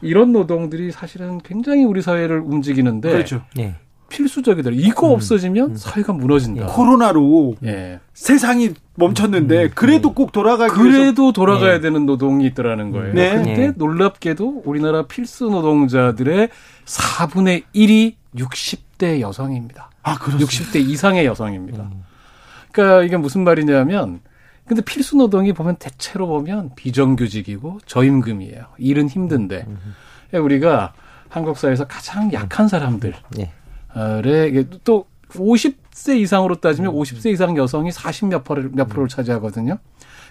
이런 0.02 0.32
노동들이 0.32 0.92
사실은 0.92 1.40
굉장히 1.40 1.84
우리 1.84 2.02
사회를 2.02 2.40
움직이는데 2.40 3.12
그렇죠. 3.12 3.42
네. 3.54 3.76
필수적이더라. 4.08 4.76
이거 4.80 5.10
음. 5.10 5.14
없어지면 5.14 5.72
음. 5.72 5.76
사회가 5.76 6.14
무너진다. 6.14 6.64
예. 6.64 6.68
코로나로 6.68 7.56
예. 7.66 8.00
세상이 8.14 8.70
멈췄는데 8.96 9.64
음. 9.64 9.70
그래도 9.76 10.14
꼭 10.14 10.32
돌아가기 10.32 10.74
그래도 10.74 11.34
돌아가야 11.34 11.74
네. 11.74 11.80
되는 11.82 12.06
노동이 12.06 12.46
있더라는 12.46 12.92
거예요. 12.92 13.14
네. 13.14 13.32
근데 13.34 13.56
네. 13.56 13.74
놀랍게도 13.76 14.62
우리나라 14.64 15.06
필수 15.06 15.50
노동자들의 15.50 16.48
4분의 16.86 17.64
1이 17.76 18.14
60대 18.38 19.20
여성입니다. 19.20 19.90
아, 20.06 20.18
그렇습니다. 20.19 20.45
60대 20.45 20.88
이상의 20.88 21.26
여성입니다. 21.26 21.84
음. 21.84 22.03
그러니까 22.72 23.03
이게 23.03 23.18
무슨 23.18 23.44
말이냐면 23.44 24.22
근데 24.68 24.82
필수 24.82 25.15
노동이 25.15 25.52
보면 25.52 25.77
대체로 25.77 26.27
보면 26.27 26.72
비정규직이고 26.76 27.80
저임금이에요. 27.86 28.65
일은 28.77 29.10
힘든데 29.10 29.65
음. 29.68 29.95
그러니까 30.30 30.45
우리가 30.45 30.94
한국 31.30 31.57
사회에서 31.57 31.86
가장 31.88 32.32
약한 32.34 32.68
사람들에 32.68 33.14
네. 33.32 33.52
또 34.84 35.06
50세 35.30 36.19
이상으로 36.19 36.56
따지면 36.56 36.94
50세 36.94 37.32
이상 37.32 37.57
여성이 37.57 37.90
40몇 37.90 38.44
프로를 38.44 38.69
몇 38.73 38.88
프로를 38.88 39.10
차지하거든요. 39.10 39.80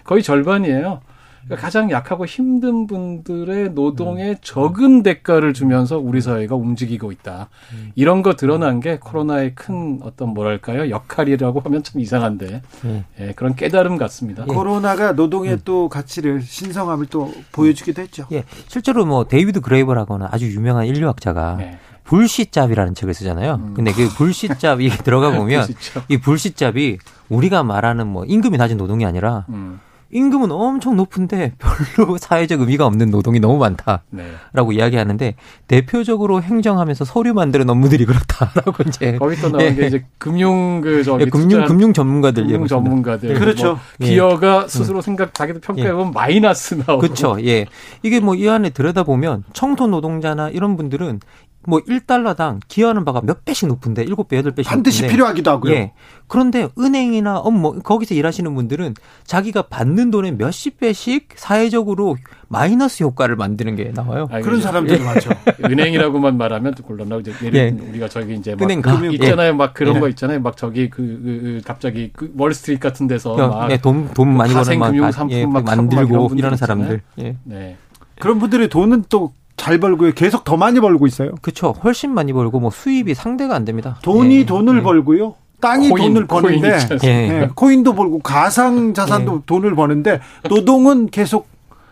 거의 0.03 0.23
절반이에요. 0.23 1.01
그러니까 1.45 1.63
가장 1.63 1.91
약하고 1.91 2.25
힘든 2.25 2.87
분들의 2.87 3.71
노동에 3.71 4.31
음. 4.31 4.35
적은 4.41 5.03
대가를 5.03 5.53
주면서 5.53 5.99
우리 5.99 6.19
사회가 6.19 6.55
움직이고 6.55 7.11
있다. 7.11 7.49
음. 7.73 7.91
이런 7.95 8.23
거 8.23 8.35
드러난 8.35 8.79
게 8.79 8.97
코로나의 8.99 9.53
큰 9.53 9.99
어떤 10.01 10.29
뭐랄까요 10.29 10.89
역할이라고 10.89 11.59
하면 11.59 11.83
참 11.83 12.01
이상한데 12.01 12.61
음. 12.85 13.05
예, 13.19 13.33
그런 13.33 13.55
깨달음 13.55 13.97
같습니다. 13.97 14.45
예. 14.49 14.53
코로나가 14.53 15.11
노동의 15.11 15.53
음. 15.53 15.61
또 15.63 15.87
가치를 15.87 16.41
신성함을 16.41 17.05
또 17.07 17.31
보여주기도 17.51 18.01
했죠. 18.01 18.25
예, 18.31 18.43
실제로 18.67 19.05
뭐 19.05 19.25
데이비드 19.25 19.61
그레이버라거나 19.61 20.29
아주 20.31 20.47
유명한 20.47 20.87
인류학자가 20.87 21.57
네. 21.57 21.77
bullshit 22.05 22.45
job이라는 22.45 22.95
책을 22.95 23.13
쓰잖아요. 23.13 23.55
음. 23.55 23.73
근데 23.75 23.91
그 23.91 24.07
bullshit 24.09 24.61
job 24.61 24.81
이 24.81 24.89
들어가 25.03 25.31
보면 25.31 25.67
이 26.09 26.17
bullshit 26.17 26.70
job이 26.70 26.97
우리가 27.29 27.63
말하는 27.63 28.07
뭐 28.07 28.25
임금이 28.25 28.57
낮은 28.57 28.77
노동이 28.77 29.05
아니라 29.05 29.45
음. 29.49 29.79
임금은 30.15 30.51
엄청 30.51 30.95
높은데 30.95 31.53
별로 31.95 32.17
사회적 32.17 32.61
의미가 32.61 32.85
없는 32.85 33.09
노동이 33.09 33.39
너무 33.39 33.57
많다라고 33.57 34.03
네. 34.11 34.75
이야기하는데 34.75 35.35
대표적으로 35.67 36.41
행정하면서 36.41 37.05
서류 37.05 37.33
만드는 37.33 37.69
업무들이 37.69 38.05
그렇다라고 38.05 38.83
이제 38.87 39.17
거기 39.19 39.35
또 39.37 39.49
나온 39.49 39.75
게 39.75 39.81
예. 39.83 39.87
이제 39.87 40.05
금융 40.17 40.81
그 40.81 41.03
저기 41.03 41.23
예, 41.25 41.29
금융 41.29 41.65
금융 41.65 41.93
전문가들 41.93 42.43
금융 42.43 42.67
전문가들 42.67 43.33
네. 43.33 43.39
그렇죠 43.39 43.79
뭐 43.99 44.07
기여가 44.07 44.63
예. 44.65 44.67
스스로 44.67 45.01
생각 45.01 45.33
자기도 45.33 45.59
평가해 45.59 45.91
보면 45.91 46.07
예. 46.09 46.11
마이너스 46.13 46.75
나오고 46.75 47.01
그렇죠 47.01 47.37
예 47.43 47.65
이게 48.03 48.19
뭐 48.19 48.35
이 48.35 48.49
안에 48.49 48.69
들여다 48.69 49.03
보면 49.03 49.43
청소 49.53 49.87
노동자나 49.87 50.49
이런 50.49 50.75
분들은 50.77 51.19
뭐 51.67 51.79
1달러당 51.81 52.59
기여하는 52.67 53.05
바가 53.05 53.21
몇 53.21 53.45
배씩 53.45 53.67
높은데 53.67 54.05
7배, 54.05 54.41
8배씩 54.43 54.65
반드시 54.65 55.01
높은데. 55.01 55.13
필요하기도 55.13 55.51
하고요. 55.51 55.73
예. 55.73 55.91
그런데 56.27 56.67
은행이나 56.77 57.37
업무 57.37 57.79
거기서 57.79 58.15
일하시는 58.15 58.53
분들은 58.53 58.95
자기가 59.25 59.63
받는 59.63 60.11
돈의 60.11 60.33
몇십 60.33 60.79
배씩 60.79 61.29
사회적으로 61.35 62.17
마이너스 62.47 63.03
효과를 63.03 63.35
만드는 63.35 63.75
게 63.75 63.91
나와요. 63.93 64.27
아, 64.31 64.39
그런 64.39 64.61
사람들이 64.61 64.99
예. 64.99 65.03
많죠. 65.03 65.29
은행이라고만 65.65 66.37
말하면 66.37 66.75
곤란하고 66.75 67.21
이제 67.21 67.33
예를 67.43 67.59
예. 67.59 67.89
우리가 67.89 68.07
저기 68.07 68.35
이제 68.35 68.55
막 68.55 68.63
은행 68.63 68.81
그, 68.81 69.13
있잖아요. 69.13 69.55
막 69.55 69.73
그런 69.73 69.95
예. 69.95 69.99
거 69.99 70.09
있잖아요. 70.09 70.39
막 70.39 70.57
저기 70.57 70.89
그, 70.89 71.01
그, 71.01 71.39
그 71.41 71.61
갑자기 71.65 72.11
그 72.13 72.31
월스트리트 72.37 72.79
같은 72.79 73.07
데서 73.07 73.35
막 73.35 73.81
돈, 73.81 74.09
돈 74.13 74.35
많이 74.35 74.53
버는 74.53 74.79
막 74.79 74.89
금융 74.89 75.11
상품 75.11 75.37
예, 75.37 75.45
막 75.45 75.63
만들고 75.63 76.31
이러는 76.35 76.57
사람들. 76.57 77.01
예. 77.19 77.35
네. 77.43 77.77
그런 78.19 78.39
분들이 78.39 78.67
돈은 78.69 79.05
또 79.09 79.33
잘 79.57 79.79
벌고요. 79.79 80.11
계속 80.13 80.43
더 80.43 80.57
많이 80.57 80.79
벌고 80.79 81.07
있어요. 81.07 81.31
그렇죠. 81.41 81.71
훨씬 81.83 82.13
많이 82.13 82.33
벌고 82.33 82.59
뭐 82.59 82.69
수입이 82.69 83.13
상대가 83.13 83.55
안 83.55 83.65
됩니다. 83.65 83.97
돈이 84.03 84.39
예. 84.39 84.45
돈을 84.45 84.79
예. 84.79 84.81
벌고요. 84.81 85.35
땅이 85.61 85.89
코인, 85.89 86.13
돈을 86.13 86.27
버는데 86.27 86.69
코인 86.87 86.99
예. 87.03 87.27
네, 87.27 87.49
코인도 87.55 87.95
벌고 87.95 88.19
가상 88.19 88.93
자산도 88.93 89.35
예. 89.37 89.41
돈을 89.45 89.75
버는데 89.75 90.19
노동은 90.49 91.07
계속 91.07 91.47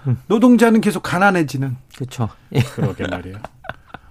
음. 0.06 0.18
노동자는 0.28 0.82
계속 0.82 1.02
가난해지는. 1.02 1.78
그렇죠. 1.96 2.30
그러게 2.76 3.08
말이에요. 3.08 3.38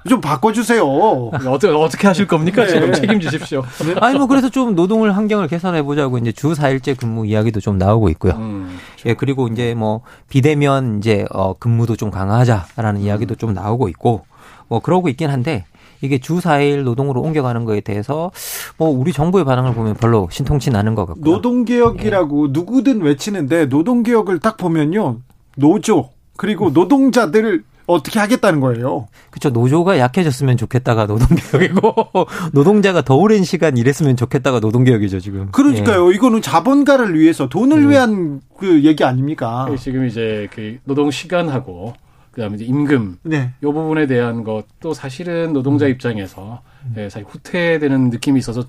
좀 0.08 0.20
바꿔주세요. 0.20 0.84
어떻게 0.84 1.68
어떻게 1.68 2.06
하실 2.06 2.26
겁니까? 2.26 2.64
네. 2.64 2.68
지금 2.68 2.92
책임지십시오. 2.92 3.62
네. 3.86 3.94
아니 4.00 4.18
뭐 4.18 4.26
그래서 4.26 4.48
좀 4.48 4.74
노동을 4.74 5.16
환경을 5.16 5.48
개선해 5.48 5.82
보자고 5.82 6.18
이제 6.18 6.32
주 6.32 6.52
4일째 6.52 6.96
근무 6.96 7.26
이야기도 7.26 7.60
좀 7.60 7.78
나오고 7.78 8.08
있고요. 8.10 8.32
음, 8.34 8.78
그렇죠. 8.96 9.08
예 9.08 9.14
그리고 9.14 9.48
이제 9.48 9.74
뭐 9.74 10.02
비대면 10.28 10.98
이제 10.98 11.24
어 11.30 11.54
근무도 11.54 11.96
좀 11.96 12.10
강화하자라는 12.10 13.00
음. 13.00 13.04
이야기도 13.04 13.34
좀 13.36 13.54
나오고 13.54 13.88
있고 13.88 14.24
뭐 14.68 14.80
그러고 14.80 15.08
있긴 15.08 15.30
한데 15.30 15.64
이게 16.00 16.18
주 16.18 16.38
4일 16.38 16.82
노동으로 16.82 17.20
옮겨가는 17.20 17.64
거에 17.64 17.80
대해서 17.80 18.32
뭐 18.76 18.88
우리 18.88 19.12
정부의 19.12 19.44
반응을 19.44 19.72
보면 19.74 19.94
별로 19.94 20.28
신통치 20.30 20.70
않은 20.70 20.94
것 20.94 21.06
같고요. 21.06 21.24
노동개혁이라고 21.24 22.48
예. 22.48 22.50
누구든 22.52 23.02
외치는데 23.02 23.66
노동개혁을 23.66 24.40
딱 24.40 24.56
보면요. 24.56 25.18
노조 25.56 26.10
그리고 26.36 26.70
노동자들 26.70 27.62
어떻게 27.92 28.18
하겠다는 28.18 28.60
거예요. 28.60 29.08
그렇죠. 29.30 29.50
노조가 29.50 29.98
약해졌으면 29.98 30.56
좋겠다가 30.56 31.06
노동개혁이고 31.06 31.94
노동자가 32.52 33.02
더 33.02 33.14
오랜 33.14 33.44
시간 33.44 33.76
일했으면 33.76 34.16
좋겠다가 34.16 34.60
노동개혁이죠 34.60 35.20
지금. 35.20 35.50
그러니까요. 35.52 36.10
예. 36.10 36.14
이거는 36.14 36.42
자본가를 36.42 37.18
위해서 37.18 37.48
돈을 37.48 37.78
음. 37.78 37.90
위한 37.90 38.40
그 38.56 38.84
얘기 38.84 39.04
아닙니까? 39.04 39.68
지금 39.78 40.06
이제 40.06 40.48
그 40.54 40.78
노동 40.84 41.10
시간하고 41.10 41.94
그다음에 42.32 42.56
이제 42.56 42.64
임금 42.64 43.18
네. 43.22 43.52
요 43.62 43.72
부분에 43.72 44.06
대한 44.06 44.42
것도 44.42 44.94
사실은 44.94 45.52
노동자 45.52 45.86
음. 45.86 45.90
입장에서 45.90 46.62
예, 46.96 47.08
사실 47.08 47.26
후퇴되는 47.28 48.10
느낌이 48.10 48.38
있어서 48.40 48.64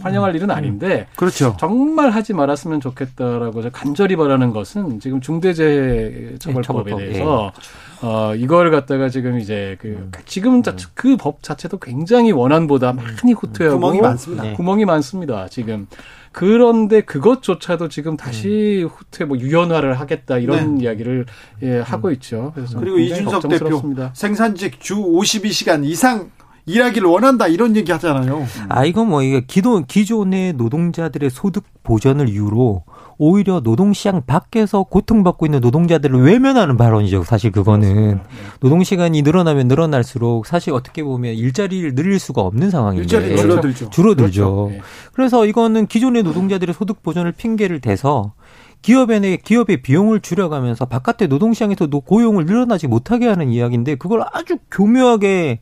환영할 0.00 0.34
일은 0.34 0.50
아닌데 0.50 1.06
그렇죠. 1.16 1.56
정말 1.58 2.10
하지 2.10 2.32
말았으면 2.32 2.80
좋겠다라고 2.80 3.62
간절히 3.72 4.16
바라는 4.16 4.52
것은 4.52 5.00
지금 5.00 5.20
중대재해처벌법에 5.20 6.94
네, 6.94 6.96
대해서 6.96 7.52
예. 8.02 8.06
어 8.06 8.34
이걸 8.36 8.70
갖다가 8.70 9.08
지금 9.08 9.38
이제 9.38 9.76
그 9.80 9.88
음. 9.88 10.12
지금 10.24 10.62
자, 10.62 10.74
그법 10.94 11.42
자체도 11.42 11.78
굉장히 11.78 12.30
원안보다 12.30 12.92
많이 12.92 13.32
후퇴하고 13.32 13.80
구멍이 13.80 14.00
많습니다. 14.00 14.42
네. 14.44 14.52
구멍이 14.54 14.84
많습니다. 14.84 15.48
지금 15.48 15.88
그런데 16.38 17.00
그것조차도 17.00 17.88
지금 17.88 18.16
다시 18.16 18.84
음. 18.84 18.88
후퇴 18.88 19.24
뭐 19.24 19.36
유연화를 19.36 19.98
하겠다 19.98 20.38
이런 20.38 20.76
네. 20.76 20.84
이야기를 20.84 21.26
예, 21.62 21.80
하고 21.80 22.12
있죠. 22.12 22.52
그래서 22.54 22.78
그리고 22.78 23.00
이준석 23.00 23.48
대표 23.48 23.82
생산직 24.12 24.80
주 24.80 24.94
52시간 24.94 25.84
이상 25.84 26.30
일하기를 26.66 27.08
원한다 27.08 27.48
이런 27.48 27.74
얘기 27.74 27.90
하잖아요. 27.90 28.46
아 28.68 28.84
이건 28.84 29.08
뭐 29.08 29.24
이게 29.24 29.42
기존 29.48 29.84
기존의 29.84 30.52
노동자들의 30.52 31.28
소득 31.30 31.64
보전을 31.82 32.28
이유로 32.28 32.84
오히려 33.18 33.60
노동시장 33.60 34.22
밖에서 34.24 34.84
고통받고 34.84 35.46
있는 35.46 35.60
노동자들을 35.60 36.22
외면하는 36.22 36.76
발언이죠. 36.76 37.24
사실 37.24 37.50
그거는 37.50 38.16
네. 38.16 38.22
노동 38.60 38.84
시간이 38.84 39.22
늘어나면 39.22 39.66
늘어날수록 39.66 40.46
사실 40.46 40.72
어떻게 40.72 41.02
보면 41.02 41.34
일자리를 41.34 41.94
늘릴 41.94 42.18
수가 42.18 42.42
없는 42.42 42.70
상황인데 42.70 43.02
일자리 43.02 43.36
줄어들죠. 43.36 43.90
줄어들죠. 43.90 44.54
그렇죠. 44.54 44.68
네. 44.70 44.80
그래서 45.12 45.44
이거는 45.46 45.86
기존의 45.86 46.22
노동자들의 46.22 46.72
소득 46.74 47.02
보전을 47.02 47.32
핑계를 47.32 47.80
대서 47.80 48.32
기업의 48.82 49.38
기업의 49.38 49.82
비용을 49.82 50.20
줄여가면서 50.20 50.86
바깥의 50.86 51.28
노동시장에서도 51.28 52.00
고용을 52.00 52.46
늘어나지 52.46 52.86
못하게 52.86 53.26
하는 53.26 53.50
이야기인데 53.50 53.96
그걸 53.96 54.22
아주 54.32 54.56
교묘하게 54.70 55.60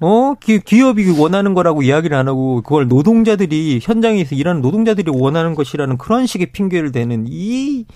어 0.00 0.34
기, 0.34 0.60
기업이 0.60 1.18
원하는 1.18 1.54
거라고 1.54 1.82
이야기를 1.82 2.16
안 2.16 2.28
하고 2.28 2.62
그걸 2.62 2.88
노동자들이 2.88 3.80
현장에서 3.82 4.34
일하는 4.34 4.60
노동자들이 4.62 5.10
원하는 5.14 5.54
것이라는 5.54 5.96
그런 5.96 6.26
식의 6.26 6.52
핑계를 6.52 6.92
대는 6.92 7.26
이 7.28 7.86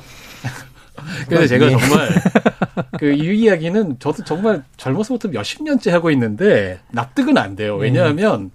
근데 1.28 1.46
제가 1.46 1.66
예. 1.66 1.70
정말 1.70 2.08
그 2.98 3.12
이 3.12 3.40
이야기는 3.40 3.98
저도 3.98 4.24
정말 4.24 4.62
젊어서부터 4.76 5.28
몇십 5.28 5.62
년째 5.62 5.90
하고 5.90 6.10
있는데 6.10 6.80
납득은 6.92 7.38
안 7.38 7.56
돼요. 7.56 7.76
왜냐하면 7.76 8.40
음. 8.42 8.50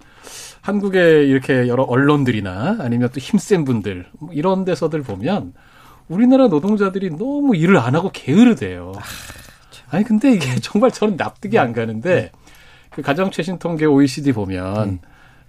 한국의 0.60 1.28
이렇게 1.28 1.68
여러 1.68 1.84
언론들이나 1.84 2.78
아니면 2.80 3.08
또 3.12 3.20
힘센 3.20 3.64
분들 3.64 4.06
뭐 4.18 4.32
이런 4.32 4.64
데서들 4.64 5.02
보면 5.02 5.52
우리나라 6.08 6.48
노동자들이 6.48 7.10
너무 7.10 7.56
일을 7.56 7.78
안 7.78 7.94
하고 7.94 8.10
게으르대요. 8.12 8.92
아, 8.96 9.00
아니 9.90 10.04
근데 10.04 10.32
이게 10.32 10.50
음. 10.50 10.58
정말 10.62 10.90
저는 10.90 11.16
납득이 11.16 11.58
안 11.58 11.72
가는데 11.72 12.32
그 12.90 13.02
가장 13.02 13.30
최신 13.30 13.58
통계 13.58 13.86
OECD 13.86 14.32
보면 14.32 14.88
음. 14.88 14.98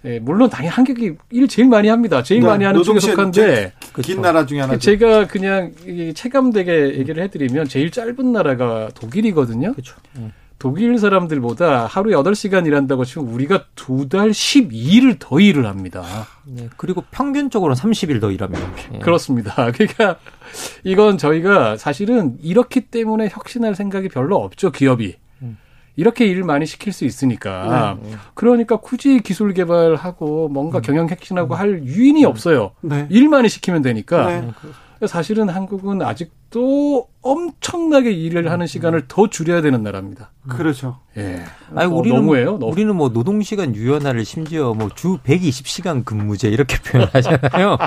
예, 0.06 0.20
물론 0.20 0.50
당연히 0.50 0.74
한국이 0.74 1.16
일 1.32 1.48
제일 1.48 1.68
많이 1.68 1.88
합니다. 1.88 2.22
제일 2.22 2.42
네, 2.42 2.48
많이 2.48 2.64
하는 2.64 2.84
쪽에 2.84 3.00
속한데 3.00 3.74
긴 3.80 3.92
그렇죠. 3.94 4.22
나라 4.22 4.46
중에 4.46 4.62
하나. 4.62 4.78
제가 4.78 5.28
그냥 5.28 5.74
체감되게 6.14 7.00
얘기를 7.00 7.24
해드리면 7.24 7.68
제일 7.68 7.92
짧은 7.92 8.32
나라가 8.32 8.90
독일이거든요. 8.94 9.72
그렇죠. 9.72 9.96
음. 10.18 10.32
독일 10.60 10.98
사람들보다 10.98 11.86
하루에 11.86 12.16
8시간 12.16 12.66
일한다고 12.66 13.06
치면 13.06 13.28
우리가 13.30 13.66
두달 13.76 14.32
12일을 14.32 15.18
더 15.20 15.40
일을 15.40 15.68
합니다. 15.68 16.04
네, 16.46 16.68
그리고 16.78 17.04
평균적으로 17.12 17.76
30일 17.76 18.20
더 18.20 18.32
일합니다. 18.32 18.66
네. 18.92 19.00
그렇습니다. 19.00 19.54
그러니까 19.72 20.18
이건 20.84 21.18
저희가 21.18 21.78
사실은 21.78 22.38
이렇기 22.42 22.82
때문에 22.82 23.30
혁신할 23.30 23.76
생각이 23.76 24.10
별로 24.10 24.38
없죠, 24.38 24.72
기업이. 24.72 25.16
음. 25.42 25.58
이렇게 25.96 26.26
일 26.26 26.44
많이 26.44 26.66
시킬 26.66 26.94
수 26.94 27.06
있으니까. 27.06 27.98
네. 28.02 28.12
그러니까 28.34 28.78
굳이 28.78 29.20
기술 29.20 29.54
개발하고 29.54 30.50
뭔가 30.50 30.80
음. 30.80 30.82
경영 30.82 31.10
혁신하고 31.10 31.56
음. 31.56 31.60
할 31.60 31.84
유인이 31.84 32.24
없어요. 32.26 32.72
네. 32.82 33.08
일 33.10 33.30
많이 33.30 33.50
시키면 33.50 33.82
되니까. 33.82 34.28
네. 34.28 34.52
사실은 35.08 35.50
한국은 35.50 36.02
아직 36.02 36.32
도 36.50 37.08
엄청나게 37.22 38.10
일을 38.12 38.50
하는 38.52 38.68
시간을 38.68 39.04
더 39.10 39.30
줄여야 39.30 39.62
되는 39.62 39.84
나라입니다. 39.84 40.32
그렇죠. 40.48 41.00
예. 41.18 41.42
아니, 41.76 41.92
우리는, 41.92 42.16
너무해요. 42.18 42.52
너무. 42.58 42.72
우리는 42.72 42.96
뭐 42.96 43.10
노동 43.12 43.42
시간 43.42 43.76
유연화를 43.76 44.24
심지어 44.24 44.74
뭐 44.74 44.88
주 44.96 45.18
120시간 45.26 46.06
근무제 46.06 46.48
이렇게 46.48 46.78
표현하잖아요. 46.90 47.78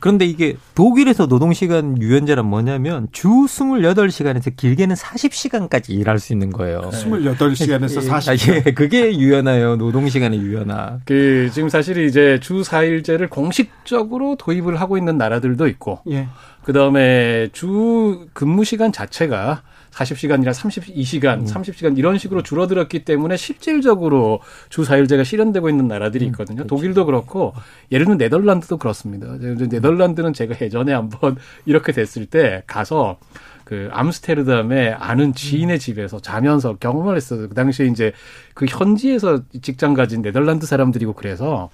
그런데 0.00 0.24
이게 0.24 0.56
독일에서 0.74 1.26
노동 1.26 1.52
시간 1.52 2.00
유연제란 2.00 2.46
뭐냐면 2.46 3.08
주 3.12 3.28
28시간에서 3.28 4.56
길게는 4.56 4.96
40시간까지 4.96 5.90
일할 5.90 6.18
수 6.18 6.32
있는 6.32 6.50
거예요. 6.50 6.80
28시간에서 6.90 8.08
40시간. 8.08 8.66
예, 8.68 8.72
그게 8.72 9.18
유연화예요. 9.18 9.76
노동 9.76 10.08
시간의 10.08 10.38
유연화. 10.40 11.00
그, 11.04 11.50
지금 11.52 11.68
사실 11.68 11.98
이제 12.06 12.38
주 12.40 12.62
4일제를 12.62 13.28
공식적으로 13.28 14.36
도입을 14.36 14.80
하고 14.80 14.96
있는 14.96 15.18
나라들도 15.18 15.66
있고. 15.68 16.00
예. 16.10 16.28
그 16.68 16.74
다음에 16.74 17.48
주 17.52 18.26
근무 18.34 18.62
시간 18.62 18.92
자체가 18.92 19.62
40시간이나 19.90 20.50
32시간, 20.50 21.38
음. 21.38 21.44
30시간 21.46 21.96
이런 21.96 22.18
식으로 22.18 22.42
줄어들었기 22.42 23.06
때문에 23.06 23.38
실질적으로 23.38 24.40
주 24.68 24.82
4일제가 24.82 25.24
실현되고 25.24 25.70
있는 25.70 25.88
나라들이 25.88 26.26
음, 26.26 26.28
있거든요. 26.32 26.64
음, 26.64 26.66
독일도 26.66 27.06
그렇고 27.06 27.54
예를 27.90 28.04
들면 28.04 28.18
네덜란드도 28.18 28.76
그렇습니다. 28.76 29.34
네덜란드는 29.38 30.34
제가 30.34 30.56
예전에 30.60 30.92
한번 30.92 31.36
이렇게 31.64 31.92
됐을 31.92 32.26
때 32.26 32.64
가서 32.66 33.16
그 33.64 33.88
암스테르담에 33.90 34.90
아는 34.90 35.32
지인의 35.32 35.78
집에서 35.78 36.20
자면서 36.20 36.76
경험을 36.76 37.16
했어요. 37.16 37.48
그 37.48 37.54
당시에 37.54 37.86
이제 37.86 38.12
그 38.52 38.66
현지에서 38.68 39.40
직장 39.62 39.94
가진 39.94 40.20
네덜란드 40.20 40.66
사람들이고 40.66 41.14
그래서 41.14 41.70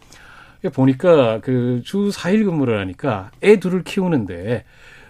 보니까 0.72 1.40
그 1.40 1.82
주 1.84 2.10
4일 2.10 2.44
근무를 2.44 2.78
하니까 2.80 3.30
애 3.42 3.58
둘을 3.58 3.82
키우는데 3.82 4.64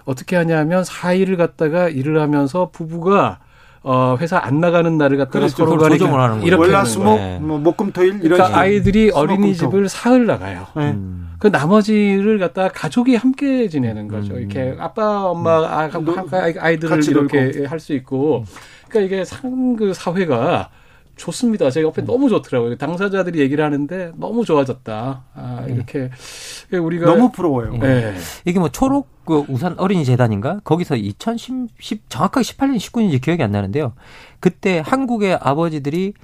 어떻게 0.04 0.36
하냐면 0.36 0.82
4일을 0.82 1.36
갖다가 1.36 1.88
일을 1.88 2.20
하면서 2.20 2.70
부부가 2.70 3.38
어 3.82 4.16
회사 4.18 4.38
안 4.42 4.60
나가는 4.60 4.96
날을 4.96 5.18
갖다가 5.18 5.40
그렇죠. 5.40 5.56
서로 5.66 5.76
간에 5.76 5.98
조정을 5.98 6.18
하는 6.18 6.36
거예요. 6.36 6.46
이렇게 6.46 6.62
월화수목 6.72 7.16
네. 7.18 7.38
뭐 7.38 7.58
목금토일 7.58 8.20
이런 8.22 8.38
그러니까 8.38 8.58
아이들이 8.58 9.10
어린이집을 9.10 9.88
사흘 9.90 10.24
나가요. 10.26 10.66
네. 10.74 10.90
음. 10.92 11.34
그 11.38 11.48
나머지를 11.48 12.38
갖다 12.38 12.68
가족이 12.68 13.16
함께 13.16 13.68
지내는 13.68 14.08
거죠. 14.08 14.34
음. 14.34 14.38
이렇게 14.38 14.74
아빠 14.78 15.24
엄마 15.24 15.58
음. 15.60 15.64
아, 15.64 15.90
아이들을 16.60 17.06
이렇게 17.08 17.66
할 17.66 17.78
수 17.78 17.92
있고 17.92 18.44
그러니까 18.88 19.14
이게 19.14 19.24
상 19.24 19.76
그 19.76 19.92
사회가 19.92 20.70
좋습니다. 21.16 21.70
제가 21.70 21.88
옆에 21.88 22.02
음. 22.02 22.06
너무 22.06 22.28
좋더라고요. 22.28 22.76
당사자들이 22.76 23.40
얘기를 23.40 23.64
하는데 23.64 24.12
너무 24.16 24.44
좋아졌다. 24.44 25.24
아, 25.34 25.64
네. 25.66 25.74
이렇게 25.74 26.10
우리가 26.72 27.06
너무 27.06 27.30
부러워요. 27.30 27.76
네. 27.78 28.14
이게 28.44 28.58
뭐 28.58 28.68
초록 28.68 29.08
그 29.24 29.44
우산 29.48 29.74
어린이 29.78 30.04
재단인가? 30.04 30.60
거기서 30.64 30.96
2010 30.96 32.10
정확하게 32.10 32.44
18년 32.44 32.76
19년인지 32.76 33.22
기억이 33.22 33.42
안 33.42 33.52
나는데요. 33.52 33.94
그때 34.40 34.82
한국의 34.84 35.38
아버지들이 35.40 36.14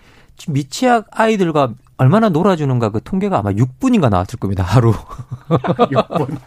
미취학 0.48 1.06
아이들과 1.10 1.74
얼마나 1.96 2.30
놀아주는가 2.30 2.90
그 2.90 3.02
통계가 3.02 3.38
아마 3.38 3.50
6분인가 3.50 4.08
나왔을 4.08 4.38
겁니다, 4.38 4.62
하루. 4.62 4.94
6분. 5.50 6.38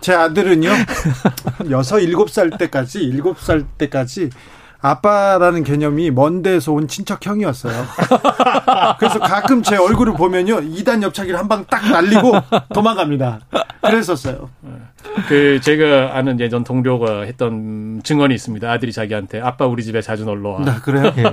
제 0.00 0.12
아들은요, 0.12 0.68
6, 0.68 1.68
7살 1.68 2.58
때까지, 2.58 2.98
7살 3.12 3.64
때까지 3.78 4.30
아빠라는 4.82 5.62
개념이 5.64 6.10
먼 6.10 6.42
데서 6.42 6.72
온 6.72 6.88
친척 6.88 7.24
형이었어요. 7.26 7.84
그래서 8.98 9.18
가끔 9.18 9.62
제 9.62 9.76
얼굴을 9.76 10.14
보면요. 10.14 10.60
2단 10.60 11.02
옆차기를 11.02 11.38
한 11.38 11.48
방 11.48 11.64
딱 11.68 11.90
날리고 11.90 12.32
도망갑니다. 12.72 13.40
그랬었어요. 13.82 14.48
그 15.28 15.60
제가 15.62 16.16
아는 16.16 16.38
예전 16.40 16.62
동료가 16.64 17.22
했던 17.22 18.00
증언이 18.04 18.34
있습니다. 18.34 18.70
아들이 18.70 18.92
자기한테 18.92 19.40
아빠 19.40 19.66
우리 19.66 19.82
집에 19.82 20.00
자주 20.00 20.24
놀러 20.24 20.50
와. 20.50 20.60
나 20.60 20.74
네, 20.74 20.80
그래요? 20.80 21.12
네. 21.16 21.24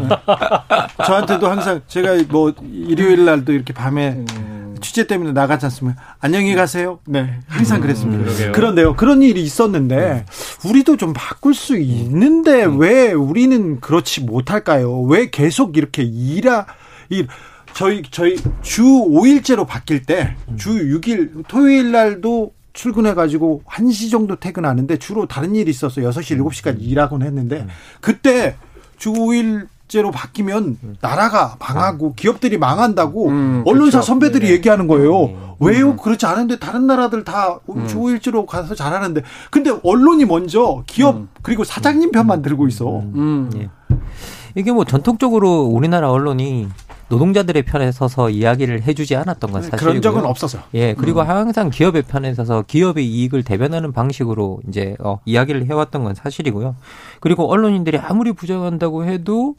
저한테도 1.05 1.47
항상 1.47 1.81
제가 1.87 2.15
뭐 2.29 2.53
일요일 2.61 3.25
날도 3.25 3.53
이렇게 3.53 3.73
밤에 3.73 4.09
음. 4.29 4.56
취재 4.81 5.07
때문에 5.07 5.31
나가지 5.31 5.65
않습니까? 5.65 6.01
안녕히 6.19 6.55
가세요. 6.55 6.99
네, 7.05 7.39
항상 7.47 7.77
음, 7.77 7.81
그랬습니다. 7.81 8.31
음, 8.47 8.51
그런데요, 8.51 8.95
그런 8.95 9.21
일이 9.21 9.41
있었는데 9.43 10.25
우리도 10.65 10.97
좀 10.97 11.13
바꿀 11.13 11.53
수 11.53 11.77
있는데 11.77 12.65
음. 12.65 12.79
왜 12.79 13.11
우리는 13.13 13.79
그렇지 13.79 14.21
못할까요? 14.21 15.01
왜 15.03 15.29
계속 15.29 15.77
이렇게 15.77 16.03
일하 16.03 16.65
일 17.09 17.27
저희 17.73 18.01
저희 18.09 18.37
주 18.61 18.83
5일제로 18.83 19.65
바뀔 19.67 20.03
때 20.03 20.35
주 20.57 20.71
6일 20.71 21.45
토요일 21.47 21.91
날도 21.91 22.53
출근해 22.73 23.13
가지고 23.13 23.63
1시 23.67 24.11
정도 24.11 24.35
퇴근하는데 24.35 24.97
주로 24.97 25.25
다른 25.25 25.55
일이 25.55 25.71
있어서 25.71 26.01
6시 26.01 26.37
7시까지 26.39 26.77
일하곤 26.81 27.23
했는데 27.23 27.65
그때 28.01 28.55
주 28.97 29.11
5일 29.13 29.67
제로 29.87 30.11
바뀌면 30.11 30.97
나라가 31.01 31.55
망하고 31.59 32.13
기업들이 32.13 32.57
망한다고 32.57 33.29
음, 33.29 33.63
언론사 33.65 33.99
그렇죠. 33.99 34.05
선배들이 34.05 34.47
네. 34.47 34.53
얘기하는 34.53 34.87
거예요. 34.87 35.25
음, 35.25 35.51
왜요? 35.59 35.91
음. 35.91 35.97
그렇지 35.97 36.25
않은데 36.25 36.59
다른 36.59 36.87
나라들 36.87 37.23
다 37.23 37.59
음. 37.69 37.87
주일제로 37.87 38.45
가서 38.45 38.75
잘하는데 38.75 39.21
근데 39.49 39.71
언론이 39.83 40.25
먼저 40.25 40.83
기업 40.87 41.15
음. 41.15 41.29
그리고 41.41 41.63
사장님 41.63 42.11
편만 42.11 42.41
들고 42.41 42.67
있어. 42.67 43.01
예. 43.55 43.69
이게 44.55 44.71
뭐 44.71 44.83
전통적으로 44.83 45.61
우리나라 45.61 46.11
언론이 46.11 46.67
노동자들의 47.09 47.63
편에 47.63 47.91
서서 47.91 48.29
이야기를 48.29 48.83
해주지 48.83 49.15
않았던 49.15 49.51
건 49.51 49.61
사실이고요. 49.61 49.89
그런 49.89 50.01
적은 50.01 50.25
없어서. 50.25 50.59
예, 50.73 50.93
그리고 50.93 51.21
음. 51.21 51.29
항상 51.29 51.69
기업의 51.69 52.03
편에 52.03 52.33
서서 52.33 52.63
기업의 52.67 53.05
이익을 53.05 53.43
대변하는 53.43 53.93
방식으로 53.93 54.59
이제 54.67 54.95
어, 54.99 55.19
이야기를 55.25 55.67
해왔던 55.67 56.03
건 56.03 56.15
사실이고요. 56.15 56.75
그리고 57.19 57.49
언론인들이 57.49 57.97
아무리 57.97 58.33
부정한다고 58.33 59.05
해도 59.05 59.55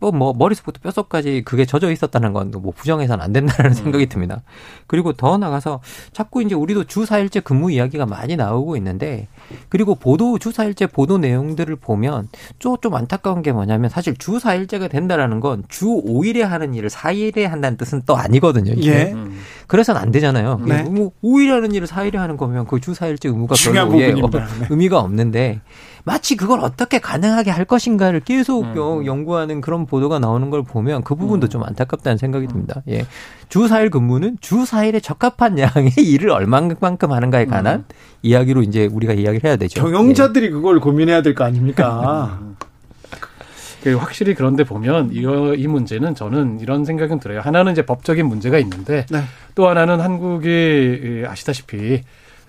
뭐, 0.00 0.10
뭐 0.12 0.34
머리속부터 0.36 0.80
뼛속까지 0.82 1.42
그게 1.44 1.64
젖어 1.64 1.90
있었다는 1.90 2.32
건 2.32 2.50
뭐 2.54 2.72
부정해서는 2.76 3.24
안 3.24 3.32
된다는 3.32 3.70
음. 3.70 3.74
생각이 3.74 4.06
듭니다. 4.06 4.42
그리고 4.86 5.12
더 5.12 5.38
나가서 5.38 5.80
자꾸 6.12 6.42
이제 6.42 6.54
우리도 6.54 6.84
주 6.84 7.04
4일째 7.04 7.42
근무 7.42 7.72
이야기가 7.72 8.04
많이 8.06 8.36
나오고 8.36 8.76
있는데 8.76 9.28
그리고 9.70 9.94
보도 9.94 10.38
주 10.38 10.50
4일째 10.50 10.92
보도 10.92 11.16
내용들을 11.18 11.74
보면 11.76 12.28
좀, 12.58 12.76
좀 12.80 12.94
안타까운 12.94 13.42
게 13.42 13.52
뭐냐면 13.52 13.88
사실 13.90 14.14
주 14.16 14.32
4일째가 14.38 14.90
된다라는 14.90 15.40
건 15.40 15.62
주 15.68 15.86
5일에 15.86 16.40
하는 16.40 16.74
일을 16.74 16.90
4일에 16.90 17.42
한다는 17.44 17.76
뜻은 17.78 18.02
또 18.06 18.16
아니거든요. 18.16 18.72
이게. 18.72 18.90
예. 19.08 19.12
음. 19.12 19.38
그래서는 19.66 20.00
안 20.00 20.10
되잖아요. 20.10 20.60
네. 20.66 20.82
뭐 20.82 21.10
5일에 21.22 21.48
하는 21.48 21.72
일을 21.72 21.86
4일에 21.86 22.16
하는 22.16 22.36
거면 22.36 22.66
그 22.66 22.78
주 22.80 22.92
4일째 22.92 23.26
의무가 23.26 23.54
별로 23.72 24.00
예, 24.00 24.12
어, 24.12 24.28
의미가 24.68 24.98
없는데 25.00 25.60
마치 26.06 26.36
그걸 26.36 26.60
어떻게 26.60 26.98
가능하게 26.98 27.50
할 27.50 27.64
것인가를 27.64 28.20
계속 28.20 28.62
음. 28.64 28.76
음. 28.76 29.06
연구하는 29.06 29.60
그런 29.62 29.86
보도가 29.86 30.18
나오는 30.18 30.50
걸 30.50 30.62
보면 30.62 31.02
그 31.02 31.14
부분도 31.14 31.46
음. 31.46 31.48
좀 31.48 31.64
안타깝다는 31.64 32.18
생각이 32.18 32.46
듭니다. 32.46 32.82
예. 32.88 33.06
주 33.48 33.60
4일 33.60 33.90
근무는 33.90 34.36
주 34.40 34.64
4일에 34.64 35.02
적합한 35.02 35.58
양의 35.58 35.92
일을 35.96 36.30
얼만큼 36.30 37.10
하는가에 37.10 37.46
관한 37.46 37.80
음. 37.80 37.84
이야기로 38.22 38.62
이제 38.62 38.86
우리가 38.86 39.14
이야기를 39.14 39.48
해야 39.48 39.56
되죠. 39.56 39.82
경영자들이 39.82 40.46
예. 40.46 40.50
그걸 40.50 40.78
고민해야 40.80 41.22
될 41.22 41.34
거 41.34 41.44
아닙니까? 41.44 42.38
그 43.82 43.96
확실히 43.96 44.34
그런데 44.34 44.64
보면 44.64 45.10
이거 45.12 45.54
이 45.54 45.66
문제는 45.66 46.14
저는 46.14 46.60
이런 46.60 46.84
생각은 46.86 47.18
들어요. 47.20 47.40
하나는 47.40 47.72
이제 47.72 47.84
법적인 47.84 48.26
문제가 48.26 48.58
있는데 48.58 49.04
네. 49.10 49.22
또 49.54 49.68
하나는 49.68 50.00
한국이 50.00 51.24
아시다시피 51.28 52.00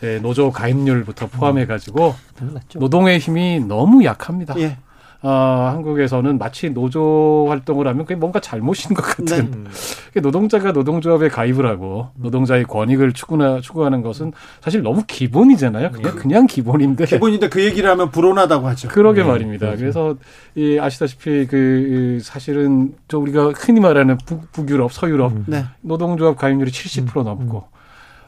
예, 0.03 0.19
노조 0.19 0.51
가입률부터 0.51 1.27
포함해 1.27 1.65
가지고 1.65 2.15
음, 2.41 2.57
노동의 2.75 3.19
힘이 3.19 3.59
너무 3.59 4.03
약합니다. 4.03 4.55
예. 4.59 4.77
어, 5.25 5.71
한국에서는 5.73 6.37
마치 6.37 6.69
노조 6.69 7.47
활동을 7.49 7.87
하면 7.87 8.05
그게 8.05 8.13
뭔가 8.13 8.39
잘못인 8.39 8.93
것 8.93 9.01
같은. 9.01 9.65
네. 10.13 10.21
노동자가 10.21 10.71
노동조합에 10.71 11.29
가입을 11.29 11.65
하고 11.65 12.09
노동자의 12.15 12.63
권익을 12.65 13.13
추구나, 13.13 13.59
추구하는 13.59 14.03
것은 14.03 14.33
사실 14.61 14.83
너무 14.83 15.03
기본이잖아요. 15.07 15.89
그냥, 15.91 16.11
네. 16.13 16.21
그냥 16.21 16.45
기본인데. 16.45 17.05
기본인데 17.05 17.49
그 17.49 17.65
얘기를 17.65 17.89
하면 17.89 18.11
불온하다고 18.11 18.67
하죠. 18.67 18.87
그러게 18.89 19.23
네. 19.23 19.27
말입니다. 19.27 19.65
그렇죠. 19.65 19.79
그래서 19.81 20.15
이 20.53 20.77
아시다시피 20.77 21.47
그 21.47 22.19
사실은 22.21 22.93
저 23.07 23.17
우리가 23.17 23.53
흔히 23.55 23.79
말하는 23.79 24.17
북, 24.27 24.51
북유럽, 24.51 24.93
서유럽 24.93 25.31
음. 25.31 25.45
네. 25.47 25.65
노동조합 25.81 26.37
가입률이 26.37 26.69
70% 26.69 27.17
음. 27.17 27.23
넘고 27.23 27.57
음. 27.57 27.74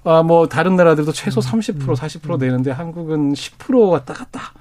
아, 0.04 0.24
뭐 0.24 0.48
다른 0.48 0.76
나라들도 0.76 1.12
최소 1.12 1.42
30% 1.42 1.96
40% 1.96 2.40
되는데 2.40 2.72
한국은 2.72 3.34
10% 3.34 3.90
왔다 3.90 4.14
갔다. 4.14 4.54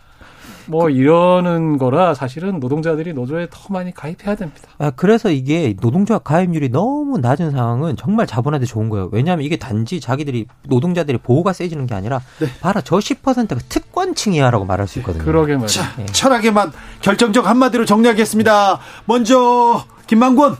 뭐 0.69 0.91
이러는 0.91 1.79
거라 1.79 2.15
사실은 2.15 2.61
노동자들이 2.61 3.13
노조에 3.13 3.49
더 3.51 3.73
많이 3.73 3.93
가입해야 3.93 4.35
됩니다. 4.35 4.69
아, 4.79 4.91
그래서 4.91 5.31
이게 5.31 5.75
노동조합 5.81 6.25
가입률이 6.25 6.71
너무 6.71 7.19
낮은 7.19 7.53
상황은 7.53 7.97
정말 7.97 8.27
자본한테 8.27 8.67
좋은 8.67 8.89
거예요. 8.89 9.09
왜냐하면 9.13 9.45
이게 9.45 9.57
단지 9.57 10.01
자기들이 10.01 10.47
노동자들이 10.67 11.19
보호가 11.19 11.53
세지는 11.53 11.87
게 11.87 11.95
아니라 11.95 12.21
네. 12.41 12.49
바로 12.61 12.81
저 12.81 12.97
10%가 12.97 13.57
특권층이야라고 13.69 14.65
말할 14.65 14.89
수 14.89 14.99
있거든요. 15.01 15.25
그러게 15.25 15.57
말이죠. 15.57 15.83
네. 15.99 16.07
철학의 16.07 16.53
맛 16.53 16.73
결정적 17.01 17.47
한마디로 17.47 17.85
정리하겠습니다. 17.85 18.81
먼저 19.05 19.85
김만권. 20.07 20.57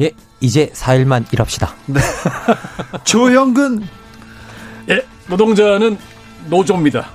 예, 0.00 0.10
이제 0.40 0.70
4일만 0.74 1.32
일합시다. 1.32 1.74
네. 1.86 2.00
조영근 3.04 3.82
예, 4.90 5.02
노동자는 5.28 5.98
노조입니다. 6.48 7.06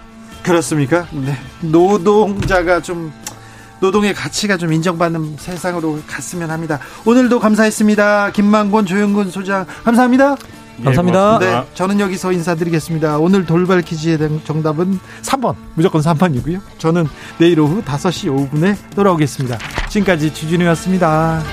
그렇습니까? 0.43 1.07
네. 1.11 1.35
노동자가 1.61 2.81
좀 2.81 3.11
노동의 3.79 4.13
가치가 4.13 4.57
좀 4.57 4.71
인정받는 4.71 5.35
세상으로 5.37 5.99
갔으면 6.07 6.51
합니다. 6.51 6.79
오늘도 7.05 7.39
감사했습니다. 7.39 8.31
김만권, 8.31 8.85
조영근 8.85 9.29
소장 9.29 9.65
감사합니다. 9.83 10.35
네, 10.77 10.83
감사합니다. 10.85 11.39
네, 11.39 11.63
저는 11.73 11.99
여기서 11.99 12.31
인사드리겠습니다. 12.31 13.19
오늘 13.19 13.45
돌발 13.45 13.81
퀴즈의 13.81 14.41
정답은 14.43 14.99
3번, 15.21 15.55
무조건 15.75 16.01
3번이고요. 16.01 16.61
저는 16.77 17.07
내일 17.37 17.59
오후 17.59 17.81
5시 17.81 18.51
5분에 18.51 18.75
돌아오겠습니다. 18.95 19.57
지금까지 19.89 20.33
주진우였습니다. 20.33 21.43